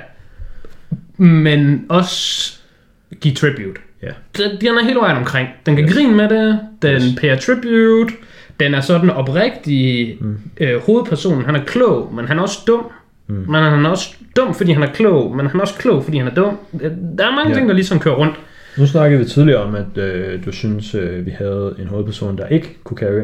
Men 1.17 1.85
også 1.89 2.53
give 3.21 3.33
tribute. 3.35 3.79
Ja. 4.01 4.11
Den, 4.37 4.61
den 4.61 4.67
er 4.67 4.83
helt 4.83 4.97
vejen 4.99 5.17
omkring. 5.17 5.49
Den 5.65 5.75
kan 5.75 5.85
Yes. 5.85 5.93
grine 5.93 6.15
med 6.15 6.29
det. 6.29 6.59
Den 6.81 6.95
Yes. 6.95 7.03
payer 7.21 7.39
tribute. 7.39 8.13
Den 8.59 8.73
er 8.73 8.81
sådan 8.81 9.09
oprigtig 9.09 10.17
mm. 10.21 10.37
øh, 10.57 10.81
hovedpersonen. 10.81 11.45
Han 11.45 11.55
er 11.55 11.63
klog, 11.65 12.13
men 12.13 12.25
han 12.25 12.37
er 12.37 12.41
også 12.41 12.59
dum. 12.67 12.91
Mm. 13.27 13.35
Men 13.35 13.55
han 13.55 13.85
er 13.85 13.89
også 13.89 14.15
dum, 14.37 14.53
fordi 14.53 14.71
han 14.71 14.83
er 14.83 14.93
klog. 14.93 15.35
Men 15.35 15.47
han 15.47 15.55
er 15.59 15.61
også 15.61 15.75
klog, 15.77 16.03
fordi 16.03 16.17
han 16.17 16.27
er 16.27 16.33
dum. 16.33 16.57
Øh, 16.81 16.91
Der 17.17 17.27
er 17.27 17.31
mange 17.35 17.49
Ja. 17.49 17.55
ting, 17.55 17.67
der 17.69 17.75
ligesom 17.75 17.99
kører 17.99 18.15
rundt. 18.15 18.35
Nu 18.77 18.85
snakkede 18.87 19.19
vi 19.19 19.25
tidligere 19.25 19.59
om, 19.63 19.75
at 19.75 19.97
øh, 19.97 20.45
du 20.45 20.51
synes, 20.51 20.95
øh, 20.95 21.25
vi 21.25 21.31
havde 21.31 21.75
en 21.79 21.87
hovedperson, 21.87 22.37
der 22.37 22.47
ikke 22.47 22.77
kunne 22.83 22.97
carry. 22.97 23.21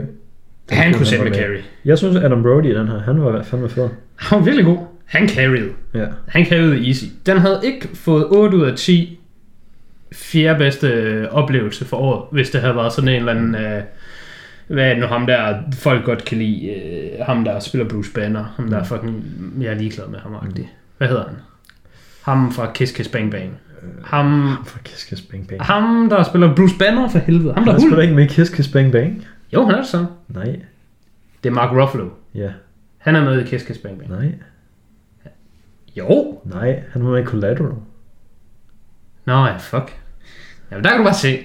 Den 0.69 0.77
Han 0.77 0.93
kunne 0.93 1.05
sætte 1.05 1.23
med 1.23 1.31
med. 1.31 1.39
carry. 1.39 1.57
Jeg 1.85 1.97
synes, 1.97 2.15
Adam 2.15 2.43
Brody 2.43 2.65
i 2.65 2.75
den 2.75 2.87
her, 2.87 2.99
han 2.99 3.21
var 3.23 3.43
fandme 3.43 3.69
fed. 3.69 3.89
Han 4.15 4.39
var 4.39 4.45
virkelig 4.45 4.65
god. 4.65 4.77
Han 5.05 5.29
carried. 5.29 5.69
Ja. 5.93 6.05
Han 6.27 6.45
carried 6.45 6.85
easy. 6.87 7.03
Den 7.25 7.37
havde 7.37 7.59
ikke 7.63 7.87
fået 7.93 8.25
8 8.29 8.57
ud 8.57 8.63
af 8.65 8.75
10 8.77 9.19
fjerde 10.13 10.57
bedste 10.59 10.87
øh, 10.87 11.27
oplevelse 11.31 11.85
for 11.85 11.97
året, 11.97 12.23
hvis 12.31 12.49
det 12.49 12.61
havde 12.61 12.75
været 12.75 12.93
sådan 12.93 13.07
en 13.09 13.15
eller 13.15 13.31
anden... 13.31 13.55
Øh, 13.55 13.81
hvad 14.73 14.85
er 14.85 14.89
det 14.89 14.99
nu 14.99 15.07
ham 15.07 15.27
der, 15.27 15.61
folk 15.73 16.05
godt 16.05 16.25
kan 16.25 16.37
lide, 16.37 16.65
øh, 16.65 17.25
ham 17.25 17.43
der 17.43 17.59
spiller 17.59 17.89
Bruce 17.89 18.11
Banner, 18.13 18.53
ham 18.55 18.69
der 18.69 18.79
er 18.79 18.83
fucking, 18.83 19.23
jeg 19.61 19.71
er 19.73 19.75
ligeglad 19.75 20.07
med 20.07 20.19
ham, 20.19 20.31
mm. 20.31 20.65
Hvad 20.97 21.07
hedder 21.07 21.27
han? 21.27 21.35
Ham 22.21 22.51
fra 22.51 22.71
Kiss 22.71 22.91
Kiss 22.91 23.09
Bang 23.09 23.31
Bang. 23.31 23.53
Ham, 24.03 24.57
For 24.65 24.79
Kiss 24.79 25.03
Kiss 25.03 25.21
Bang 25.21 25.47
Bang. 25.47 25.61
ham 25.61 26.09
der 26.09 26.23
spiller 26.23 26.55
Bruce 26.55 26.77
Banner 26.79 27.09
for 27.09 27.19
helvede. 27.19 27.53
Ham 27.53 27.65
der 27.65 27.71
Han 27.71 27.81
er 27.81 27.85
spiller 27.85 28.01
ikke 28.01 28.15
med 28.15 28.27
Kiss 28.27 28.51
Kiss 28.51 28.69
Bang 28.69 28.91
Bang. 28.91 29.25
Jo, 29.53 29.65
han 29.65 29.75
er 29.75 29.79
det 29.79 29.87
så. 29.87 30.05
Nej. 30.27 30.59
Det 31.43 31.49
er 31.49 31.53
Mark 31.53 31.71
Ruffalo. 31.71 32.09
Ja. 32.35 32.49
Han 32.97 33.15
er 33.15 33.23
med 33.23 33.41
i 33.41 33.43
Kiss 33.43 33.65
Kiss 33.65 33.79
Bang 33.79 33.99
Bang. 33.99 34.11
Nej. 34.11 34.31
Jo. 35.97 36.39
Nej. 36.45 36.83
Han 36.91 37.05
var 37.05 37.11
med 37.11 37.21
i 37.21 37.25
Collateral. 37.25 37.73
Nå 39.25 39.45
ja, 39.45 39.57
fuck. 39.57 39.97
Jamen 40.71 40.83
der 40.83 40.89
kan 40.89 40.97
du 40.97 41.03
bare 41.03 41.13
se. 41.13 41.39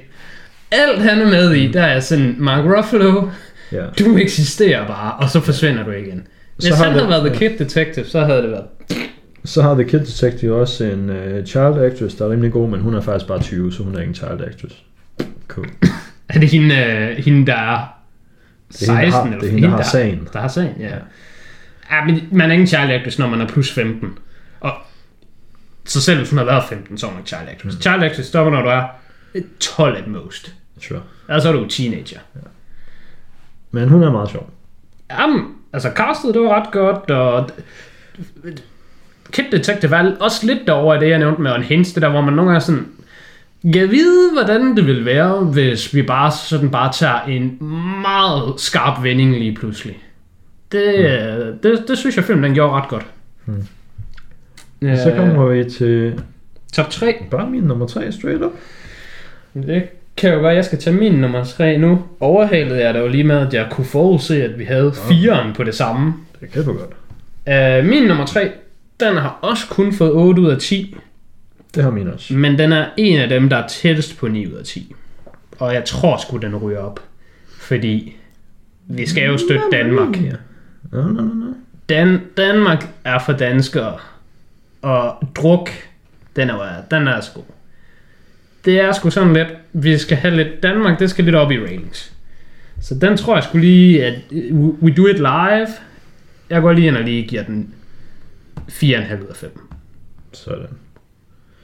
Alt 0.70 1.02
han 1.02 1.20
er 1.20 1.26
med 1.26 1.52
i, 1.52 1.72
der 1.72 1.82
er 1.82 2.00
sådan, 2.00 2.34
Mark 2.38 2.64
Ruffalo, 2.64 3.28
Ja. 3.72 3.84
du 3.98 4.16
eksisterer 4.16 4.86
bare, 4.86 5.12
og 5.14 5.30
så 5.30 5.40
forsvinder 5.40 5.84
du 5.84 5.90
igen. 5.90 6.26
Hvis 6.56 6.64
Så 6.68 6.74
han 6.74 6.86
det- 6.86 6.92
havde 6.94 7.08
været 7.08 7.32
The 7.32 7.44
ja. 7.44 7.50
Kid 7.50 7.58
Detective, 7.58 8.04
så 8.04 8.24
havde 8.24 8.42
det 8.42 8.50
været... 8.50 8.64
Så 9.44 9.62
har 9.62 9.74
The 9.74 9.84
Kid 9.84 9.98
Detective 10.00 10.54
også 10.54 10.84
en 10.84 11.10
uh, 11.10 11.44
child 11.44 11.78
actress, 11.84 12.14
der 12.14 12.24
er 12.26 12.30
rimelig 12.30 12.52
god, 12.52 12.68
men 12.70 12.80
hun 12.80 12.94
er 12.94 13.00
faktisk 13.00 13.26
bare 13.28 13.40
20, 13.42 13.72
så 13.72 13.82
hun 13.82 13.94
er 13.94 13.98
ikke 13.98 14.08
en 14.08 14.14
child 14.14 14.40
actress. 14.46 14.74
Cool. 15.48 15.66
Er 16.28 16.38
det 16.40 16.48
hende, 16.48 16.74
øh, 16.76 17.16
hende 17.24 17.46
der 17.46 17.54
er 17.54 17.78
Det 18.72 18.88
er 18.88 18.94
hende, 18.94 19.06
der 19.06 19.10
16? 19.10 19.12
har, 19.12 19.24
eller 19.24 19.38
det 19.40 19.48
er 19.48 19.52
hende, 19.52 19.68
der 19.68 19.76
har 19.76 19.82
sagen. 19.82 20.28
Der 20.32 20.38
har 20.40 20.48
sagen, 20.48 20.74
ja. 20.80 20.88
Ja, 21.90 22.04
men 22.06 22.20
man 22.32 22.48
er 22.48 22.52
ikke 22.52 22.60
en 22.60 22.66
child 22.66 22.90
actress, 22.90 23.18
når 23.18 23.28
man 23.28 23.40
er 23.40 23.46
plus 23.48 23.72
15. 23.72 24.08
Og 24.60 24.72
så 25.84 26.00
selv 26.00 26.18
hvis 26.18 26.30
hun 26.30 26.38
har 26.38 26.44
været 26.44 26.64
15, 26.68 26.98
så 26.98 27.06
er 27.06 27.10
hun 27.10 27.18
ikke 27.20 27.28
child 27.28 27.48
actress. 27.50 27.76
Mm. 27.76 27.80
Child 27.82 28.02
actress 28.02 28.28
stopper, 28.28 28.52
når 28.52 28.62
du 28.62 28.68
er 28.68 28.82
12 29.61 29.97
at 29.97 30.07
most. 30.09 30.55
Sure. 30.80 31.01
Altså 31.28 31.49
så 31.49 31.55
er 31.55 31.61
du 31.61 31.68
teenager. 31.68 32.18
Men 33.70 33.89
hun 33.89 34.03
er 34.03 34.11
meget 34.11 34.30
sjov. 34.30 34.51
Jamen, 35.11 35.45
altså 35.72 35.91
castet, 35.97 36.34
det 36.34 36.43
var 36.43 36.61
ret 36.61 36.72
godt, 36.72 37.11
og 37.11 37.51
Kid 39.32 39.45
Detective 39.53 39.97
er 39.97 40.16
også 40.20 40.47
lidt 40.47 40.59
derover 40.66 40.95
i 40.95 41.01
det, 41.01 41.09
jeg 41.09 41.18
nævnte 41.18 41.43
med 41.43 41.55
en 41.55 41.62
hens, 41.62 41.93
det 41.93 42.03
der, 42.03 42.09
hvor 42.09 42.20
man 42.20 42.34
nogle 42.34 42.51
gange 42.51 42.64
sådan, 42.64 42.87
jeg 43.64 43.91
ved, 43.91 44.32
hvordan 44.32 44.76
det 44.76 44.87
vil 44.87 45.05
være, 45.05 45.45
hvis 45.45 45.95
vi 45.95 46.03
bare 46.03 46.32
sådan 46.32 46.70
bare 46.70 46.93
tager 46.93 47.20
en 47.20 47.59
meget 48.03 48.61
skarp 48.61 49.03
vending 49.03 49.32
lige 49.32 49.55
pludselig. 49.55 50.03
Det, 50.72 50.95
mm. 51.53 51.59
det, 51.59 51.84
det 51.89 51.99
synes 51.99 52.16
jeg, 52.16 52.24
filmen 52.24 52.45
den 52.45 52.55
gjorde 52.55 52.72
ret 52.72 52.89
godt. 52.89 53.07
Mm. 53.47 53.66
Øh, 54.82 54.99
Så 54.99 55.12
kommer 55.16 55.47
vi 55.47 55.70
til 55.70 56.22
Top 56.72 56.91
3. 56.91 57.14
bare 57.30 57.51
min 57.51 57.62
nummer 57.62 57.87
3 57.87 58.12
straight 58.12 58.43
up. 58.43 58.53
Det 59.62 59.82
kan 60.16 60.32
jo 60.32 60.38
være, 60.40 60.50
at 60.50 60.57
jeg 60.57 60.64
skal 60.64 60.78
tage 60.78 60.96
min 60.96 61.12
nummer 61.12 61.44
3 61.44 61.78
nu. 61.78 62.02
Overhalede 62.20 62.84
jeg 62.84 62.94
da 62.94 62.98
jo 62.98 63.09
lige 63.09 63.24
med, 63.24 63.46
at 63.46 63.54
jeg 63.54 63.66
kunne 63.70 63.84
forudse, 63.84 64.44
at 64.44 64.59
vi 64.59 64.64
havde 64.64 64.92
fireren 65.09 65.52
på 65.54 65.64
det 65.64 65.74
samme. 65.74 66.14
Det 66.40 66.50
kan 66.50 66.64
du 66.64 66.72
godt. 66.72 66.90
Uh, 67.82 67.88
min 67.90 68.02
nummer 68.02 68.26
3, 68.26 68.50
den 69.00 69.16
har 69.16 69.38
også 69.42 69.66
kun 69.70 69.92
fået 69.92 70.12
8 70.12 70.42
ud 70.42 70.50
af 70.50 70.59
10, 70.59 70.96
Det 71.74 71.82
har 71.82 71.90
min 71.90 72.09
også. 72.09 72.34
men 72.34 72.59
den 72.59 72.72
er 72.72 72.86
en 72.96 73.18
af 73.20 73.28
dem, 73.28 73.48
der 73.48 73.57
er 73.57 73.66
tættest 73.68 74.18
på 74.18 74.28
9 74.28 74.46
ud 74.46 74.52
af 74.52 74.64
10. 74.64 74.94
Og 75.59 75.74
jeg 75.74 75.84
tror 75.84 76.16
sgu, 76.16 76.36
den 76.36 76.57
ryger 76.57 76.78
op. 76.80 77.00
Fordi 77.61 78.16
vi 78.86 79.07
skal 79.09 79.26
jo 79.26 79.38
støtte 79.38 79.64
Danmark. 79.72 80.16
Ja. 80.22 80.32
Nå, 80.92 81.02
nå, 81.02 81.09
nå, 81.09 81.22
nå. 81.34 81.46
Dan- 81.88 82.20
Danmark 82.36 82.86
er 83.04 83.18
for 83.18 83.32
danskere. 83.32 83.94
Og 84.82 85.14
druk, 85.36 85.70
den 86.36 86.50
er, 86.50 86.57
den 86.90 87.09
er 87.09 87.12
altså 87.12 87.30
god. 87.34 87.42
Det 88.66 88.80
er 88.80 88.92
sgu 88.92 89.10
sådan 89.10 89.32
lidt, 89.32 89.48
vi 89.72 89.98
skal 89.98 90.16
have 90.16 90.36
lidt, 90.36 90.62
Danmark, 90.62 90.98
det 90.98 91.10
skal 91.10 91.24
lidt 91.24 91.36
op 91.36 91.52
i 91.52 91.62
ratings. 91.62 92.12
Så 92.80 92.94
den 92.94 93.16
tror 93.16 93.34
jeg 93.34 93.44
skulle 93.44 93.66
lige, 93.66 94.04
at 94.04 94.14
uh, 94.30 94.82
we 94.82 94.94
do 94.94 95.06
it 95.06 95.18
live. 95.18 95.68
Jeg 96.50 96.62
går 96.62 96.72
lige 96.72 96.86
ind 96.86 96.96
og 96.96 97.02
lige 97.02 97.26
giver 97.26 97.42
den 97.42 97.74
4,5 98.68 98.84
ud 99.22 99.28
af 99.30 99.36
5. 99.36 99.50
Sådan. 100.32 100.66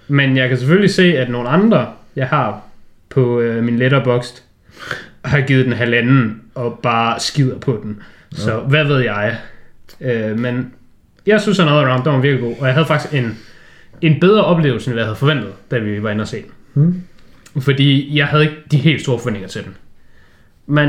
Men 0.08 0.36
jeg 0.36 0.48
kan 0.48 0.58
selvfølgelig 0.58 0.90
se, 0.90 1.18
at 1.18 1.30
nogle 1.30 1.48
andre, 1.48 1.92
jeg 2.16 2.28
har 2.28 2.62
på 3.08 3.40
øh, 3.40 3.64
min 3.64 3.78
letterboxd, 3.78 4.42
har 5.24 5.40
givet 5.40 5.64
den 5.64 5.72
halvanden 5.72 6.42
og 6.54 6.78
bare 6.82 7.20
skider 7.20 7.58
på 7.58 7.80
den. 7.82 8.02
Så 8.32 8.60
hvad 8.60 8.84
ved 8.84 8.98
jeg? 8.98 9.38
Øh, 10.00 10.38
men 10.38 10.72
jeg 11.26 11.40
synes, 11.40 11.58
at 11.58 11.66
Another 11.66 11.92
Round, 11.92 12.04
den 12.04 12.12
var 12.12 12.18
virkelig 12.18 12.42
god. 12.42 12.56
Og 12.60 12.66
jeg 12.66 12.74
havde 12.74 12.86
faktisk 12.86 13.14
en, 13.14 13.38
en 14.00 14.20
bedre 14.20 14.44
oplevelse, 14.44 14.88
end 14.88 14.94
hvad 14.94 15.02
jeg 15.02 15.08
havde 15.08 15.18
forventet, 15.18 15.52
da 15.70 15.78
vi 15.78 16.02
var 16.02 16.10
inde 16.10 16.22
og 16.22 16.28
se 16.28 16.42
den. 16.42 16.50
Hmm. 16.74 17.02
Fordi 17.60 18.16
jeg 18.18 18.26
havde 18.26 18.42
ikke 18.42 18.56
de 18.70 18.76
helt 18.76 19.00
store 19.00 19.18
forventninger 19.18 19.48
til 19.48 19.64
den. 19.64 19.76
Men 20.66 20.88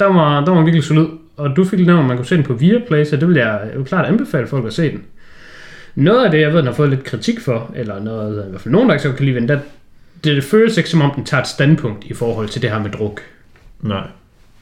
der 0.00 0.06
var, 0.06 0.44
der 0.44 0.52
var 0.52 0.62
virkelig 0.62 0.84
solid. 0.84 1.06
Og 1.36 1.56
du 1.56 1.64
fik 1.64 1.86
nævnt, 1.86 2.00
at 2.00 2.06
man 2.06 2.16
kunne 2.16 2.26
se 2.26 2.36
den 2.36 2.44
på 2.44 2.54
Viaplay, 2.54 3.04
så 3.04 3.16
det 3.16 3.28
vil 3.28 3.36
jeg, 3.36 3.70
vil 3.76 3.84
klart 3.84 4.06
anbefale 4.06 4.46
folk 4.46 4.66
at 4.66 4.72
se 4.72 4.90
den. 4.90 5.02
Noget 5.94 6.24
af 6.24 6.30
det, 6.30 6.40
jeg 6.40 6.50
ved, 6.50 6.58
den 6.58 6.66
har 6.66 6.74
fået 6.74 6.90
lidt 6.90 7.04
kritik 7.04 7.40
for, 7.40 7.72
eller 7.76 8.00
noget, 8.00 8.46
i 8.46 8.50
hvert 8.50 8.60
fald 8.60 8.72
nogen, 8.72 8.88
der 8.88 8.94
ikke 8.94 9.02
så 9.02 9.12
kan 9.12 9.26
lide 9.26 9.36
den, 9.40 9.48
der, 9.48 9.58
det, 10.24 10.36
det 10.36 10.44
føles 10.44 10.76
ikke 10.76 10.90
som 10.90 11.02
om, 11.02 11.10
den 11.14 11.24
tager 11.24 11.40
et 11.40 11.48
standpunkt 11.48 12.04
i 12.04 12.14
forhold 12.14 12.48
til 12.48 12.62
det 12.62 12.70
her 12.70 12.82
med 12.82 12.90
druk. 12.90 13.20
Nej. 13.82 14.06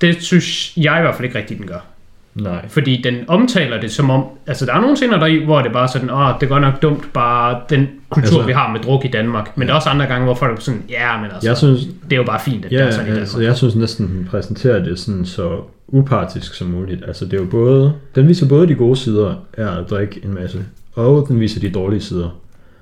Det 0.00 0.22
synes 0.22 0.76
jeg 0.76 0.98
i 0.98 1.02
hvert 1.02 1.14
fald 1.14 1.24
ikke 1.24 1.38
rigtigt, 1.38 1.58
den 1.58 1.68
gør. 1.68 1.91
Nej. 2.34 2.68
Fordi 2.68 3.00
den 3.04 3.14
omtaler 3.28 3.80
det 3.80 3.90
som 3.90 4.10
om, 4.10 4.24
altså 4.46 4.66
der 4.66 4.74
er 4.74 4.80
nogle 4.80 4.96
scener 4.96 5.18
deri, 5.18 5.44
hvor 5.44 5.58
det 5.58 5.68
er 5.68 5.72
bare 5.72 5.88
sådan, 5.88 6.10
åh, 6.10 6.28
det 6.40 6.46
er 6.46 6.48
godt 6.48 6.62
nok 6.62 6.82
dumt, 6.82 7.12
bare 7.12 7.60
den 7.70 7.86
kultur, 8.08 8.22
Altså- 8.22 8.34
altså, 8.36 8.46
vi 8.46 8.52
har 8.52 8.72
med 8.72 8.80
druk 8.80 9.04
i 9.04 9.08
Danmark. 9.08 9.56
Men 9.56 9.66
der 9.68 9.72
er 9.74 9.76
også 9.76 9.88
andre 9.88 10.06
gange, 10.06 10.24
hvor 10.24 10.34
folk 10.34 10.56
er 10.58 10.60
sådan, 10.60 10.82
ja, 10.88 11.16
men 11.20 11.30
altså, 11.30 11.48
Jeg 11.48 11.56
synes, 11.56 11.80
det 12.04 12.12
er 12.12 12.16
jo 12.16 12.24
bare 12.24 12.40
fint, 12.40 12.64
at 12.64 12.72
ja, 12.72 12.76
det 12.78 12.86
er 12.86 12.90
sådan 12.90 13.06
i 13.06 13.08
Danmark. 13.08 13.20
altså, 13.20 13.40
jeg 13.40 13.56
synes 13.56 13.74
næsten, 13.76 14.08
den 14.08 14.26
præsenterer 14.30 14.84
det 14.84 14.98
sådan 14.98 15.24
så 15.24 15.60
upartisk 15.88 16.54
som 16.54 16.66
muligt. 16.68 17.04
Altså, 17.06 17.24
det 17.24 17.34
er 17.34 17.38
jo 17.38 17.48
både, 17.50 17.92
den 18.14 18.28
viser 18.28 18.48
både 18.48 18.68
de 18.68 18.74
gode 18.74 18.96
sider 18.96 19.34
af 19.56 19.78
at 19.78 19.90
drikke 19.90 20.20
en 20.24 20.34
masse, 20.34 20.64
og 20.94 21.24
den 21.28 21.40
viser 21.40 21.60
de 21.60 21.70
dårlige 21.70 22.00
sider. 22.00 22.38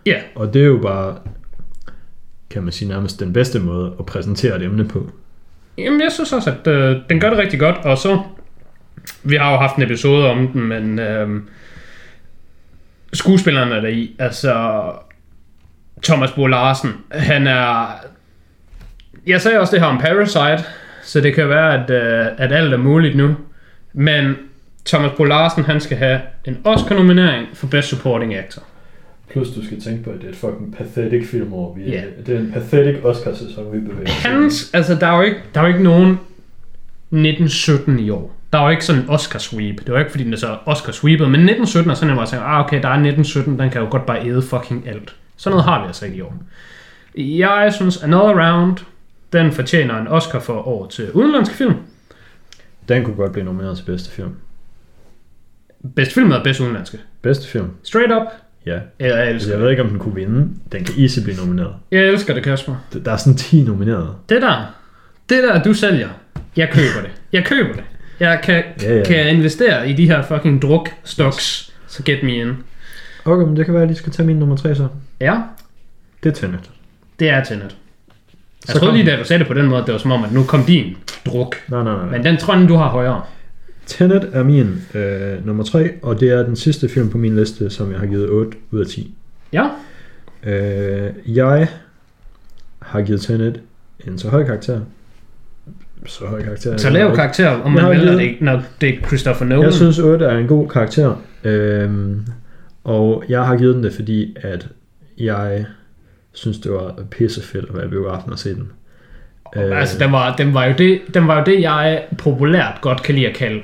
Ja, 0.07 0.17
Og 0.35 0.55
det 0.55 0.63
er 0.63 0.67
jo 0.67 0.79
bare, 0.83 1.15
kan 2.51 2.63
man 2.63 2.73
sige, 2.73 2.89
nærmest 2.89 3.21
den 3.21 3.33
bedste 3.33 3.59
måde 3.61 3.93
at 3.99 4.07
præsentere 4.07 4.57
et 4.57 4.63
emne 4.63 4.85
på. 4.89 5.11
Jamen, 5.79 6.01
jeg 6.01 6.13
synes 6.13 6.33
også, 6.33 6.51
at 6.61 6.67
øh, 6.73 6.97
den 7.11 7.21
gør 7.21 7.31
det 7.31 7.39
rigtig 7.39 7.61
godt, 7.61 7.77
og 7.85 7.99
så, 7.99 8.19
vi 9.23 9.37
har 9.37 9.53
jo 9.53 9.59
haft 9.59 9.77
en 9.77 9.83
episode 9.83 10.31
om 10.31 10.49
den, 10.49 10.63
men 10.63 10.99
øh, 10.99 11.41
skuespillerne 13.13 13.75
er 13.75 13.81
der 13.81 13.89
i, 13.89 14.17
altså 14.19 14.83
Thomas 16.05 16.33
Bo 16.33 16.47
Larsen, 16.47 16.91
han 17.13 17.47
er, 17.47 17.87
jeg 19.27 19.41
sagde 19.41 19.61
også 19.61 19.73
det 19.77 19.81
her 19.81 19.89
om 19.89 19.99
Parasite, 19.99 20.65
så 21.03 21.21
det 21.21 21.35
kan 21.35 21.49
være, 21.49 21.85
at, 21.85 21.91
øh, 21.91 22.27
at 22.39 22.53
alt 22.53 22.73
er 22.73 22.79
muligt 22.79 23.17
nu, 23.17 23.37
men 23.93 24.35
Thomas 24.87 25.11
Bo 25.17 25.25
Larsen, 25.25 25.65
han 25.65 25.81
skal 25.81 25.97
have 25.97 26.21
en 26.45 26.59
Oscar-nominering 26.65 27.47
for 27.55 27.67
Best 27.67 27.89
Supporting 27.89 28.35
Actor. 28.35 28.63
Plus 29.31 29.49
du 29.51 29.65
skal 29.67 29.81
tænke 29.81 30.05
på, 30.05 30.11
at 30.11 30.17
det 30.21 30.27
er 30.27 30.31
et 30.31 30.37
fucking 30.37 30.77
pathetic 30.77 31.31
filmår. 31.31 31.75
Vi, 31.75 31.91
Ja. 31.91 32.03
Det 32.27 32.35
er 32.35 32.39
en 32.39 32.53
pathetic 32.53 33.05
Oscar-sæson, 33.05 33.73
vi 33.73 33.81
bevæger. 33.81 34.11
Hans, 34.11 34.71
altså 34.75 34.95
der 34.95 35.07
er 35.07 35.17
jo 35.17 35.23
ikke, 35.23 35.39
der 35.55 35.61
er 35.61 35.65
jo 35.65 35.69
ikke 35.69 35.83
nogen 35.83 36.19
1917 37.13 37.99
i 37.99 38.11
år. 38.11 38.37
Der 38.53 38.59
er 38.59 38.63
jo 38.63 38.69
ikke 38.71 38.85
sådan 38.85 39.03
en 39.03 39.11
Oscar 39.11 39.39
sweep. 39.39 39.87
Det 39.87 39.93
var 39.93 39.99
ikke 39.99 40.11
fordi 40.11 40.25
den 40.25 40.33
er 40.33 40.37
så 40.37 40.57
Oscar 40.67 40.93
sweepet, 40.93 41.31
men 41.31 41.41
1917 41.41 41.91
er 41.91 41.95
sådan, 41.95 42.11
at 42.11 42.17
man 42.17 42.27
tænker, 42.27 42.45
ah 42.47 42.65
okay, 42.65 42.83
der 42.83 42.89
er 42.89 42.93
1917, 42.93 43.59
den 43.59 43.71
kan 43.71 43.81
jo 43.81 43.89
godt 43.91 44.07
bare 44.07 44.27
æde 44.27 44.43
fucking 44.43 44.89
alt. 44.89 45.15
Sådan 45.37 45.51
noget 45.51 45.65
har 45.65 45.81
vi 45.81 45.87
altså 45.87 46.05
ikke 46.05 46.17
i 46.17 46.21
år. 46.21 46.35
Jeg 47.17 47.73
synes, 47.75 48.03
Another 48.03 48.51
Round, 48.51 48.77
den 49.33 49.53
fortjener 49.53 50.01
en 50.01 50.09
Oscar 50.09 50.39
for 50.41 50.69
år 50.69 50.87
til 50.87 51.13
udenlandske 51.13 51.55
film. 51.55 51.75
Den 52.89 53.05
kunne 53.05 53.17
godt 53.17 53.33
blive 53.33 53.45
nomineret 53.45 53.77
til 53.77 53.85
bedste 53.85 54.11
film. 54.11 54.35
Bedste 55.97 56.15
film 56.15 56.31
er 56.31 56.43
bedste 56.43 56.63
udenlandske. 56.63 56.99
Bedste 57.23 57.49
film. 57.49 57.71
Straight 57.83 58.13
up, 58.13 58.27
Ja. 58.67 58.73
Jeg 58.73 58.83
Altså, 58.99 59.35
elsker 59.35 59.53
jeg 59.53 59.63
ved 59.63 59.71
ikke, 59.71 59.83
om 59.83 59.89
den 59.89 59.99
kunne 59.99 60.15
vinde. 60.15 60.49
Den 60.73 60.85
kan 60.85 60.95
easy 61.03 61.19
blive 61.25 61.37
nomineret. 61.37 61.75
Jeg 61.91 62.03
elsker 62.03 62.35
det, 62.35 62.43
Kasper. 62.43 62.75
Der 63.05 63.13
er 63.13 63.17
sådan 63.17 63.37
10 63.37 63.63
nomineret. 63.63 64.15
Det 64.29 64.43
der, 64.43 64.75
det 65.29 65.43
der, 65.43 65.63
du 65.63 65.75
sælger, 65.75 66.09
jeg 66.57 66.69
køber 66.73 67.01
det. 67.03 67.11
Jeg 67.33 67.45
køber 67.45 67.73
det. 67.73 67.85
Jeg 68.21 68.41
kan, 68.43 68.63
Ja, 68.83 68.97
ja. 68.97 69.05
kan 69.05 69.37
investere 69.37 69.91
i 69.91 69.93
de 69.93 70.07
her 70.07 70.23
fucking 70.23 70.63
druk 70.63 70.89
stocks, 71.05 71.73
så 71.87 72.03
get 72.03 72.23
me 72.23 72.35
in. 72.37 72.53
Okay, 73.25 73.47
men 73.47 73.57
det 73.57 73.65
kan 73.65 73.75
være, 73.75 73.83
at 73.83 73.87
jeg 73.87 73.89
lige 73.89 73.99
skal 73.99 74.13
tage 74.13 74.27
min 74.27 74.37
nummer 74.37 74.57
3 74.57 74.75
så. 74.75 74.89
Ja, 75.21 75.41
Det 76.23 76.29
er 76.31 76.35
Tenet. 76.35 76.71
det 77.21 77.29
er 77.31 77.45
Tenet. 77.45 77.63
Jeg 77.63 77.73
Så 78.67 78.73
troede 78.79 78.87
kom- 78.87 78.97
lige, 78.97 79.11
da 79.11 79.17
du 79.17 79.25
sagde 79.25 79.39
det 79.39 79.47
på 79.49 79.55
den 79.55 79.67
måde, 79.67 79.83
det 79.87 79.93
var 79.93 79.99
som 79.99 80.11
om, 80.13 80.25
at 80.25 80.33
nu 80.33 80.45
kom 80.45 80.65
din 80.65 80.97
druk. 81.27 81.57
Nej, 81.69 81.83
nej, 81.85 81.95
nej. 81.95 82.05
Men 82.05 82.25
den 82.25 82.37
tror 82.37 82.57
jeg, 82.57 82.69
du 82.69 82.75
har 82.75 82.89
højere. 82.89 83.23
Tenet 83.87 84.31
er 84.33 84.43
min 84.43 84.83
øh, 84.95 85.47
nummer 85.47 85.65
3, 85.65 85.91
og 86.03 86.21
det 86.21 86.31
er 86.31 86.43
den 86.43 86.57
sidste 86.57 86.89
film 86.89 87.11
på 87.11 87.19
min 87.19 87.37
liste, 87.37 87.71
som 87.71 87.93
jeg 87.93 88.01
har 88.01 88.07
givet 88.07 88.29
8 88.31 88.59
ud 88.71 88.81
af 88.81 88.87
10. 88.87 89.15
Ja, 89.53 89.67
Øh, 90.43 91.11
jeg 91.27 91.69
har 92.83 93.03
givet 93.03 93.21
Tenet 93.21 93.61
en 94.07 94.19
så 94.19 94.29
høj 94.29 94.45
karakter. 94.45 94.81
Så 96.07 96.27
høj 96.27 96.43
karakter. 96.43 96.77
så 96.77 96.91
lav 96.91 97.15
karakter, 97.15 97.49
om 97.49 97.73
man 97.73 97.91
vælger 97.91 98.13
det 98.13 98.21
ikke, 98.21 98.45
når 98.45 98.63
det 98.81 98.89
er 98.89 99.07
Christopher 99.07 99.47
Nolan. 99.47 99.65
Jeg 99.65 99.73
synes 99.75 99.99
8 99.99 100.25
er 100.25 100.39
en 100.39 100.47
god 100.47 100.69
karakter. 100.69 101.15
Øhm, 101.45 102.27
og 102.85 103.25
jeg 103.29 103.47
har 103.47 103.57
givet 103.57 103.75
den 103.75 103.85
det, 103.85 103.93
fordi 103.93 104.37
at 104.41 104.69
jeg 105.19 105.65
synes, 106.33 106.59
det 106.59 106.73
var 106.73 106.95
pissefedt 107.11 107.65
at 107.69 107.75
være 107.77 107.85
i 107.87 107.89
biografen 107.89 108.33
og 108.33 108.39
se 108.39 108.55
den. 108.55 108.69
Øh, 109.57 109.81
Altså, 109.81 109.99
den 109.99 110.13
var, 110.13 110.37
den, 110.37 110.55
var 110.55 110.65
jo 110.65 110.75
det, 110.79 111.01
den 111.15 111.27
var 111.29 111.39
jo 111.39 111.45
det, 111.47 111.61
jeg 111.61 112.03
populært 112.19 112.75
godt 112.81 113.03
kan 113.03 113.15
lide 113.15 113.29
at 113.29 113.37
kalde 113.37 113.61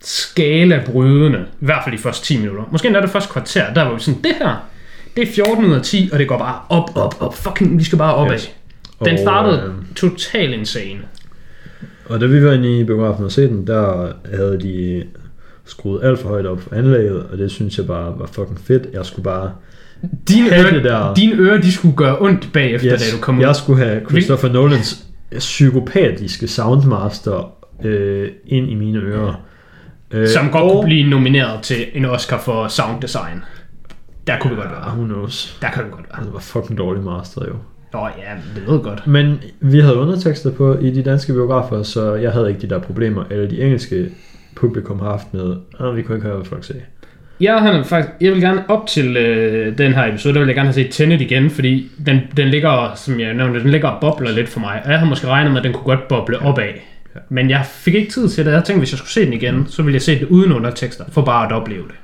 skala-brydende. 0.00 1.38
I 1.60 1.64
hvert 1.64 1.84
fald 1.84 1.96
de 1.96 2.02
første 2.02 2.24
10 2.26 2.38
minutter. 2.40 2.64
Måske 2.70 2.86
endda 2.86 3.00
det 3.00 3.10
første 3.10 3.32
kvarter, 3.32 3.72
der 3.74 3.82
var 3.82 3.90
jo 3.90 3.98
sådan, 3.98 4.22
det 4.22 4.32
her, 4.38 4.68
det 5.16 5.28
er 5.28 5.32
14 5.32 5.64
ud 5.64 5.74
af 5.74 5.82
10, 5.82 6.10
og 6.12 6.18
det 6.18 6.28
går 6.28 6.38
bare 6.38 6.58
op, 6.68 6.96
op, 6.96 7.14
op. 7.20 7.34
Fucking, 7.36 7.78
vi 7.78 7.84
skal 7.84 7.98
bare 7.98 8.14
opad. 8.14 8.34
Yes. 8.34 8.52
Den 9.04 9.18
startede 9.18 9.62
øh, 9.62 9.94
totalt 9.96 10.54
insane. 10.54 10.98
Og 12.08 12.20
da 12.20 12.26
vi 12.26 12.44
var 12.44 12.52
inde 12.52 12.78
i 12.80 12.84
biografen 12.84 13.24
og 13.24 13.32
se 13.32 13.48
den, 13.48 13.66
der 13.66 14.12
havde 14.36 14.60
de 14.60 15.04
skruet 15.64 16.04
alt 16.04 16.18
for 16.18 16.28
højt 16.28 16.46
op 16.46 16.60
for 16.60 16.74
anlægget, 16.74 17.22
og 17.32 17.38
det 17.38 17.50
synes 17.50 17.78
jeg 17.78 17.86
bare 17.86 18.14
var 18.18 18.26
fucking 18.26 18.60
fedt. 18.60 18.86
Jeg 18.92 19.06
skulle 19.06 19.24
bare... 19.24 19.52
Dine 20.28 20.58
ører, 20.58 20.70
det 20.70 20.84
der- 20.84 21.14
dine 21.14 21.34
ører, 21.36 21.60
de 21.60 21.72
skulle 21.72 21.96
gøre 21.96 22.16
ondt 22.20 22.48
bagefter, 22.52 22.92
yes, 22.94 23.10
da 23.10 23.16
du 23.16 23.20
kom 23.22 23.38
ud. 23.38 23.42
jeg 23.42 23.56
skulle 23.56 23.84
have 23.84 24.00
Christopher 24.10 24.52
Nolans 24.52 25.04
psykopatiske 25.38 26.48
soundmaster 26.48 27.52
øh, 27.84 28.28
ind 28.46 28.70
i 28.70 28.74
mine 28.74 28.98
ører. 28.98 29.34
Øh, 30.10 30.28
Som 30.28 30.50
godt 30.50 30.64
og- 30.64 30.70
kunne 30.72 30.84
blive 30.84 31.10
nomineret 31.10 31.62
til 31.62 31.76
en 31.94 32.04
Oscar 32.04 32.38
for 32.38 32.68
sound 32.68 33.02
design. 33.02 33.42
Der 34.26 34.38
kunne 34.40 34.50
vi 34.50 34.56
godt 34.56 34.70
være. 34.70 34.88
who 34.96 35.04
knows. 35.04 35.58
Der 35.62 35.70
kan 35.70 35.84
vi 35.84 35.90
godt 35.90 36.04
være. 36.16 36.24
Det 36.24 36.32
var 36.32 36.38
fucking 36.40 36.78
dårligt 36.78 37.04
master 37.04 37.42
jo. 37.48 37.54
Nå 37.92 38.06
ja, 38.18 38.34
det 38.54 38.66
ved 38.66 38.82
godt. 38.82 39.06
Men 39.06 39.40
vi 39.60 39.80
havde 39.80 39.96
undertekster 39.96 40.50
på 40.50 40.78
i 40.78 40.90
de 40.90 41.02
danske 41.02 41.32
biografer, 41.32 41.82
så 41.82 42.14
jeg 42.14 42.32
havde 42.32 42.48
ikke 42.48 42.60
de 42.60 42.70
der 42.70 42.78
problemer, 42.78 43.24
eller 43.30 43.48
de 43.48 43.62
engelske 43.62 44.08
publikum 44.56 44.98
har 44.98 45.10
haft 45.10 45.34
med, 45.34 45.56
at 45.80 45.96
vi 45.96 46.02
kunne 46.02 46.16
ikke 46.16 46.26
høre, 46.26 46.36
hvad 46.36 46.46
folk 46.46 46.64
sagde. 46.64 46.82
Jeg, 47.40 47.60
har 47.60 47.82
faktisk, 47.82 48.12
jeg 48.20 48.32
vil 48.32 48.40
gerne 48.40 48.62
op 48.68 48.86
til 48.86 49.16
øh, 49.16 49.78
den 49.78 49.94
her 49.94 50.08
episode, 50.08 50.34
der 50.34 50.40
vil 50.40 50.46
jeg 50.46 50.54
gerne 50.54 50.68
have 50.68 50.74
set 50.74 50.88
Tenet 50.90 51.20
igen, 51.20 51.50
fordi 51.50 51.90
den, 52.06 52.20
den 52.36 52.48
ligger, 52.48 52.92
som 52.94 53.20
jeg 53.20 53.34
nævnte, 53.34 53.60
den 53.60 53.70
ligger 53.70 53.88
og 53.88 54.00
bobler 54.00 54.32
lidt 54.32 54.48
for 54.48 54.60
mig. 54.60 54.82
Og 54.84 54.90
jeg 54.90 54.98
har 54.98 55.06
måske 55.06 55.26
regnet 55.26 55.52
med, 55.52 55.60
at 55.60 55.64
den 55.64 55.72
kunne 55.72 55.84
godt 55.84 56.08
boble 56.08 56.38
opad. 56.38 56.64
Ja. 57.14 57.20
Men 57.28 57.50
jeg 57.50 57.66
fik 57.66 57.94
ikke 57.94 58.12
tid 58.12 58.28
til 58.28 58.46
det. 58.46 58.52
Jeg 58.52 58.64
tænkte, 58.64 58.78
hvis 58.78 58.92
jeg 58.92 58.98
skulle 58.98 59.10
se 59.10 59.24
den 59.24 59.32
igen, 59.32 59.66
så 59.68 59.82
ville 59.82 59.94
jeg 59.94 60.02
se 60.02 60.20
det 60.20 60.28
uden 60.28 60.52
undertekster, 60.52 61.04
for 61.08 61.22
bare 61.22 61.46
at 61.46 61.52
opleve 61.52 61.82
det. 61.82 61.94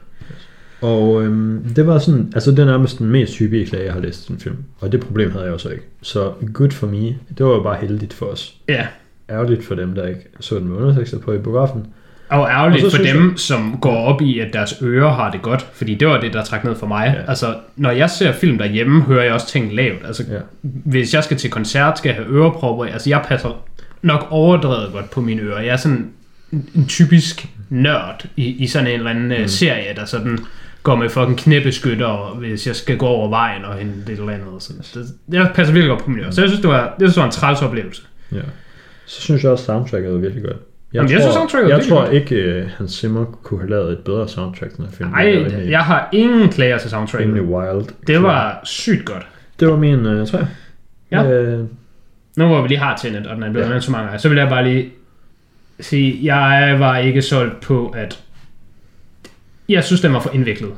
Og 0.80 1.22
øhm, 1.24 1.64
det 1.76 1.86
var 1.86 1.98
sådan, 1.98 2.32
altså 2.34 2.50
det 2.50 2.58
er 2.58 2.64
nærmest 2.64 2.98
den 2.98 3.06
mest 3.06 3.38
hyppige 3.38 3.66
klage, 3.66 3.84
jeg 3.84 3.92
har 3.92 4.00
læst 4.00 4.28
i 4.28 4.32
en 4.32 4.38
film. 4.38 4.56
Og 4.80 4.92
det 4.92 5.00
problem 5.00 5.32
havde 5.32 5.44
jeg 5.44 5.52
jo 5.52 5.58
så 5.58 5.68
ikke. 5.68 5.82
Så 6.02 6.32
good 6.52 6.70
for 6.70 6.86
me. 6.86 7.06
Det 7.38 7.46
var 7.46 7.50
jo 7.50 7.62
bare 7.62 7.76
heldigt 7.80 8.12
for 8.14 8.26
os. 8.26 8.54
Ja, 8.68 8.86
Ærgerligt 9.30 9.64
for 9.64 9.74
dem, 9.74 9.94
der 9.94 10.06
ikke 10.06 10.20
så 10.40 10.54
den 10.54 10.68
med 10.68 10.76
undertekster 10.76 11.18
på 11.18 11.32
i 11.32 11.38
biografen. 11.38 11.86
og 12.28 12.48
ærgerligt 12.50 12.84
Og 12.84 12.92
for 12.92 13.02
dem, 13.02 13.36
som 13.36 13.78
går 13.80 13.96
op 13.96 14.22
i, 14.22 14.38
at 14.38 14.52
deres 14.52 14.74
ører 14.82 15.10
har 15.10 15.30
det 15.30 15.42
godt, 15.42 15.66
fordi 15.72 15.94
det 15.94 16.08
var 16.08 16.20
det, 16.20 16.32
der 16.32 16.44
trak 16.44 16.64
ned 16.64 16.74
for 16.76 16.86
mig. 16.86 17.14
Ja. 17.16 17.30
Altså, 17.30 17.54
når 17.76 17.90
jeg 17.90 18.10
ser 18.10 18.32
film 18.32 18.58
derhjemme, 18.58 19.02
hører 19.02 19.24
jeg 19.24 19.32
også 19.32 19.46
ting 19.48 19.74
lavt. 19.74 20.06
Altså, 20.06 20.24
Ja. 20.30 20.38
hvis 20.62 21.14
jeg 21.14 21.24
skal 21.24 21.36
til 21.36 21.50
koncert, 21.50 21.98
skal 21.98 22.08
jeg 22.08 22.16
have 22.16 22.28
ørepropper. 22.28 22.84
Altså, 22.84 23.10
jeg 23.10 23.24
passer 23.28 23.64
nok 24.02 24.26
overdrevet 24.30 24.92
godt 24.92 25.10
på 25.10 25.20
mine 25.20 25.42
ører. 25.42 25.60
Jeg 25.60 25.72
er 25.72 25.76
sådan 25.76 26.10
en, 26.52 26.68
en 26.74 26.86
typisk 26.86 27.48
nørd 27.68 28.24
i, 28.36 28.44
i 28.46 28.66
sådan 28.66 28.86
en 28.86 28.94
eller 28.94 29.10
anden 29.10 29.42
mm. 29.42 29.48
serie, 29.48 29.94
der 29.96 30.04
sådan 30.04 30.38
går 30.82 30.96
med 30.96 31.08
fucking 31.08 31.38
knæbeskytter, 31.38 32.36
hvis 32.38 32.66
jeg 32.66 32.76
skal 32.76 32.96
gå 32.96 33.06
over 33.06 33.28
vejen 33.28 33.64
og 33.64 33.74
hente 33.74 33.94
det 34.06 34.18
eller 34.18 34.32
andet. 34.32 34.62
Så 34.62 34.98
det, 34.98 35.06
jeg 35.32 35.50
passer 35.54 35.74
virkelig 35.74 35.90
godt 35.90 36.04
på 36.04 36.10
mine 36.10 36.22
ører. 36.22 36.30
Så 36.30 36.40
jeg 36.40 36.48
synes, 36.50 36.60
det 36.60 36.70
var, 36.70 36.94
det 37.00 37.16
var 37.16 37.24
en 37.24 37.30
træls 37.30 37.62
oplevelse. 37.62 38.02
Ja. 38.32 38.40
Så 39.06 39.20
synes 39.20 39.42
jeg 39.42 39.52
også, 39.52 39.64
soundtracket 39.64 40.12
var 40.12 40.18
virkelig 40.18 40.44
godt. 40.44 40.56
Jeg 40.56 40.94
Jamen, 40.94 41.10
jeg 41.12 41.20
synes, 41.20 41.34
soundtracket 41.34 41.70
jeg 41.70 41.84
tror 41.88 42.06
ikke, 42.06 42.62
uh, 42.64 42.70
Hans 42.78 42.92
Zimmer 42.92 43.24
kunne 43.24 43.60
have 43.60 43.70
lavet 43.70 43.92
et 43.92 43.98
bedre 43.98 44.28
soundtrack 44.28 44.70
til 44.70 44.76
den 44.76 44.86
her 44.86 44.92
film. 44.92 45.10
Nej, 45.10 45.70
jeg 45.70 45.80
har 45.80 46.08
ingen 46.12 46.48
klager 46.48 46.78
til 46.78 46.90
soundtracket. 46.90 47.26
rimelig 47.28 47.44
wild. 47.44 47.86
Det 48.06 48.22
var 48.22 48.60
sygt 48.64 49.04
godt. 49.04 49.26
Det 49.60 49.68
var 49.68 49.76
min 49.76 50.06
uh, 50.06 50.26
træ. 50.26 50.38
Ja. 51.10 51.30
Øh, 51.30 51.64
Nu 52.36 52.46
hvor 52.46 52.62
vi 52.62 52.68
lige 52.68 52.78
har 52.78 52.96
Tenet, 52.96 53.26
og 53.26 53.34
den 53.34 53.42
er 53.42 53.50
blevet 53.50 53.70
ja. 53.70 53.80
så 53.80 53.90
mange 53.90 54.04
gange, 54.06 54.18
så 54.18 54.28
vil 54.28 54.38
jeg 54.38 54.48
bare 54.48 54.64
lige 54.64 54.88
sige, 55.80 56.18
jeg 56.22 56.76
var 56.78 56.96
ikke 56.98 57.22
solgt 57.22 57.60
på, 57.60 57.88
at 57.96 58.20
jeg 59.68 59.84
synes, 59.84 60.00
den 60.00 60.12
var 60.12 60.20
for 60.20 60.30
indviklet. 60.30 60.70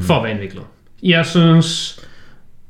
For 0.00 0.14
at 0.14 0.22
være 0.22 0.32
indviklet. 0.32 0.62
Jeg 1.02 1.26
synes, 1.26 2.00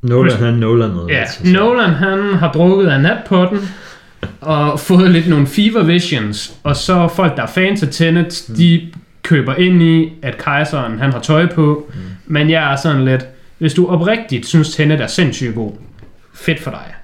Nolan, 0.03 0.37
han 0.37 0.55
Nolan 0.55 0.91
noget. 0.91 1.11
ja, 1.11 1.15
altså, 1.21 1.39
så- 1.45 1.53
Nolan 1.53 1.91
han 1.91 2.35
har 2.35 2.53
drukket 2.53 2.87
af 2.89 3.01
natpotten, 3.01 3.59
og 4.41 4.81
fået 4.81 5.11
lidt 5.11 5.29
nogle 5.29 5.47
fever 5.47 5.83
visions, 5.83 6.55
og 6.65 6.77
så 6.77 7.09
folk, 7.09 7.37
der 7.37 7.43
er 7.43 7.47
fans 7.47 7.83
af 7.83 7.89
Tenet, 7.91 8.45
mm. 8.49 8.55
de 8.55 8.93
køber 9.23 9.55
ind 9.55 9.83
i, 9.83 10.13
at 10.23 10.39
kejseren 10.39 10.99
han 10.99 11.13
har 11.13 11.21
tøj 11.21 11.47
på, 11.55 11.91
mm. 11.95 12.01
men 12.27 12.51
jeg 12.51 12.73
er 12.73 12.77
sådan 12.77 13.05
lidt, 13.05 13.27
hvis 13.59 13.75
du 13.75 13.87
oprigtigt 13.89 14.47
synes, 14.47 14.77
Tenet 14.77 15.01
er 15.01 15.07
sindssygt 15.07 15.55
god, 15.55 15.73
fedt 16.35 16.61
for 16.61 16.71
dig. 16.71 16.95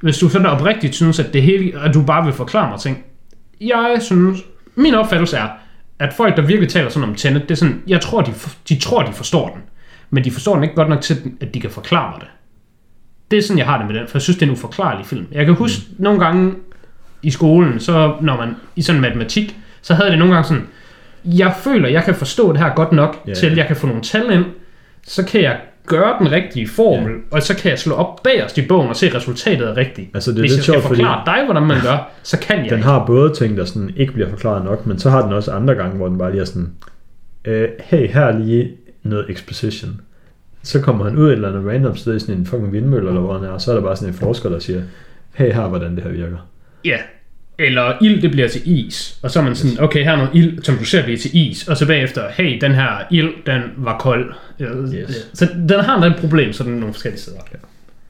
Hvis 0.00 0.18
du 0.18 0.28
sådan 0.28 0.46
oprigtigt 0.46 0.94
synes, 0.94 1.18
at 1.20 1.32
det 1.32 1.42
hele, 1.42 1.80
at 1.80 1.94
du 1.94 2.02
bare 2.02 2.24
vil 2.24 2.32
forklare 2.34 2.70
mig 2.70 2.80
ting, 2.80 3.04
jeg 3.60 3.96
synes, 4.00 4.38
min 4.74 4.94
opfattelse 4.94 5.36
er, 5.36 5.48
at 5.98 6.12
folk, 6.12 6.36
der 6.36 6.42
virkelig 6.42 6.68
taler 6.68 6.88
sådan 6.88 7.08
om 7.08 7.14
Tenet, 7.14 7.42
det 7.42 7.50
er 7.50 7.54
sådan, 7.54 7.82
jeg 7.86 8.00
tror, 8.00 8.20
de, 8.20 8.32
de 8.68 8.78
tror, 8.78 9.02
de 9.02 9.12
forstår 9.12 9.48
den, 9.48 9.62
men 10.10 10.24
de 10.24 10.30
forstår 10.30 10.54
den 10.54 10.62
ikke 10.62 10.76
godt 10.76 10.88
nok 10.88 11.00
til, 11.00 11.32
at 11.40 11.54
de 11.54 11.60
kan 11.60 11.70
forklare 11.70 12.10
mig 12.10 12.20
det. 12.20 12.28
Det 13.30 13.38
er 13.38 13.42
sådan, 13.42 13.58
jeg 13.58 13.66
har 13.66 13.78
det 13.78 13.86
med 13.86 13.94
den, 13.94 14.08
for 14.08 14.18
jeg 14.18 14.22
synes, 14.22 14.36
det 14.36 14.42
er 14.42 14.46
en 14.46 14.52
uforklarlig 14.52 15.06
film. 15.06 15.26
Jeg 15.32 15.46
kan 15.46 15.54
huske 15.54 15.82
mm. 15.90 16.04
nogle 16.04 16.20
gange 16.20 16.54
i 17.22 17.30
skolen, 17.30 17.80
så 17.80 18.14
når 18.20 18.36
man 18.36 18.56
i 18.76 18.82
sådan 18.82 19.00
matematik, 19.00 19.56
så 19.82 19.94
havde 19.94 20.10
det 20.10 20.18
nogle 20.18 20.34
gange 20.34 20.48
sådan, 20.48 20.66
jeg 21.24 21.54
føler, 21.62 21.88
jeg 21.88 22.04
kan 22.04 22.14
forstå 22.14 22.52
det 22.52 22.60
her 22.60 22.74
godt 22.74 22.92
nok, 22.92 23.22
yeah. 23.28 23.36
til 23.36 23.54
jeg 23.56 23.66
kan 23.66 23.76
få 23.76 23.86
nogle 23.86 24.02
tal 24.02 24.30
ind, 24.30 24.44
så 25.02 25.24
kan 25.24 25.42
jeg 25.42 25.60
gøre 25.88 26.16
den 26.18 26.32
rigtige 26.32 26.68
formel, 26.68 27.10
yeah. 27.10 27.20
og 27.30 27.42
så 27.42 27.56
kan 27.56 27.70
jeg 27.70 27.78
slå 27.78 27.94
op 27.94 28.22
bagerst 28.22 28.58
i 28.58 28.66
bogen 28.66 28.88
og 28.88 28.96
se, 28.96 29.06
at 29.06 29.14
resultatet 29.14 29.68
er 29.68 29.76
rigtigt. 29.76 30.10
Altså, 30.14 30.30
det 30.30 30.38
er 30.38 30.42
Hvis 30.42 30.50
lidt 30.50 30.58
jeg 30.58 30.62
skal 30.64 30.74
sjovt, 30.74 30.86
fordi 30.86 31.02
forklare 31.02 31.36
dig, 31.36 31.44
hvordan 31.44 31.62
man 31.62 31.80
gør, 31.82 32.10
så 32.22 32.38
kan 32.38 32.56
jeg 32.56 32.70
den 32.70 32.78
ikke. 32.78 32.88
har 32.88 33.06
både 33.06 33.34
ting, 33.34 33.56
der 33.56 33.64
sådan 33.64 33.90
ikke 33.96 34.12
bliver 34.12 34.28
forklaret 34.28 34.64
nok, 34.64 34.86
men 34.86 34.98
så 34.98 35.10
har 35.10 35.22
den 35.22 35.32
også 35.32 35.52
andre 35.52 35.74
gange, 35.74 35.96
hvor 35.96 36.08
den 36.08 36.18
bare 36.18 36.30
lige 36.30 36.40
er 36.40 36.44
sådan, 36.44 36.70
øh, 37.44 37.68
hey, 37.80 38.08
her 38.08 38.20
er 38.20 38.38
lige 38.38 38.76
noget 39.02 39.30
exposition. 39.30 40.00
Så 40.62 40.80
kommer 40.80 41.04
han 41.04 41.16
ud 41.16 41.28
et 41.28 41.32
eller 41.32 41.48
andet 41.48 41.72
random 41.72 41.96
sted 41.96 42.16
i 42.16 42.18
sådan 42.18 42.34
en 42.34 42.46
fucking 42.46 42.72
vindmølle, 42.72 43.08
eller 43.08 43.20
hvor 43.20 43.38
han 43.38 43.44
er, 43.44 43.50
og 43.50 43.60
så 43.60 43.70
er 43.70 43.74
der 43.74 43.82
bare 43.82 43.96
sådan 43.96 44.14
en 44.14 44.18
forsker, 44.18 44.48
der 44.48 44.58
siger, 44.58 44.82
hey, 45.34 45.52
her 45.52 45.62
er, 45.62 45.68
hvordan 45.68 45.96
det 45.96 46.04
her 46.04 46.10
virker. 46.10 46.48
Ja. 46.84 46.98
Eller 47.58 47.92
ild, 48.02 48.22
det 48.22 48.30
bliver 48.30 48.48
til 48.48 48.60
is. 48.64 49.18
Og 49.22 49.30
så 49.30 49.38
er 49.40 49.44
man 49.44 49.54
sådan, 49.56 49.80
okay, 49.84 50.04
her 50.04 50.12
er 50.12 50.16
noget 50.16 50.30
ild, 50.34 50.62
som 50.62 50.76
du 50.76 50.84
ser 50.84 51.02
bliver 51.02 51.18
til 51.18 51.30
is. 51.36 51.68
Og 51.68 51.76
så 51.76 51.86
bagefter, 51.86 52.22
hey, 52.36 52.58
den 52.60 52.72
her 52.72 52.88
ild, 53.10 53.28
den 53.46 53.62
var 53.76 53.98
kold. 53.98 54.32
Yes. 54.62 54.68
Yes. 54.94 55.28
Så 55.34 55.48
den 55.68 55.80
har 55.80 56.04
et 56.06 56.16
problem, 56.20 56.52
så 56.52 56.64
den 56.64 56.74
er 56.74 56.78
nogle 56.80 56.94
forskellige 56.94 57.20
steder. 57.20 57.38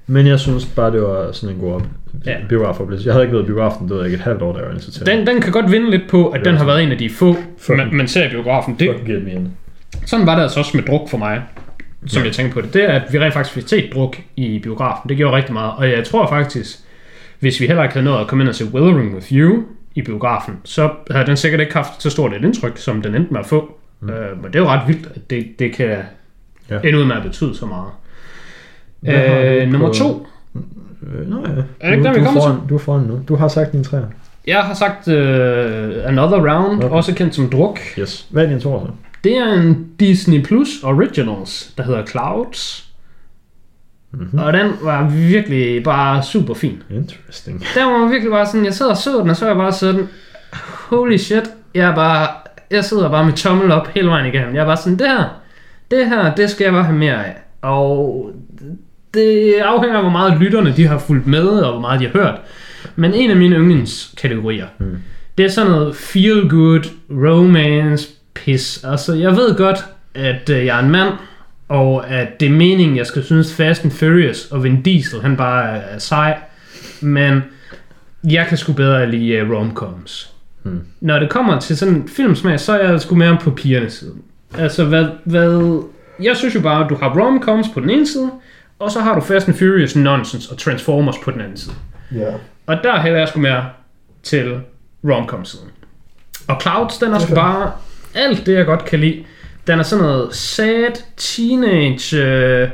Men 0.07 0.27
jeg 0.27 0.41
synes 0.41 0.67
bare, 0.67 0.93
det 0.93 1.03
var 1.03 1.33
sådan 1.33 1.55
en 1.57 1.61
god 1.61 1.73
op- 1.75 1.87
Ja. 2.27 2.35
biografoplevelse. 2.49 3.07
Jeg 3.07 3.15
havde 3.15 3.25
ikke 3.25 3.35
været 3.35 3.47
biografen, 3.47 3.83
det 3.89 3.91
ved 3.91 3.97
jeg 3.99 4.07
ikke, 4.07 4.15
et 4.17 4.21
halvt 4.23 4.43
år, 4.43 4.53
da 4.53 4.59
jeg 4.59 4.69
var 4.73 4.79
til 4.79 5.07
Den, 5.07 5.27
den 5.27 5.41
kan 5.41 5.53
godt 5.53 5.71
vinde 5.73 5.91
lidt 5.91 6.03
på, 6.11 6.29
at 6.29 6.45
den 6.45 6.55
har 6.57 6.65
været 6.65 6.83
en 6.83 6.93
af 6.93 6.99
de 6.99 7.11
få, 7.11 7.37
man, 7.69 7.89
man 7.93 8.09
ser 8.09 8.27
i 8.27 8.31
biografen. 8.31 8.77
Det, 8.79 8.91
sådan 10.07 10.27
var 10.27 10.35
det 10.35 10.43
altså 10.43 10.59
også 10.61 10.77
med 10.77 10.85
druk 10.85 11.11
for 11.11 11.19
mig, 11.19 11.43
som 12.07 12.21
Ja. 12.23 12.27
jeg 12.27 12.35
tænkte 12.35 12.55
på 12.55 12.61
det. 12.61 12.75
Det 12.75 12.85
er, 12.85 12.89
at 12.89 13.03
vi 13.13 13.19
rent 13.19 13.35
faktisk 13.35 13.55
fik 13.55 13.69
set 13.69 13.91
druk 13.95 14.17
i 14.37 14.59
biografen. 14.59 15.09
Det 15.09 15.17
gjorde 15.17 15.37
rigtig 15.37 15.53
meget. 15.53 15.73
Og 15.77 15.91
jeg 15.91 16.05
tror 16.05 16.27
faktisk, 16.29 16.79
hvis 17.41 17.61
vi 17.61 17.67
heller 17.67 17.83
ikke 17.83 17.93
havde 17.95 18.05
nået 18.05 18.21
at 18.21 18.27
komme 18.27 18.43
ind 18.45 18.49
og 18.49 18.55
se 18.55 18.65
Withering 18.65 19.15
With 19.15 19.33
You 19.33 19.63
i 19.95 20.03
biografen, 20.03 20.55
så 20.65 20.91
havde 21.11 21.27
den 21.27 21.37
sikkert 21.37 21.61
ikke 21.61 21.73
haft 21.75 22.03
så 22.03 22.11
stort 22.11 22.33
et 22.35 22.45
indtryk, 22.45 22.79
som 22.79 23.03
den 23.03 23.15
endte 23.15 23.33
med 23.33 23.41
at 23.41 23.47
få. 23.47 23.79
Mm. 24.01 24.11
Øh, 24.11 24.43
men 24.43 24.53
det 24.53 24.57
er 24.57 24.61
jo 24.61 24.69
ret 24.69 24.83
vildt, 24.89 25.09
at 25.15 25.31
det, 25.31 25.47
det 25.59 25.73
kan 25.73 25.97
Ja. 26.71 26.79
ende 26.85 26.99
ud 26.99 27.05
med 27.05 27.17
at 27.17 27.23
betyde 27.23 27.57
så 27.57 27.67
meget. 27.67 27.91
Øh, 29.63 29.69
nummer 29.69 29.93
to. 29.93 30.27
Øh, 31.03 31.31
nå 31.31 31.37
ja. 31.41 31.53
Er 31.81 31.91
det 31.91 31.97
ikke 31.97 32.09
du, 32.09 32.15
den, 32.15 32.15
vi 32.15 32.19
du, 32.19 32.25
er 32.25 32.25
kommer 32.25 32.41
foran, 32.41 32.67
du 32.69 32.75
er 32.75 32.79
foran 32.79 33.03
nu. 33.03 33.21
Du 33.29 33.37
har 33.37 33.49
sagt 33.49 33.73
din 33.73 33.85
træer. 33.85 34.07
Jeg 34.47 34.63
har 34.63 34.75
sagt 34.75 35.09
uh, 35.09 35.15
Another 36.09 36.53
Round, 36.55 36.85
okay. 36.85 36.95
også 36.97 37.15
kendt 37.15 37.35
som 37.35 37.51
druk. 37.51 37.79
Yes. 37.99 38.27
Hvad 38.31 38.45
er 38.45 38.49
din 38.49 38.61
to 38.61 38.87
så? 38.87 38.93
Det 39.25 39.37
er 39.37 39.53
en 39.53 39.89
Disney 40.01 40.43
Plus 40.45 40.69
Originals, 40.83 41.73
der 41.77 41.83
hedder 41.83 42.07
Clouds. 42.07 42.88
Mm-hmm. 44.13 44.39
Og 44.39 44.53
den 44.53 44.73
var 44.83 45.09
virkelig 45.11 45.83
bare 45.83 46.23
super 46.23 46.55
fin. 46.55 46.83
Interesting. 46.91 47.65
Den 47.75 47.87
var 47.87 48.09
virkelig 48.09 48.31
bare 48.31 48.47
sådan, 48.47 48.65
jeg 48.65 48.75
sad 48.75 48.87
og 48.87 48.97
så 48.97 49.19
den, 49.21 49.31
og 49.31 49.37
så 49.37 49.45
var 49.45 49.53
jeg 49.53 49.59
bare 49.59 49.73
sådan, 49.73 50.09
holy 50.89 51.17
shit, 51.17 51.45
jeg 51.75 51.91
er 51.91 51.95
bare, 51.95 52.29
jeg 52.71 52.85
sidder 52.85 53.11
bare 53.11 53.25
med 53.25 53.33
tommel 53.33 53.73
op 53.73 53.89
hele 53.89 54.09
vejen 54.09 54.27
igennem. 54.27 54.55
Jeg 54.55 54.61
er 54.61 54.67
bare 54.67 54.77
sådan, 54.77 54.99
det 54.99 55.07
her, 55.09 55.25
det 55.91 56.07
her, 56.07 56.35
det 56.35 56.51
skal 56.51 56.65
jeg 56.65 56.73
bare 56.73 56.85
have 56.85 56.99
mere 56.99 57.27
af. 57.27 57.37
Og 57.63 58.31
det 59.15 59.55
afhænger 59.55 59.97
af, 59.97 60.03
hvor 60.03 60.11
meget 60.11 60.41
lytterne 60.41 60.75
de 60.77 60.87
har 60.87 60.99
fulgt 60.99 61.27
med, 61.27 61.49
og 61.49 61.73
hvor 61.73 61.81
meget 61.81 62.01
de 62.01 62.05
har 62.07 62.13
hørt. 62.13 62.41
Men 62.97 63.15
en 63.15 63.31
af 63.31 63.37
mine 63.37 63.57
yndlingskategorier, 63.57 64.67
mm. 64.79 64.97
det 65.39 65.45
er 65.45 65.51
sådan 65.51 65.71
noget 65.71 65.97
feel 65.97 66.49
good, 66.49 66.85
romance, 67.11 68.09
pis. 68.35 68.85
Altså, 68.85 69.15
jeg 69.15 69.37
ved 69.37 69.57
godt, 69.57 69.85
at 70.15 70.51
øh, 70.51 70.67
jeg 70.67 70.79
er 70.79 70.83
en 70.83 70.91
mand, 70.91 71.13
og 71.69 72.11
at 72.11 72.41
det 72.41 72.47
er 72.49 72.53
meningen, 72.53 72.97
jeg 72.97 73.07
skal 73.07 73.25
synes 73.25 73.55
Fast 73.55 73.85
and 73.85 73.93
Furious 73.93 74.47
og 74.51 74.65
Vin 74.65 74.83
Diesel, 74.83 75.23
han 75.23 75.37
bare 75.37 75.65
er, 75.65 75.81
er 75.81 75.99
sej. 75.99 76.39
Men 77.01 77.43
jeg 78.25 78.47
kan 78.47 78.57
sgu 78.57 78.73
bedre 78.73 79.11
lide 79.11 79.43
uh, 79.43 79.51
romcoms. 79.51 80.33
Hmm. 80.63 80.81
Når 81.01 81.19
det 81.19 81.31
kommer 81.31 81.61
til 81.61 81.77
sådan 81.77 81.95
en 81.95 82.09
filmsmag, 82.09 82.61
så 82.61 82.73
er 82.73 82.91
jeg 82.91 83.01
sgu 83.01 83.15
mere 83.15 83.39
på 83.41 83.51
pigernes 83.51 83.93
side. 83.93 84.15
Altså, 84.59 84.85
hvad, 84.85 85.07
hvad... 85.25 85.83
Jeg 86.23 86.37
synes 86.37 86.55
jo 86.55 86.61
bare, 86.61 86.85
at 86.85 86.91
du 86.91 86.95
har 86.95 87.21
romcoms 87.21 87.67
på 87.75 87.81
den 87.81 87.91
ene 87.91 88.07
side, 88.07 88.31
og 88.79 88.91
så 88.91 89.01
har 89.01 89.15
du 89.15 89.21
Fast 89.21 89.49
and 89.49 89.57
Furious 89.57 89.97
nonsense 89.97 90.53
og 90.53 90.59
Transformers 90.59 91.17
på 91.25 91.31
den 91.31 91.41
anden 91.41 91.57
side. 91.57 91.75
Ja. 92.15 92.33
Og 92.67 92.77
der 92.85 93.01
hælder 93.01 93.19
jeg 93.19 93.29
sgu 93.29 93.41
mere 93.41 93.65
til 94.23 94.61
romcom-siden. 95.05 95.69
Og 96.49 96.61
Clouds, 96.63 96.99
den 96.99 97.13
er 97.13 97.19
sgu 97.19 97.35
bare 97.35 97.73
alt 98.15 98.47
det, 98.47 98.55
jeg 98.55 98.67
godt 98.67 98.85
kan 98.85 99.01
lide. 99.01 99.25
Den 99.69 99.79
er 99.79 99.83
sådan 99.83 100.05
noget 100.05 100.35
sad, 100.35 100.93
teenage... 101.17 102.25
Øh, 102.25 102.69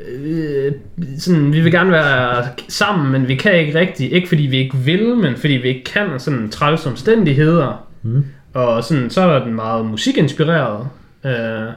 øh, 0.00 0.72
sådan, 1.18 1.52
vi 1.52 1.60
vil 1.60 1.72
gerne 1.72 1.92
være 1.92 2.44
sammen, 2.68 3.12
men 3.12 3.28
vi 3.28 3.34
kan 3.34 3.58
ikke 3.58 3.78
rigtigt. 3.78 4.12
Ikke 4.12 4.28
fordi 4.28 4.42
vi 4.42 4.56
ikke 4.56 4.76
vil, 4.76 5.16
men 5.16 5.36
fordi 5.36 5.52
vi 5.52 5.68
ikke 5.68 5.84
kan. 5.84 6.08
Sådan 6.18 6.50
træls 6.50 6.86
omstændigheder. 6.86 7.88
Mm. 8.02 8.24
Og 8.54 8.84
sådan, 8.84 9.10
så 9.10 9.20
er 9.20 9.44
den 9.44 9.54
meget 9.54 9.86
musikinspireret. 9.86 10.88
Øh, 11.24 11.72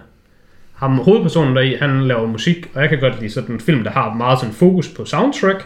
ham 0.76 0.98
hovedpersonen 0.98 1.56
deri, 1.56 1.76
han 1.76 2.08
laver 2.08 2.28
musik, 2.28 2.72
og 2.74 2.82
jeg 2.82 2.90
kan 2.90 3.00
godt 3.00 3.20
lide 3.20 3.34
sådan 3.34 3.56
en 3.56 3.62
film, 3.62 3.84
der 3.84 3.92
har 3.92 4.14
meget 4.14 4.40
sådan 4.40 4.56
fokus 4.56 4.90
på 4.90 5.06
soundtrack. 5.06 5.66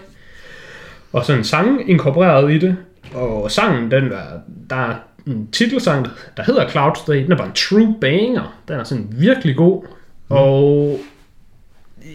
Og 1.14 1.26
sådan 1.26 1.40
en 1.40 1.44
sang 1.44 1.90
inkorporeret 1.90 2.52
i 2.52 2.58
det. 2.58 2.78
Og 3.14 3.52
sangen, 3.52 3.92
den 3.92 4.12
er, 4.12 4.40
der 4.70 4.76
er 4.76 4.96
en 5.30 5.48
titelsang, 5.52 6.08
der 6.38 6.44
hedder 6.44 6.70
Clouds, 6.70 7.02
den 7.02 7.32
er 7.32 7.38
bare 7.38 7.48
en 7.48 7.54
true 7.54 7.96
banger. 8.02 8.60
Den 8.68 8.80
er 8.80 8.84
sådan 8.84 9.08
virkelig 9.12 9.56
god. 9.56 9.84
Mm. 9.84 10.36
Og 10.36 11.00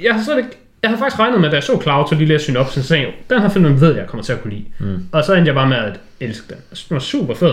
jeg 0.03 0.15
har 0.15 0.23
slet 0.23 0.39
ikke 0.39 0.59
jeg 0.85 0.91
havde 0.91 0.99
faktisk 0.99 1.19
regnet 1.19 1.41
med, 1.41 1.51
da 1.51 1.55
jeg 1.55 1.63
så 1.63 1.81
Cloud, 1.83 2.09
så 2.09 2.15
lige 2.15 2.29
læste 2.29 2.45
synopsen, 2.45 2.83
så 2.83 2.89
tænkte 2.89 3.07
jeg, 3.07 3.15
den 3.31 3.41
her 3.43 3.49
film 3.49 3.81
ved 3.81 3.89
jeg, 3.89 3.99
jeg 3.99 4.07
kommer 4.07 4.25
til 4.25 4.33
at 4.33 4.43
kunne 4.43 4.53
lide. 4.53 4.65
Mm. 4.79 5.07
Og 5.13 5.25
så 5.25 5.35
endte 5.35 5.49
jeg 5.49 5.55
bare 5.55 5.69
med 5.69 5.77
at 5.77 6.01
elske 6.21 6.49
den. 6.49 6.57
Jeg 6.71 6.77
synes, 6.77 6.89
Den 6.89 6.95
var 6.95 7.01
super 7.01 7.35
fed. 7.35 7.53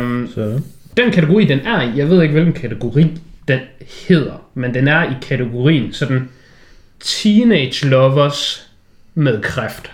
Um, 0.00 0.28
Så 0.34 0.60
den 0.96 1.10
kategori, 1.12 1.44
den 1.44 1.60
er 1.60 1.82
i, 1.82 1.96
jeg 1.96 2.10
ved 2.10 2.22
ikke, 2.22 2.32
hvilken 2.32 2.52
kategori 2.52 3.20
den 3.48 3.60
hedder, 4.08 4.48
men 4.54 4.74
den 4.74 4.88
er 4.88 5.10
i 5.10 5.14
kategorien 5.22 5.92
sådan 5.92 6.28
teenage 7.00 7.88
lovers 7.88 8.70
med 9.14 9.42
kræft. 9.42 9.90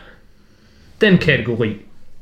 Den 1.01 1.19
kategori. 1.19 1.77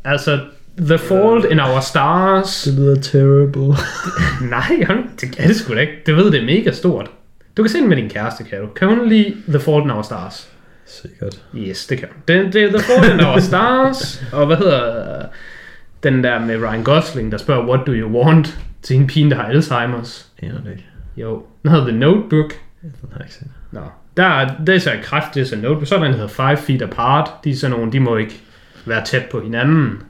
Altså, 0.04 0.40
The 0.78 0.98
Fault 0.98 1.44
in 1.44 1.60
Our 1.60 1.80
Stars. 1.80 2.62
det 2.62 2.74
lyder 2.74 3.00
terrible. 3.00 3.74
Nej, 4.50 4.84
hold- 4.86 5.04
det 5.20 5.34
er 5.38 5.46
det 5.46 5.56
sgu 5.56 5.74
da 5.74 5.80
ikke. 5.80 5.92
Det 6.06 6.16
ved, 6.16 6.30
det 6.30 6.40
er 6.40 6.44
mega 6.44 6.72
stort. 6.72 7.10
Du 7.56 7.62
kan 7.62 7.70
se 7.70 7.78
den 7.78 7.88
med 7.88 7.96
din 7.96 8.08
kæreste, 8.10 8.44
kan 8.44 8.60
du? 8.60 8.66
Kan 8.66 8.88
hun 8.88 9.08
lide 9.08 9.34
The 9.48 9.60
Fault 9.60 9.84
in 9.84 9.90
Our 9.90 10.02
Stars? 10.02 10.48
Sikkert. 10.86 11.42
Yes, 11.56 11.86
det 11.86 11.98
kan 11.98 12.08
hun. 12.12 12.22
Det, 12.28 12.52
det 12.52 12.62
er 12.64 12.68
The 12.68 12.78
Fault 12.78 13.12
in 13.20 13.20
Our 13.26 13.38
Stars. 13.38 14.22
Og 14.32 14.46
hvad 14.46 14.56
hedder 14.56 15.26
den 16.02 16.24
der 16.24 16.38
med 16.38 16.56
Ryan 16.56 16.84
Gosling, 16.84 17.32
der 17.32 17.38
spørger, 17.38 17.66
what 17.68 17.80
do 17.86 17.92
you 17.92 18.22
want? 18.22 18.58
Til 18.82 18.96
en 18.96 19.06
pige, 19.06 19.30
der 19.30 19.36
har 19.36 19.44
Alzheimer's. 19.44 20.24
Aner 20.42 20.60
det 20.64 20.70
ikke. 20.70 20.86
Jo, 21.16 21.42
den 21.62 21.70
hedder 21.70 21.86
The 21.88 21.98
Notebook. 21.98 22.52
Den 22.82 22.92
har 23.12 23.18
jeg 23.18 23.24
ikke 23.26 23.34
set. 23.34 23.48
Nå. 23.72 23.80
Der 24.16 24.24
er, 24.24 24.54
det 24.66 24.74
er 24.74 24.78
så 24.78 24.90
er 24.90 25.44
så 25.44 25.56
Notebook. 25.56 25.86
Så 25.86 25.94
er 25.94 25.98
der 25.98 26.06
en, 26.06 26.12
der 26.12 26.18
hedder 26.18 26.34
Five 26.34 26.56
Feet 26.56 26.82
Apart. 26.82 27.30
De 27.44 27.50
er 27.50 27.56
sådan 27.56 27.76
nogle, 27.76 27.92
de 27.92 28.00
må 28.00 28.16
ikke 28.16 28.40
være 28.86 29.04
tæt 29.04 29.24
på 29.30 29.40
hinanden. 29.40 30.02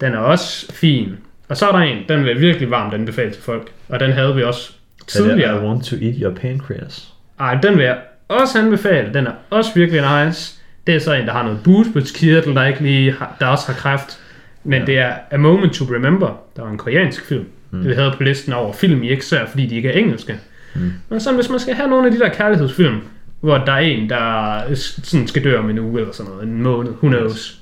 Den 0.00 0.12
er 0.12 0.18
også 0.18 0.72
fin. 0.72 1.16
Og 1.48 1.56
så 1.56 1.68
er 1.68 1.72
der 1.72 1.78
en, 1.78 1.98
den 2.08 2.24
vil 2.24 2.40
virkelig 2.40 2.70
varmt 2.70 2.94
anbefale 2.94 3.30
til 3.30 3.42
folk. 3.42 3.72
Og 3.88 4.00
den 4.00 4.12
havde 4.12 4.34
vi 4.34 4.42
også 4.42 4.72
Er 5.00 5.04
tidligere. 5.06 5.62
I 5.62 5.66
want 5.66 5.84
to 5.84 5.96
eat 6.02 6.14
your 6.22 6.34
pancreas. 6.34 7.12
Ej, 7.40 7.54
den 7.62 7.76
vil 7.76 7.84
jeg 7.84 7.98
også 8.28 8.58
anbefale. 8.58 9.14
Den 9.14 9.26
er 9.26 9.32
også 9.50 9.70
virkelig 9.74 10.26
nice. 10.26 10.60
Det 10.86 10.94
er 10.94 10.98
så 10.98 11.12
en, 11.12 11.26
der 11.26 11.32
har 11.32 11.42
noget 11.42 11.60
bugspytkirtel, 11.64 12.54
der 12.54 12.64
ikke 12.64 12.82
lige 12.82 13.12
har, 13.12 13.36
der 13.40 13.46
også 13.46 13.66
har 13.66 13.74
kræft. 13.74 14.20
Men 14.64 14.80
ja. 14.80 14.86
det 14.86 14.98
er 14.98 15.12
A 15.30 15.36
Moment 15.36 15.74
to 15.74 15.84
Remember. 15.84 16.40
Der 16.56 16.62
var 16.62 16.70
en 16.70 16.78
koreansk 16.78 17.26
film. 17.26 17.44
Mm. 17.70 17.78
Det 17.78 17.88
vi 17.90 17.94
havde 17.94 18.12
på 18.16 18.22
listen 18.22 18.52
over 18.52 18.72
film, 18.72 19.02
I 19.02 19.10
ikke 19.10 19.24
ser, 19.24 19.46
fordi 19.46 19.66
de 19.66 19.76
ikke 19.76 19.88
er 19.88 19.98
engelske. 19.98 20.40
Mm. 20.74 20.92
Men 21.08 21.20
sådan, 21.20 21.34
hvis 21.34 21.50
man 21.50 21.60
skal 21.60 21.74
have 21.74 21.88
nogle 21.88 22.06
af 22.06 22.12
de 22.12 22.18
der 22.18 22.28
kærlighedsfilm, 22.28 23.00
hvor 23.40 23.58
der 23.58 23.72
er 23.72 23.78
en, 23.78 24.10
der 24.10 24.60
sådan 24.74 25.26
skal 25.26 25.44
dø 25.44 25.58
om 25.58 25.70
en 25.70 25.78
uge 25.78 26.00
eller 26.00 26.12
sådan 26.12 26.32
noget, 26.32 26.48
en 26.48 26.62
måned, 26.62 26.90
who 26.90 27.08
knows. 27.08 27.60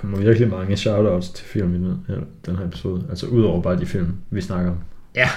Kommer 0.00 0.18
virkelig 0.18 0.48
mange 0.50 0.76
shoutouts 0.76 1.28
til 1.28 1.46
film 1.46 1.74
i 1.74 1.78
den 1.78 1.98
her, 2.08 2.14
den 2.46 2.56
her 2.56 2.64
episode. 2.66 3.02
Altså 3.10 3.26
udover 3.26 3.62
bare 3.62 3.78
de 3.78 3.86
film, 3.86 4.12
vi 4.30 4.40
snakker 4.40 4.70
om. 4.70 4.76
Ja, 5.16 5.28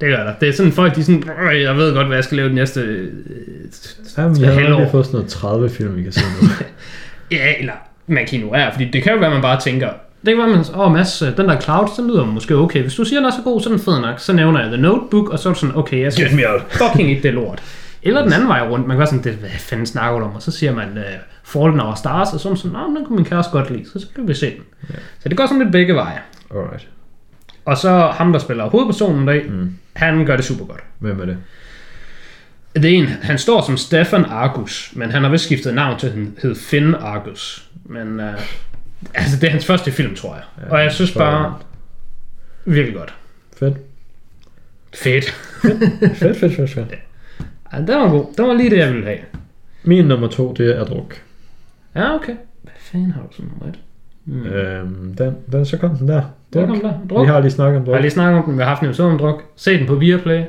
det 0.00 0.08
gør 0.08 0.24
der. 0.24 0.32
Det 0.40 0.48
er 0.48 0.52
sådan 0.52 0.72
folk, 0.72 0.94
de 0.94 1.00
er 1.00 1.04
sådan, 1.04 1.24
"Øh, 1.52 1.62
jeg 1.62 1.76
ved 1.76 1.94
godt, 1.94 2.06
hvad 2.06 2.16
jeg 2.16 2.24
skal 2.24 2.36
lave 2.36 2.48
den 2.48 2.54
næste 2.54 2.80
øh, 2.80 3.12
Jamen, 4.18 4.40
jeg 4.40 4.48
har 4.52 4.60
halvår." 4.60 4.78
lige 4.80 4.90
fået 4.90 5.06
sådan 5.06 5.16
noget 5.18 5.30
30 5.30 5.68
film, 5.70 5.96
vi 5.96 6.02
kan 6.02 6.12
se 6.12 6.20
nu. 6.42 6.48
Ja, 7.30 7.54
eller 7.58 7.72
man 8.06 8.26
kan 8.26 8.38
ignorere, 8.38 8.72
fordi 8.72 8.90
det 8.90 9.02
kan 9.02 9.12
jo 9.12 9.18
være, 9.18 9.28
at 9.28 9.32
man 9.32 9.42
bare 9.42 9.60
tænker, 9.60 9.88
det 10.26 10.36
kan 10.36 10.38
være, 10.38 10.48
man 10.48 10.64
åh 10.74 10.92
Mads, 10.92 11.22
øh, 11.22 11.36
den 11.36 11.48
der 11.48 11.60
Clouds, 11.60 11.92
den 11.96 12.06
lyder 12.06 12.24
måske 12.24 12.56
okay. 12.56 12.82
Hvis 12.82 12.94
du 12.94 13.04
siger, 13.04 13.20
den 13.20 13.26
er 13.26 13.30
så 13.30 13.42
god, 13.44 13.60
så 13.60 13.68
er 13.68 13.72
den 13.72 13.82
fed 13.84 14.00
nok. 14.00 14.18
Så 14.20 14.32
nævner 14.32 14.60
jeg 14.60 14.68
The 14.68 14.82
Notebook, 14.82 15.28
og 15.28 15.38
så 15.38 15.48
er 15.48 15.52
du 15.52 15.58
sådan, 15.58 15.76
okay, 15.76 16.00
jeg 16.00 16.12
out. 16.46 16.62
fucking 16.70 17.10
ikke, 17.10 17.22
det 17.22 17.34
lort. 17.34 17.62
Eller 18.02 18.22
den 18.22 18.32
anden 18.32 18.48
vej 18.48 18.68
rundt, 18.68 18.86
man 18.86 18.94
kan 18.94 18.98
være 18.98 19.06
sådan, 19.06 19.24
det, 19.24 19.32
hvad 19.32 19.50
fanden 19.50 19.86
snakker 19.86 20.18
du 20.18 20.24
om? 20.24 20.34
Og 20.34 20.42
så 20.42 20.50
siger 20.50 20.74
man, 20.74 20.88
uh, 20.88 21.02
Fallen 21.54 21.80
Over 21.80 21.94
Stars, 21.94 22.32
og 22.32 22.40
så 22.40 22.48
man 22.48 22.56
sådan, 22.56 22.72
nej, 22.72 22.84
den 22.86 23.04
kunne 23.06 23.16
min 23.16 23.24
kæreste 23.24 23.52
godt 23.52 23.70
lide, 23.70 23.84
så, 23.92 23.98
så 23.98 24.06
kan 24.14 24.28
vi 24.28 24.34
se 24.34 24.46
den. 24.50 24.62
Ja. 24.90 24.94
Så 25.20 25.28
det 25.28 25.36
går 25.36 25.46
sådan 25.46 25.58
lidt 25.62 25.72
begge 25.72 25.94
veje. 25.94 26.18
Alright. 26.50 26.88
Og 27.64 27.76
så 27.78 27.90
ham, 28.12 28.32
der 28.32 28.38
spiller 28.38 28.64
hovedpersonen 28.70 29.26
dag, 29.26 29.46
Mm. 29.50 29.74
han 29.92 30.26
gør 30.26 30.36
det 30.36 30.44
super 30.44 30.64
godt. 30.64 30.80
Hvem 30.98 31.20
er 31.20 31.24
det? 31.24 31.36
Det 32.74 32.84
er 32.84 32.98
en, 32.98 33.06
han 33.06 33.38
står 33.38 33.62
som 33.62 33.76
Stefan 33.76 34.24
Argus, 34.24 34.92
men 34.96 35.10
han 35.10 35.22
har 35.22 35.30
vist 35.30 35.44
skiftet 35.44 35.74
navn 35.74 35.98
til, 35.98 36.10
han 36.10 36.36
hed 36.42 36.54
Finn 36.54 36.94
Argus. 36.94 37.68
Men 37.84 38.20
uh, 38.20 38.26
altså, 39.14 39.36
det 39.40 39.46
er 39.46 39.50
hans 39.50 39.66
første 39.66 39.92
film, 39.92 40.14
tror 40.14 40.34
jeg. 40.34 40.42
Ja, 40.66 40.72
og 40.72 40.82
jeg 40.82 40.92
synes 40.92 41.12
bare, 41.12 41.54
virkelig 42.64 42.96
godt. 42.96 43.14
Fedt. 43.58 43.76
Fedt. 44.94 45.24
Fedt, 45.62 46.16
fedt, 46.36 46.54
fedt, 46.56 46.70
fedt. 46.70 46.94
Ja, 47.72 47.78
den 47.78 47.88
var 47.88 48.08
god. 48.08 48.26
Den 48.36 48.46
var 48.48 48.54
lige 48.54 48.70
det, 48.70 48.78
jeg 48.78 48.92
ville 48.92 49.04
have. 49.06 49.18
Min 49.82 50.04
nummer 50.04 50.28
to, 50.28 50.52
det 50.52 50.76
er 50.78 50.84
druk. 50.84 51.22
Ja, 51.96 52.14
okay. 52.14 52.32
Hvad 52.62 52.72
fanden 52.78 53.10
har 53.10 53.22
du 53.22 53.28
sådan 53.32 53.50
noget? 53.60 53.78
Mm. 54.26 54.46
Øhm, 54.46 55.14
den, 55.14 55.36
den, 55.52 55.66
så 55.66 55.78
kom 55.78 55.96
den 55.96 56.08
der. 56.08 56.22
Druk. 56.54 56.66
kom 56.68 56.80
der. 56.80 56.92
Druk. 57.10 57.22
Vi 57.22 57.26
har 57.26 57.40
lige 57.40 57.50
snakket 57.50 57.76
om 57.80 57.82
Jeg 57.86 57.92
har 57.92 57.92
druk. 57.96 58.02
lige 58.02 58.10
snakket 58.10 58.38
om 58.38 58.44
den. 58.44 58.56
Vi 58.56 58.62
har 58.62 58.68
haft 58.68 58.80
en 58.82 58.86
episode 58.86 59.10
om 59.12 59.18
druk. 59.18 59.42
Se 59.56 59.78
den 59.78 59.86
på 59.86 59.94
Viaplay. 59.94 60.42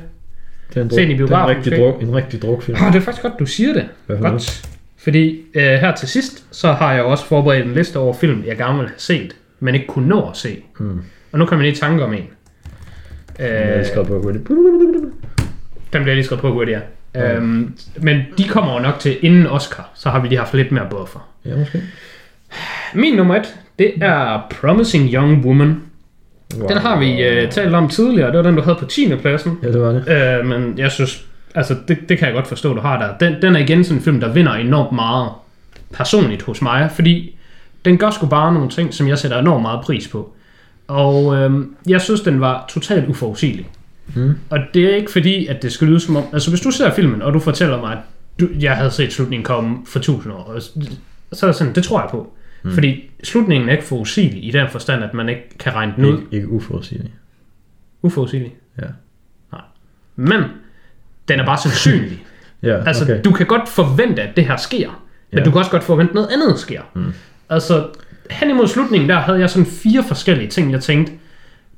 Det 0.69 0.77
er 0.77 0.81
en, 0.81 0.87
druk. 0.87 0.91
Se 0.99 1.01
den 1.01 1.11
i 1.11 1.13
det 1.13 1.19
er 1.19 1.23
en 1.23 1.27
biografen, 1.27 1.55
rigtig, 1.57 1.77
druk, 1.77 2.01
en 2.01 2.15
rigtig 2.15 2.41
drukfilm. 2.41 2.77
Ah, 2.81 2.93
det 2.93 2.99
er 2.99 3.03
faktisk 3.03 3.21
godt, 3.23 3.39
du 3.39 3.45
siger 3.45 3.73
det. 3.73 3.85
Hvad 4.05 4.17
for 4.17 4.23
noget? 4.23 4.33
Godt. 4.33 4.69
Fordi 4.97 5.41
øh, 5.55 5.61
her 5.63 5.95
til 5.95 6.07
sidst, 6.07 6.45
så 6.51 6.71
har 6.71 6.93
jeg 6.93 7.03
også 7.03 7.25
forberedt 7.25 7.65
en 7.65 7.73
liste 7.73 7.97
over 7.99 8.13
film, 8.13 8.43
jeg 8.47 8.57
gerne 8.57 8.77
vil 8.79 8.87
have 8.87 8.99
set, 8.99 9.35
men 9.59 9.75
ikke 9.75 9.87
kunne 9.87 10.07
nå 10.07 10.29
at 10.29 10.37
se. 10.37 10.63
Hmm. 10.79 11.01
Og 11.31 11.39
nu 11.39 11.45
kommer 11.45 11.65
jeg 11.65 11.71
lige 11.71 11.81
tanke 11.81 12.03
om 12.03 12.13
en. 12.13 12.19
Øh, 13.39 13.45
Jeg 13.47 13.85
skrevet 13.85 14.07
på 14.07 14.21
hurtigt. 14.21 14.47
den 15.93 16.01
bliver 16.03 16.13
lige 16.13 16.23
skrevet 16.23 16.41
på 16.41 16.53
hurtigt, 16.53 16.77
ja. 16.77 16.81
Ja. 17.16 17.36
Øhm, 17.36 17.74
men 17.97 18.22
de 18.38 18.43
kommer 18.43 18.74
jo 18.74 18.80
nok 18.80 18.99
til 18.99 19.18
inden 19.22 19.47
Oscar, 19.47 19.89
så 19.93 20.09
har 20.09 20.20
vi 20.20 20.28
lige 20.28 20.39
haft 20.39 20.53
lidt 20.53 20.72
mere 20.72 20.88
buffer. 20.89 21.30
Ja, 21.45 21.55
måske. 21.57 21.82
Min 22.93 23.13
nummer 23.13 23.36
et, 23.36 23.55
det 23.80 23.93
er 24.01 24.41
Promising 24.61 25.13
Young 25.13 25.45
Woman. 25.45 25.82
Wow. 26.57 26.68
Den 26.68 26.78
har 26.78 26.99
vi 26.99 27.24
øh, 27.24 27.51
talt 27.51 27.76
om 27.76 27.89
tidligere, 27.89 28.28
det 28.28 28.38
var 28.38 28.43
den, 28.43 28.55
du 28.55 28.61
havde 28.61 28.78
på 28.80 28.86
10. 28.86 29.16
pladsen. 29.16 29.57
Ja, 29.63 29.72
det 29.72 29.82
var 29.82 29.91
det. 29.91 30.39
Øh, 30.39 30.45
men 30.45 30.74
jeg 30.78 30.91
synes, 30.91 31.26
altså 31.55 31.76
det, 31.88 31.97
det 32.09 32.18
kan 32.18 32.28
jeg 32.28 32.36
godt 32.36 32.47
forstå, 32.47 32.74
du 32.74 32.82
har 32.82 32.99
der. 32.99 33.28
Den, 33.28 33.41
den 33.41 33.55
er 33.55 33.59
igen 33.59 33.84
sådan 33.84 33.97
en 33.97 34.03
film, 34.03 34.20
der 34.20 34.34
vinder 34.34 34.53
enormt 34.53 34.91
meget 34.91 35.30
personligt 35.93 36.41
hos 36.41 36.61
mig, 36.61 36.89
fordi 36.91 37.38
den 37.86 37.97
gør 37.97 38.09
sgu 38.09 38.26
bare 38.26 38.53
nogle 38.53 38.70
ting, 38.70 38.93
som 38.93 39.07
jeg 39.07 39.18
sætter 39.18 39.39
enormt 39.39 39.61
meget 39.61 39.82
pris 39.82 40.07
på. 40.07 40.34
Og 40.88 41.36
øh, 41.36 41.66
jeg 41.88 42.01
synes, 42.01 42.22
den 42.22 42.41
var 42.41 42.66
totalt 42.70 43.09
uforudsigelig. 43.09 43.68
Mm. 44.15 44.33
Og 44.49 44.59
det 44.73 44.85
er 44.91 44.95
ikke 44.95 45.11
fordi, 45.11 45.47
at 45.47 45.61
det 45.61 45.71
skal 45.71 45.87
lyde 45.87 45.99
som 45.99 46.15
om... 46.15 46.23
Altså 46.33 46.49
hvis 46.49 46.61
du 46.61 46.71
ser 46.71 46.93
filmen, 46.93 47.21
og 47.21 47.33
du 47.33 47.39
fortæller 47.39 47.79
mig, 47.81 47.91
at 47.91 47.97
du, 48.39 48.47
jeg 48.59 48.75
havde 48.77 48.91
set 48.91 49.13
slutningen 49.13 49.43
komme 49.43 49.77
for 49.85 49.99
tusind 49.99 50.33
år, 50.33 50.37
og 50.37 50.61
så 51.33 51.45
er 51.45 51.47
det 51.47 51.55
sådan, 51.55 51.75
det 51.75 51.83
tror 51.83 52.01
jeg 52.01 52.09
på. 52.11 52.33
Mm. 52.63 52.71
Fordi 52.73 53.11
slutningen 53.23 53.69
er 53.69 53.73
ikke 53.73 53.83
forudsigelig 53.85 54.45
i 54.45 54.51
den 54.51 54.67
forstand, 54.69 55.03
at 55.03 55.13
man 55.13 55.29
ikke 55.29 55.57
kan 55.59 55.73
regne 55.75 55.93
den 55.95 56.05
ud. 56.05 56.17
Ikke, 56.17 56.27
ikke 56.31 56.49
uforudsigeligt. 56.49 57.13
Uforudsigelig. 58.01 58.55
Ja. 58.81 58.87
Men 60.15 60.43
den 61.27 61.39
er 61.39 61.45
bare 61.45 61.57
sandsynlig. 61.57 62.23
Ja, 62.63 62.83
Altså, 62.87 63.03
okay. 63.03 63.13
okay. 63.13 63.23
du 63.23 63.31
kan 63.31 63.45
godt 63.45 63.69
forvente, 63.69 64.21
at 64.21 64.35
det 64.37 64.45
her 64.45 64.57
sker, 64.57 65.05
men 65.31 65.39
Ja. 65.39 65.43
du 65.45 65.51
kan 65.51 65.59
også 65.59 65.71
godt 65.71 65.83
forvente, 65.83 66.09
at 66.11 66.15
noget 66.15 66.27
andet 66.31 66.59
sker. 66.59 66.81
Mm. 66.93 67.13
Altså, 67.49 67.87
hen 68.31 68.49
imod 68.49 68.67
slutningen, 68.67 69.09
der 69.09 69.15
havde 69.15 69.39
jeg 69.39 69.49
sådan 69.49 69.65
fire 69.65 70.03
forskellige 70.03 70.47
ting, 70.49 70.71
jeg 70.71 70.81
tænkte, 70.81 71.13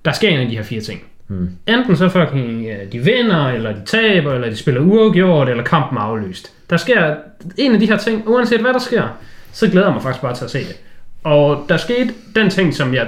der 0.06 0.12
sker 0.12 0.30
en 0.30 0.40
af 0.40 0.48
de 0.50 0.56
her 0.56 0.64
fire 0.64 0.82
ting. 0.82 1.02
Mm. 1.28 1.50
Enten 1.68 1.98
så 1.98 2.10
fucking, 2.10 2.66
øh, 2.66 2.92
de 2.92 3.00
vinder, 3.00 3.48
eller 3.48 3.72
de 3.74 3.86
taber, 3.86 4.34
eller 4.34 4.50
de 4.50 4.56
spiller 4.56 4.82
uafgjort, 4.82 5.50
eller 5.50 5.64
kampen 5.64 5.98
er 5.98 6.02
aflyst. 6.02 6.52
Der 6.70 6.78
sker 6.78 7.16
en 7.58 7.74
af 7.74 7.80
de 7.80 7.86
her 7.86 7.98
ting, 7.98 8.24
uanset 8.28 8.62
hvad 8.62 8.74
der 8.74 8.80
sker, 8.80 9.18
så 9.52 9.68
glæder 9.68 9.88
jeg 9.88 9.94
mig 9.94 10.04
faktisk 10.04 10.22
bare 10.22 10.36
til 10.36 10.46
at 10.46 10.52
se 10.52 10.60
det. 10.60 10.78
Og 11.24 11.66
der 11.70 11.78
skete 11.78 12.14
den 12.36 12.50
ting, 12.50 12.74
som 12.74 12.94
jeg 12.94 13.08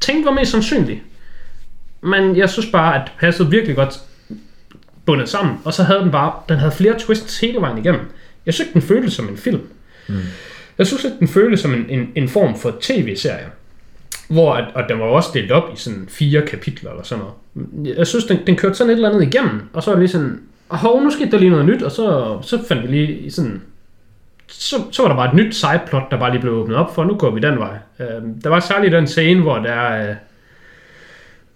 tænkte 0.00 0.26
var 0.26 0.32
mest 0.32 0.50
sandsynlig. 0.50 1.02
Men 2.02 2.36
jeg 2.36 2.50
synes 2.50 2.70
bare, 2.72 2.94
at 2.94 3.00
det 3.04 3.12
passede 3.20 3.50
virkelig 3.50 3.76
godt 3.76 4.00
bundet 5.06 5.28
sammen. 5.28 5.58
Og 5.64 5.74
så 5.74 5.82
havde 5.82 6.00
den 6.00 6.10
bare, 6.10 6.32
den 6.48 6.58
havde 6.58 6.72
flere 6.72 6.98
twists 6.98 7.40
hele 7.40 7.60
vejen 7.60 7.78
igennem. 7.78 8.00
Jeg 8.46 8.54
synes 8.54 8.68
ikke, 8.68 8.74
den 8.74 8.88
føltes 8.88 9.12
som 9.12 9.28
en 9.28 9.36
film. 9.36 9.60
Mm. 10.08 10.14
Jeg 10.78 10.86
synes 10.86 11.04
ikke, 11.04 11.16
den 11.18 11.28
føltes 11.28 11.60
som 11.60 11.74
en, 11.74 11.86
en, 11.88 12.12
en 12.14 12.28
form 12.28 12.58
for 12.58 12.76
tv-serie. 12.80 13.46
Hvor, 14.30 14.54
at, 14.54 14.64
og 14.74 14.82
den 14.88 14.98
var 14.98 15.04
også 15.04 15.30
delt 15.34 15.52
op 15.52 15.70
i 15.74 15.76
sådan 15.76 16.06
fire 16.08 16.42
kapitler 16.46 16.90
eller 16.90 17.02
sådan 17.02 17.24
noget. 17.24 17.96
Jeg 17.98 18.06
synes, 18.06 18.24
den, 18.24 18.38
den 18.46 18.56
kørte 18.56 18.74
sådan 18.74 18.90
et 18.90 18.94
eller 18.94 19.08
andet 19.08 19.22
igennem, 19.22 19.60
og 19.72 19.82
så 19.82 19.90
var 19.90 19.94
det 19.94 20.02
lige 20.02 20.12
sådan, 20.12 20.40
hov, 20.68 21.02
nu 21.02 21.10
skete 21.10 21.30
der 21.30 21.38
lige 21.38 21.50
noget 21.50 21.66
nyt, 21.66 21.82
og 21.82 21.90
så, 21.90 22.38
så 22.42 22.58
fandt 22.68 22.82
vi 22.82 22.88
lige 22.88 23.30
sådan, 23.30 23.62
så, 24.46 24.76
så 24.90 25.02
var 25.02 25.08
der 25.08 25.16
bare 25.16 25.28
et 25.28 25.34
nyt 25.34 25.54
sideplot, 25.54 26.10
der 26.10 26.18
bare 26.18 26.30
lige 26.30 26.40
blev 26.40 26.52
åbnet 26.52 26.76
op 26.76 26.94
for, 26.94 27.04
nu 27.04 27.14
går 27.14 27.30
vi 27.30 27.40
den 27.40 27.58
vej. 27.58 27.76
Øh, 28.00 28.22
der 28.44 28.48
var 28.48 28.60
særligt 28.60 28.92
den 28.92 29.06
scene, 29.06 29.42
hvor 29.42 29.58
der, 29.58 30.08
øh, 30.08 30.14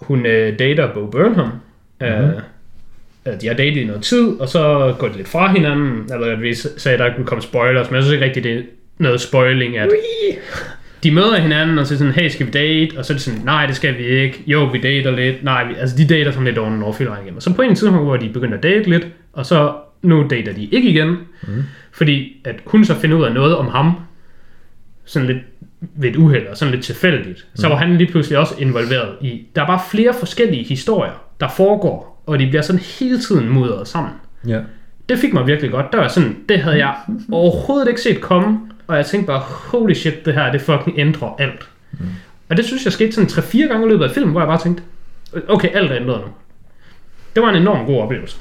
hun 0.01 0.27
øh, 0.27 0.59
dater 0.59 0.95
Bo 0.95 1.07
Burnham. 1.07 1.49
Mm-hmm. 2.01 2.41
Øh, 3.27 3.41
de 3.41 3.47
har 3.47 3.55
datet 3.55 3.77
i 3.77 3.85
noget 3.85 4.03
tid, 4.03 4.41
og 4.41 4.49
så 4.49 4.95
går 4.99 5.09
de 5.09 5.17
lidt 5.17 5.29
fra 5.29 5.53
hinanden. 5.53 6.07
Jeg 6.09 6.21
ved 6.21 6.29
at 6.29 6.43
vi 6.43 6.55
sagde, 6.55 6.95
at 6.95 6.99
der 6.99 7.11
ville 7.11 7.27
komme 7.27 7.43
spoilers, 7.43 7.91
men 7.91 7.97
jeg 7.97 8.03
synes 8.03 8.13
ikke 8.13 8.25
rigtigt, 8.25 8.45
det 8.45 8.59
er 8.59 8.63
noget 8.99 9.21
spoiling, 9.21 9.77
at 9.77 9.91
de 11.05 11.11
møder 11.11 11.41
hinanden, 11.41 11.79
og 11.79 11.87
så 11.87 11.95
er 11.95 11.99
sådan, 11.99 12.13
hey, 12.13 12.29
skal 12.29 12.47
vi 12.47 12.51
date? 12.51 12.99
Og 12.99 13.05
så 13.05 13.13
er 13.13 13.15
det 13.15 13.23
sådan, 13.23 13.41
nej, 13.45 13.67
det 13.67 13.77
skal 13.77 13.99
vi 13.99 14.05
ikke. 14.05 14.43
Jo, 14.47 14.65
vi 14.65 14.81
dater 14.81 15.11
lidt. 15.11 15.45
Nej, 15.45 15.65
vi, 15.65 15.75
altså 15.75 15.97
de 15.97 16.07
dater 16.07 16.31
sådan 16.31 16.45
lidt 16.45 16.59
over 16.59 16.93
filmen 16.93 17.17
igennem. 17.19 17.37
Og 17.37 17.43
så 17.43 17.55
på 17.55 17.63
en 17.63 17.75
tidspunkt, 17.75 18.05
hvor 18.05 18.17
de 18.17 18.29
begynder 18.29 18.57
at 18.57 18.63
date 18.63 18.91
lidt, 18.91 19.07
og 19.33 19.47
så 19.47 19.75
nu 20.03 20.27
dater 20.31 20.53
de 20.53 20.65
ikke 20.65 20.91
igen. 20.91 21.09
Mm. 21.09 21.63
Fordi 21.93 22.37
at 22.45 22.55
hun 22.67 22.85
så 22.85 22.95
finder 22.95 23.17
ud 23.17 23.25
af 23.25 23.33
noget 23.33 23.57
om 23.57 23.69
ham, 23.69 23.93
sådan 25.05 25.29
lidt 25.29 25.39
ved 25.97 26.11
et 26.11 26.17
uheld 26.17 26.47
og 26.47 26.57
sådan 26.57 26.75
lidt 26.75 26.85
tilfældigt, 26.85 27.47
så 27.55 27.69
var 27.69 27.77
han 27.77 27.97
lige 27.97 28.11
pludselig 28.11 28.39
også 28.39 28.55
involveret 28.59 29.09
i. 29.21 29.47
Der 29.57 29.63
er 29.63 29.67
bare 29.67 29.81
flere 29.91 30.15
forskellige 30.19 30.65
historier, 30.65 31.13
der 31.41 31.49
foregår, 31.49 32.23
og 32.27 32.39
de 32.39 32.47
bliver 32.47 32.63
sådan 32.63 32.81
hele 33.01 33.19
tiden 33.19 33.49
mudret 33.49 33.89
sammen. 33.89 34.13
Ja. 34.47 34.61
Det 35.09 35.19
fik 35.19 35.33
mig 35.33 35.47
virkelig 35.47 35.71
godt. 35.71 35.93
Der 35.93 35.99
var 35.99 36.09
sådan, 36.09 36.37
det 36.49 36.59
havde 36.59 36.79
jeg 36.79 36.95
overhovedet 37.33 37.89
ikke 37.89 38.01
set 38.01 38.21
komme, 38.21 38.59
og 38.87 38.97
jeg 38.97 39.07
tænkte 39.07 39.27
bare, 39.27 39.41
holy 39.41 39.93
shit, 39.93 40.25
det 40.25 40.35
her, 40.35 40.53
det 40.53 40.61
fucking 40.61 40.99
ændrer 40.99 41.37
alt. 41.39 41.69
Mm. 41.93 42.07
Og 42.49 42.57
det 42.57 42.65
synes 42.65 42.85
jeg 42.85 42.93
skete 42.93 43.13
sådan 43.13 43.31
3-4 43.31 43.69
gange 43.69 43.87
i 43.87 43.91
løbet 43.91 44.05
af 44.05 44.11
filmen, 44.11 44.31
hvor 44.33 44.41
jeg 44.41 44.49
bare 44.49 44.61
tænkte, 44.61 44.83
okay, 45.49 45.69
alt 45.75 45.91
er 45.91 45.97
ændret 45.97 46.21
nu. 46.21 46.27
Det 47.35 47.43
var 47.43 47.51
en 47.51 47.57
enorm 47.57 47.87
god 47.87 48.01
oplevelse. 48.03 48.37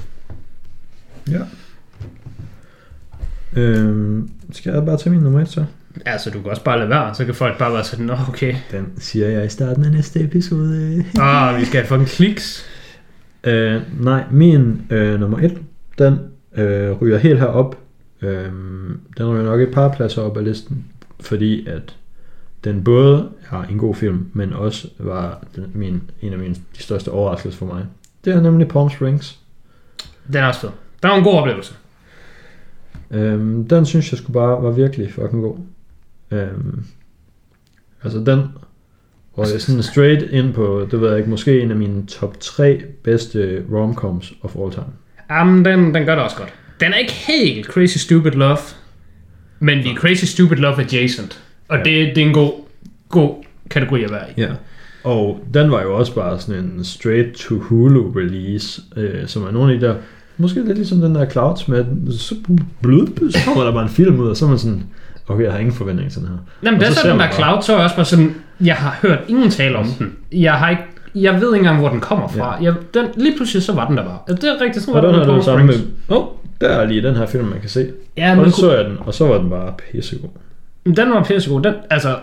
Ja. 1.30 1.40
Øhm, 3.56 4.30
skal 4.52 4.72
jeg 4.72 4.84
bare 4.84 4.96
tage 4.96 5.10
min 5.10 5.22
nummer 5.22 5.40
et 5.40 5.48
så? 5.48 5.64
Altså, 6.06 6.30
du 6.30 6.40
kan 6.40 6.50
også 6.50 6.64
bare 6.64 6.78
lade 6.78 6.90
være, 6.90 7.14
så 7.14 7.24
kan 7.24 7.34
folk 7.34 7.58
bare 7.58 7.72
være 7.72 7.84
sådan, 7.84 8.06
Nå, 8.06 8.16
okay, 8.28 8.54
Den 8.72 8.86
siger 8.98 9.28
jeg 9.28 9.44
i 9.44 9.48
starten 9.48 9.84
af 9.84 9.92
næste 9.92 10.20
episode. 10.20 11.04
ah, 11.20 11.60
vi 11.60 11.64
skal 11.64 11.80
have 11.80 11.86
fucking 11.86 12.08
kliks. 12.08 12.66
Øh, 13.44 13.82
nej, 14.00 14.24
min 14.30 14.82
øh, 14.90 15.20
nummer 15.20 15.38
et, 15.38 15.58
den 15.98 16.18
øh, 16.56 16.92
ryger 16.92 17.18
helt 17.18 17.38
herop. 17.38 17.83
Øh, 18.22 18.52
den 19.18 19.26
ryger 19.26 19.44
nok 19.44 19.60
et 19.60 19.72
par 19.72 19.88
pladser 19.88 20.22
op 20.22 20.36
af 20.36 20.44
listen, 20.44 20.84
fordi 21.20 21.66
at 21.66 21.96
den 22.64 22.84
både 22.84 23.30
er 23.50 23.62
en 23.62 23.78
god 23.78 23.94
film, 23.94 24.30
men 24.32 24.52
også 24.52 24.88
var 24.98 25.44
den, 25.56 25.70
min, 25.74 26.02
en 26.20 26.32
af 26.32 26.38
mine 26.38 26.54
de 26.54 26.82
største 26.82 27.10
overraskelser 27.10 27.58
for 27.58 27.66
mig. 27.66 27.86
Det 28.24 28.34
er 28.34 28.40
nemlig 28.40 28.68
Palm 28.68 28.90
Springs. 28.90 29.38
Den 30.26 30.36
er 30.36 30.46
også 30.46 30.60
fed. 30.60 30.70
Der 31.02 31.08
var 31.08 31.16
en 31.16 31.24
god 31.24 31.34
oplevelse. 31.34 31.74
Øhm, 33.10 33.68
den 33.68 33.86
synes 33.86 34.12
jeg 34.12 34.18
skulle 34.18 34.34
bare 34.34 34.62
var 34.62 34.70
virkelig 34.70 35.12
fucking 35.12 35.42
god. 35.42 35.56
Øhm, 36.30 36.84
altså 38.02 38.18
den 38.18 38.48
og 39.36 39.46
jeg 39.52 39.60
sådan 39.60 39.82
straight 39.82 40.22
ind 40.22 40.54
på, 40.54 40.86
det 40.90 41.00
ved 41.00 41.08
jeg 41.08 41.18
ikke, 41.18 41.30
måske 41.30 41.60
en 41.60 41.70
af 41.70 41.76
mine 41.76 42.06
top 42.06 42.40
3 42.40 42.82
bedste 43.02 43.64
romcoms 43.72 44.32
of 44.42 44.56
all 44.56 44.70
time. 44.70 44.86
Jamen, 45.30 45.64
den, 45.64 45.94
den 45.94 46.06
gør 46.06 46.14
det 46.14 46.24
også 46.24 46.36
godt. 46.36 46.54
Den 46.84 46.92
er 46.92 46.96
ikke 46.96 47.12
helt 47.12 47.66
Crazy 47.66 47.98
Stupid 47.98 48.30
Love, 48.30 48.56
men 49.60 49.78
vi 49.84 49.88
er 49.90 49.94
Crazy 49.94 50.24
Stupid 50.24 50.56
Love 50.56 50.80
adjacent. 50.80 51.40
Og 51.68 51.76
Ja. 51.78 51.82
det, 51.84 52.16
det 52.16 52.22
er 52.22 52.26
en 52.26 52.34
god, 52.34 52.52
god 53.08 53.34
kategori 53.70 54.04
at 54.04 54.10
være 54.10 54.24
i. 54.36 54.40
Ja. 54.40 54.48
Og 55.04 55.40
den 55.54 55.70
var 55.70 55.82
jo 55.82 55.96
også 55.96 56.14
bare 56.14 56.40
sådan 56.40 56.64
en 56.64 56.84
straight 56.84 57.32
to 57.34 57.58
Hulu 57.58 58.10
release, 58.16 58.82
øh, 58.96 59.26
som 59.26 59.42
er 59.44 59.50
nogle 59.50 59.72
af 59.74 59.80
de 59.80 59.86
der, 59.86 59.94
måske 60.36 60.62
lidt 60.64 60.78
ligesom 60.78 61.00
den 61.00 61.14
der 61.14 61.30
Clouds 61.30 61.68
med, 61.68 61.84
så, 62.18 62.34
blød, 62.82 63.30
så 63.30 63.38
kommer 63.46 63.64
der 63.64 63.72
bare 63.72 63.82
en 63.82 63.88
film 63.88 64.20
ud, 64.20 64.28
og 64.28 64.36
så 64.36 64.44
er 64.44 64.48
man 64.48 64.58
sådan, 64.58 64.82
okay, 65.28 65.44
jeg 65.44 65.52
har 65.52 65.58
ingen 65.58 65.74
forventning 65.74 66.10
til 66.12 66.20
den 66.20 66.28
her. 66.28 66.36
Jamen, 66.62 66.80
det 66.80 66.86
er 66.88 66.92
så 66.92 66.96
sådan, 67.00 67.10
den 67.12 67.20
der 67.20 67.26
bare- 67.26 67.36
Cloud, 67.36 67.62
så 67.62 67.76
er 67.76 67.82
også 67.82 67.96
bare 67.96 68.04
sådan, 68.04 68.34
jeg 68.60 68.74
har 68.76 68.98
hørt 69.02 69.18
ingen 69.28 69.50
tale 69.50 69.76
om 69.78 69.86
den. 69.98 70.12
Jeg 70.32 70.52
har 70.54 70.70
ikke, 70.70 70.82
jeg 71.14 71.34
ved 71.34 71.48
ikke 71.54 71.56
engang, 71.56 71.78
hvor 71.80 71.88
den 71.88 72.00
kommer 72.00 72.28
fra. 72.28 72.56
Jeg, 72.62 72.74
den, 72.94 73.06
lige 73.16 73.36
pludselig, 73.36 73.62
så 73.62 73.72
var 73.72 73.86
den 73.88 73.96
der 73.96 74.04
bare. 74.04 74.18
Det 74.36 74.44
er 74.44 74.60
rigtigt, 74.60 74.84
sådan 74.84 74.94
Og 74.94 75.02
var 75.02 75.08
den 75.08 75.18
med 75.18 75.26
det 75.26 75.32
Palm 75.32 75.42
samme 75.42 75.66
med, 75.66 75.74
oh, 76.08 76.24
der 76.60 76.68
er 76.68 76.84
lige 76.86 77.02
den 77.02 77.16
her 77.16 77.26
film, 77.26 77.44
man 77.44 77.60
kan 77.60 77.68
se. 77.68 77.92
Ja, 78.16 78.30
og 78.30 78.36
men 78.36 78.50
så 78.50 78.56
så 78.56 78.76
jeg 78.76 78.84
den, 78.84 78.96
og 79.00 79.14
så 79.14 79.26
var 79.26 79.38
den 79.38 79.50
bare 79.50 79.74
pissegod. 79.92 80.30
Den 80.86 81.10
var 81.10 81.24
pissegod. 81.24 81.62
Den, 81.62 81.74
altså, 81.90 82.18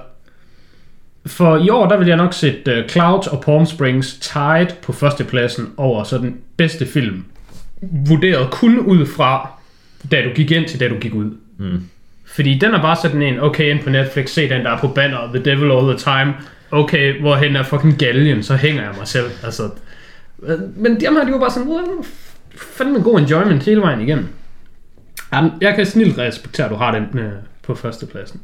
for 1.25 1.57
i 1.57 1.69
år, 1.69 1.87
der 1.87 1.97
vil 1.97 2.07
jeg 2.07 2.17
nok 2.17 2.33
sætte 2.33 2.79
uh, 2.83 2.89
Clouds 2.89 3.27
og 3.27 3.41
Palm 3.41 3.65
Springs 3.65 4.13
tied 4.13 4.67
på 4.81 4.93
førstepladsen 4.93 5.69
over 5.77 6.03
så 6.03 6.17
den 6.17 6.37
bedste 6.57 6.85
film. 6.85 7.25
Vurderet 7.81 8.51
kun 8.51 8.79
ud 8.79 9.05
fra, 9.05 9.51
da 10.11 10.21
du 10.23 10.29
gik 10.35 10.51
ind 10.51 10.65
til 10.67 10.79
da 10.79 10.87
du 10.87 10.95
gik 10.99 11.13
ud. 11.13 11.31
Mm. 11.57 11.83
Fordi 12.25 12.57
den 12.57 12.73
er 12.73 12.81
bare 12.81 12.95
sådan 12.95 13.21
en, 13.21 13.39
okay, 13.39 13.69
ind 13.75 13.83
på 13.83 13.89
Netflix, 13.89 14.29
se 14.29 14.49
den 14.49 14.65
der 14.65 14.71
er 14.71 14.77
på 14.79 14.87
banner, 14.87 15.33
The 15.33 15.43
Devil 15.43 15.71
All 15.71 15.87
The 15.87 15.97
Time. 15.97 16.33
Okay, 16.71 17.19
hvorhen 17.19 17.55
er 17.55 17.63
fucking 17.63 17.97
galgen, 17.97 18.43
så 18.43 18.55
hænger 18.55 18.81
jeg 18.81 18.91
mig 18.97 19.07
selv. 19.07 19.25
Altså, 19.43 19.63
øh, 20.43 20.59
men 20.75 20.99
dem 20.99 21.15
her, 21.15 21.25
de 21.25 21.31
var 21.31 21.39
bare 21.39 21.51
sådan, 21.51 21.67
"Wow, 21.67 22.05
fandme 22.55 22.97
en 22.97 23.03
god 23.03 23.19
enjoyment 23.19 23.63
hele 23.63 23.81
vejen 23.81 24.01
igennem. 24.01 24.27
Jamen, 25.33 25.51
jeg 25.61 25.75
kan 25.75 25.85
snilt 25.85 26.17
respektere, 26.17 26.65
at 26.65 26.71
du 26.71 26.75
har 26.75 26.91
den 26.91 27.19
øh, 27.19 27.31
på 27.63 27.75
førstepladsen. 27.75 28.41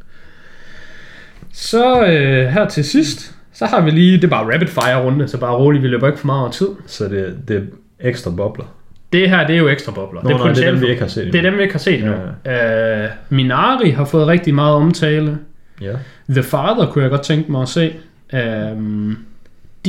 Så 1.54 2.06
øh, 2.06 2.48
her 2.48 2.68
til 2.68 2.84
sidst, 2.84 3.36
så 3.54 3.66
har 3.66 3.82
vi 3.82 3.92
lige, 3.92 4.18
det 4.18 4.24
er 4.24 4.28
bare 4.28 4.54
rapid 4.54 4.68
fire 4.68 5.04
runde, 5.04 5.28
så 5.28 5.38
bare 5.38 5.56
roligt, 5.56 5.84
vi 5.84 5.88
løber 5.88 6.08
ikke 6.08 6.20
for 6.20 6.26
meget 6.26 6.42
over 6.42 6.52
tid. 6.52 6.68
Så 6.86 7.08
det, 7.08 7.38
det 7.48 7.58
er 7.58 7.62
ekstra 8.10 8.32
bobler. 8.32 8.66
Det 9.14 9.30
her, 9.30 9.48
det 9.48 9.56
er 9.56 9.60
jo 9.60 9.68
ekstra 9.68 9.92
bobler. 9.92 10.24
Nå, 10.24 10.30
nej, 10.30 10.54
det 10.54 10.66
er 10.66 10.72
dem, 10.72 10.82
vi 10.82 10.88
ikke 10.88 11.02
har 11.02 11.08
set 11.08 11.34
Det 11.34 11.36
er 11.36 11.42
dem, 11.50 11.58
vi 11.58 11.62
ikke 11.62 11.74
har 11.74 11.80
set 11.80 12.00
endnu. 12.00 12.16
Ja. 12.46 13.04
Øh, 13.04 13.10
Minari 13.30 13.90
har 13.90 14.06
fået 14.06 14.28
rigtig 14.28 14.56
meget 14.56 14.76
omtale. 14.76 15.38
Ja. 15.82 15.94
The 16.30 16.44
Father 16.44 16.92
kunne 16.92 17.02
jeg 17.02 17.12
godt 17.12 17.22
tænke 17.22 17.52
mig 17.52 17.62
at 17.62 17.70
se. 17.70 17.94
Um, 18.34 19.18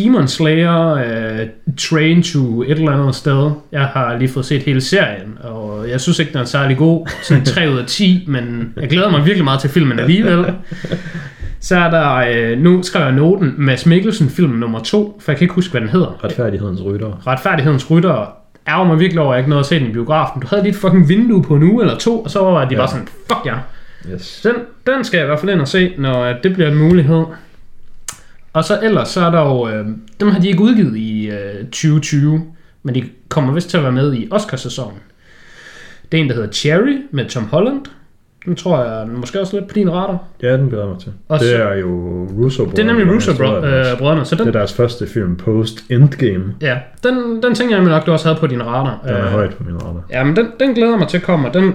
Demon 0.05 0.29
Slayer, 0.29 0.93
uh, 0.93 1.75
Train 1.77 2.23
to 2.23 2.62
et 2.62 2.70
eller 2.70 2.93
andet 2.93 3.15
sted. 3.15 3.51
Jeg 3.73 3.85
har 3.85 4.16
lige 4.19 4.29
fået 4.29 4.47
set 4.47 4.62
hele 4.62 4.81
serien, 4.81 5.39
og 5.41 5.91
jeg 5.91 6.01
synes 6.01 6.19
ikke, 6.19 6.33
den 6.33 6.41
er 6.41 6.45
særlig 6.45 6.77
god. 6.77 7.09
Sådan 7.23 7.45
3 7.45 7.70
ud 7.73 7.79
af 7.79 7.87
10, 7.87 8.25
men 8.29 8.73
jeg 8.81 8.89
glæder 8.89 9.11
mig 9.11 9.25
virkelig 9.25 9.45
meget 9.45 9.61
til 9.61 9.70
filmen 9.70 9.99
alligevel. 9.99 10.45
Så 11.61 11.77
er 11.77 11.91
der, 11.91 12.53
uh, 12.53 12.59
nu 12.59 12.83
skriver 12.83 13.07
jeg 13.07 13.15
noten, 13.15 13.55
Mads 13.59 13.87
Mikkelsen 13.87 14.29
film 14.31 14.51
nummer 14.53 14.79
2, 14.81 15.20
for 15.25 15.33
jeg 15.33 15.39
kan 15.39 15.45
ikke 15.45 15.55
huske, 15.55 15.70
hvad 15.70 15.81
den 15.81 15.91
hedder. 15.91 16.25
Retfærdighedens 16.25 16.83
rytter. 16.85 17.27
Retfærdighedens 17.27 17.91
Rytter 17.91 18.33
ærger 18.69 18.85
mig 18.87 19.01
virkelig 19.01 19.23
over, 19.23 19.33
at 19.33 19.37
jeg 19.37 19.41
ikke 19.41 19.51
nåede 19.51 19.61
at 19.61 19.66
se 19.66 19.79
den 19.81 19.87
i 19.89 19.93
biografen. 19.93 20.43
Du 20.43 20.47
havde 20.51 20.62
lige 20.62 20.70
et 20.70 20.77
fucking 20.79 21.09
vindue 21.09 21.43
på 21.43 21.55
en 21.57 21.62
uge 21.62 21.83
eller 21.83 21.99
to, 21.99 22.20
og 22.20 22.31
så 22.31 22.39
var 22.41 22.65
de 22.65 22.66
Ja. 22.70 22.70
ja. 22.70 22.77
bare 22.77 22.89
sådan, 22.89 23.09
fuck 23.29 23.47
ja. 23.47 23.55
Yes. 24.15 24.41
Den, 24.45 24.53
den 24.87 25.05
skal 25.05 25.19
jeg 25.19 25.25
i 25.25 25.27
hvert 25.27 25.41
fald 25.41 25.51
ind 25.53 25.61
og 25.61 25.69
se, 25.69 25.93
når 25.99 26.23
øh, 26.25 26.35
det 26.43 26.55
bliver 26.55 26.69
en 26.70 26.79
mulighed. 26.79 27.25
Og 28.53 28.65
så 28.65 28.79
ellers, 28.83 29.09
så 29.09 29.20
er 29.20 29.31
der 29.31 29.41
jo, 29.41 29.69
øh, 29.69 29.87
dem 30.20 30.29
har 30.29 30.41
de 30.41 30.49
ikke 30.49 30.61
udgivet 30.62 30.97
i 30.97 31.31
øh, 31.31 31.65
2020, 31.65 32.43
men 32.83 32.95
de 32.95 33.05
kommer 33.29 33.53
vist 33.53 33.70
til 33.70 33.77
at 33.77 33.83
være 33.83 33.93
med 33.93 34.15
i 34.15 34.29
Oscarsæsonen. 34.31 34.99
Det 36.12 36.19
er 36.19 36.23
en, 36.23 36.29
der 36.29 36.35
hedder 36.35 36.53
Cherry 36.53 36.97
med 37.11 37.25
Tom 37.27 37.45
Holland. 37.45 37.81
Den 38.45 38.57
tror 38.57 38.85
jeg 38.85 39.09
måske 39.09 39.41
også 39.41 39.57
lidt 39.57 39.69
på 39.69 39.75
din 39.75 39.91
radar. 39.93 40.19
Ja, 40.43 40.53
den 40.57 40.69
glæder 40.69 40.87
mig 40.89 40.99
til. 40.99 41.12
Og 41.29 41.39
det 41.39 41.49
så- 41.49 41.62
er 41.62 41.75
jo 41.77 41.89
russo 42.39 42.65
Det 42.65 42.79
er 42.79 42.85
nemlig 42.85 43.15
Russo-brødrene, 43.15 44.25
så 44.25 44.35
Det 44.35 44.39
den, 44.39 44.49
er 44.49 44.53
deres 44.53 44.73
første 44.75 45.07
film 45.07 45.37
post-endgame. 45.37 46.55
ja, 46.61 46.79
den, 47.03 47.43
den 47.43 47.55
tænker 47.55 47.77
jeg 47.77 47.85
nok, 47.85 48.07
du 48.07 48.12
også 48.12 48.29
havde 48.29 48.41
på 48.41 48.47
din 48.47 48.62
radar. 48.66 49.01
Den 49.05 49.15
er 49.15 49.25
Øh, 49.27 49.31
højt 49.33 49.55
på 49.57 49.65
min 49.65 49.77
radar. 49.83 50.03
Ja, 50.11 50.25
men 50.25 50.37
den, 50.37 50.47
den 50.61 50.75
glæder 50.75 50.97
mig 50.97 51.09
til 51.09 51.16
at 51.16 51.23
komme, 51.23 51.51
den, 51.55 51.75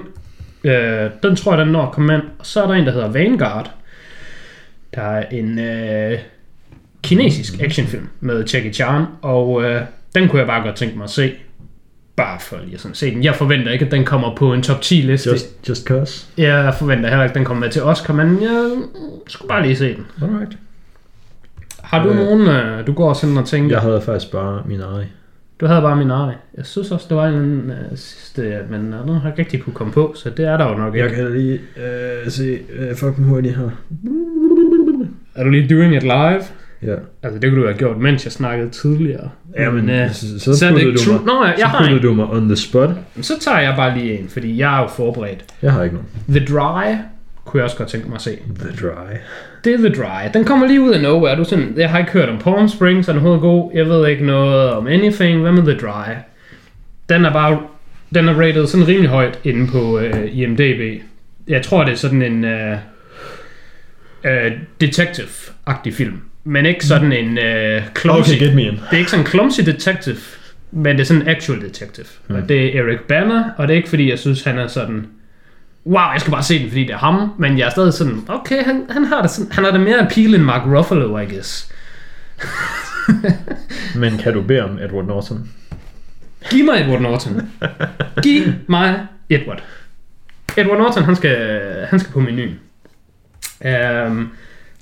øh, 0.63 1.09
den 1.23 1.35
tror 1.35 1.55
jeg, 1.55 1.65
den 1.65 1.73
når 1.73 1.85
at 1.85 1.91
komme 1.91 2.13
ind. 2.13 2.21
Og 2.39 2.45
så 2.45 2.63
er 2.63 2.67
der 2.67 2.73
en, 2.73 2.85
der 2.85 2.91
hedder 2.91 3.09
Vanguard. 3.11 3.71
Der 4.95 5.01
er 5.01 5.25
en 5.31 5.59
øh, 5.59 6.19
kinesisk 7.03 7.61
actionfilm 7.61 8.07
med 8.19 8.45
Jackie 8.45 8.73
Chan, 8.73 9.05
og 9.21 9.63
øh, 9.63 9.81
den 10.15 10.29
kunne 10.29 10.39
jeg 10.39 10.47
bare 10.47 10.63
godt 10.63 10.75
tænke 10.75 10.97
mig 10.97 11.03
at 11.03 11.09
se. 11.09 11.33
Bare 12.15 12.39
for 12.39 12.57
lige 12.65 12.77
sådan 12.77 12.95
se 12.95 13.11
den. 13.15 13.23
Jeg 13.23 13.35
forventer 13.35 13.71
ikke, 13.71 13.85
at 13.85 13.91
den 13.91 14.05
kommer 14.05 14.35
på 14.35 14.53
en 14.53 14.61
top 14.63 14.81
10 14.81 14.93
liste. 14.95 15.29
Just, 15.29 15.69
just 15.69 15.85
cause. 15.87 16.25
Jeg 16.37 16.73
forventer 16.79 17.09
heller 17.09 17.23
ikke, 17.23 17.31
at 17.31 17.35
den 17.35 17.45
kommer 17.45 17.65
med 17.65 17.71
til 17.71 17.83
Oscar, 17.83 18.13
men 18.13 18.41
jeg 18.41 18.71
skulle 19.27 19.49
bare 19.49 19.61
lige 19.63 19.75
se 19.75 19.95
den. 19.95 20.05
Alright. 20.21 20.57
Har 21.83 22.03
du 22.03 22.09
Øh. 22.09 22.15
nogen, 22.15 22.41
øh, 22.47 22.87
du 22.87 22.93
går 22.93 23.13
sådan 23.13 23.37
og 23.37 23.45
tænker? 23.45 23.75
Jeg 23.75 23.81
havde 23.81 24.01
faktisk 24.01 24.31
bare 24.31 24.63
min 24.65 24.79
egen. 24.81 25.07
Du 25.59 25.65
havde 25.65 25.81
bare 25.81 25.95
min 25.95 26.09
egen. 26.09 26.35
Jeg 26.57 26.65
synes 26.65 26.91
også, 26.91 27.05
det 27.09 27.17
var 27.17 27.27
en 27.27 27.69
øh, 27.71 27.97
sidste, 27.97 28.59
men 28.69 28.93
øh, 28.93 29.07
den 29.07 29.15
har 29.15 29.33
rigtig 29.37 29.61
kunne 29.63 29.73
komme 29.73 29.93
på, 29.93 30.13
så 30.17 30.29
det 30.29 30.45
er 30.47 30.57
der 30.57 30.69
jo 30.69 30.77
nok 30.77 30.95
ikke. 30.95 31.07
Jeg 31.07 31.15
kan 31.15 31.31
lige 31.37 31.59
øh, 31.77 32.31
se 32.31 32.59
øh, 32.73 32.95
fucking 32.95 33.27
hurtigt 33.27 33.55
her. 33.57 33.69
Er 35.35 35.43
du 35.43 35.49
lige 35.49 35.75
doing 35.75 35.95
it 35.95 36.03
live? 36.03 36.41
Ja. 36.85 36.95
Altså, 37.23 37.39
det 37.39 37.49
kunne 37.49 37.61
du 37.61 37.67
have 37.67 37.77
gjort, 37.77 37.97
mens 37.97 38.25
jeg 38.25 38.31
snakkede 38.31 38.69
tidligere. 38.69 39.29
Jamen, 39.59 39.89
øh, 39.89 40.11
så, 40.13 40.39
så, 40.39 40.57
så 40.57 40.67
er 40.67 40.71
det 40.71 40.79
ikke 40.79 40.91
du 40.91 40.97
true. 40.97 41.13
mig, 41.13 41.25
Nå, 41.25 41.45
ja, 41.45 41.51
så 41.51 41.59
jeg 41.59 41.69
har 41.69 41.85
en. 41.87 42.01
du 42.01 42.13
mig 42.13 42.25
on 42.25 42.47
the 42.47 42.55
spot. 42.55 42.89
Så 43.21 43.33
tager 43.41 43.59
jeg 43.59 43.73
bare 43.75 43.97
lige 43.97 44.19
en, 44.19 44.29
fordi 44.29 44.57
jeg 44.57 44.77
er 44.77 44.81
jo 44.81 44.87
forberedt. 44.87 45.45
Jeg 45.61 45.71
har 45.73 45.83
ikke 45.83 45.95
nogen. 45.95 46.09
The 46.29 46.55
Dry 46.55 46.95
kunne 47.45 47.59
jeg 47.59 47.63
også 47.63 47.77
godt 47.77 47.89
tænke 47.89 48.07
mig 48.07 48.15
at 48.15 48.21
se. 48.21 48.37
The 48.59 48.87
Dry. 48.87 49.13
Det 49.63 49.73
er 49.73 49.77
The 49.77 49.89
Dry. 49.89 50.29
Den 50.33 50.45
kommer 50.45 50.67
lige 50.67 50.81
ud 50.81 50.91
af 50.93 51.01
nowhere. 51.01 51.35
Du 51.35 51.41
er 51.41 51.45
sådan, 51.45 51.73
jeg 51.77 51.89
har 51.89 51.99
ikke 51.99 52.11
hørt 52.11 52.29
om 52.29 52.37
Palm 52.37 52.67
Springs, 52.67 53.07
er 53.07 53.13
den 53.13 53.21
overhovedet 53.21 53.41
god? 53.41 53.71
Jeg 53.73 53.85
ved 53.85 54.07
ikke 54.07 54.25
noget 54.25 54.71
om 54.71 54.87
anything. 54.87 55.41
Hvad 55.41 55.51
med 55.51 55.63
The 55.63 55.77
Dry? 55.87 56.11
Den 57.09 57.25
er 57.25 57.33
bare, 57.33 57.59
den 58.15 58.27
er 58.27 58.33
rated 58.33 58.67
sådan 58.67 58.87
rimelig 58.87 59.09
højt 59.09 59.39
inde 59.43 59.67
på 59.67 59.97
uh, 59.97 60.37
IMDb. 60.37 61.01
Jeg 61.47 61.61
tror, 61.61 61.83
det 61.83 61.91
er 61.91 61.95
sådan 61.95 62.21
en 62.21 62.43
uh, 62.43 62.77
uh, 64.25 64.51
detective-agtig 64.83 65.93
film. 65.93 66.21
Men 66.43 66.65
ikke 66.65 66.85
sådan 66.85 67.11
en 67.11 67.29
uh, 67.37 67.83
clumsy. 67.97 68.29
Okay, 68.29 68.39
get 68.39 68.55
me 68.55 68.61
in. 68.61 68.71
Det 68.71 68.81
er 68.91 68.97
ikke 68.97 69.11
sådan 69.11 69.25
en 69.25 69.31
clumsy 69.31 69.61
detective, 69.61 70.17
men 70.71 70.95
det 70.95 71.01
er 71.01 71.05
sådan 71.05 71.21
en 71.21 71.27
actual 71.27 71.61
detective. 71.61 72.05
Mm. 72.27 72.35
Og 72.35 72.49
det 72.49 72.65
er 72.65 72.83
Eric 72.83 72.99
Banner, 72.99 73.49
og 73.57 73.67
det 73.67 73.73
er 73.73 73.77
ikke 73.77 73.89
fordi, 73.89 74.09
jeg 74.09 74.19
synes, 74.19 74.43
han 74.43 74.57
er 74.57 74.67
sådan... 74.67 75.07
Wow, 75.85 76.11
jeg 76.11 76.21
skal 76.21 76.31
bare 76.31 76.43
se 76.43 76.59
den, 76.59 76.67
fordi 76.67 76.81
det 76.81 76.91
er 76.93 76.97
ham. 76.97 77.33
Men 77.39 77.57
jeg 77.57 77.65
er 77.65 77.69
stadig 77.69 77.93
sådan, 77.93 78.21
okay, 78.27 78.63
han, 78.63 78.85
han 78.89 79.05
har 79.05 79.21
det 79.21 79.31
sådan, 79.31 79.51
han 79.51 79.63
har 79.63 79.71
det 79.71 79.81
mere 79.81 79.99
appeal 79.99 80.35
end 80.35 80.43
Mark 80.43 80.61
Ruffalo, 80.67 81.17
I 81.17 81.25
guess. 81.25 81.73
Men 84.01 84.17
kan 84.17 84.33
du 84.33 84.41
bede 84.41 84.63
om 84.63 84.77
Edward 84.77 85.05
Norton? 85.05 85.49
Giv 86.49 86.65
mig 86.65 86.81
Edward 86.81 87.01
Norton. 87.01 87.51
Giv 88.23 88.43
mig 88.67 89.07
Edward. 89.29 89.63
Edward 90.57 90.77
Norton, 90.77 91.03
han 91.03 91.15
skal, 91.15 91.37
han 91.89 91.99
skal 91.99 92.11
på 92.13 92.19
menuen. 92.19 92.59
Um, 94.07 94.31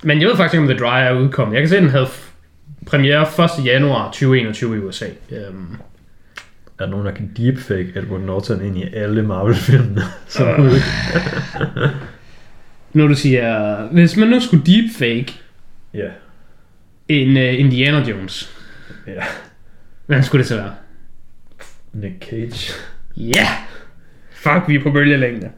men 0.04 0.22
jeg 0.22 0.28
ved 0.28 0.36
faktisk 0.36 0.54
ikke, 0.54 0.62
om 0.62 0.68
The 0.70 0.78
Dry 0.86 1.02
er 1.02 1.20
udkommet. 1.20 1.54
Jeg 1.56 1.62
kan 1.62 1.70
se, 1.70 1.76
at 1.78 1.82
den 1.84 1.92
havde 1.92 2.08
premiere 2.86 3.22
1. 3.60 3.66
januar 3.66 4.06
2021 4.12 4.76
i 4.76 4.80
USA. 4.80 5.06
Um, 5.50 5.78
Er 6.80 6.86
der 6.86 6.92
nogen, 6.92 7.06
der 7.06 7.12
kan 7.12 7.32
deepfake 7.38 7.92
Edward 7.96 8.22
Norton 8.22 8.66
ind 8.66 8.78
i 8.78 8.94
alle 8.94 9.24
Marvel-filmene? 9.24 10.02
Som 10.28 10.48
Øh. 10.48 10.60
muligt? 10.60 10.84
når 12.94 13.08
du 13.08 13.16
siger, 13.16 13.82
hvis 13.92 14.18
man 14.18 14.28
nu 14.28 14.40
skulle 14.40 14.64
deepfake 14.66 15.34
Ja. 15.94 16.08
en 17.08 17.30
uh, 17.38 17.60
Indiana 17.60 18.00
Jones, 18.10 18.56
Ja. 19.08 19.24
hvem 20.06 20.22
skulle 20.24 20.40
det 20.40 20.48
så 20.48 20.56
være? 20.56 20.72
Nick 21.94 22.26
Cage. 22.30 22.74
Ja! 23.18 23.24
Yeah. 23.38 23.48
Fuck, 24.32 24.68
vi 24.70 24.76
er 24.76 24.84
på 24.84 24.92
bølgelængde. 24.92 25.50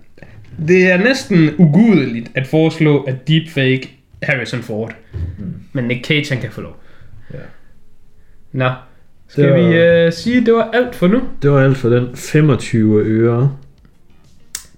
Det 0.68 0.92
er 0.92 0.98
næsten 0.98 1.56
ugudeligt 1.58 2.32
at 2.36 2.48
foreslå 2.48 3.04
at 3.04 3.28
deepfake 3.28 4.00
Harrison 4.26 4.62
Ford. 4.62 4.94
Mm. 5.38 5.54
Men 5.74 5.84
Nick 5.84 6.06
Cage, 6.06 6.30
han 6.34 6.42
kan 6.42 6.52
få 6.52 6.62
lov. 6.62 6.80
Ja. 7.34 7.38
Nå, 8.52 8.72
skal 9.28 9.44
Det 9.44 9.52
var- 9.52 9.58
vi 10.04 10.08
uh, 10.08 10.14
sige, 10.14 10.38
at 10.40 10.46
det 10.46 10.54
var 10.54 10.70
alt 10.74 10.96
for 10.96 11.08
nu? 11.08 11.22
Det 11.42 11.52
var 11.52 11.62
alt 11.62 11.78
for 11.78 11.90
den 11.90 12.16
25 12.16 13.04
øre. 13.06 13.58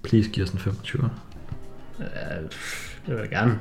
Please 0.03 0.29
giv 0.29 0.43
os 0.43 0.49
en 0.49 0.59
25 0.59 1.01
øre. 1.03 1.09
Uh, 1.99 2.05
det 3.05 3.13
vil 3.15 3.17
jeg 3.21 3.29
gerne. 3.29 3.57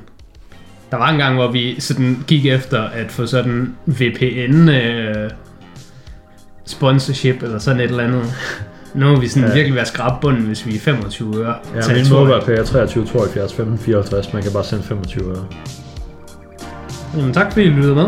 Der 0.91 0.97
var 0.97 1.09
en 1.11 1.17
gang, 1.17 1.35
hvor 1.35 1.51
vi 1.51 1.79
sådan 1.79 2.17
gik 2.27 2.45
efter 2.45 2.81
at 2.83 3.11
få 3.11 3.25
sådan 3.25 3.75
VPN 3.85 4.69
uh, 4.69 5.31
sponsorship 6.65 7.43
eller 7.43 7.59
sådan 7.59 7.79
et 7.79 7.89
eller 7.89 8.03
andet. 8.03 8.23
Nu 8.95 9.05
må 9.09 9.19
vi 9.19 9.27
sådan 9.27 9.47
Ja. 9.49 9.53
virkelig 9.53 9.75
være 9.75 9.85
skrab 9.85 10.21
bunden, 10.21 10.43
hvis 10.43 10.65
vi 10.65 10.75
er 10.75 10.79
25 10.79 11.35
øre. 11.37 11.55
Ja, 11.75 11.93
min 11.95 12.05
mobile 12.11 12.57
er 12.57 12.63
23 12.63 13.05
72 13.05 13.53
15 13.53 13.77
54. 13.77 14.33
Man 14.33 14.43
kan 14.43 14.51
bare 14.51 14.63
sende 14.63 14.83
25 14.83 15.29
øre. 15.29 15.45
Jamen 17.17 17.33
tak 17.33 17.51
fordi 17.51 17.65
I 17.65 17.69
lyttede 17.69 17.95
med. 17.95 18.05